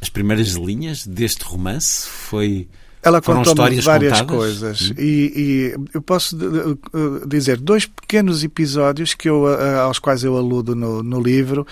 as 0.00 0.08
primeiras 0.08 0.48
linhas 0.50 1.06
deste 1.06 1.44
romance? 1.44 2.08
Foi 2.08 2.68
ela 3.02 3.20
contou-me 3.22 3.80
várias 3.80 4.20
contadas? 4.20 4.36
coisas 4.36 4.90
hum. 4.90 4.94
e, 4.98 5.32
e, 5.74 5.74
eu 5.94 6.02
posso 6.02 6.36
dizer 7.26 7.56
dois 7.56 7.86
pequenos 7.86 8.44
episódios 8.44 9.14
que 9.14 9.28
eu, 9.28 9.46
aos 9.80 9.98
quais 9.98 10.22
eu 10.22 10.36
aludo 10.36 10.74
no, 10.74 11.02
no 11.02 11.20
livro 11.20 11.66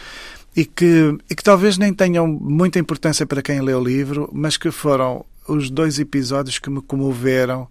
e 0.58 0.64
que, 0.64 1.16
e 1.30 1.34
que 1.36 1.42
talvez 1.42 1.78
nem 1.78 1.94
tenham 1.94 2.26
muita 2.26 2.80
importância 2.80 3.24
para 3.24 3.40
quem 3.40 3.60
lê 3.60 3.72
o 3.72 3.80
livro, 3.80 4.28
mas 4.32 4.56
que 4.56 4.72
foram 4.72 5.24
os 5.46 5.70
dois 5.70 6.00
episódios 6.00 6.58
que 6.58 6.68
me 6.68 6.82
comoveram, 6.82 7.68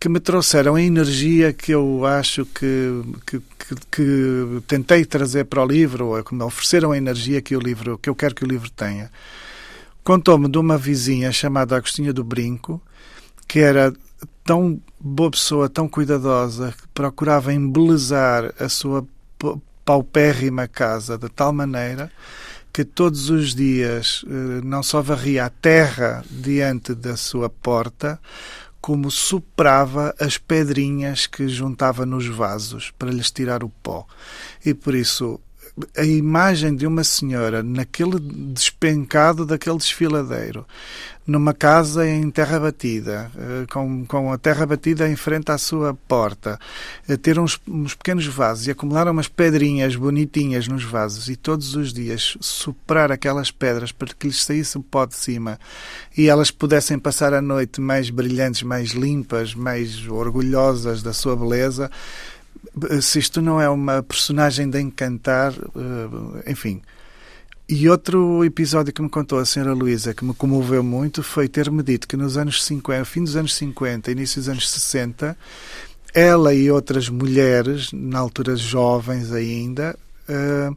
que 0.00 0.08
me 0.08 0.18
trouxeram 0.18 0.76
a 0.76 0.82
energia 0.82 1.52
que 1.52 1.72
eu 1.72 2.06
acho 2.06 2.46
que, 2.46 3.02
que, 3.26 3.38
que, 3.38 3.74
que 3.90 4.62
tentei 4.66 5.04
trazer 5.04 5.44
para 5.44 5.62
o 5.62 5.66
livro, 5.66 6.06
ou 6.06 6.24
que 6.24 6.34
me 6.34 6.42
ofereceram 6.42 6.92
a 6.92 6.96
energia 6.96 7.42
que 7.42 7.54
o 7.54 7.60
livro 7.60 7.98
que 7.98 8.08
eu 8.08 8.14
quero 8.14 8.34
que 8.34 8.44
o 8.44 8.48
livro 8.48 8.70
tenha. 8.70 9.10
Contou-me 10.06 10.48
de 10.48 10.56
uma 10.56 10.78
vizinha 10.78 11.32
chamada 11.32 11.76
Agostinha 11.76 12.12
do 12.12 12.22
Brinco, 12.22 12.80
que 13.48 13.58
era 13.58 13.92
tão 14.44 14.80
boa 15.00 15.32
pessoa, 15.32 15.68
tão 15.68 15.88
cuidadosa, 15.88 16.72
que 16.80 16.86
procurava 16.94 17.52
embelezar 17.52 18.54
a 18.56 18.68
sua 18.68 19.04
paupérrima 19.84 20.68
casa 20.68 21.18
de 21.18 21.28
tal 21.28 21.52
maneira 21.52 22.08
que 22.72 22.84
todos 22.84 23.30
os 23.30 23.52
dias 23.52 24.24
eh, 24.28 24.60
não 24.62 24.80
só 24.80 25.02
varria 25.02 25.46
a 25.46 25.50
terra 25.50 26.24
diante 26.30 26.94
da 26.94 27.16
sua 27.16 27.50
porta, 27.50 28.20
como 28.80 29.10
soprava 29.10 30.14
as 30.20 30.38
pedrinhas 30.38 31.26
que 31.26 31.48
juntava 31.48 32.06
nos 32.06 32.28
vasos 32.28 32.92
para 32.96 33.10
lhes 33.10 33.32
tirar 33.32 33.64
o 33.64 33.68
pó. 33.68 34.06
E 34.64 34.72
por 34.72 34.94
isso 34.94 35.40
a 35.96 36.04
imagem 36.04 36.74
de 36.74 36.86
uma 36.86 37.04
senhora 37.04 37.62
naquele 37.62 38.18
despencado 38.18 39.44
daquele 39.44 39.76
desfiladeiro, 39.76 40.66
numa 41.26 41.52
casa 41.52 42.08
em 42.08 42.30
terra 42.30 42.58
batida, 42.60 43.30
eh, 43.36 43.66
com, 43.70 44.06
com 44.06 44.32
a 44.32 44.38
terra 44.38 44.64
batida 44.64 45.08
em 45.08 45.16
frente 45.16 45.50
à 45.50 45.58
sua 45.58 45.92
porta, 45.92 46.58
ter 47.20 47.38
uns, 47.38 47.60
uns 47.68 47.94
pequenos 47.94 48.26
vasos 48.26 48.66
e 48.66 48.70
acumular 48.70 49.08
umas 49.08 49.28
pedrinhas 49.28 49.96
bonitinhas 49.96 50.68
nos 50.68 50.84
vasos 50.84 51.28
e 51.28 51.36
todos 51.36 51.74
os 51.74 51.92
dias 51.92 52.38
soprar 52.40 53.10
aquelas 53.10 53.50
pedras 53.50 53.90
para 53.92 54.14
que 54.14 54.28
lhes 54.28 54.44
saísse 54.44 54.78
o 54.78 54.82
pó 54.82 55.04
de 55.04 55.16
cima 55.16 55.58
e 56.16 56.28
elas 56.28 56.50
pudessem 56.50 56.98
passar 56.98 57.34
a 57.34 57.42
noite 57.42 57.80
mais 57.80 58.08
brilhantes, 58.08 58.62
mais 58.62 58.90
limpas, 58.90 59.54
mais 59.54 60.06
orgulhosas 60.08 61.02
da 61.02 61.12
sua 61.12 61.36
beleza 61.36 61.90
se 63.00 63.18
isto 63.18 63.40
não 63.40 63.60
é 63.60 63.68
uma 63.68 64.02
personagem 64.02 64.68
de 64.68 64.80
encantar, 64.80 65.52
eh, 65.52 66.50
enfim. 66.50 66.82
E 67.68 67.88
outro 67.88 68.44
episódio 68.44 68.92
que 68.92 69.02
me 69.02 69.08
contou 69.08 69.40
a 69.40 69.44
senhora 69.44 69.72
Luísa, 69.72 70.14
que 70.14 70.24
me 70.24 70.32
comoveu 70.32 70.84
muito, 70.84 71.22
foi 71.22 71.48
ter-me 71.48 71.82
dito 71.82 72.06
que 72.06 72.16
nos 72.16 72.36
anos 72.36 72.62
50, 72.62 73.04
fim 73.04 73.24
dos 73.24 73.34
anos 73.34 73.54
50, 73.54 74.12
início 74.12 74.40
dos 74.40 74.48
anos 74.48 74.70
60, 74.70 75.36
ela 76.14 76.54
e 76.54 76.70
outras 76.70 77.08
mulheres, 77.08 77.90
na 77.92 78.20
altura 78.20 78.54
jovens 78.54 79.32
ainda, 79.32 79.98
uh, 80.28 80.76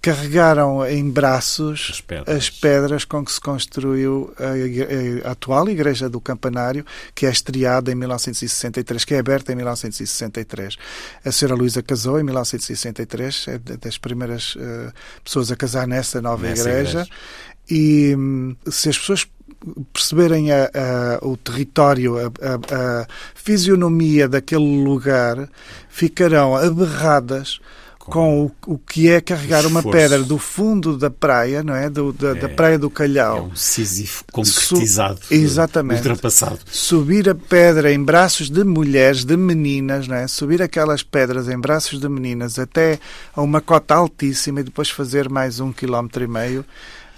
carregaram 0.00 0.86
em 0.86 1.10
braços 1.10 1.88
as 1.90 2.00
pedras. 2.00 2.36
as 2.36 2.50
pedras, 2.50 3.04
com 3.04 3.24
que 3.24 3.32
se 3.32 3.40
construiu 3.40 4.32
a, 4.38 5.28
a, 5.28 5.32
atual 5.32 5.68
Igreja 5.68 6.08
do 6.08 6.20
Campanário, 6.20 6.84
que 7.14 7.26
é 7.26 7.30
estreada 7.30 7.92
em 7.92 7.94
1963, 7.94 9.04
que 9.04 9.14
é 9.14 9.18
aberta 9.18 9.52
em 9.52 9.56
1963. 9.56 10.76
A 11.24 11.30
senhora 11.30 11.54
Luísa 11.54 11.82
casou 11.82 12.18
em 12.18 12.22
1963, 12.22 13.46
é 13.48 13.58
das 13.76 13.98
primeiras 13.98 14.54
uh, 14.56 14.92
pessoas 15.22 15.52
a 15.52 15.56
casar 15.56 15.86
nessa 15.86 16.20
nova 16.20 16.46
nessa 16.46 16.68
igreja. 16.68 17.00
igreja. 17.00 17.10
E 17.70 18.16
se 18.70 18.88
as 18.88 18.98
pessoas 18.98 19.28
perceberem 19.92 20.50
a, 20.50 20.64
a, 20.64 21.26
o 21.26 21.36
território, 21.36 22.16
a, 22.18 22.24
a, 22.24 23.06
fisionomia 23.34 24.28
daquele 24.28 24.82
lugar, 24.82 25.48
ficarão 25.88 26.56
aberradas 26.56 27.60
com 28.10 28.46
o, 28.46 28.74
o 28.74 28.78
que 28.78 29.08
é 29.08 29.20
carregar 29.20 29.64
uma 29.64 29.82
pedra 29.82 30.22
do 30.22 30.36
fundo 30.36 30.98
da 30.98 31.10
praia, 31.10 31.62
não 31.62 31.74
é? 31.74 31.88
Do, 31.88 32.12
da, 32.12 32.30
é, 32.30 32.34
da 32.34 32.48
praia 32.48 32.78
do 32.78 32.90
Calhau. 32.90 33.36
É 33.36 33.40
um 33.40 33.56
Sísifo 33.56 34.24
concretizado, 34.32 35.20
Su 35.24 35.32
exatamente. 35.34 35.98
ultrapassado. 35.98 36.58
Subir 36.66 37.28
a 37.28 37.34
pedra 37.34 37.92
em 37.92 38.02
braços 38.02 38.50
de 38.50 38.64
mulheres, 38.64 39.24
de 39.24 39.36
meninas, 39.36 40.08
não 40.08 40.16
é? 40.16 40.26
Subir 40.26 40.60
aquelas 40.60 41.02
pedras 41.02 41.48
em 41.48 41.58
braços 41.58 42.00
de 42.00 42.08
meninas 42.08 42.58
até 42.58 42.98
a 43.34 43.40
uma 43.40 43.60
cota 43.60 43.94
altíssima 43.94 44.60
e 44.60 44.64
depois 44.64 44.90
fazer 44.90 45.28
mais 45.28 45.60
um 45.60 45.72
quilómetro 45.72 46.24
e 46.24 46.26
meio 46.26 46.64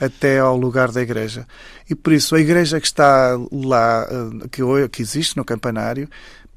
até 0.00 0.40
ao 0.40 0.56
lugar 0.56 0.90
da 0.90 1.00
igreja. 1.00 1.46
E 1.88 1.94
por 1.94 2.12
isso 2.12 2.34
a 2.34 2.40
igreja 2.40 2.80
que 2.80 2.86
está 2.86 3.38
lá, 3.52 4.06
eh, 4.10 4.48
que, 4.50 4.62
que 4.90 5.02
existe 5.02 5.36
no 5.36 5.44
campanário, 5.44 6.08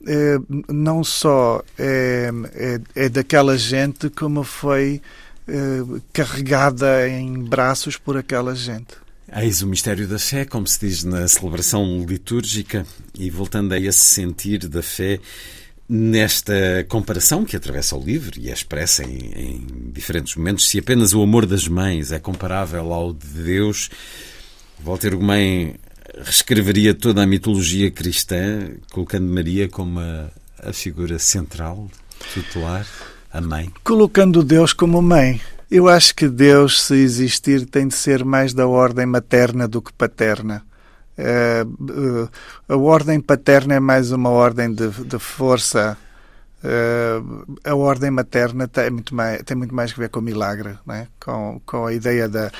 é, 0.05 0.37
não 0.69 1.03
só 1.03 1.63
é, 1.77 2.29
é, 2.53 2.79
é, 2.95 3.09
daquela 3.09 3.57
gente 3.57 4.09
como 4.09 4.43
foi 4.43 5.01
carregada 6.11 7.07
em 7.07 7.43
braços 7.43 7.97
por 7.97 8.17
aquela 8.17 8.55
gente. 8.55 8.95
Eis 9.31 9.61
o 9.61 9.67
mistério 9.67 10.07
da 10.07 10.17
fé, 10.17 10.43
como 10.43 10.65
se 10.65 10.79
diz 10.79 11.03
na 11.03 11.27
celebração 11.27 12.03
litúrgica, 12.03 12.83
e 13.13 13.29
voltando 13.29 13.73
a 13.73 13.79
esse 13.79 14.09
sentir 14.09 14.67
da 14.67 14.81
fé, 14.81 15.19
nesta 15.87 16.83
comparação 16.89 17.45
que 17.45 17.55
atravessa 17.55 17.95
o 17.95 18.03
livro 18.03 18.39
e 18.39 18.49
é 18.49 18.53
expressa 18.53 19.03
em, 19.03 19.17
em 19.35 19.91
diferentes 19.91 20.35
momentos, 20.35 20.67
se 20.67 20.79
apenas 20.79 21.13
o 21.13 21.21
amor 21.21 21.45
das 21.45 21.67
mães 21.67 22.11
é 22.11 22.17
comparável 22.17 22.91
ao 22.91 23.13
de 23.13 23.27
Deus, 23.27 23.91
Walter 24.83 25.15
Gomes 25.15 25.75
reescreveria 26.23 26.93
toda 26.93 27.23
a 27.23 27.27
mitologia 27.27 27.91
cristã, 27.91 28.69
colocando 28.91 29.31
Maria 29.31 29.67
como 29.67 29.99
a, 29.99 30.29
a 30.63 30.73
figura 30.73 31.19
central, 31.19 31.89
tutelar, 32.33 32.85
a 33.31 33.41
mãe? 33.41 33.71
Colocando 33.83 34.43
Deus 34.43 34.73
como 34.73 35.01
mãe. 35.01 35.41
Eu 35.69 35.87
acho 35.87 36.15
que 36.15 36.27
Deus, 36.27 36.83
se 36.83 36.95
existir, 36.95 37.65
tem 37.65 37.87
de 37.87 37.95
ser 37.95 38.23
mais 38.23 38.53
da 38.53 38.67
ordem 38.67 39.05
materna 39.05 39.67
do 39.67 39.81
que 39.81 39.91
paterna. 39.93 40.63
Uh, 41.17 42.23
uh, 42.23 42.29
a 42.67 42.75
ordem 42.75 43.19
paterna 43.19 43.75
é 43.75 43.79
mais 43.79 44.11
uma 44.11 44.29
ordem 44.29 44.73
de, 44.73 44.89
de 44.89 45.17
força 45.17 45.97
Uh, 46.65 47.59
a 47.63 47.75
ordem 47.75 48.09
materna 48.09 48.67
tem 48.67 48.89
muito, 48.89 49.13
mais, 49.13 49.43
tem 49.43 49.55
muito 49.55 49.75
mais 49.75 49.93
que 49.93 49.99
ver 49.99 50.09
com 50.09 50.19
o 50.19 50.23
milagre, 50.23 50.75
é? 50.89 51.05
com, 51.19 51.61
com 51.63 51.85
a 51.85 51.93
ideia 51.93 52.27
da, 52.27 52.51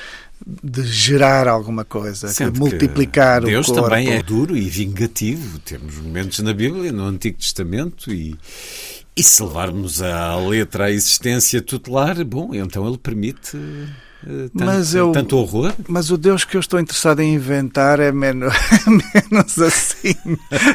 de 0.46 0.84
gerar 0.84 1.48
alguma 1.48 1.84
coisa, 1.84 2.28
de 2.28 2.58
multiplicar 2.58 3.42
o 3.42 3.46
Deus 3.46 3.66
corpo. 3.66 3.82
Também 3.82 4.12
é 4.12 4.22
duro 4.22 4.56
e 4.56 4.68
vingativo. 4.68 5.58
Temos 5.58 5.96
momentos 5.96 6.38
na 6.38 6.52
Bíblia, 6.52 6.92
no 6.92 7.04
Antigo 7.04 7.38
Testamento, 7.38 8.12
e, 8.12 8.36
e 9.16 9.22
se 9.22 9.42
levarmos 9.42 10.00
à 10.00 10.36
letra 10.36 10.84
a 10.84 10.90
existência 10.90 11.60
tutelar, 11.60 12.24
bom, 12.24 12.54
então 12.54 12.86
ele 12.86 12.96
permite 12.96 13.58
tanto, 14.24 14.50
mas 14.54 14.94
eu, 14.94 15.12
tanto 15.12 15.36
horror? 15.36 15.72
Mas 15.88 16.10
o 16.10 16.16
Deus 16.16 16.44
que 16.44 16.56
eu 16.56 16.60
estou 16.60 16.80
interessado 16.80 17.20
em 17.20 17.34
inventar 17.34 18.00
é 18.00 18.10
menos, 18.10 18.52
menos 18.86 19.58
assim. 19.58 20.14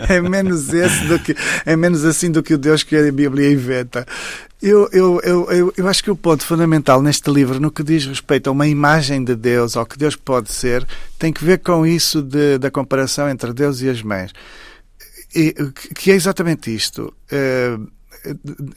É 0.07 0.21
menos 0.21 0.73
esse 0.73 1.05
do 1.05 1.19
que 1.19 1.35
é 1.65 1.75
menos 1.75 2.05
assim 2.05 2.31
do 2.31 2.43
que 2.43 2.53
o 2.53 2.57
Deus 2.57 2.83
que 2.83 2.95
a 2.95 3.11
Bíblia 3.11 3.51
inventa. 3.51 4.05
Eu, 4.61 4.87
eu, 4.91 5.19
eu, 5.23 5.51
eu, 5.51 5.73
eu 5.75 5.87
acho 5.87 6.03
que 6.03 6.11
o 6.11 6.15
ponto 6.15 6.45
fundamental 6.45 7.01
neste 7.01 7.31
livro, 7.31 7.59
no 7.59 7.71
que 7.71 7.81
diz 7.81 8.05
respeito 8.05 8.47
a 8.47 8.51
uma 8.51 8.67
imagem 8.67 9.23
de 9.23 9.35
Deus, 9.35 9.75
ao 9.75 9.87
que 9.87 9.97
Deus 9.97 10.15
pode 10.15 10.51
ser, 10.51 10.85
tem 11.17 11.33
que 11.33 11.43
ver 11.43 11.59
com 11.59 11.85
isso 11.85 12.21
de, 12.21 12.59
da 12.59 12.69
comparação 12.69 13.27
entre 13.27 13.51
Deus 13.53 13.81
e 13.81 13.89
as 13.89 14.03
mães. 14.03 14.31
E, 15.35 15.55
que 15.95 16.11
é 16.11 16.13
exatamente 16.13 16.73
isto. 16.73 17.11
Uh, 17.31 17.87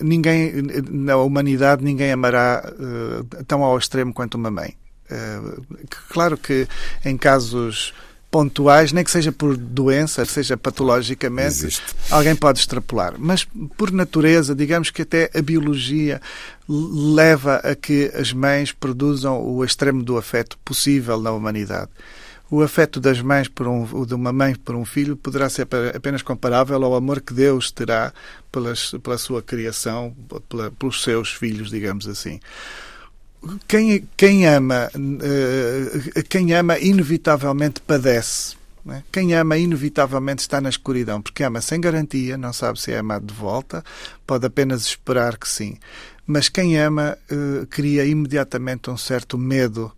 ninguém 0.00 0.52
na 0.90 1.16
humanidade 1.16 1.84
ninguém 1.84 2.12
amará 2.12 2.64
uh, 2.72 3.44
tão 3.44 3.62
ao 3.62 3.78
extremo 3.78 4.12
quanto 4.12 4.34
uma 4.36 4.50
mãe. 4.50 4.76
Uh, 5.10 5.62
claro 6.08 6.36
que 6.36 6.66
em 7.04 7.16
casos 7.16 7.92
pontuais, 8.30 8.90
nem 8.90 9.04
que 9.04 9.12
seja 9.12 9.30
por 9.30 9.56
doença, 9.56 10.24
seja 10.24 10.56
patologicamente, 10.56 11.66
Existe. 11.66 11.94
alguém 12.10 12.34
pode 12.34 12.58
extrapolar. 12.58 13.14
Mas 13.16 13.46
por 13.76 13.92
natureza, 13.92 14.56
digamos 14.56 14.90
que 14.90 15.02
até 15.02 15.30
a 15.32 15.40
biologia 15.40 16.20
leva 16.68 17.56
a 17.58 17.76
que 17.76 18.10
as 18.12 18.32
mães 18.32 18.72
produzam 18.72 19.40
o 19.40 19.64
extremo 19.64 20.02
do 20.02 20.18
afeto 20.18 20.58
possível 20.64 21.20
na 21.20 21.30
humanidade 21.30 21.90
o 22.50 22.62
afeto 22.62 23.00
das 23.00 23.20
mães 23.20 23.48
por 23.48 23.66
um, 23.66 24.04
de 24.04 24.14
uma 24.14 24.32
mãe 24.32 24.54
por 24.54 24.74
um 24.74 24.84
filho 24.84 25.16
poderá 25.16 25.48
ser 25.48 25.66
apenas 25.94 26.22
comparável 26.22 26.82
ao 26.84 26.94
amor 26.94 27.20
que 27.20 27.32
Deus 27.32 27.70
terá 27.70 28.12
pelas, 28.52 28.92
pela 29.02 29.18
sua 29.18 29.42
criação, 29.42 30.14
pela, 30.48 30.70
pelos 30.70 31.02
seus 31.02 31.32
filhos, 31.32 31.70
digamos 31.70 32.06
assim. 32.06 32.40
Quem, 33.66 34.08
quem 34.16 34.46
ama, 34.46 34.90
uh, 34.94 36.22
quem 36.28 36.54
ama 36.54 36.78
inevitavelmente 36.78 37.80
padece. 37.80 38.56
É? 38.88 39.02
Quem 39.10 39.34
ama 39.34 39.56
inevitavelmente 39.56 40.42
está 40.42 40.60
na 40.60 40.68
escuridão, 40.68 41.20
porque 41.20 41.42
ama 41.42 41.60
sem 41.62 41.80
garantia, 41.80 42.36
não 42.36 42.52
sabe 42.52 42.78
se 42.78 42.92
é 42.92 42.98
amado 42.98 43.26
de 43.26 43.34
volta, 43.34 43.82
pode 44.26 44.46
apenas 44.46 44.82
esperar 44.82 45.38
que 45.38 45.48
sim. 45.48 45.78
Mas 46.26 46.50
quem 46.50 46.78
ama 46.78 47.16
uh, 47.30 47.66
cria 47.66 48.04
imediatamente 48.04 48.90
um 48.90 48.96
certo 48.96 49.38
medo, 49.38 49.90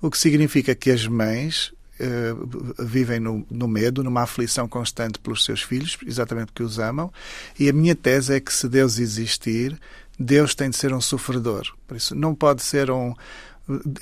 o 0.00 0.10
que 0.10 0.18
significa 0.18 0.74
que 0.74 0.90
as 0.90 1.06
mães 1.06 1.72
Uh, 2.00 2.84
vivem 2.84 3.20
no, 3.20 3.46
no, 3.48 3.68
medo, 3.68 4.02
numa 4.02 4.22
aflição 4.22 4.66
constante 4.66 5.18
pelos 5.18 5.44
seus 5.44 5.62
filhos, 5.62 5.96
exatamente 6.04 6.46
porque 6.46 6.64
os 6.64 6.78
amam. 6.78 7.12
E 7.58 7.68
a 7.68 7.72
minha 7.72 7.94
tese 7.94 8.34
é 8.34 8.40
que 8.40 8.52
se 8.52 8.68
Deus 8.68 8.98
existir, 8.98 9.78
Deus 10.18 10.54
tem 10.54 10.70
de 10.70 10.76
ser 10.76 10.92
um 10.92 11.00
sofredor. 11.00 11.72
Por 11.86 11.96
isso, 11.96 12.14
não 12.14 12.34
pode 12.34 12.62
ser 12.62 12.90
um. 12.90 13.14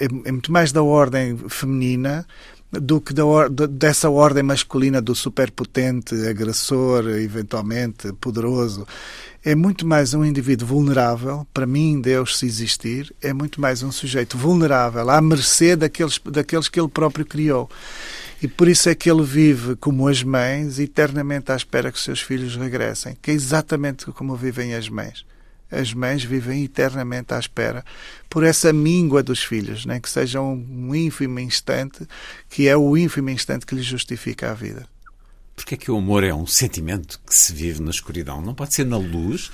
É, 0.01 0.06
é 0.28 0.32
muito 0.32 0.51
mais 0.51 0.73
da 0.73 0.82
ordem 0.82 1.36
feminina 1.48 2.27
do 2.73 3.01
que 3.01 3.12
da, 3.12 3.24
dessa 3.69 4.09
ordem 4.09 4.43
masculina 4.43 5.01
do 5.01 5.15
superpotente, 5.15 6.15
agressor, 6.27 7.09
eventualmente 7.09 8.12
poderoso 8.15 8.86
é 9.44 9.57
muito 9.57 9.85
mais 9.85 10.15
um 10.15 10.24
indivíduo 10.24 10.69
vulnerável, 10.69 11.44
para 11.53 11.66
mim, 11.66 12.01
Deus, 12.01 12.39
se 12.39 12.47
existir, 12.47 13.12
é 13.20 13.32
muito 13.32 13.61
mais 13.61 13.82
um 13.82 13.90
sujeito 13.90 14.39
vulnerável, 14.39 15.11
à 15.11 15.20
mercê 15.20 15.74
daqueles, 15.74 16.20
daqueles 16.24 16.69
que 16.69 16.78
ele 16.78 16.89
próprio 16.89 17.27
criou. 17.27 17.69
E 18.40 18.47
por 18.47 18.69
isso 18.69 18.89
é 18.89 18.94
que 18.94 19.11
ele 19.11 19.24
vive 19.24 19.74
como 19.74 20.07
as 20.07 20.23
mães, 20.23 20.78
eternamente 20.78 21.51
à 21.51 21.57
espera 21.57 21.90
que 21.90 21.99
os 21.99 22.05
seus 22.05 22.20
filhos 22.20 22.55
regressem, 22.55 23.16
que 23.20 23.32
é 23.32 23.35
exatamente 23.35 24.07
como 24.07 24.36
vivem 24.36 24.74
as 24.74 24.89
mães. 24.89 25.24
As 25.73 25.94
mães 25.94 26.23
vivem 26.23 26.65
eternamente 26.65 27.32
à 27.32 27.39
espera 27.39 27.82
por 28.28 28.44
essa 28.44 28.73
míngua 28.73 29.23
dos 29.23 29.43
filhos, 29.43 29.86
nem 29.86 29.99
que 29.99 30.11
seja 30.11 30.40
um 30.40 30.94
ínfimo 30.94 31.40
instante, 31.40 32.07
que 32.51 32.69
é 32.69 32.77
o 32.77 32.97
ínfimo 32.97 33.31
instante 33.31 33.65
que 33.65 33.74
lhes 33.74 33.86
justifica 33.86 34.51
a 34.51 34.55
vida. 34.55 34.91
Porque 35.54 35.74
é 35.74 35.78
que 35.78 35.90
o 35.90 35.96
amor 35.96 36.24
é 36.24 36.34
um 36.34 36.46
sentimento 36.46 37.20
que 37.26 37.34
se 37.34 37.52
vive 37.52 37.82
na 37.82 37.90
escuridão? 37.90 38.40
Não 38.40 38.54
pode 38.54 38.74
ser 38.74 38.86
na 38.86 38.96
luz? 38.96 39.50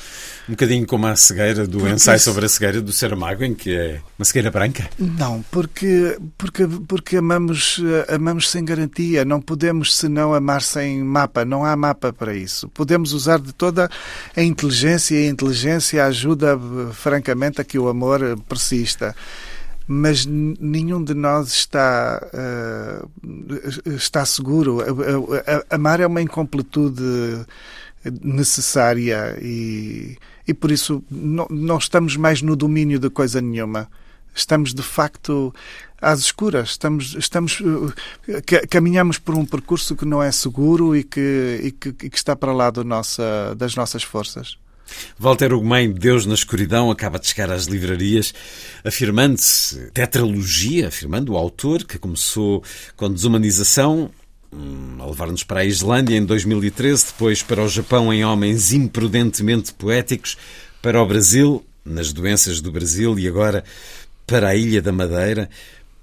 Um 0.48 0.52
bocadinho 0.52 0.86
como 0.86 1.06
a 1.06 1.16
cegueira 1.16 1.66
do 1.66 1.78
porque 1.78 1.94
ensaio 1.94 2.20
sobre 2.20 2.46
a 2.46 2.48
cegueira 2.48 2.80
do 2.80 2.92
Saramago, 2.92 3.42
em 3.44 3.54
que 3.54 3.74
é 3.74 4.00
uma 4.16 4.24
cegueira 4.24 4.50
branca? 4.50 4.88
Não, 4.98 5.44
porque, 5.50 6.16
porque, 6.36 6.66
porque 6.86 7.16
amamos, 7.16 7.80
amamos 8.08 8.48
sem 8.48 8.64
garantia. 8.64 9.24
Não 9.24 9.40
podemos 9.40 9.94
senão 9.96 10.32
amar 10.32 10.62
sem 10.62 11.02
mapa. 11.02 11.44
Não 11.44 11.64
há 11.64 11.74
mapa 11.76 12.12
para 12.12 12.34
isso. 12.34 12.68
Podemos 12.68 13.12
usar 13.12 13.40
de 13.40 13.52
toda 13.52 13.90
a 14.36 14.42
inteligência 14.42 15.16
e 15.16 15.26
a 15.26 15.30
inteligência 15.30 16.06
ajuda, 16.06 16.58
francamente, 16.92 17.60
a 17.60 17.64
que 17.64 17.78
o 17.78 17.88
amor 17.88 18.20
persista 18.48 19.16
mas 19.90 20.27
nenhum 20.27 21.02
de 21.02 21.15
nós 21.15 21.48
está, 21.48 22.20
uh, 22.35 23.90
está 23.90 24.27
seguro. 24.27 24.81
Amar 25.70 25.98
é 25.98 26.06
uma 26.06 26.20
incompletude 26.20 27.47
necessária 28.23 29.39
e, 29.40 30.19
e 30.47 30.52
por 30.52 30.70
isso 30.70 31.02
não, 31.10 31.47
não 31.48 31.78
estamos 31.78 32.16
mais 32.16 32.43
no 32.43 32.55
domínio 32.55 32.98
de 32.98 33.09
coisa 33.09 33.40
nenhuma. 33.40 33.89
Estamos 34.35 34.74
de 34.74 34.82
facto 34.82 35.55
às 36.01 36.20
escuras. 36.20 36.70
Estamos, 36.70 37.15
estamos, 37.15 37.62
eh, 38.28 38.66
caminhamos 38.66 39.19
por 39.19 39.35
um 39.35 39.44
percurso 39.44 39.97
que 39.97 40.05
não 40.05 40.23
é 40.23 40.31
seguro 40.31 40.94
e 40.94 41.02
que, 41.02 41.60
e 41.65 41.73
que, 41.73 41.93
que 41.93 42.16
está 42.16 42.36
para 42.36 42.52
lá 42.52 42.70
nossa, 42.85 43.55
das 43.56 43.74
nossas 43.74 44.02
forças. 44.02 44.59
Walter 45.19 45.52
Ugumem, 45.52 45.93
Deus 45.93 46.27
na 46.27 46.35
Escuridão, 46.35 46.90
acaba 46.90 47.19
de 47.19 47.27
chegar 47.27 47.51
às 47.51 47.66
livrarias, 47.66 48.32
afirmando-se 48.85 49.90
tetralogia, 49.93 50.89
afirmando 50.89 51.32
o 51.32 51.36
autor, 51.36 51.85
que 51.85 51.98
começou 51.98 52.62
com 52.97 53.12
desumanização, 53.12 54.10
hum, 54.52 54.97
a 55.01 55.06
levar-nos 55.06 55.44
para 55.44 55.60
a 55.60 55.65
Islândia 55.65 56.16
em 56.16 56.24
2013, 56.24 57.06
depois 57.06 57.43
para 57.43 57.62
o 57.62 57.69
Japão 57.69 58.12
em 58.12 58.24
Homens 58.24 58.73
Imprudentemente 58.73 59.73
Poéticos, 59.73 60.36
para 60.81 61.02
o 61.02 61.06
Brasil, 61.06 61.65
nas 61.85 62.12
doenças 62.12 62.60
do 62.60 62.70
Brasil, 62.70 63.19
e 63.19 63.27
agora 63.27 63.65
para 64.27 64.48
a 64.48 64.55
Ilha 64.55 64.82
da 64.82 64.93
Madeira. 64.93 65.48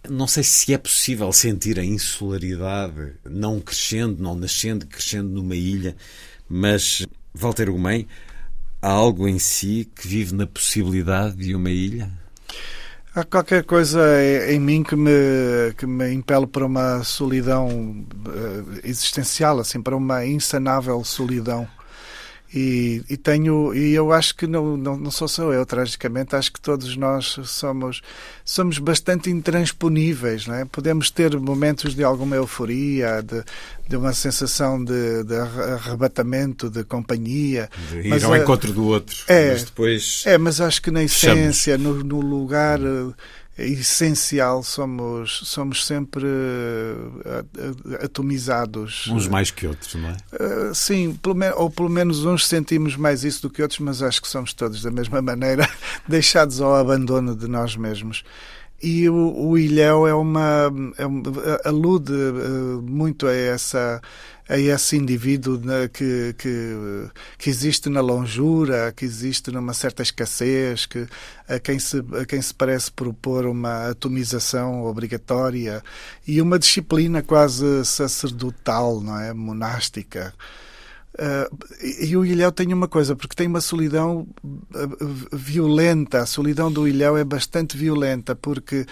Não 0.10 0.28
sei 0.28 0.44
se 0.44 0.74
é 0.74 0.78
possível 0.78 1.32
sentir 1.32 1.80
a 1.80 1.84
insularidade 1.84 3.14
não 3.24 3.60
crescendo, 3.60 4.22
não 4.22 4.36
nascendo, 4.36 4.86
crescendo 4.86 5.30
numa 5.30 5.56
ilha, 5.56 5.95
mas 6.48 7.06
Walter 7.34 7.70
Ugumem 7.70 8.07
há 8.86 8.90
algo 8.91 9.28
em 9.28 9.40
si 9.40 9.90
que 9.95 10.07
vive 10.07 10.36
na 10.36 10.45
possibilidade 10.45 11.36
de 11.36 11.56
uma 11.56 11.72
ilha? 11.72 12.07
Há 13.16 13.24
qualquer 13.24 13.64
coisa 13.64 13.99
em 14.48 14.60
mim 14.60 14.84
que 14.84 14.95
me, 14.95 15.74
que 15.76 15.88
me 15.88 16.14
impele 16.14 16.45
para 16.45 16.66
uma 16.66 17.03
solidão 17.03 18.06
eh, 18.28 18.82
existencial, 18.84 19.60
assim, 19.60 19.82
para 19.82 19.95
uma 19.95 20.24
insanável 20.26 21.03
solidão. 21.03 21.68
E, 22.56 23.03
e, 23.10 23.18
tenho 23.18 23.73
e 23.73 23.94
eu 23.94 24.14
acho 24.14 24.34
que 24.34 24.48
não, 24.48 24.77
não, 24.77 24.95
não 24.95 25.11
sou 25.11 25.27
só 25.27 25.52
eu 25.52 25.65
tragicamente 25.65 26.38
acho 26.38 26.53
que 26.53 26.61
todos 26.61 26.95
nós 26.95 27.38
somos 27.44 28.02
somos 28.45 28.80
bastante 28.80 29.30
intransponíveis 29.30 30.48
não 30.48 30.56
é? 30.56 30.64
podemos 30.64 31.11
ter 31.11 31.38
momentos 31.38 31.94
de 31.94 32.02
alguma 32.02 32.38
euforia 32.38 33.22
de, 33.22 33.44
de 33.90 33.98
uma 33.98 34.14
sensação 34.14 34.82
de, 34.82 35.26
de 35.26 35.36
arrebatamento 35.36 36.69
de 36.69 36.86
companhia 36.86 37.69
de 37.90 38.07
ir 38.07 38.07
mas, 38.07 38.23
ao 38.23 38.34
encontro 38.38 38.72
do 38.72 38.86
outro 38.86 39.18
é, 39.27 39.52
mas 39.52 39.64
depois 39.65 40.23
é 40.26 40.38
mas 40.38 40.61
acho 40.61 40.82
que 40.82 40.91
na 40.91 41.03
essência 41.03 41.77
no, 41.77 42.06
no 42.06 42.22
lugar 42.22 42.80
essencial 43.57 44.61
somos 44.64 45.41
somos 45.45 45.86
sempre 45.86 46.26
uh, 46.26 48.03
atomizados. 48.03 49.07
Uns 49.07 49.27
mais 49.27 49.49
que 49.52 49.65
outros 49.65 49.95
não 49.95 50.10
é? 50.10 50.18
Uh, 50.34 50.76
sim 50.76 51.14
pelo 51.22 51.36
ou 51.56 51.69
pelo 51.69 51.90
menos 51.90 52.26
uns 52.26 52.48
sentimos 52.48 52.95
mais 52.95 53.23
isso 53.23 53.44
do 53.44 53.49
que 53.49 53.61
outros 53.61 53.80
mas 53.80 54.02
acho 54.02 54.22
que 54.22 54.27
somos 54.27 54.53
todos 54.53 54.82
da 54.82 54.91
mesma 54.91 55.22
maneira 55.22 55.69
deixados 56.07 56.60
ao 56.60 56.76
abandono 56.76 57.36
de 57.36 57.48
nós 57.48 57.76
mesmos. 57.76 58.23
E 58.84 59.10
o, 59.10 59.34
o 59.34 59.57
ilhéu 59.57 60.06
é 60.06 60.14
uma 60.14 60.69
é, 60.98 61.68
alude 61.68 62.11
uh, 62.11 62.82
muito 62.82 63.26
a 63.26 63.34
essa 63.34 64.02
a 64.47 64.57
esse 64.57 64.95
indivíduo 64.95 65.57
né, 65.57 65.88
que, 65.88 66.35
que, 66.38 67.09
que 67.38 67.49
existe 67.49 67.89
na 67.89 67.99
longura, 67.99 68.93
que 68.95 69.03
existe 69.03 69.51
numa 69.51 69.73
certa 69.73 70.03
escassez, 70.03 70.85
que, 70.85 71.07
a, 71.47 71.59
quem 71.59 71.80
se, 71.80 72.03
a 72.22 72.26
quem 72.26 72.41
se 72.41 72.53
parece 72.53 72.91
propor 72.91 73.47
uma 73.47 73.89
atomização 73.89 74.85
obrigatória 74.85 75.84
e 76.27 76.41
uma 76.41 76.59
disciplina 76.59 77.23
quase 77.23 77.84
sacerdotal, 77.85 79.01
não 79.01 79.19
é? 79.19 79.34
monástica. 79.34 80.34
Uh, 81.15 82.03
e 82.03 82.15
o 82.17 82.26
ilhéu 82.26 82.51
tem 82.51 82.73
uma 82.73 82.89
coisa, 82.89 83.15
porque 83.15 83.35
tem 83.35 83.47
uma 83.47 83.61
solidão 83.61 84.27
uh, 84.43 85.35
violenta. 85.35 86.19
A 86.19 86.26
solidão 86.26 86.69
do 86.69 86.88
ilhéu 86.88 87.17
é 87.17 87.23
bastante 87.23 87.77
violenta, 87.77 88.35
porque 88.35 88.85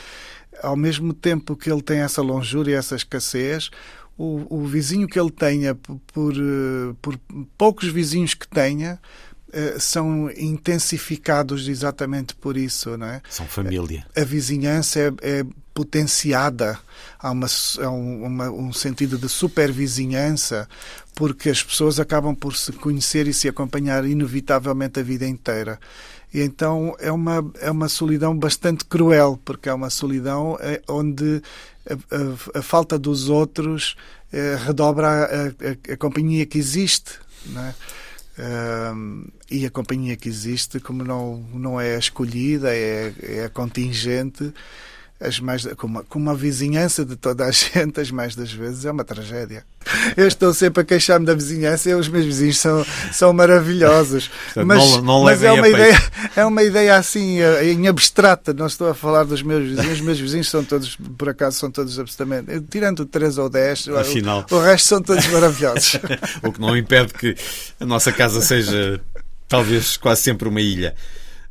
ao 0.61 0.77
mesmo 0.77 1.13
tempo 1.13 1.55
que 1.55 1.69
ele 1.69 1.81
tem 1.81 1.99
essa 1.99 2.21
longura, 2.21 2.71
essa 2.71 2.95
escassez, 2.95 3.69
o, 4.17 4.45
o 4.49 4.65
vizinho 4.65 5.07
que 5.07 5.19
ele 5.19 5.31
tenha, 5.31 5.75
por, 5.75 5.99
por, 6.13 6.33
uh, 6.33 6.95
por 7.01 7.19
poucos 7.57 7.89
vizinhos 7.89 8.33
que 8.33 8.47
tenha, 8.47 8.99
são 9.79 10.31
intensificados 10.31 11.67
exatamente 11.67 12.33
por 12.35 12.57
isso, 12.57 12.97
não 12.97 13.07
é? 13.07 13.21
São 13.29 13.45
família. 13.45 14.05
A, 14.15 14.21
a 14.21 14.23
vizinhança 14.23 14.99
é, 14.99 15.11
é, 15.21 15.45
potenciada, 15.73 16.79
há, 17.19 17.31
uma, 17.31 17.47
há 17.79 17.89
um, 17.89 18.25
uma, 18.25 18.49
um 18.49 18.73
sentido 18.73 19.17
de 19.17 19.29
supervizinhança, 19.29 20.67
porque 21.13 21.49
as 21.49 21.61
pessoas 21.61 21.99
acabam 21.99 22.35
por 22.35 22.55
se 22.55 22.71
conhecer 22.71 23.27
e 23.27 23.33
se 23.33 23.47
acompanhar 23.47 24.05
inevitavelmente 24.05 24.99
a 24.99 25.03
vida 25.03 25.27
inteira. 25.27 25.79
E 26.33 26.41
então 26.41 26.95
é 26.99 27.11
uma, 27.11 27.45
é 27.61 27.69
uma 27.69 27.87
solidão 27.87 28.37
bastante 28.37 28.85
cruel, 28.85 29.39
porque 29.45 29.69
é 29.69 29.73
uma 29.73 29.89
solidão 29.89 30.57
eh, 30.59 30.81
onde 30.87 31.41
a, 31.87 31.93
a, 31.93 32.59
a 32.59 32.61
falta 32.61 32.97
dos 32.97 33.29
outros 33.29 33.95
eh, 34.31 34.57
redobra 34.65 35.07
a, 35.07 35.93
a, 35.93 35.97
companhia 35.97 36.45
que 36.45 36.57
existe. 36.57 37.19
Não 37.45 37.61
é? 37.61 37.75
Um, 38.35 39.27
e 39.51 39.63
a 39.63 39.69
companhia 39.69 40.15
que 40.15 40.27
existe, 40.27 40.79
como 40.79 41.03
não, 41.03 41.45
não 41.53 41.79
é 41.79 41.95
escolhida, 41.99 42.75
é, 42.75 43.13
é 43.21 43.49
contingente, 43.49 44.51
as 45.19 45.39
mais, 45.39 45.65
com, 45.77 45.87
uma, 45.87 46.03
com 46.03 46.19
uma 46.19 46.35
vizinhança 46.35 47.05
de 47.05 47.15
toda 47.15 47.45
a 47.45 47.51
gente, 47.51 47.99
as 47.99 48.11
mais 48.11 48.35
das 48.35 48.51
vezes 48.51 48.85
é 48.85 48.91
uma 48.91 49.03
tragédia. 49.03 49.63
Eu 50.15 50.27
estou 50.27 50.53
sempre 50.53 50.81
a 50.81 50.85
queixar-me 50.85 51.25
da 51.25 51.33
vizinhança 51.33 51.89
e 51.89 51.93
os 51.93 52.07
meus 52.07 52.25
vizinhos 52.25 52.57
são, 52.57 52.85
são 53.11 53.33
maravilhosos. 53.33 54.29
Portanto, 54.45 54.65
mas 54.65 54.91
não, 54.91 55.01
não 55.01 55.23
mas 55.23 55.43
é, 55.43 55.51
uma 55.51 55.61
peito. 55.61 55.75
ideia, 55.77 56.03
é 56.35 56.45
uma 56.45 56.63
ideia 56.63 56.95
assim, 56.95 57.41
eh, 57.41 57.71
em 57.71 57.87
abstrata. 57.87 58.53
Não 58.53 58.67
estou 58.67 58.89
a 58.89 58.93
falar 58.93 59.23
dos 59.23 59.41
meus 59.41 59.63
vizinhos. 59.63 59.93
Os 59.93 60.01
meus 60.01 60.19
vizinhos 60.19 60.49
são 60.49 60.63
todos, 60.63 60.97
por 61.17 61.29
acaso, 61.29 61.59
são 61.59 61.69
todos 61.69 61.99
absolutamente. 61.99 62.61
Tirando 62.69 63.05
três 63.05 63.37
ou 63.37 63.49
dez, 63.49 63.87
Afinal. 63.89 64.45
o, 64.49 64.55
o 64.55 64.61
resto 64.61 64.87
são 64.87 65.01
todos 65.01 65.25
maravilhosos. 65.27 65.99
o 66.41 66.51
que 66.51 66.61
não 66.61 66.77
impede 66.77 67.13
que 67.13 67.35
a 67.79 67.85
nossa 67.85 68.11
casa 68.11 68.41
seja 68.41 69.01
talvez 69.47 69.97
quase 69.97 70.21
sempre 70.21 70.47
uma 70.47 70.61
ilha. 70.61 70.95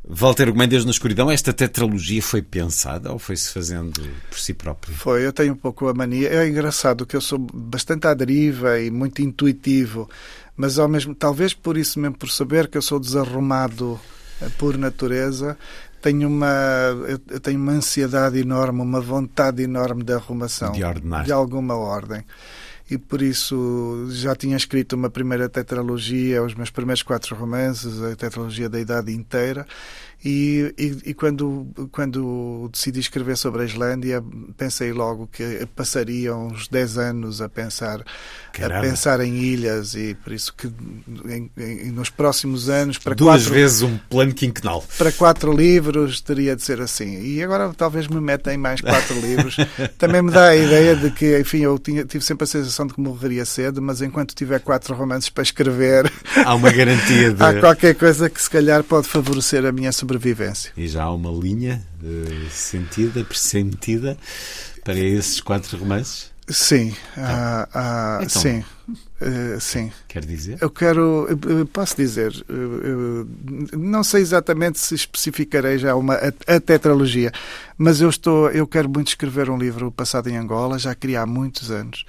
Walter 0.05 0.51
Gomes 0.51 0.83
na 0.83 0.91
escuridão, 0.91 1.31
esta 1.31 1.53
tetralogia 1.53 2.21
foi 2.21 2.41
pensada 2.41 3.11
ou 3.11 3.17
foi-se 3.17 3.49
fazendo 3.51 4.01
por 4.29 4.37
si 4.37 4.53
próprio? 4.53 4.93
Foi, 4.95 5.25
eu 5.25 5.31
tenho 5.31 5.53
um 5.53 5.57
pouco 5.57 5.87
a 5.87 5.93
mania. 5.93 6.27
É 6.29 6.47
engraçado 6.47 7.05
que 7.05 7.15
eu 7.15 7.21
sou 7.21 7.39
bastante 7.39 8.05
à 8.05 8.13
deriva 8.13 8.79
e 8.79 8.91
muito 8.91 9.21
intuitivo, 9.21 10.09
mas 10.57 10.77
ao 10.77 10.89
mesmo, 10.89 11.15
talvez 11.15 11.53
por 11.53 11.77
isso 11.77 11.99
mesmo, 11.99 12.17
por 12.17 12.29
saber 12.29 12.67
que 12.67 12.77
eu 12.77 12.81
sou 12.81 12.99
desarrumado 12.99 13.97
eh, 14.41 14.49
por 14.57 14.77
natureza, 14.77 15.57
tenho 16.01 16.27
uma, 16.27 16.93
eu 17.29 17.39
tenho 17.39 17.57
uma 17.57 17.71
ansiedade 17.71 18.37
enorme, 18.37 18.81
uma 18.81 18.99
vontade 18.99 19.63
enorme 19.63 20.03
de 20.03 20.11
arrumação. 20.11 20.73
De 20.73 20.83
ordenar. 20.83 21.23
De 21.23 21.31
alguma 21.31 21.75
ordem 21.75 22.25
e 22.93 22.97
por 22.97 23.21
isso 23.23 24.07
já 24.11 24.35
tinha 24.35 24.55
escrito 24.55 24.93
uma 24.95 25.09
primeira 25.09 25.49
tetralogia, 25.49 26.43
os 26.43 26.53
meus 26.53 26.69
primeiros 26.69 27.01
quatro 27.01 27.35
romances, 27.35 28.01
a 28.01 28.15
tetralogia 28.15 28.69
da 28.69 28.79
idade 28.79 29.11
inteira, 29.11 29.65
e, 30.25 30.73
e, 30.77 31.09
e, 31.09 31.13
quando, 31.13 31.67
quando 31.91 32.69
decidi 32.71 33.01
escrever 33.01 33.35
sobre 33.35 33.63
a 33.63 33.65
Islândia, 33.65 34.23
pensei 34.55 34.93
logo 34.93 35.27
que 35.27 35.67
passaria 35.75 36.33
uns 36.33 36.69
10 36.69 36.97
anos 36.97 37.41
a 37.41 37.49
pensar, 37.49 37.99
a 37.99 38.79
pensar 38.79 39.19
em 39.19 39.35
ilhas 39.35 39.95
e 39.95 40.15
por 40.23 40.31
isso 40.31 40.53
que 40.53 40.71
em, 41.25 41.51
em, 41.57 41.91
nos 41.91 42.09
próximos 42.09 42.69
anos 42.69 42.97
para 42.97 43.13
duas 43.13 43.41
quatro, 43.41 43.53
vezes 43.53 43.81
um 43.81 43.97
plano 44.09 44.33
quinquenal. 44.33 44.81
Para 44.97 45.11
quatro 45.11 45.51
livros 45.51 46.21
teria 46.21 46.55
de 46.55 46.63
ser 46.63 46.79
assim. 46.79 47.21
E 47.21 47.43
agora 47.43 47.73
talvez 47.75 48.07
me 48.07 48.21
meta 48.21 48.53
em 48.53 48.57
mais 48.57 48.79
quatro 48.79 49.15
livros. 49.19 49.57
Também 49.97 50.21
me 50.21 50.31
dá 50.31 50.49
a 50.49 50.55
ideia 50.55 50.95
de 50.95 51.11
que 51.11 51.37
enfim 51.37 51.59
eu 51.59 51.77
tinha, 51.77 52.05
tive 52.05 52.23
sempre 52.23 52.45
a 52.45 52.47
sensação 52.47 52.87
de 52.87 52.93
que 52.93 53.01
morreria 53.01 53.43
cedo 53.43 53.81
mas 53.81 54.01
enquanto 54.01 54.33
tiver 54.33 54.61
quatro 54.61 54.95
romances 54.95 55.29
para 55.29 55.43
escrever 55.43 56.09
há 56.45 56.55
uma 56.55 56.71
garantia 56.71 57.33
de... 57.33 57.43
há 57.43 57.59
qualquer 57.59 57.95
coisa 57.95 58.29
que 58.29 58.41
se 58.41 58.49
calhar 58.49 58.83
pode 58.83 59.07
favorecer 59.07 59.65
a 59.65 59.71
minha 59.71 59.91
sobrevivência 59.91 60.12
sobrevivência. 60.13 60.71
E 60.77 60.87
já 60.87 61.03
há 61.03 61.13
uma 61.13 61.31
linha 61.31 61.81
uh, 62.01 62.49
sentida, 62.49 63.23
pressentida 63.23 64.17
para 64.83 64.99
esses 64.99 65.41
quatro 65.41 65.77
romances? 65.77 66.31
Sim, 66.49 66.93
então, 67.13 67.23
uh, 67.23 68.19
uh, 68.19 68.23
então, 68.23 68.41
sim, 68.41 68.65
uh, 68.89 69.59
sim. 69.61 69.91
Quer 70.09 70.25
dizer? 70.25 70.57
Eu 70.59 70.69
quero, 70.69 71.25
posso 71.71 71.95
dizer, 71.95 72.33
não 73.71 74.03
sei 74.03 74.21
exatamente 74.21 74.77
se 74.77 74.93
especificarei 74.93 75.77
já 75.77 75.95
uma 75.95 76.15
a, 76.15 76.55
a, 76.55 76.59
tetralogia, 76.59 77.31
mas 77.77 78.01
eu 78.01 78.09
estou, 78.09 78.51
eu 78.51 78.67
quero 78.67 78.89
muito 78.89 79.07
escrever 79.07 79.49
um 79.49 79.57
livro 79.57 79.89
passado 79.89 80.27
em 80.27 80.35
Angola, 80.35 80.77
já 80.77 80.93
queria 80.93 81.21
há 81.21 81.25
muitos 81.25 81.71
anos 81.71 82.03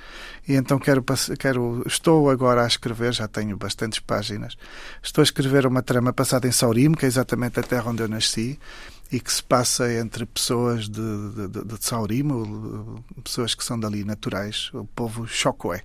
e 0.47 0.55
então 0.55 0.79
quero, 0.79 1.03
quero, 1.39 1.83
estou 1.87 2.29
agora 2.29 2.65
a 2.65 2.67
escrever, 2.67 3.15
já 3.15 3.27
tenho 3.27 3.57
bastantes 3.57 3.99
páginas, 3.99 4.57
estou 5.03 5.23
a 5.23 5.25
escrever 5.25 5.67
uma 5.67 5.83
trama 5.83 6.13
passada 6.13 6.47
em 6.47 6.53
Saurimo, 6.53 6.97
que 6.97 7.07
é 7.07 7.09
exatamente 7.09 7.59
a 7.59 7.63
terra 7.63 7.91
onde 7.91 8.03
eu 8.03 8.09
nasci, 8.09 8.59
e 9.11 9.21
que 9.21 9.33
se 9.33 9.43
passa 9.43 9.91
entre 9.93 10.27
pessoas 10.27 10.89
de, 10.89 11.49
de, 11.49 11.65
de, 11.65 11.85
Saurimo, 11.85 13.03
pessoas 13.23 13.55
que 13.55 13.65
são 13.65 13.79
dali 13.79 14.05
naturais, 14.05 14.71
o 14.75 14.85
povo 14.85 15.27
Xocoé. 15.27 15.83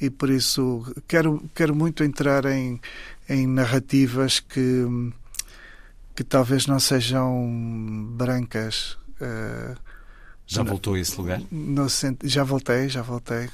E 0.00 0.10
por 0.10 0.28
isso 0.28 0.84
quero, 1.06 1.42
quero 1.54 1.74
muito 1.74 2.02
entrar 2.02 2.46
em, 2.46 2.80
em 3.28 3.46
narrativas 3.46 4.40
que, 4.40 5.12
que 6.16 6.24
talvez 6.24 6.66
não 6.66 6.80
sejam 6.80 8.08
brancas. 8.16 8.96
Uh, 9.20 9.76
já 10.46 10.62
voltou 10.62 10.94
a 10.94 11.00
esse 11.00 11.16
lugar? 11.16 11.40
No, 11.50 11.86
já 12.24 12.44
voltei, 12.44 12.88
já 12.88 13.02
voltei 13.02 13.50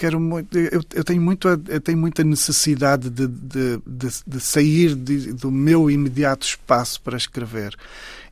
quero 0.00 0.18
muito, 0.18 0.58
eu, 0.58 0.80
eu, 0.94 1.04
tenho 1.04 1.20
muito, 1.20 1.46
eu 1.46 1.80
tenho 1.80 1.98
muita 1.98 2.24
necessidade 2.24 3.10
de, 3.10 3.26
de, 3.26 3.78
de, 3.86 4.08
de 4.26 4.40
sair 4.40 4.94
do 4.94 5.50
meu 5.50 5.90
imediato 5.90 6.46
espaço 6.46 7.02
para 7.02 7.18
escrever. 7.18 7.76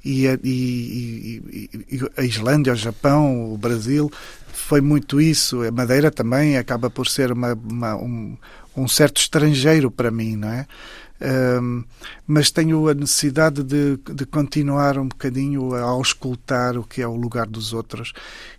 E, 0.02 0.24
e, 0.42 1.42
e, 1.52 1.70
e, 1.90 2.00
a 2.16 2.24
Islândia, 2.24 2.72
o 2.72 2.76
Japão, 2.76 3.52
o 3.52 3.58
Brasil, 3.58 4.10
foi 4.50 4.80
muito 4.80 5.20
isso. 5.20 5.62
A 5.62 5.70
Madeira 5.70 6.10
também 6.10 6.56
acaba 6.56 6.88
por 6.88 7.06
ser 7.06 7.30
uma, 7.32 7.52
uma, 7.52 7.96
um, 7.96 8.34
um 8.74 8.88
certo 8.88 9.18
estrangeiro 9.18 9.90
para 9.90 10.10
mim, 10.10 10.36
não 10.36 10.48
é? 10.48 10.66
Um, 11.20 11.84
mas 12.28 12.48
tenho 12.52 12.86
a 12.86 12.94
necessidade 12.94 13.64
de, 13.64 13.96
de, 13.96 14.24
continuar 14.24 14.96
um 14.98 15.08
bocadinho 15.08 15.74
a 15.74 15.80
auscultar 15.80 16.78
o 16.78 16.84
que 16.84 17.02
é 17.02 17.08
o 17.08 17.16
lugar 17.16 17.48
dos 17.48 17.72
outros 17.72 18.12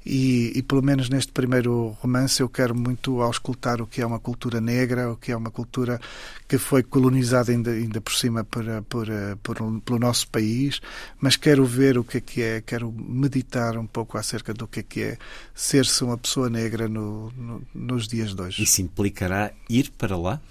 e, 0.06 0.52
e, 0.54 0.62
pelo 0.62 0.82
menos 0.82 1.08
neste 1.08 1.32
primeiro 1.32 1.96
romance 2.02 2.42
eu 2.42 2.50
quero 2.50 2.76
muito 2.76 3.22
auscultar 3.22 3.82
o 3.82 3.88
que 3.88 4.02
é 4.02 4.06
uma 4.06 4.20
cultura 4.20 4.60
negra, 4.60 5.10
o 5.10 5.16
que 5.16 5.32
é 5.32 5.38
uma 5.38 5.50
cultura 5.50 6.02
que 6.50 6.58
foi 6.58 6.84
colonizada 6.84 7.54
ainda, 7.54 7.72
ainda 7.72 8.02
por 8.02 8.14
cima 8.14 8.44
por, 8.44 8.66
por, 8.90 9.08
por, 9.42 9.82
pelo 9.82 10.00
nosso 10.00 10.28
país, 10.28 10.82
mas 11.22 11.38
quero 11.38 11.64
ver 11.64 11.98
o 11.98 12.04
que 12.04 12.18
é 12.18 12.22
que 12.22 12.42
é, 12.42 12.60
quero 12.60 12.92
meditar 12.92 13.78
um 13.78 13.88
pouco 13.88 14.18
acerca 14.18 14.54
do 14.54 14.68
que 14.68 14.82
é 14.82 14.84
que 14.84 15.02
é 15.02 15.18
ser-se 15.56 16.04
uma 16.04 16.18
pessoa 16.18 16.50
negra 16.50 16.90
no, 16.90 17.32
no, 17.38 17.62
nos 17.74 18.06
dias 18.06 18.36
de 18.36 18.42
hoje. 18.42 18.64
Isso 18.64 18.82
implicará 18.82 19.54
ir 19.70 19.92
para 19.92 20.18
lá? 20.18 20.42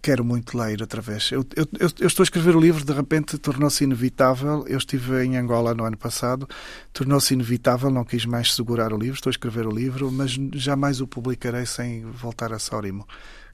Quero 0.00 0.24
muito 0.24 0.56
ler 0.56 0.80
outra 0.80 1.00
vez. 1.00 1.30
Eu, 1.32 1.44
eu, 1.56 1.66
eu, 2.00 2.06
estou 2.06 2.22
a 2.22 2.24
escrever 2.24 2.56
o 2.56 2.60
livro, 2.60 2.84
de 2.84 2.92
repente 2.92 3.36
tornou-se 3.38 3.84
inevitável. 3.84 4.64
Eu 4.66 4.78
estive 4.78 5.24
em 5.24 5.36
Angola 5.36 5.74
no 5.74 5.84
ano 5.84 5.96
passado, 5.96 6.48
tornou-se 6.92 7.34
inevitável, 7.34 7.90
não 7.90 8.04
quis 8.04 8.24
mais 8.24 8.54
segurar 8.54 8.92
o 8.92 8.98
livro. 8.98 9.16
Estou 9.16 9.30
a 9.30 9.32
escrever 9.32 9.66
o 9.66 9.70
livro, 9.70 10.10
mas 10.10 10.32
jamais 10.54 11.00
o 11.00 11.06
publicarei 11.06 11.66
sem 11.66 12.04
voltar 12.04 12.52
a 12.52 12.58
Saurimo. 12.58 13.06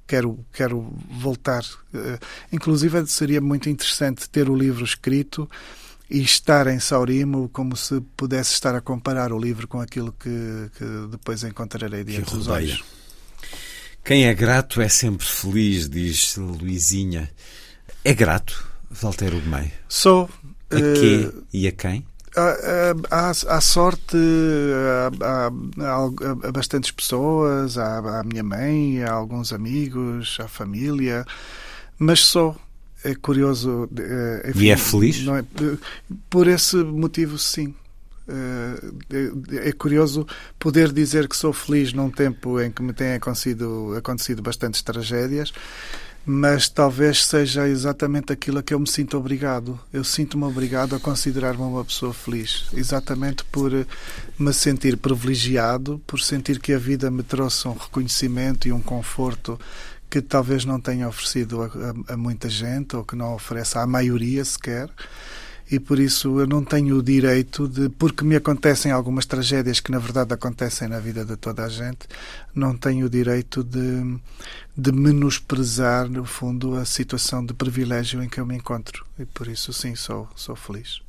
Quero, 0.06 0.39
quero 0.52 0.90
voltar. 1.10 1.62
Uh, 1.93 2.19
inclusive, 2.52 3.06
seria 3.06 3.40
muito 3.40 3.69
interessante 3.69 4.28
ter 4.28 4.48
o 4.48 4.56
livro 4.56 4.85
escrito 4.85 5.48
e 6.10 6.23
estar 6.23 6.66
em 6.66 6.81
Saurimo 6.81 7.51
como 7.51 7.77
se 7.77 8.01
pudesse 8.16 8.55
estar 8.55 8.74
a 8.74 8.81
comparar 8.81 9.32
o 9.32 9.39
livro 9.39 9.69
com 9.69 9.81
aquilo 9.81 10.12
que, 10.12 10.70
que 10.78 10.85
depois 11.10 11.44
encontrarei 11.44 12.05
diante 12.05 12.35
dos 12.35 12.48
olhos. 12.48 12.98
Quem 14.09 14.25
é 14.25 14.33
grato 14.33 14.81
é 14.81 14.89
sempre 14.89 15.27
feliz, 15.27 15.87
diz 15.87 16.35
Luizinha. 16.39 17.31
É 18.03 18.15
grato, 18.15 18.67
Walter 18.91 19.35
Ugmei? 19.35 19.71
Sou. 19.87 20.31
A 20.71 20.77
quê 20.77 21.31
uh, 21.31 21.45
e 21.53 21.69
a 21.69 21.73
quem? 21.73 22.07
Há, 23.11 23.61
sorte 23.61 24.17
há, 25.21 25.51
há, 25.53 26.51
bastantes 26.51 26.91
pessoas, 26.91 27.77
há, 27.77 28.21
a 28.21 28.25
minha 28.25 28.43
mãe, 28.43 29.03
há 29.03 29.13
alguns 29.13 29.53
amigos, 29.53 30.39
a 30.41 30.49
família, 30.49 31.27
mas 31.99 32.21
sou. 32.21 32.57
É 33.05 33.15
curioso. 33.15 33.91
Eh, 33.95 34.49
enfim, 34.49 34.65
e 34.65 34.71
é 34.71 34.77
feliz? 34.79 35.23
É, 35.29 35.45
por 36.31 36.47
esse 36.47 36.77
motivo, 36.77 37.37
sim. 37.37 37.75
É 39.51 39.73
curioso 39.73 40.27
poder 40.59 40.93
dizer 40.93 41.29
que 41.29 41.37
sou 41.37 41.53
feliz 41.53 41.93
num 41.93 42.11
tempo 42.11 42.61
em 42.61 42.71
que 42.71 42.83
me 42.83 42.93
têm 42.93 43.15
acontecido, 43.15 43.95
acontecido 43.97 44.43
bastantes 44.43 44.83
tragédias, 44.83 45.53
mas 46.27 46.69
talvez 46.69 47.25
seja 47.25 47.67
exatamente 47.67 48.31
aquilo 48.31 48.59
a 48.59 48.63
que 48.63 48.75
eu 48.75 48.79
me 48.79 48.87
sinto 48.87 49.17
obrigado. 49.17 49.81
Eu 49.91 50.05
sinto-me 50.05 50.45
obrigado 50.45 50.95
a 50.95 51.01
considerar-me 51.01 51.63
uma 51.63 51.83
pessoa 51.83 52.13
feliz, 52.13 52.67
exatamente 52.75 53.43
por 53.45 53.73
me 54.39 54.53
sentir 54.53 54.99
privilegiado, 54.99 55.99
por 56.07 56.21
sentir 56.21 56.61
que 56.61 56.75
a 56.75 56.79
vida 56.79 57.11
me 57.11 57.23
trouxe 57.23 57.67
um 57.67 57.73
reconhecimento 57.73 58.69
e 58.69 58.73
um 58.73 58.81
conforto 58.81 59.59
que 60.11 60.21
talvez 60.21 60.67
não 60.67 60.79
tenha 60.79 61.09
oferecido 61.09 61.63
a, 61.63 61.67
a, 61.67 62.15
a 62.15 62.17
muita 62.17 62.49
gente 62.49 62.95
ou 62.95 63.05
que 63.05 63.17
não 63.17 63.35
ofereça 63.35 63.81
à 63.81 63.87
maioria 63.87 64.45
sequer 64.45 64.91
e 65.70 65.78
por 65.78 65.99
isso 65.99 66.40
eu 66.40 66.47
não 66.47 66.65
tenho 66.65 66.97
o 66.97 67.03
direito 67.03 67.69
de, 67.69 67.89
porque 67.90 68.24
me 68.24 68.36
acontecem 68.36 68.90
algumas 68.90 69.27
tragédias 69.27 69.81
que 69.81 69.90
na 69.90 69.99
verdade 69.99 70.32
acontecem 70.32 70.89
na 70.89 70.99
vida 70.99 71.24
de 71.24 71.36
toda 71.36 71.65
a 71.65 71.69
gente, 71.69 72.07
não 72.55 72.77
tenho 72.77 73.07
o 73.07 73.11
direito 73.11 73.62
de, 73.62 74.19
de 74.77 74.93
menosprezar, 74.93 76.09
no 76.09 76.24
fundo, 76.24 76.74
a 76.74 76.85
situação 76.85 77.45
de 77.45 77.53
privilégio 77.53 78.23
em 78.23 78.28
que 78.28 78.40
eu 78.40 78.47
me 78.47 78.57
encontro. 78.57 79.05
E 79.19 79.27
por 79.27 79.47
isso, 79.47 79.73
sim, 79.73 79.95
sou, 79.95 80.28
sou 80.35 80.57
feliz. 80.57 81.01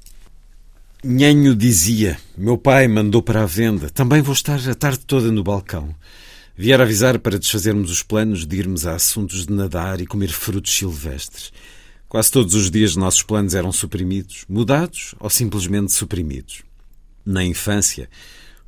Nhanho 1.01 1.55
dizia: 1.55 2.17
Meu 2.37 2.57
pai 2.57 2.85
mandou 2.89 3.23
para 3.23 3.43
a 3.43 3.45
venda, 3.45 3.89
também 3.89 4.21
vou 4.21 4.33
estar 4.33 4.59
a 4.69 4.75
tarde 4.75 4.99
toda 4.99 5.31
no 5.31 5.43
balcão. 5.43 5.95
Vier 6.57 6.81
avisar 6.81 7.17
para 7.19 7.39
desfazermos 7.39 7.89
os 7.89 8.03
planos 8.03 8.45
de 8.45 8.57
irmos 8.57 8.85
a 8.85 8.93
assuntos 8.95 9.45
de 9.45 9.53
nadar 9.53 10.01
e 10.01 10.05
comer 10.05 10.27
frutos 10.27 10.75
silvestres. 10.75 11.53
Quase 12.09 12.31
todos 12.31 12.55
os 12.55 12.71
dias 12.71 12.95
nossos 12.95 13.21
planos 13.21 13.53
eram 13.53 13.71
suprimidos, 13.71 14.43
mudados 14.49 15.13
ou 15.19 15.29
simplesmente 15.29 15.91
suprimidos. 15.91 16.63
Na 17.23 17.43
infância, 17.43 18.09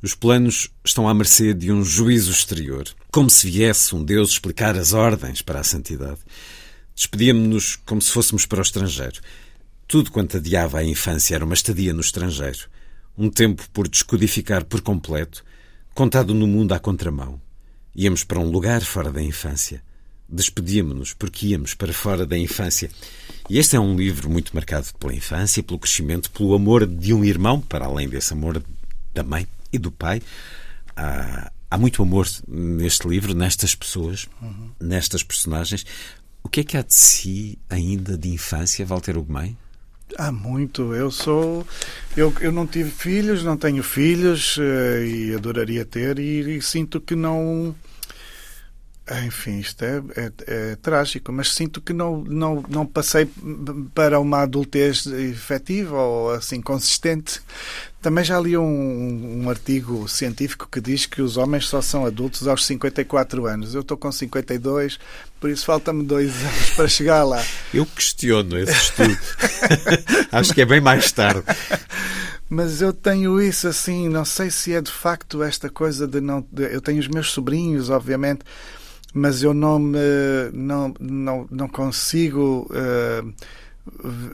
os 0.00 0.14
planos 0.14 0.70
estão 0.84 1.08
à 1.08 1.12
mercê 1.12 1.52
de 1.52 1.72
um 1.72 1.82
juízo 1.82 2.30
exterior, 2.30 2.84
como 3.10 3.28
se 3.28 3.50
viesse 3.50 3.96
um 3.96 4.04
Deus 4.04 4.30
explicar 4.30 4.76
as 4.78 4.92
ordens 4.92 5.42
para 5.42 5.58
a 5.58 5.64
santidade. 5.64 6.20
Despedíamos-nos 6.94 7.74
como 7.84 8.00
se 8.00 8.12
fôssemos 8.12 8.46
para 8.46 8.60
o 8.60 8.62
estrangeiro. 8.62 9.20
Tudo 9.88 10.12
quanto 10.12 10.36
adiava 10.36 10.78
a 10.78 10.84
infância 10.84 11.34
era 11.34 11.44
uma 11.44 11.54
estadia 11.54 11.92
no 11.92 12.00
estrangeiro, 12.00 12.68
um 13.18 13.28
tempo 13.28 13.68
por 13.72 13.88
descodificar 13.88 14.64
por 14.64 14.82
completo, 14.82 15.44
contado 15.94 16.32
no 16.32 16.46
mundo 16.46 16.74
à 16.74 16.78
contramão. 16.78 17.42
Íamos 17.92 18.22
para 18.22 18.38
um 18.38 18.48
lugar 18.48 18.82
fora 18.82 19.10
da 19.10 19.20
infância 19.20 19.82
despedíamos-nos 20.32 21.12
porque 21.12 21.48
íamos 21.48 21.74
para 21.74 21.92
fora 21.92 22.24
da 22.24 22.38
infância. 22.38 22.90
E 23.48 23.58
este 23.58 23.76
é 23.76 23.80
um 23.80 23.96
livro 23.96 24.30
muito 24.30 24.54
marcado 24.54 24.86
pela 24.98 25.14
infância, 25.14 25.62
pelo 25.62 25.78
crescimento, 25.78 26.30
pelo 26.30 26.54
amor 26.54 26.86
de 26.86 27.12
um 27.12 27.24
irmão, 27.24 27.60
para 27.60 27.86
além 27.86 28.08
desse 28.08 28.32
amor 28.32 28.62
da 29.12 29.22
mãe 29.22 29.46
e 29.72 29.78
do 29.78 29.90
pai. 29.90 30.22
Há, 30.96 31.50
há 31.70 31.78
muito 31.78 32.02
amor 32.02 32.26
neste 32.46 33.08
livro, 33.08 33.34
nestas 33.34 33.74
pessoas, 33.74 34.28
uhum. 34.40 34.70
nestas 34.80 35.22
personagens. 35.22 35.84
O 36.42 36.48
que 36.48 36.60
é 36.60 36.64
que 36.64 36.76
há 36.76 36.82
de 36.82 36.94
si 36.94 37.58
ainda 37.68 38.16
de 38.16 38.28
infância, 38.28 38.84
Walter 38.86 39.16
Ugumem? 39.16 39.56
Há 40.18 40.30
muito. 40.30 40.94
Eu 40.94 41.10
sou. 41.10 41.66
Eu, 42.16 42.34
eu 42.40 42.52
não 42.52 42.66
tive 42.66 42.90
filhos, 42.90 43.42
não 43.42 43.56
tenho 43.56 43.82
filhos 43.82 44.58
eh, 44.60 45.06
e 45.06 45.34
adoraria 45.34 45.84
ter, 45.84 46.18
e, 46.18 46.58
e 46.58 46.62
sinto 46.62 47.00
que 47.00 47.14
não 47.14 47.74
enfim, 49.10 49.58
isto 49.58 49.84
é, 49.84 50.00
é, 50.16 50.32
é, 50.46 50.76
trágico, 50.76 51.32
mas 51.32 51.52
sinto 51.52 51.80
que 51.80 51.92
não, 51.92 52.22
não, 52.22 52.64
não 52.68 52.86
passei 52.86 53.28
para 53.92 54.20
uma 54.20 54.42
adultez 54.42 55.06
efetiva 55.06 55.96
ou 55.96 56.30
assim 56.30 56.60
consistente. 56.60 57.40
Também 58.00 58.24
já 58.24 58.38
li 58.38 58.56
um, 58.56 59.42
um 59.42 59.50
artigo 59.50 60.08
científico 60.08 60.68
que 60.70 60.80
diz 60.80 61.04
que 61.04 61.20
os 61.20 61.36
homens 61.36 61.66
só 61.66 61.82
são 61.82 62.06
adultos 62.06 62.46
aos 62.46 62.64
54 62.64 63.46
anos. 63.46 63.74
Eu 63.74 63.80
estou 63.80 63.96
com 63.96 64.10
52, 64.10 65.00
por 65.40 65.50
isso 65.50 65.64
falta-me 65.64 66.04
dois 66.04 66.30
anos 66.42 66.70
para 66.70 66.88
chegar 66.88 67.24
lá. 67.24 67.44
Eu 67.74 67.84
questiono 67.84 68.56
esse 68.56 68.72
estudo. 68.72 69.18
Acho 70.30 70.54
que 70.54 70.62
é 70.62 70.66
bem 70.66 70.80
mais 70.80 71.10
tarde. 71.10 71.42
Mas 72.48 72.80
eu 72.80 72.92
tenho 72.92 73.40
isso 73.42 73.66
assim, 73.66 74.08
não 74.08 74.24
sei 74.24 74.48
se 74.50 74.72
é 74.72 74.80
de 74.80 74.92
facto 74.92 75.42
esta 75.42 75.68
coisa 75.68 76.06
de 76.06 76.20
não. 76.20 76.46
De, 76.52 76.72
eu 76.72 76.80
tenho 76.80 77.00
os 77.00 77.08
meus 77.08 77.30
sobrinhos, 77.30 77.90
obviamente 77.90 78.44
mas 79.12 79.42
eu 79.42 79.52
não 79.52 79.78
me 79.78 79.98
não 80.52 80.94
não, 80.98 81.46
não 81.50 81.68
consigo 81.68 82.66
uh, 82.70 83.32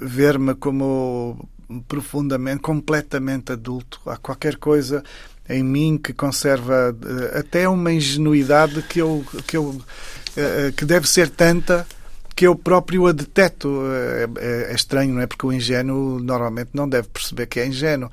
ver-me 0.01 0.55
como 0.55 1.49
profundamente, 1.87 2.61
completamente 2.61 3.53
adulto. 3.53 4.01
Há 4.07 4.17
qualquer 4.17 4.57
coisa 4.57 5.03
em 5.49 5.63
mim 5.63 5.99
que 6.03 6.13
conserva 6.13 6.93
uh, 6.95 7.39
até 7.39 7.69
uma 7.69 7.93
ingenuidade 7.93 8.83
que 8.83 9.01
eu 9.01 9.25
que 9.47 9.57
eu 9.57 9.71
uh, 9.71 10.73
que 10.77 10.85
deve 10.85 11.09
ser 11.09 11.29
tanta 11.29 11.87
que 12.37 12.47
eu 12.47 12.55
próprio 12.55 13.09
a 13.09 13.13
deteto. 13.13 13.83
É, 14.39 14.71
é, 14.71 14.75
estranho, 14.75 15.13
não 15.13 15.21
é? 15.21 15.27
Porque 15.27 15.45
o 15.45 15.53
ingênuo 15.53 16.21
normalmente 16.21 16.71
não 16.73 16.89
deve 16.89 17.09
perceber 17.09 17.47
que 17.47 17.59
é 17.59 17.67
ingênuo. 17.67 18.09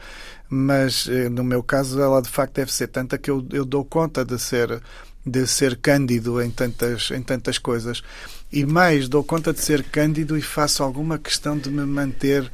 Mas 0.50 1.08
no 1.32 1.44
meu 1.44 1.62
caso, 1.62 2.00
ela 2.02 2.22
de 2.22 2.30
facto 2.30 2.54
deve 2.56 2.74
ser 2.74 2.88
tanta 2.88 3.18
que 3.20 3.30
eu, 3.30 3.46
eu 3.52 3.66
dou 3.66 3.84
conta 3.86 4.26
de 4.26 4.40
ser 4.40 4.82
de 5.26 5.48
ser 5.48 5.78
cândido 5.78 6.42
em 6.42 6.52
tantas, 6.52 7.10
em 7.12 7.22
tantas 7.22 7.58
coisas. 7.58 8.04
E 8.52 8.66
mais, 8.66 9.10
dou 9.10 9.24
conta 9.24 9.52
de 9.52 9.60
ser 9.60 9.84
cândido 9.84 10.38
e 10.38 10.42
faço 10.42 10.84
alguma 10.84 11.18
questão 11.18 11.58
de 11.58 11.70
me 11.70 11.86
manter 11.86 12.50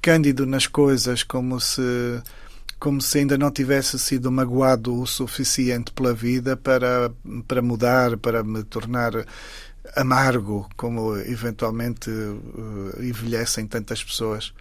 cândido 0.00 0.46
nas 0.46 0.66
coisas, 0.66 1.22
como 1.22 1.60
se 1.60 1.82
como 2.78 3.00
se 3.00 3.18
ainda 3.18 3.38
não 3.38 3.50
tivesse 3.50 3.98
sido 3.98 4.30
magoado 4.30 5.00
o 5.00 5.06
suficiente 5.06 5.90
pela 5.90 6.12
vida 6.12 6.54
para, 6.54 7.10
para 7.48 7.62
mudar, 7.62 8.18
para 8.18 8.44
me 8.44 8.62
tornar 8.62 9.24
amargo, 9.96 10.68
como 10.76 11.16
eventualmente 11.16 12.10
uh, 12.10 13.02
envelhecem 13.02 13.66
tantas 13.66 14.04
pessoas. 14.04 14.52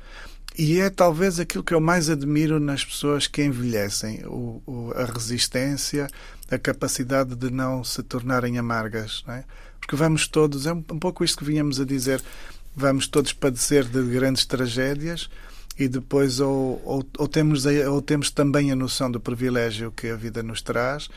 E 0.58 0.80
é 0.80 0.90
talvez 0.90 1.40
aquilo 1.40 1.64
que 1.64 1.74
eu 1.74 1.82
mais 1.82 2.10
admiro 2.10 2.60
nas 2.60 2.86
pessoas 2.86 3.28
que 3.28 3.44
envelhecem: 3.44 4.22
o, 4.26 4.62
o, 4.66 4.94
a 4.96 5.06
resistência, 5.06 6.08
a 6.54 6.60
capacidade 6.60 7.36
de 7.36 7.50
não 7.50 7.84
se 7.84 8.02
tornarem 8.04 8.58
amargas. 8.58 9.24
É? 9.28 9.44
Porque 9.80 9.96
vamos 9.96 10.28
todos, 10.28 10.66
é 10.66 10.74
um, 10.74 10.84
um 10.92 11.00
pouco 11.00 11.24
isto 11.24 11.38
que 11.38 11.46
vínhamos 11.46 11.80
a 11.80 11.86
dizer, 11.86 12.22
vamos 12.76 13.08
todos 13.08 13.34
padecer 13.34 13.84
de 13.86 14.02
grandes 14.04 14.46
tragédias 14.46 15.30
e 15.78 15.88
depois 15.88 16.40
ou, 16.40 16.82
ou, 16.86 17.06
ou, 17.18 17.28
temos, 17.28 17.66
ou 17.66 18.02
temos 18.02 18.30
também 18.30 18.72
a 18.72 18.76
noção 18.76 19.10
do 19.10 19.20
privilégio 19.20 19.92
que 19.92 20.08
a 20.08 20.16
vida 20.16 20.44
nos 20.44 20.62
traz, 20.62 21.10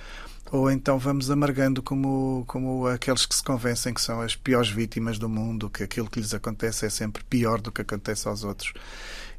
ou 0.51 0.71
então 0.71 0.99
vamos 0.99 1.31
amargando 1.31 1.83
como, 1.83 2.45
como 2.47 2.87
aqueles 2.87 3.27
que 3.27 3.35
se 3.35 3.43
convencem 3.43 3.93
que 3.93 4.01
são 4.01 4.21
as 4.21 4.35
piores 4.35 4.71
vítimas 4.71 5.19
do 5.19 5.29
mundo, 5.29 5.69
que 5.69 5.83
aquilo 5.83 6.09
que 6.09 6.21
lhes 6.21 6.33
acontece 6.33 6.87
é 6.87 6.91
sempre 6.91 7.23
pior 7.25 7.61
do 7.61 7.73
que 7.73 7.83
acontece 7.83 8.29
aos 8.29 8.45
outros. 8.45 8.73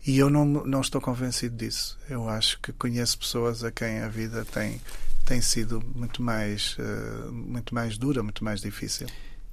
E 0.06 0.18
eu 0.18 0.30
não, 0.30 0.46
não 0.46 0.82
estou 0.82 1.02
convencido 1.02 1.56
disso. 1.58 1.98
Eu 2.10 2.30
acho 2.30 2.60
que 2.62 2.72
conheço 2.72 3.18
pessoas 3.18 3.64
a 3.64 3.72
quem 3.72 4.00
a 4.00 4.08
vida 4.08 4.46
tem, 4.46 4.80
tem 5.28 5.42
sido 5.42 5.84
muito 5.94 6.24
mais, 6.24 6.78
uh, 6.80 7.32
muito 7.32 7.76
mais 7.76 7.98
dura, 7.98 8.24
muito 8.24 8.44
mais 8.44 8.62
difícil. 8.62 9.08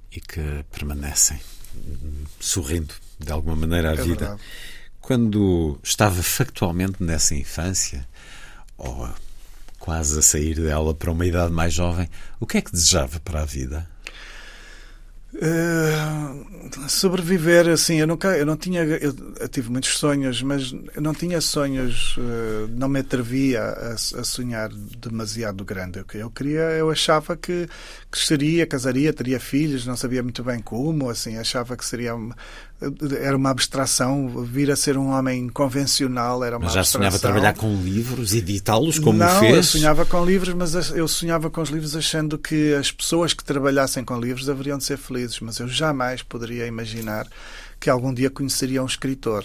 E 0.09 0.21
que 0.21 0.63
permanecem 0.71 1.37
sorrindo 2.39 2.93
de 3.19 3.29
alguma 3.31 3.57
maneira 3.57 3.89
à 3.89 3.93
é 3.93 3.95
vida. 3.97 4.15
Verdade. 4.15 4.41
Quando 5.01 5.77
estava 5.83 6.23
factualmente 6.23 7.03
nessa 7.03 7.35
infância, 7.35 8.07
ou 8.77 9.09
quase 9.77 10.17
a 10.17 10.21
sair 10.21 10.55
dela 10.55 10.95
para 10.95 11.11
uma 11.11 11.25
idade 11.25 11.51
mais 11.51 11.73
jovem, 11.73 12.09
o 12.39 12.47
que 12.47 12.57
é 12.57 12.61
que 12.61 12.71
desejava 12.71 13.19
para 13.19 13.41
a 13.41 13.45
vida? 13.45 13.87
Uh, 15.37 16.89
sobreviver 16.89 17.67
assim 17.67 17.99
eu 17.99 18.07
nunca 18.07 18.37
eu 18.37 18.45
não 18.45 18.55
tinha 18.55 18.83
eu, 18.83 19.13
eu, 19.37 19.49
tive 19.49 19.69
muitos 19.69 19.97
sonhos 19.97 20.41
mas 20.41 20.73
eu 20.95 21.01
não 21.01 21.13
tinha 21.13 21.41
sonhos 21.41 22.15
uh, 22.17 22.69
não 22.69 22.87
me 22.87 23.01
atrevia 23.01 23.61
a, 23.61 23.91
a, 23.95 24.23
sonhar 24.23 24.69
demasiado 24.69 25.65
grande. 25.65 25.99
Eu, 25.99 26.05
eu 26.13 26.31
queria 26.31 26.61
eu 26.71 26.89
achava 26.89 27.35
que 27.35 27.67
cresceria 28.09 28.65
casaria 28.65 29.11
teria 29.11 29.37
filhos 29.37 29.85
não 29.85 29.97
sabia 29.97 30.23
muito 30.23 30.41
bem 30.41 30.61
como 30.61 31.09
assim 31.09 31.37
achava 31.37 31.75
que 31.75 31.83
seria 31.83 32.13
era 33.19 33.35
uma 33.35 33.49
abstração 33.49 34.43
vir 34.43 34.71
a 34.71 34.75
ser 34.75 34.97
um 34.97 35.09
homem 35.09 35.49
convencional 35.49 36.43
era 36.43 36.57
uma 36.57 36.65
mas 36.65 36.73
já 36.73 36.79
abstração. 36.81 37.01
sonhava 37.01 37.19
trabalhar 37.19 37.53
com 37.53 37.75
livros 37.81 38.33
editá-los 38.33 38.99
como 38.99 39.19
não, 39.19 39.39
fez 39.39 39.55
eu 39.55 39.63
sonhava 39.63 40.05
com 40.05 40.25
livros 40.25 40.53
mas 40.53 40.91
eu 40.91 41.07
sonhava 41.07 41.49
com 41.49 41.61
os 41.61 41.69
livros 41.69 41.95
achando 41.95 42.37
que 42.37 42.73
as 42.73 42.91
pessoas 42.91 43.33
que 43.33 43.43
trabalhassem 43.43 44.03
com 44.03 44.19
livros 44.19 44.45
deveriam 44.45 44.77
de 44.77 44.83
ser 44.83 44.97
felizes 44.97 45.39
mas 45.39 45.59
eu 45.59 45.67
jamais 45.67 46.21
poderia 46.21 46.65
imaginar 46.67 47.27
que 47.79 47.89
algum 47.89 48.13
dia 48.13 48.29
conheceria 48.29 48.81
um 48.81 48.85
escritor 48.87 49.43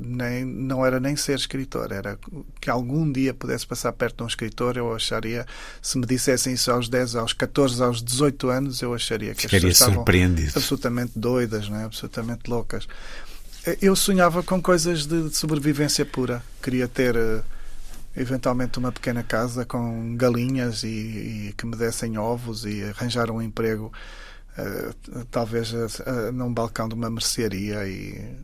nem, 0.00 0.44
não 0.44 0.86
era 0.86 1.00
nem 1.00 1.16
ser 1.16 1.36
escritor, 1.36 1.92
era 1.92 2.18
que 2.60 2.70
algum 2.70 3.10
dia 3.10 3.34
pudesse 3.34 3.66
passar 3.66 3.92
perto 3.92 4.18
de 4.18 4.22
um 4.22 4.26
escritor, 4.26 4.76
eu 4.76 4.94
acharia, 4.94 5.46
se 5.82 5.98
me 5.98 6.06
dissessem 6.06 6.54
isso 6.54 6.70
aos 6.70 6.88
10, 6.88 7.16
aos 7.16 7.32
14, 7.32 7.82
aos 7.82 8.02
18 8.02 8.48
anos, 8.48 8.82
eu 8.82 8.94
acharia 8.94 9.34
que 9.34 9.42
Ficaria 9.42 9.68
as 9.68 9.78
pessoas 9.78 9.94
surpreendido. 9.94 10.52
absolutamente 10.54 11.12
doidas, 11.16 11.68
não 11.68 11.78
é? 11.78 11.84
absolutamente 11.84 12.48
loucas. 12.48 12.86
Eu 13.80 13.96
sonhava 13.96 14.42
com 14.42 14.60
coisas 14.60 15.06
de, 15.06 15.28
de 15.28 15.36
sobrevivência 15.36 16.04
pura. 16.04 16.42
Queria 16.62 16.86
ter 16.86 17.16
eventualmente 18.16 18.78
uma 18.78 18.92
pequena 18.92 19.22
casa 19.22 19.64
com 19.64 20.14
galinhas 20.16 20.82
e, 20.82 21.48
e 21.48 21.54
que 21.56 21.66
me 21.66 21.74
dessem 21.74 22.16
ovos 22.18 22.64
e 22.64 22.82
arranjar 22.84 23.30
um 23.30 23.42
emprego, 23.42 23.92
uh, 24.58 25.24
talvez 25.30 25.72
uh, 25.72 26.32
num 26.32 26.52
balcão 26.52 26.88
de 26.88 26.94
uma 26.94 27.10
mercearia 27.10 27.88
e 27.88 28.36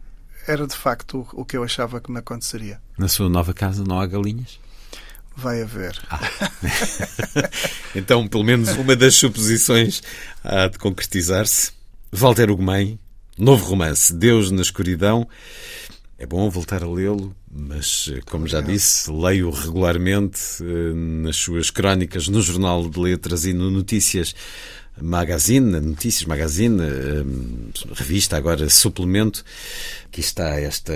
era 0.51 0.67
de 0.67 0.75
facto 0.75 1.27
o, 1.33 1.43
o 1.43 1.45
que 1.45 1.57
eu 1.57 1.63
achava 1.63 2.01
que 2.01 2.11
me 2.11 2.19
aconteceria. 2.19 2.81
Na 2.99 3.09
sua 3.09 3.29
nova 3.29 3.55
casa 3.55 3.85
não 3.85 4.01
há 4.01 4.07
galinhas? 4.07 4.59
Vai 5.37 5.63
haver. 5.63 5.97
Ah. 6.11 6.21
então, 7.95 8.27
pelo 8.27 8.45
menos 8.45 8.71
uma 8.71 8.97
das 8.97 9.15
suposições 9.15 10.03
há 10.45 10.67
de 10.67 10.79
concretizar-se. 10.79 11.73
Walter 12.13 12.51
Ugumem, 12.51 12.99
novo 13.39 13.65
romance, 13.65 14.13
Deus 14.13 14.51
na 14.51 14.63
Escuridão. 14.63 15.27
É 16.19 16.27
bom 16.27 16.51
voltar 16.51 16.83
a 16.83 16.91
lê-lo, 16.91 17.35
mas, 17.51 18.13
como 18.27 18.47
já 18.47 18.61
disse, 18.61 19.11
leio 19.11 19.49
regularmente 19.49 20.39
eh, 20.61 20.93
nas 20.93 21.37
suas 21.37 21.71
crónicas 21.71 22.29
no 22.29 22.43
Jornal 22.43 22.91
de 22.91 23.01
Letras 23.01 23.47
e 23.47 23.55
no 23.55 23.71
Notícias 23.71 24.35
Magazine, 25.01 25.81
Notícias 25.81 26.27
Magazine, 26.27 26.81
eh, 26.83 27.25
revista 27.95 28.37
agora 28.37 28.69
suplemento. 28.69 29.45
Aqui 30.07 30.21
está 30.21 30.61
esta 30.61 30.93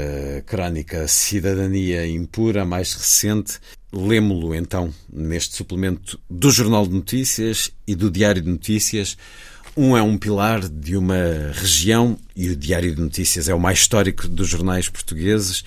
crónica 0.47 1.07
Cidadania 1.09 2.07
Impura, 2.07 2.65
mais 2.65 2.93
recente. 2.95 3.59
Lemo-lo 3.93 4.55
então 4.55 4.93
neste 5.12 5.55
suplemento 5.55 6.19
do 6.29 6.51
Jornal 6.51 6.87
de 6.87 6.95
Notícias 6.95 7.71
e 7.87 7.95
do 7.95 8.11
Diário 8.11 8.43
de 8.43 8.51
Notícias. 8.51 9.16
Um 9.77 9.97
é 9.97 10.03
um 10.03 10.16
pilar 10.16 10.69
de 10.69 10.97
uma 10.97 11.53
região 11.53 12.16
e 12.37 12.49
o 12.49 12.57
Diário 12.57 12.95
de 12.95 13.01
Notícias 13.01 13.49
é 13.49 13.55
o 13.55 13.61
mais 13.61 13.79
histórico 13.81 14.29
dos 14.29 14.49
jornais 14.49 14.89
portugueses. 14.89 15.65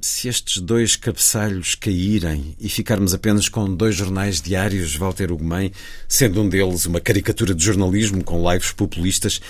Se 0.00 0.28
estes 0.28 0.62
dois 0.62 0.94
cabeçalhos 0.94 1.74
caírem 1.74 2.54
e 2.60 2.68
ficarmos 2.68 3.12
apenas 3.12 3.48
com 3.48 3.74
dois 3.74 3.96
jornais 3.96 4.40
diários, 4.40 4.94
Walter 4.94 5.32
Ugumem, 5.32 5.72
sendo 6.06 6.40
um 6.40 6.48
deles 6.48 6.86
uma 6.86 7.00
caricatura 7.00 7.52
de 7.52 7.64
jornalismo 7.64 8.22
com 8.22 8.48
lives 8.48 8.70
populistas, 8.70 9.40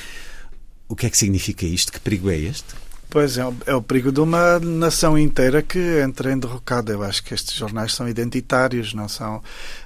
o 0.88 0.96
que 0.96 1.04
é 1.04 1.10
que 1.10 1.18
significa 1.18 1.66
isto? 1.66 1.92
Que 1.92 2.00
perigo 2.00 2.30
é 2.30 2.38
este? 2.38 2.64
Pois 3.10 3.38
é, 3.38 3.42
é 3.66 3.74
o 3.74 3.80
perigo 3.80 4.12
de 4.12 4.20
uma 4.20 4.60
nação 4.60 5.16
inteira 5.16 5.62
que 5.62 5.78
entra 6.00 6.30
em 6.30 6.38
derrocada. 6.38 6.92
Eu 6.92 7.02
acho 7.02 7.24
que 7.24 7.32
estes 7.32 7.54
jornais 7.54 7.94
são 7.94 8.06
identitários, 8.06 8.92
não 8.92 9.08
são, 9.08 9.42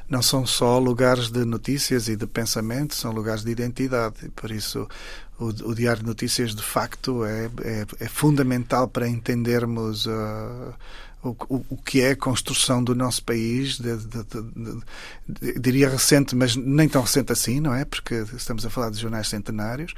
não 0.08 0.20
são 0.20 0.44
só 0.44 0.76
lugares 0.78 1.30
de 1.30 1.44
notícias 1.44 2.08
e 2.08 2.16
de 2.16 2.26
pensamento, 2.26 2.96
são 2.96 3.12
lugares 3.12 3.44
de 3.44 3.50
identidade. 3.52 4.16
E 4.24 4.28
por 4.28 4.50
isso 4.50 4.88
o, 5.38 5.46
o 5.70 5.74
Diário 5.74 6.00
de 6.02 6.08
Notícias, 6.08 6.52
de 6.52 6.62
facto, 6.62 7.24
é, 7.24 7.48
é, 7.62 7.86
é 8.00 8.08
fundamental 8.08 8.88
para 8.88 9.08
entendermos 9.08 10.06
uh, 10.06 10.74
o, 11.24 11.76
que 11.76 12.00
é 12.00 12.10
a 12.10 12.16
construção 12.16 12.82
do 12.82 12.96
nosso 12.96 13.22
país, 13.22 13.78
de, 13.78 13.96
de, 13.96 14.24
de, 14.24 15.60
diria 15.60 15.88
recente, 15.88 16.34
mas 16.34 16.56
nem 16.56 16.88
tão 16.88 17.00
recente 17.00 17.30
assim, 17.30 17.60
não 17.60 17.72
é? 17.72 17.84
Porque 17.84 18.24
estamos 18.34 18.66
a 18.66 18.70
falar 18.70 18.90
de 18.90 18.98
jornais 18.98 19.28
centenários. 19.28 19.94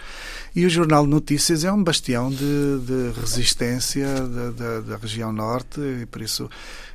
E 0.54 0.66
o 0.66 0.70
Jornal 0.70 1.04
de 1.04 1.10
Notícias 1.10 1.64
é 1.64 1.72
um 1.72 1.82
bastião 1.82 2.30
de, 2.30 3.12
resistência 3.18 4.06
da, 4.86 4.96
região 4.98 5.32
norte, 5.32 5.80
e 5.80 6.06
por 6.06 6.20
isso 6.20 6.48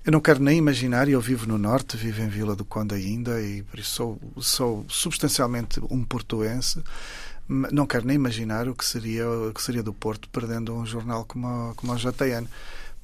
eu 0.05 0.11
não 0.11 0.21
quero 0.21 0.43
nem 0.43 0.57
imaginar, 0.57 1.09
eu 1.09 1.19
vivo 1.19 1.47
no 1.47 1.57
norte, 1.57 1.97
vivo 1.97 2.21
em 2.21 2.29
Vila 2.29 2.55
do 2.55 2.63
Conde 2.63 2.93
ainda, 2.93 3.41
e 3.41 3.63
por 3.63 3.79
isso 3.79 3.89
sou, 3.91 4.19
sou 4.37 4.85
substancialmente 4.87 5.81
um 5.89 6.03
portuense 6.03 6.83
não 7.49 7.87
quero 7.87 8.05
nem 8.05 8.15
imaginar 8.15 8.69
o 8.69 8.75
que 8.75 8.85
seria 8.85 9.27
o 9.27 9.51
que 9.51 9.63
seria 9.63 9.81
do 9.81 9.91
Porto 9.91 10.29
perdendo 10.29 10.71
um 10.71 10.85
jornal 10.85 11.25
como, 11.25 11.73
como 11.75 11.91
o 11.91 11.95
JN 11.95 12.47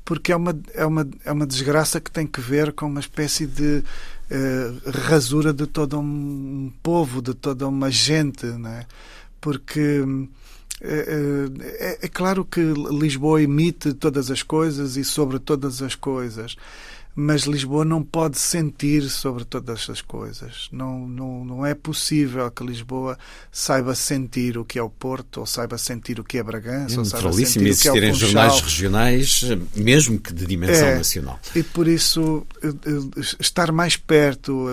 porque 0.06 0.32
é 0.32 0.36
uma, 0.36 0.58
é, 0.74 0.86
uma, 0.86 1.08
é 1.26 1.32
uma 1.32 1.48
desgraça 1.48 2.00
que 2.00 2.12
tem 2.12 2.26
que 2.28 2.40
ver 2.40 2.72
com 2.72 2.86
uma 2.86 3.00
espécie 3.00 3.46
de 3.48 3.84
uh, 4.32 4.90
rasura 4.92 5.52
de 5.52 5.66
todo 5.66 6.00
um 6.00 6.72
povo, 6.82 7.22
de 7.22 7.34
toda 7.34 7.68
uma 7.68 7.90
gente, 7.92 8.46
né? 8.46 8.86
porque 9.46 10.04
é, 10.82 11.98
é, 12.02 12.06
é 12.06 12.08
claro 12.08 12.44
que 12.44 12.62
Lisboa 12.62 13.42
emite 13.42 13.94
todas 13.94 14.32
as 14.32 14.42
coisas 14.42 14.98
e 14.98 15.04
sobre 15.04 15.38
todas 15.38 15.82
as 15.84 15.94
coisas 15.94 16.56
mas 17.16 17.44
Lisboa 17.44 17.86
não 17.86 18.04
pode 18.04 18.38
sentir 18.38 19.10
sobre 19.10 19.46
todas 19.46 19.90
as 19.90 20.02
coisas. 20.02 20.68
Não, 20.70 21.08
não, 21.08 21.46
não 21.46 21.66
é 21.66 21.74
possível 21.74 22.52
que 22.52 22.62
Lisboa 22.66 23.18
saiba 23.50 23.96
sentir 23.96 24.58
o 24.58 24.66
que 24.66 24.78
é 24.78 24.84
o 24.84 24.90
Porto, 24.90 25.40
ou 25.40 25.46
saiba 25.46 25.78
sentir 25.78 26.20
o 26.20 26.24
que 26.26 26.38
é 26.38 26.44
Bragança, 26.44 26.96
é 26.96 27.00
ou 27.00 27.06
saiba 27.06 27.32
sentir 27.32 27.48
o 27.48 27.62
que 27.62 27.68
é 27.68 27.70
existirem 27.70 28.14
jornais 28.14 28.60
regionais, 28.60 29.44
mesmo 29.76 30.20
que 30.20 30.34
de 30.34 30.46
dimensão 30.46 30.88
é, 30.88 30.96
nacional. 30.98 31.40
E 31.56 31.64
por 31.64 31.88
isso, 31.88 32.46
eh, 32.62 32.68
eh, 32.68 33.22
estar 33.40 33.72
mais 33.72 33.96
perto, 33.96 34.68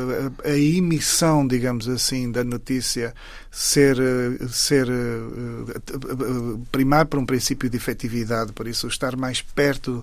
a, 0.44 0.48
a 0.48 0.59
emissão, 0.59 1.47
digamos 1.47 1.89
assim, 1.89 2.31
da 2.32 2.43
notícia 2.43 3.14
ser, 3.55 3.99
eh, 4.01 4.49
ser 4.49 4.89
primar 6.73 7.05
por 7.05 7.19
um 7.19 7.27
princípio 7.27 7.69
de 7.69 7.77
efetividade, 7.77 8.51
por 8.53 8.66
isso 8.66 8.89
estar 8.89 9.15
mais 9.15 9.43
perto 9.43 10.03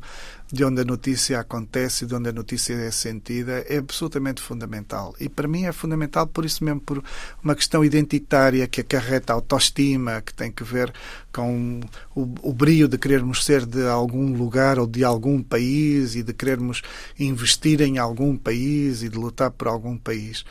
de 0.51 0.63
onde 0.63 0.81
a 0.81 0.85
notícia 0.85 1.39
acontece, 1.39 2.05
de 2.05 2.13
onde 2.13 2.29
a 2.29 2.31
notícia 2.31 2.73
é 2.75 2.91
sentida, 2.91 3.65
é 3.67 3.77
absolutamente 3.77 4.39
fundamental. 4.39 5.15
E 5.19 5.27
para 5.27 5.47
mim 5.47 5.65
é 5.65 5.71
fundamental 5.71 6.27
por 6.27 6.45
isso 6.45 6.63
mesmo, 6.63 6.79
por 6.79 7.03
uma 7.43 7.55
questão 7.55 7.83
identitária 7.83 8.67
que 8.67 8.81
acarreta 8.81 9.33
autoestima, 9.33 10.21
que 10.21 10.33
tem 10.33 10.51
que 10.51 10.63
ver 10.63 10.93
com 11.33 11.79
o, 12.15 12.21
o 12.43 12.53
brilho 12.53 12.87
de 12.87 12.99
querermos 12.99 13.43
ser 13.45 13.65
de 13.65 13.85
algum 13.87 14.31
lugar 14.35 14.77
ou 14.77 14.85
de 14.85 15.03
algum 15.03 15.41
país 15.41 16.15
e 16.15 16.21
de 16.21 16.33
querermos 16.33 16.83
investir 17.19 17.81
em 17.81 17.97
algum 17.97 18.37
país 18.37 19.01
e 19.01 19.09
de 19.09 19.17
lutar 19.17 19.49
por 19.51 19.67
algum 19.67 19.97
país. 19.97 20.45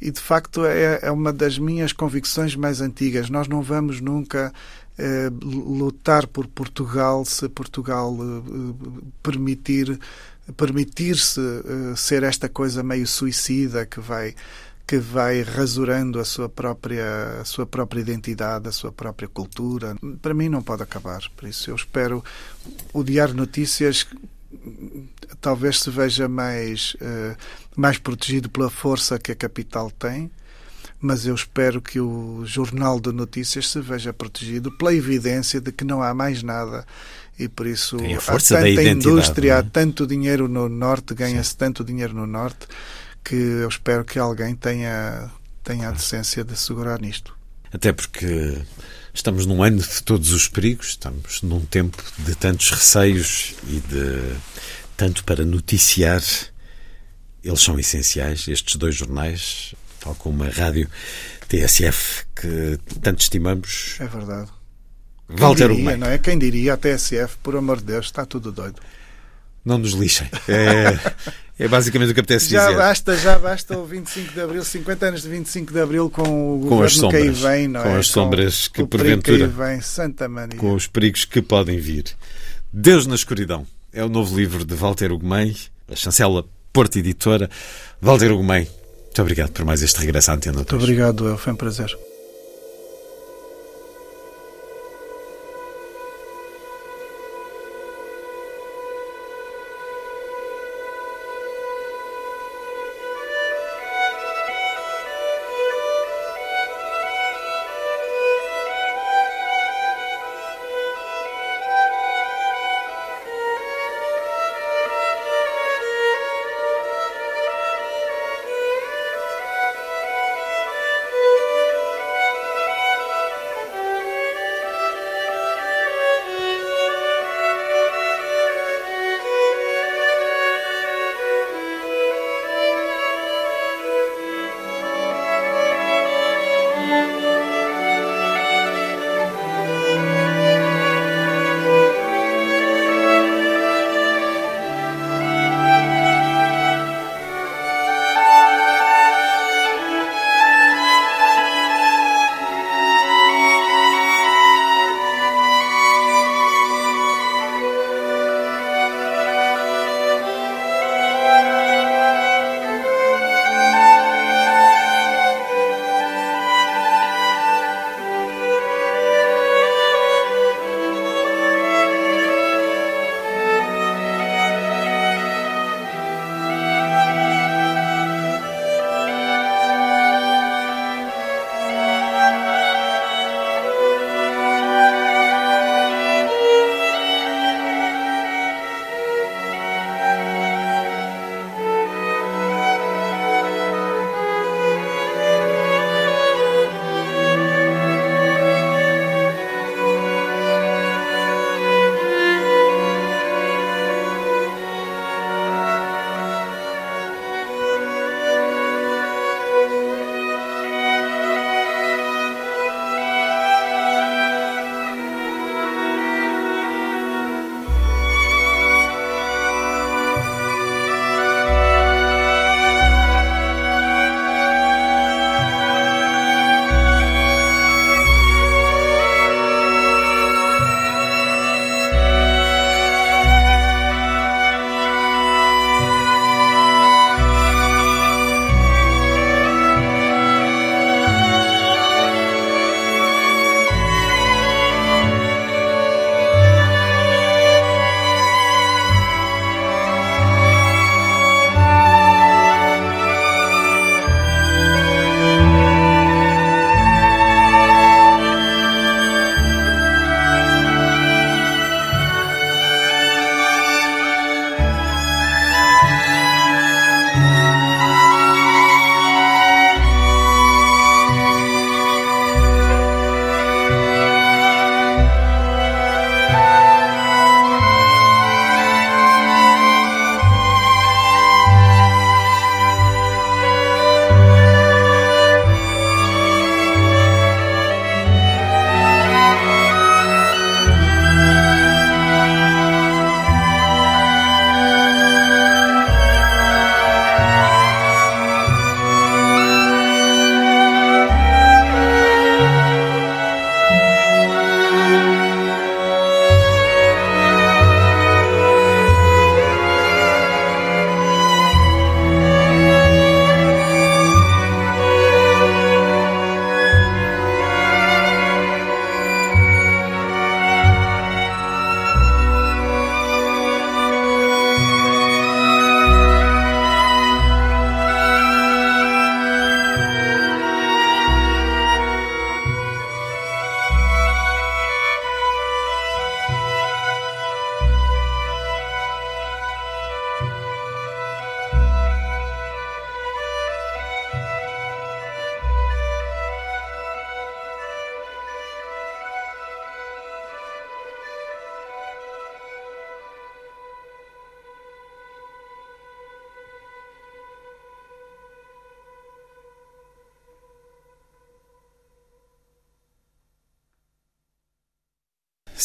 E 0.00 0.10
de 0.10 0.20
facto 0.20 0.64
é, 0.64 1.00
é 1.02 1.10
uma 1.10 1.32
das 1.32 1.58
minhas 1.58 1.92
convicções 1.92 2.56
mais 2.56 2.80
antigas. 2.80 3.28
Nós 3.28 3.48
não 3.48 3.60
vamos 3.60 4.00
nunca 4.00 4.52
eh, 4.98 5.30
lutar 5.42 6.26
por 6.26 6.46
Portugal 6.46 7.24
se 7.24 7.48
Portugal 7.48 8.14
eh, 8.20 8.86
permitir 9.22 9.98
permitir-se 10.56 11.40
eh, 11.40 11.96
ser 11.96 12.22
esta 12.22 12.48
coisa 12.48 12.82
meio 12.82 13.06
suicida 13.06 13.86
que 13.86 13.98
vai 13.98 14.34
que 14.86 14.98
vai 14.98 15.42
rasurando 15.42 16.18
a 16.18 16.24
sua 16.24 16.48
própria 16.48 17.40
a 17.40 17.44
sua 17.46 17.64
própria 17.64 18.00
identidade, 18.00 18.68
a 18.68 18.72
sua 18.72 18.92
própria 18.92 19.28
cultura. 19.28 19.96
Para 20.20 20.34
mim 20.34 20.48
não 20.50 20.62
pode 20.62 20.82
acabar. 20.82 21.22
Por 21.34 21.48
isso 21.48 21.70
eu 21.70 21.76
espero 21.76 22.22
o 22.92 23.02
Diário 23.02 23.34
Notícias 23.34 24.06
talvez 25.40 25.80
se 25.80 25.90
veja 25.90 26.28
mais 26.28 26.96
mais 27.76 27.98
protegido 27.98 28.50
pela 28.50 28.68
força 28.68 29.18
que 29.18 29.30
a 29.32 29.34
capital 29.36 29.90
tem 29.90 30.30
mas 31.00 31.26
eu 31.26 31.34
espero 31.34 31.80
que 31.80 31.98
o 31.98 32.42
Jornal 32.44 33.00
de 33.00 33.10
Notícias 33.10 33.70
se 33.70 33.80
veja 33.80 34.12
protegido 34.12 34.70
pela 34.70 34.94
evidência 34.94 35.60
de 35.60 35.72
que 35.72 35.84
não 35.84 36.02
há 36.02 36.12
mais 36.12 36.42
nada 36.42 36.84
e 37.38 37.48
por 37.48 37.66
isso 37.66 37.96
há 38.28 38.38
tanta 38.38 38.82
indústria, 38.82 39.52
é? 39.52 39.56
há 39.56 39.62
tanto 39.62 40.06
dinheiro 40.06 40.46
no 40.46 40.68
Norte, 40.68 41.14
ganha-se 41.14 41.56
tanto 41.56 41.82
dinheiro 41.82 42.12
no 42.12 42.26
Norte 42.26 42.66
que 43.24 43.34
eu 43.34 43.68
espero 43.68 44.04
que 44.04 44.18
alguém 44.18 44.54
tenha, 44.54 45.30
tenha 45.64 45.88
a 45.88 45.92
decência 45.92 46.44
de 46.44 46.54
segurar 46.56 47.00
nisto. 47.00 47.34
Até 47.72 47.92
porque 47.92 48.58
estamos 49.12 49.46
num 49.46 49.62
ano 49.62 49.78
de 49.78 50.02
todos 50.02 50.32
os 50.32 50.48
perigos, 50.48 50.88
estamos 50.88 51.42
num 51.42 51.60
tempo 51.60 52.02
de 52.18 52.34
tantos 52.34 52.70
receios 52.70 53.54
e 53.68 53.80
de 53.80 54.36
tanto 54.96 55.24
para 55.24 55.44
noticiar. 55.44 56.22
Eles 57.42 57.62
são 57.62 57.78
essenciais, 57.78 58.46
estes 58.48 58.76
dois 58.76 58.94
jornais, 58.94 59.74
tal 59.98 60.14
como 60.14 60.44
a 60.44 60.48
rádio 60.48 60.88
TSF, 61.48 62.26
que 62.34 62.78
tanto 63.00 63.22
estimamos. 63.22 63.96
É 63.98 64.06
verdade. 64.06 64.50
Walter 65.28 65.68
Quem 65.68 65.76
diria, 65.76 65.96
não 65.96 66.06
é? 66.08 66.18
Quem 66.18 66.38
diria 66.38 66.74
a 66.74 66.76
TSF, 66.76 67.36
por 67.42 67.56
amor 67.56 67.78
de 67.78 67.84
Deus, 67.84 68.06
está 68.06 68.26
tudo 68.26 68.50
doido. 68.50 68.80
Não 69.64 69.78
nos 69.78 69.92
lixem. 69.92 70.28
É, 70.48 70.98
é 71.58 71.68
basicamente 71.68 72.10
o 72.10 72.14
que 72.14 72.20
apetece 72.20 72.50
já 72.50 72.66
dizer. 72.66 72.78
Basta, 72.78 73.16
já 73.16 73.38
basta 73.38 73.78
o 73.78 73.84
25 73.84 74.32
de 74.32 74.40
Abril, 74.40 74.64
50 74.64 75.06
anos 75.06 75.22
de 75.22 75.28
25 75.28 75.72
de 75.72 75.80
Abril 75.80 76.10
com 76.10 76.62
o 76.62 76.66
com 76.66 76.82
as 76.82 76.94
sombras, 76.94 77.38
que 77.38 77.46
aí 77.46 77.58
vem, 77.58 77.68
não 77.68 77.82
com 77.82 77.88
é? 77.88 77.98
as 77.98 78.06
sombras 78.06 78.68
com, 78.68 78.74
que 78.74 78.84
porventura. 78.86 79.48
Que 79.48 79.54
vem, 79.54 79.80
Santa 79.80 80.28
Mania. 80.28 80.56
Com 80.56 80.74
os 80.74 80.86
perigos 80.86 81.24
que 81.24 81.42
podem 81.42 81.78
vir. 81.78 82.04
Deus 82.72 83.06
na 83.06 83.14
escuridão 83.14 83.66
é 83.92 84.04
o 84.04 84.08
novo 84.08 84.36
livro 84.36 84.64
de 84.64 84.74
Walter 84.74 85.12
Ugumem, 85.12 85.54
a 85.90 85.96
chancela 85.96 86.44
Porta 86.72 86.98
Editora. 86.98 87.50
Walter 88.00 88.32
Ugumem, 88.32 88.66
muito 89.04 89.20
obrigado 89.20 89.50
por 89.50 89.64
mais 89.64 89.82
este 89.82 89.98
regresso 90.00 90.30
à 90.30 90.34
Antena. 90.34 90.56
Muito 90.56 90.76
obrigado, 90.76 91.36
foi 91.36 91.52
um 91.52 91.56
prazer. 91.56 91.94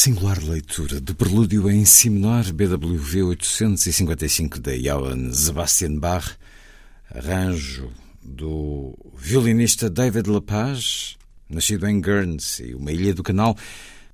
Singular 0.05 0.37
leitura 0.43 1.01
de 1.01 1.15
prelúdio 1.15 1.67
em 1.67 1.83
Si 1.83 2.11
menor 2.11 2.43
BWV 2.53 3.23
855 3.23 4.59
de 4.59 4.77
Johann 4.83 5.33
Sebastian 5.33 5.97
Bach, 5.97 6.37
arranjo 7.09 7.91
do 8.21 8.95
violinista 9.17 9.89
David 9.89 10.29
Lepage, 10.29 11.17
nascido 11.49 11.87
em 11.87 11.99
Guernsey, 11.99 12.75
uma 12.75 12.91
ilha 12.91 13.15
do 13.15 13.23
canal. 13.23 13.57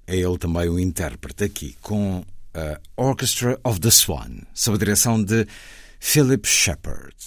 É 0.07 0.15
ele 0.15 0.37
também 0.37 0.69
o 0.69 0.79
intérprete 0.79 1.43
aqui, 1.43 1.75
com 1.81 2.23
a 2.53 2.79
Orchestra 2.95 3.59
of 3.61 3.81
the 3.81 3.91
Swan, 3.91 4.43
sob 4.53 4.77
a 4.77 4.79
direção 4.79 5.21
de 5.21 5.45
Philip 5.99 6.47
Shepard. 6.47 7.17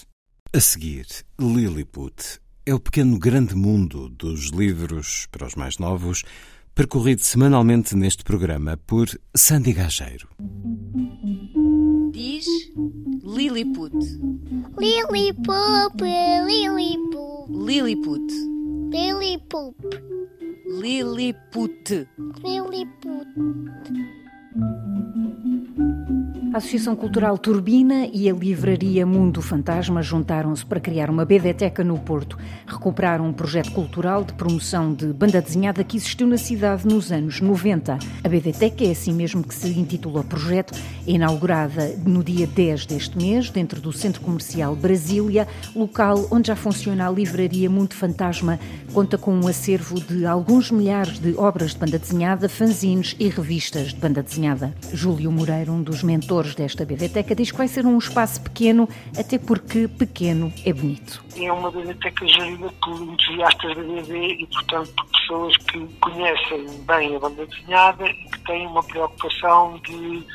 A 0.54 0.60
seguir, 0.60 1.06
Lilliput 1.38 2.40
é 2.64 2.72
o 2.72 2.80
pequeno 2.80 3.18
grande 3.18 3.54
mundo 3.54 4.08
dos 4.08 4.46
livros 4.46 5.26
para 5.30 5.46
os 5.46 5.54
mais 5.54 5.76
novos 5.76 6.24
percorrido 6.74 7.22
semanalmente 7.22 7.94
neste 7.94 8.24
programa 8.24 8.76
por 8.76 9.08
Sandy 9.34 9.72
Gageiro. 9.72 10.28
Diz 12.10 12.46
Lilliput. 13.22 13.94
Lilliput, 14.78 16.02
Lilliput. 16.46 17.48
Lilliput. 17.48 18.32
Lilliput. 18.90 19.76
Lilliput. 20.80 22.08
Lilliput. 22.42 23.28
A 26.54 26.58
Associação 26.58 26.94
Cultural 26.94 27.36
Turbina 27.36 28.06
e 28.12 28.30
a 28.30 28.32
Livraria 28.32 29.04
Mundo 29.04 29.42
Fantasma 29.42 30.00
juntaram-se 30.00 30.64
para 30.64 30.78
criar 30.78 31.10
uma 31.10 31.24
BDteca 31.24 31.82
no 31.82 31.98
Porto. 31.98 32.38
Recuperaram 32.64 33.26
um 33.26 33.32
projeto 33.32 33.72
cultural 33.72 34.22
de 34.22 34.34
promoção 34.34 34.94
de 34.94 35.06
banda 35.06 35.42
desenhada 35.42 35.82
que 35.82 35.96
existiu 35.96 36.28
na 36.28 36.38
cidade 36.38 36.86
nos 36.86 37.10
anos 37.10 37.40
90. 37.40 37.98
A 38.22 38.28
BDteca 38.28 38.84
é 38.84 38.92
assim 38.92 39.12
mesmo 39.12 39.42
que 39.42 39.52
se 39.52 39.68
intitula 39.76 40.22
projeto, 40.22 40.78
inaugurada 41.04 41.92
no 42.06 42.22
dia 42.22 42.46
10 42.46 42.86
deste 42.86 43.18
mês, 43.18 43.50
dentro 43.50 43.80
do 43.80 43.92
Centro 43.92 44.20
Comercial 44.20 44.76
Brasília, 44.76 45.48
local 45.74 46.28
onde 46.30 46.46
já 46.46 46.54
funciona 46.54 47.08
a 47.08 47.10
Livraria 47.10 47.68
Mundo 47.68 47.94
Fantasma. 47.94 48.60
Conta 48.92 49.18
com 49.18 49.34
um 49.34 49.48
acervo 49.48 50.00
de 50.00 50.24
alguns 50.24 50.70
milhares 50.70 51.18
de 51.18 51.34
obras 51.36 51.72
de 51.72 51.78
banda 51.78 51.98
desenhada, 51.98 52.48
fanzines 52.48 53.16
e 53.18 53.28
revistas 53.28 53.88
de 53.88 53.96
banda 53.96 54.22
desenhada. 54.22 54.72
Júlio 54.92 55.32
Moreira, 55.32 55.72
um 55.72 55.82
dos 55.82 56.04
mentores 56.04 56.43
desta 56.52 56.84
biblioteca, 56.84 57.34
diz 57.34 57.52
que 57.52 57.58
vai 57.58 57.68
ser 57.68 57.86
um 57.86 57.96
espaço 57.96 58.42
pequeno, 58.42 58.88
até 59.16 59.38
porque 59.38 59.86
pequeno 59.86 60.52
é 60.66 60.72
bonito. 60.72 61.24
É 61.36 61.52
uma 61.52 61.70
biblioteca 61.70 62.26
gerida 62.26 62.68
por 62.82 63.00
entusiastas 63.00 63.76
da 63.76 63.82
BD 63.82 64.42
e, 64.42 64.46
portanto, 64.46 64.92
por 64.96 65.06
pessoas 65.06 65.56
que 65.58 65.86
conhecem 66.00 66.66
bem 66.86 67.16
a 67.16 67.18
banda 67.20 67.46
desenhada 67.46 68.06
e 68.06 68.14
que 68.14 68.38
têm 68.40 68.66
uma 68.66 68.82
preocupação 68.82 69.80
de, 69.84 70.26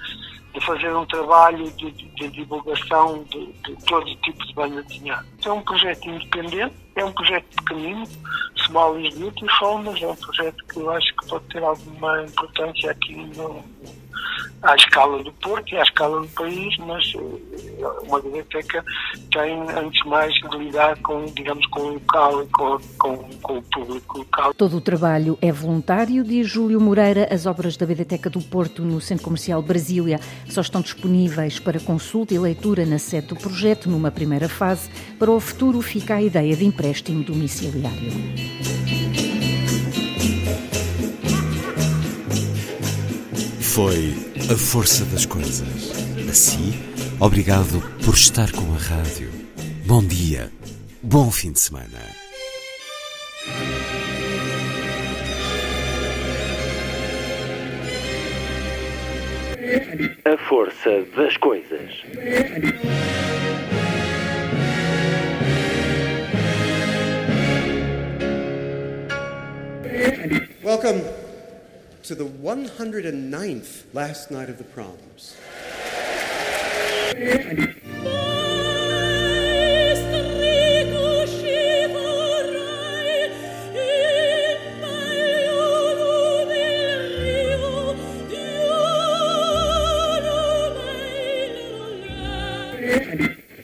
de 0.53 0.65
fazer 0.65 0.95
um 0.95 1.05
trabalho 1.05 1.69
de, 1.71 1.91
de, 1.91 2.05
de 2.15 2.27
divulgação 2.29 3.23
de, 3.29 3.45
de, 3.63 3.75
todo 3.85 4.15
tipo 4.17 4.45
de 4.45 4.53
banda 4.53 4.81
desenhada. 4.83 5.25
É 5.45 5.51
um 5.51 5.61
projeto 5.61 6.09
independente, 6.09 6.75
é 6.95 7.05
um 7.05 7.11
projeto 7.11 7.45
pequenino, 7.57 8.07
small 8.65 8.99
is 8.99 9.13
beautiful, 9.15 9.77
mas 9.83 10.01
é 10.01 10.07
um 10.07 10.15
projeto 10.15 10.63
que 10.65 10.79
eu 10.79 10.89
acho 10.91 11.15
que 11.15 11.27
pode 11.27 11.45
ter 11.45 11.63
alguma 11.63 12.23
importância 12.23 12.91
aqui 12.91 13.15
no, 13.35 13.63
à 14.61 14.75
escala 14.75 15.23
do 15.23 15.31
Porto 15.33 15.73
e 15.73 15.77
à 15.77 15.83
escala 15.83 16.21
do 16.21 16.27
país, 16.29 16.77
mas 16.79 17.13
eh, 17.15 17.85
uma 18.07 18.21
biblioteca 18.21 18.83
tem, 19.31 19.61
antes 19.71 20.03
de 20.03 20.09
mais, 20.09 20.33
de 20.33 20.57
lidar 20.57 20.97
com, 21.01 21.25
digamos, 21.25 21.65
com 21.67 21.79
o 21.79 21.93
local 21.93 22.43
e 22.43 22.47
com, 22.47 22.77
com, 22.97 23.17
com, 23.41 23.57
o 23.57 23.61
público 23.63 24.17
local. 24.19 24.53
Todo 24.53 24.77
o 24.77 24.81
trabalho 24.81 25.37
é 25.41 25.51
voluntário, 25.51 26.23
diz 26.23 26.47
Júlio 26.47 26.79
Moreira. 26.81 27.27
As 27.31 27.45
obras 27.45 27.77
da 27.77 27.85
Biblioteca 27.85 28.29
do 28.29 28.41
Porto 28.41 28.83
no 28.83 28.99
Centro 28.99 29.23
Comercial 29.23 29.61
Brasília 29.61 30.19
só 30.49 30.61
estão 30.61 30.81
disponíveis 30.81 31.59
para 31.59 31.79
consulta 31.79 32.33
e 32.33 32.39
leitura 32.39 32.85
na 32.85 32.99
sede 32.99 33.27
do 33.27 33.35
projeto, 33.35 33.89
numa 33.89 34.11
primeira 34.11 34.49
fase. 34.49 34.89
Para 35.17 35.31
o 35.31 35.39
futuro 35.39 35.81
fica 35.81 36.15
a 36.15 36.21
ideia 36.21 36.55
de 36.55 36.65
empréstimo 36.65 37.23
domiciliário. 37.23 39.08
Foi 43.73 44.15
a 44.51 44.57
força 44.57 45.05
das 45.05 45.27
coisas. 45.27 45.91
Assim, 46.27 46.73
obrigado 47.19 47.79
por 48.03 48.15
estar 48.15 48.51
com 48.51 48.73
a 48.73 48.77
rádio. 48.77 49.29
Bom 49.85 50.03
dia, 50.03 50.51
bom 51.03 51.29
fim 51.29 51.51
de 51.51 51.59
semana. 51.59 51.99
A 60.25 60.37
força 60.47 61.05
das 61.15 61.37
coisas. 61.37 61.91
Welcome 70.63 71.28
to 72.09 72.15
the 72.15 72.25
109th 72.25 73.83
last 73.93 74.31
night 74.31 74.49
of 74.49 74.57
the 74.57 74.63
proms. 74.63 75.37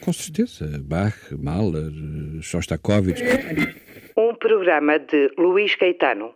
Com 0.01 0.13
certeza, 0.13 0.67
Bach, 0.83 1.15
Mahler, 1.31 1.91
Shostakovich. 2.41 3.23
Um 4.15 4.35
programa 4.35 4.99
de 4.99 5.31
Luís 5.35 5.75
Caetano. 5.75 6.35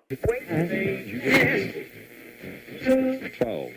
12. 2.84 3.72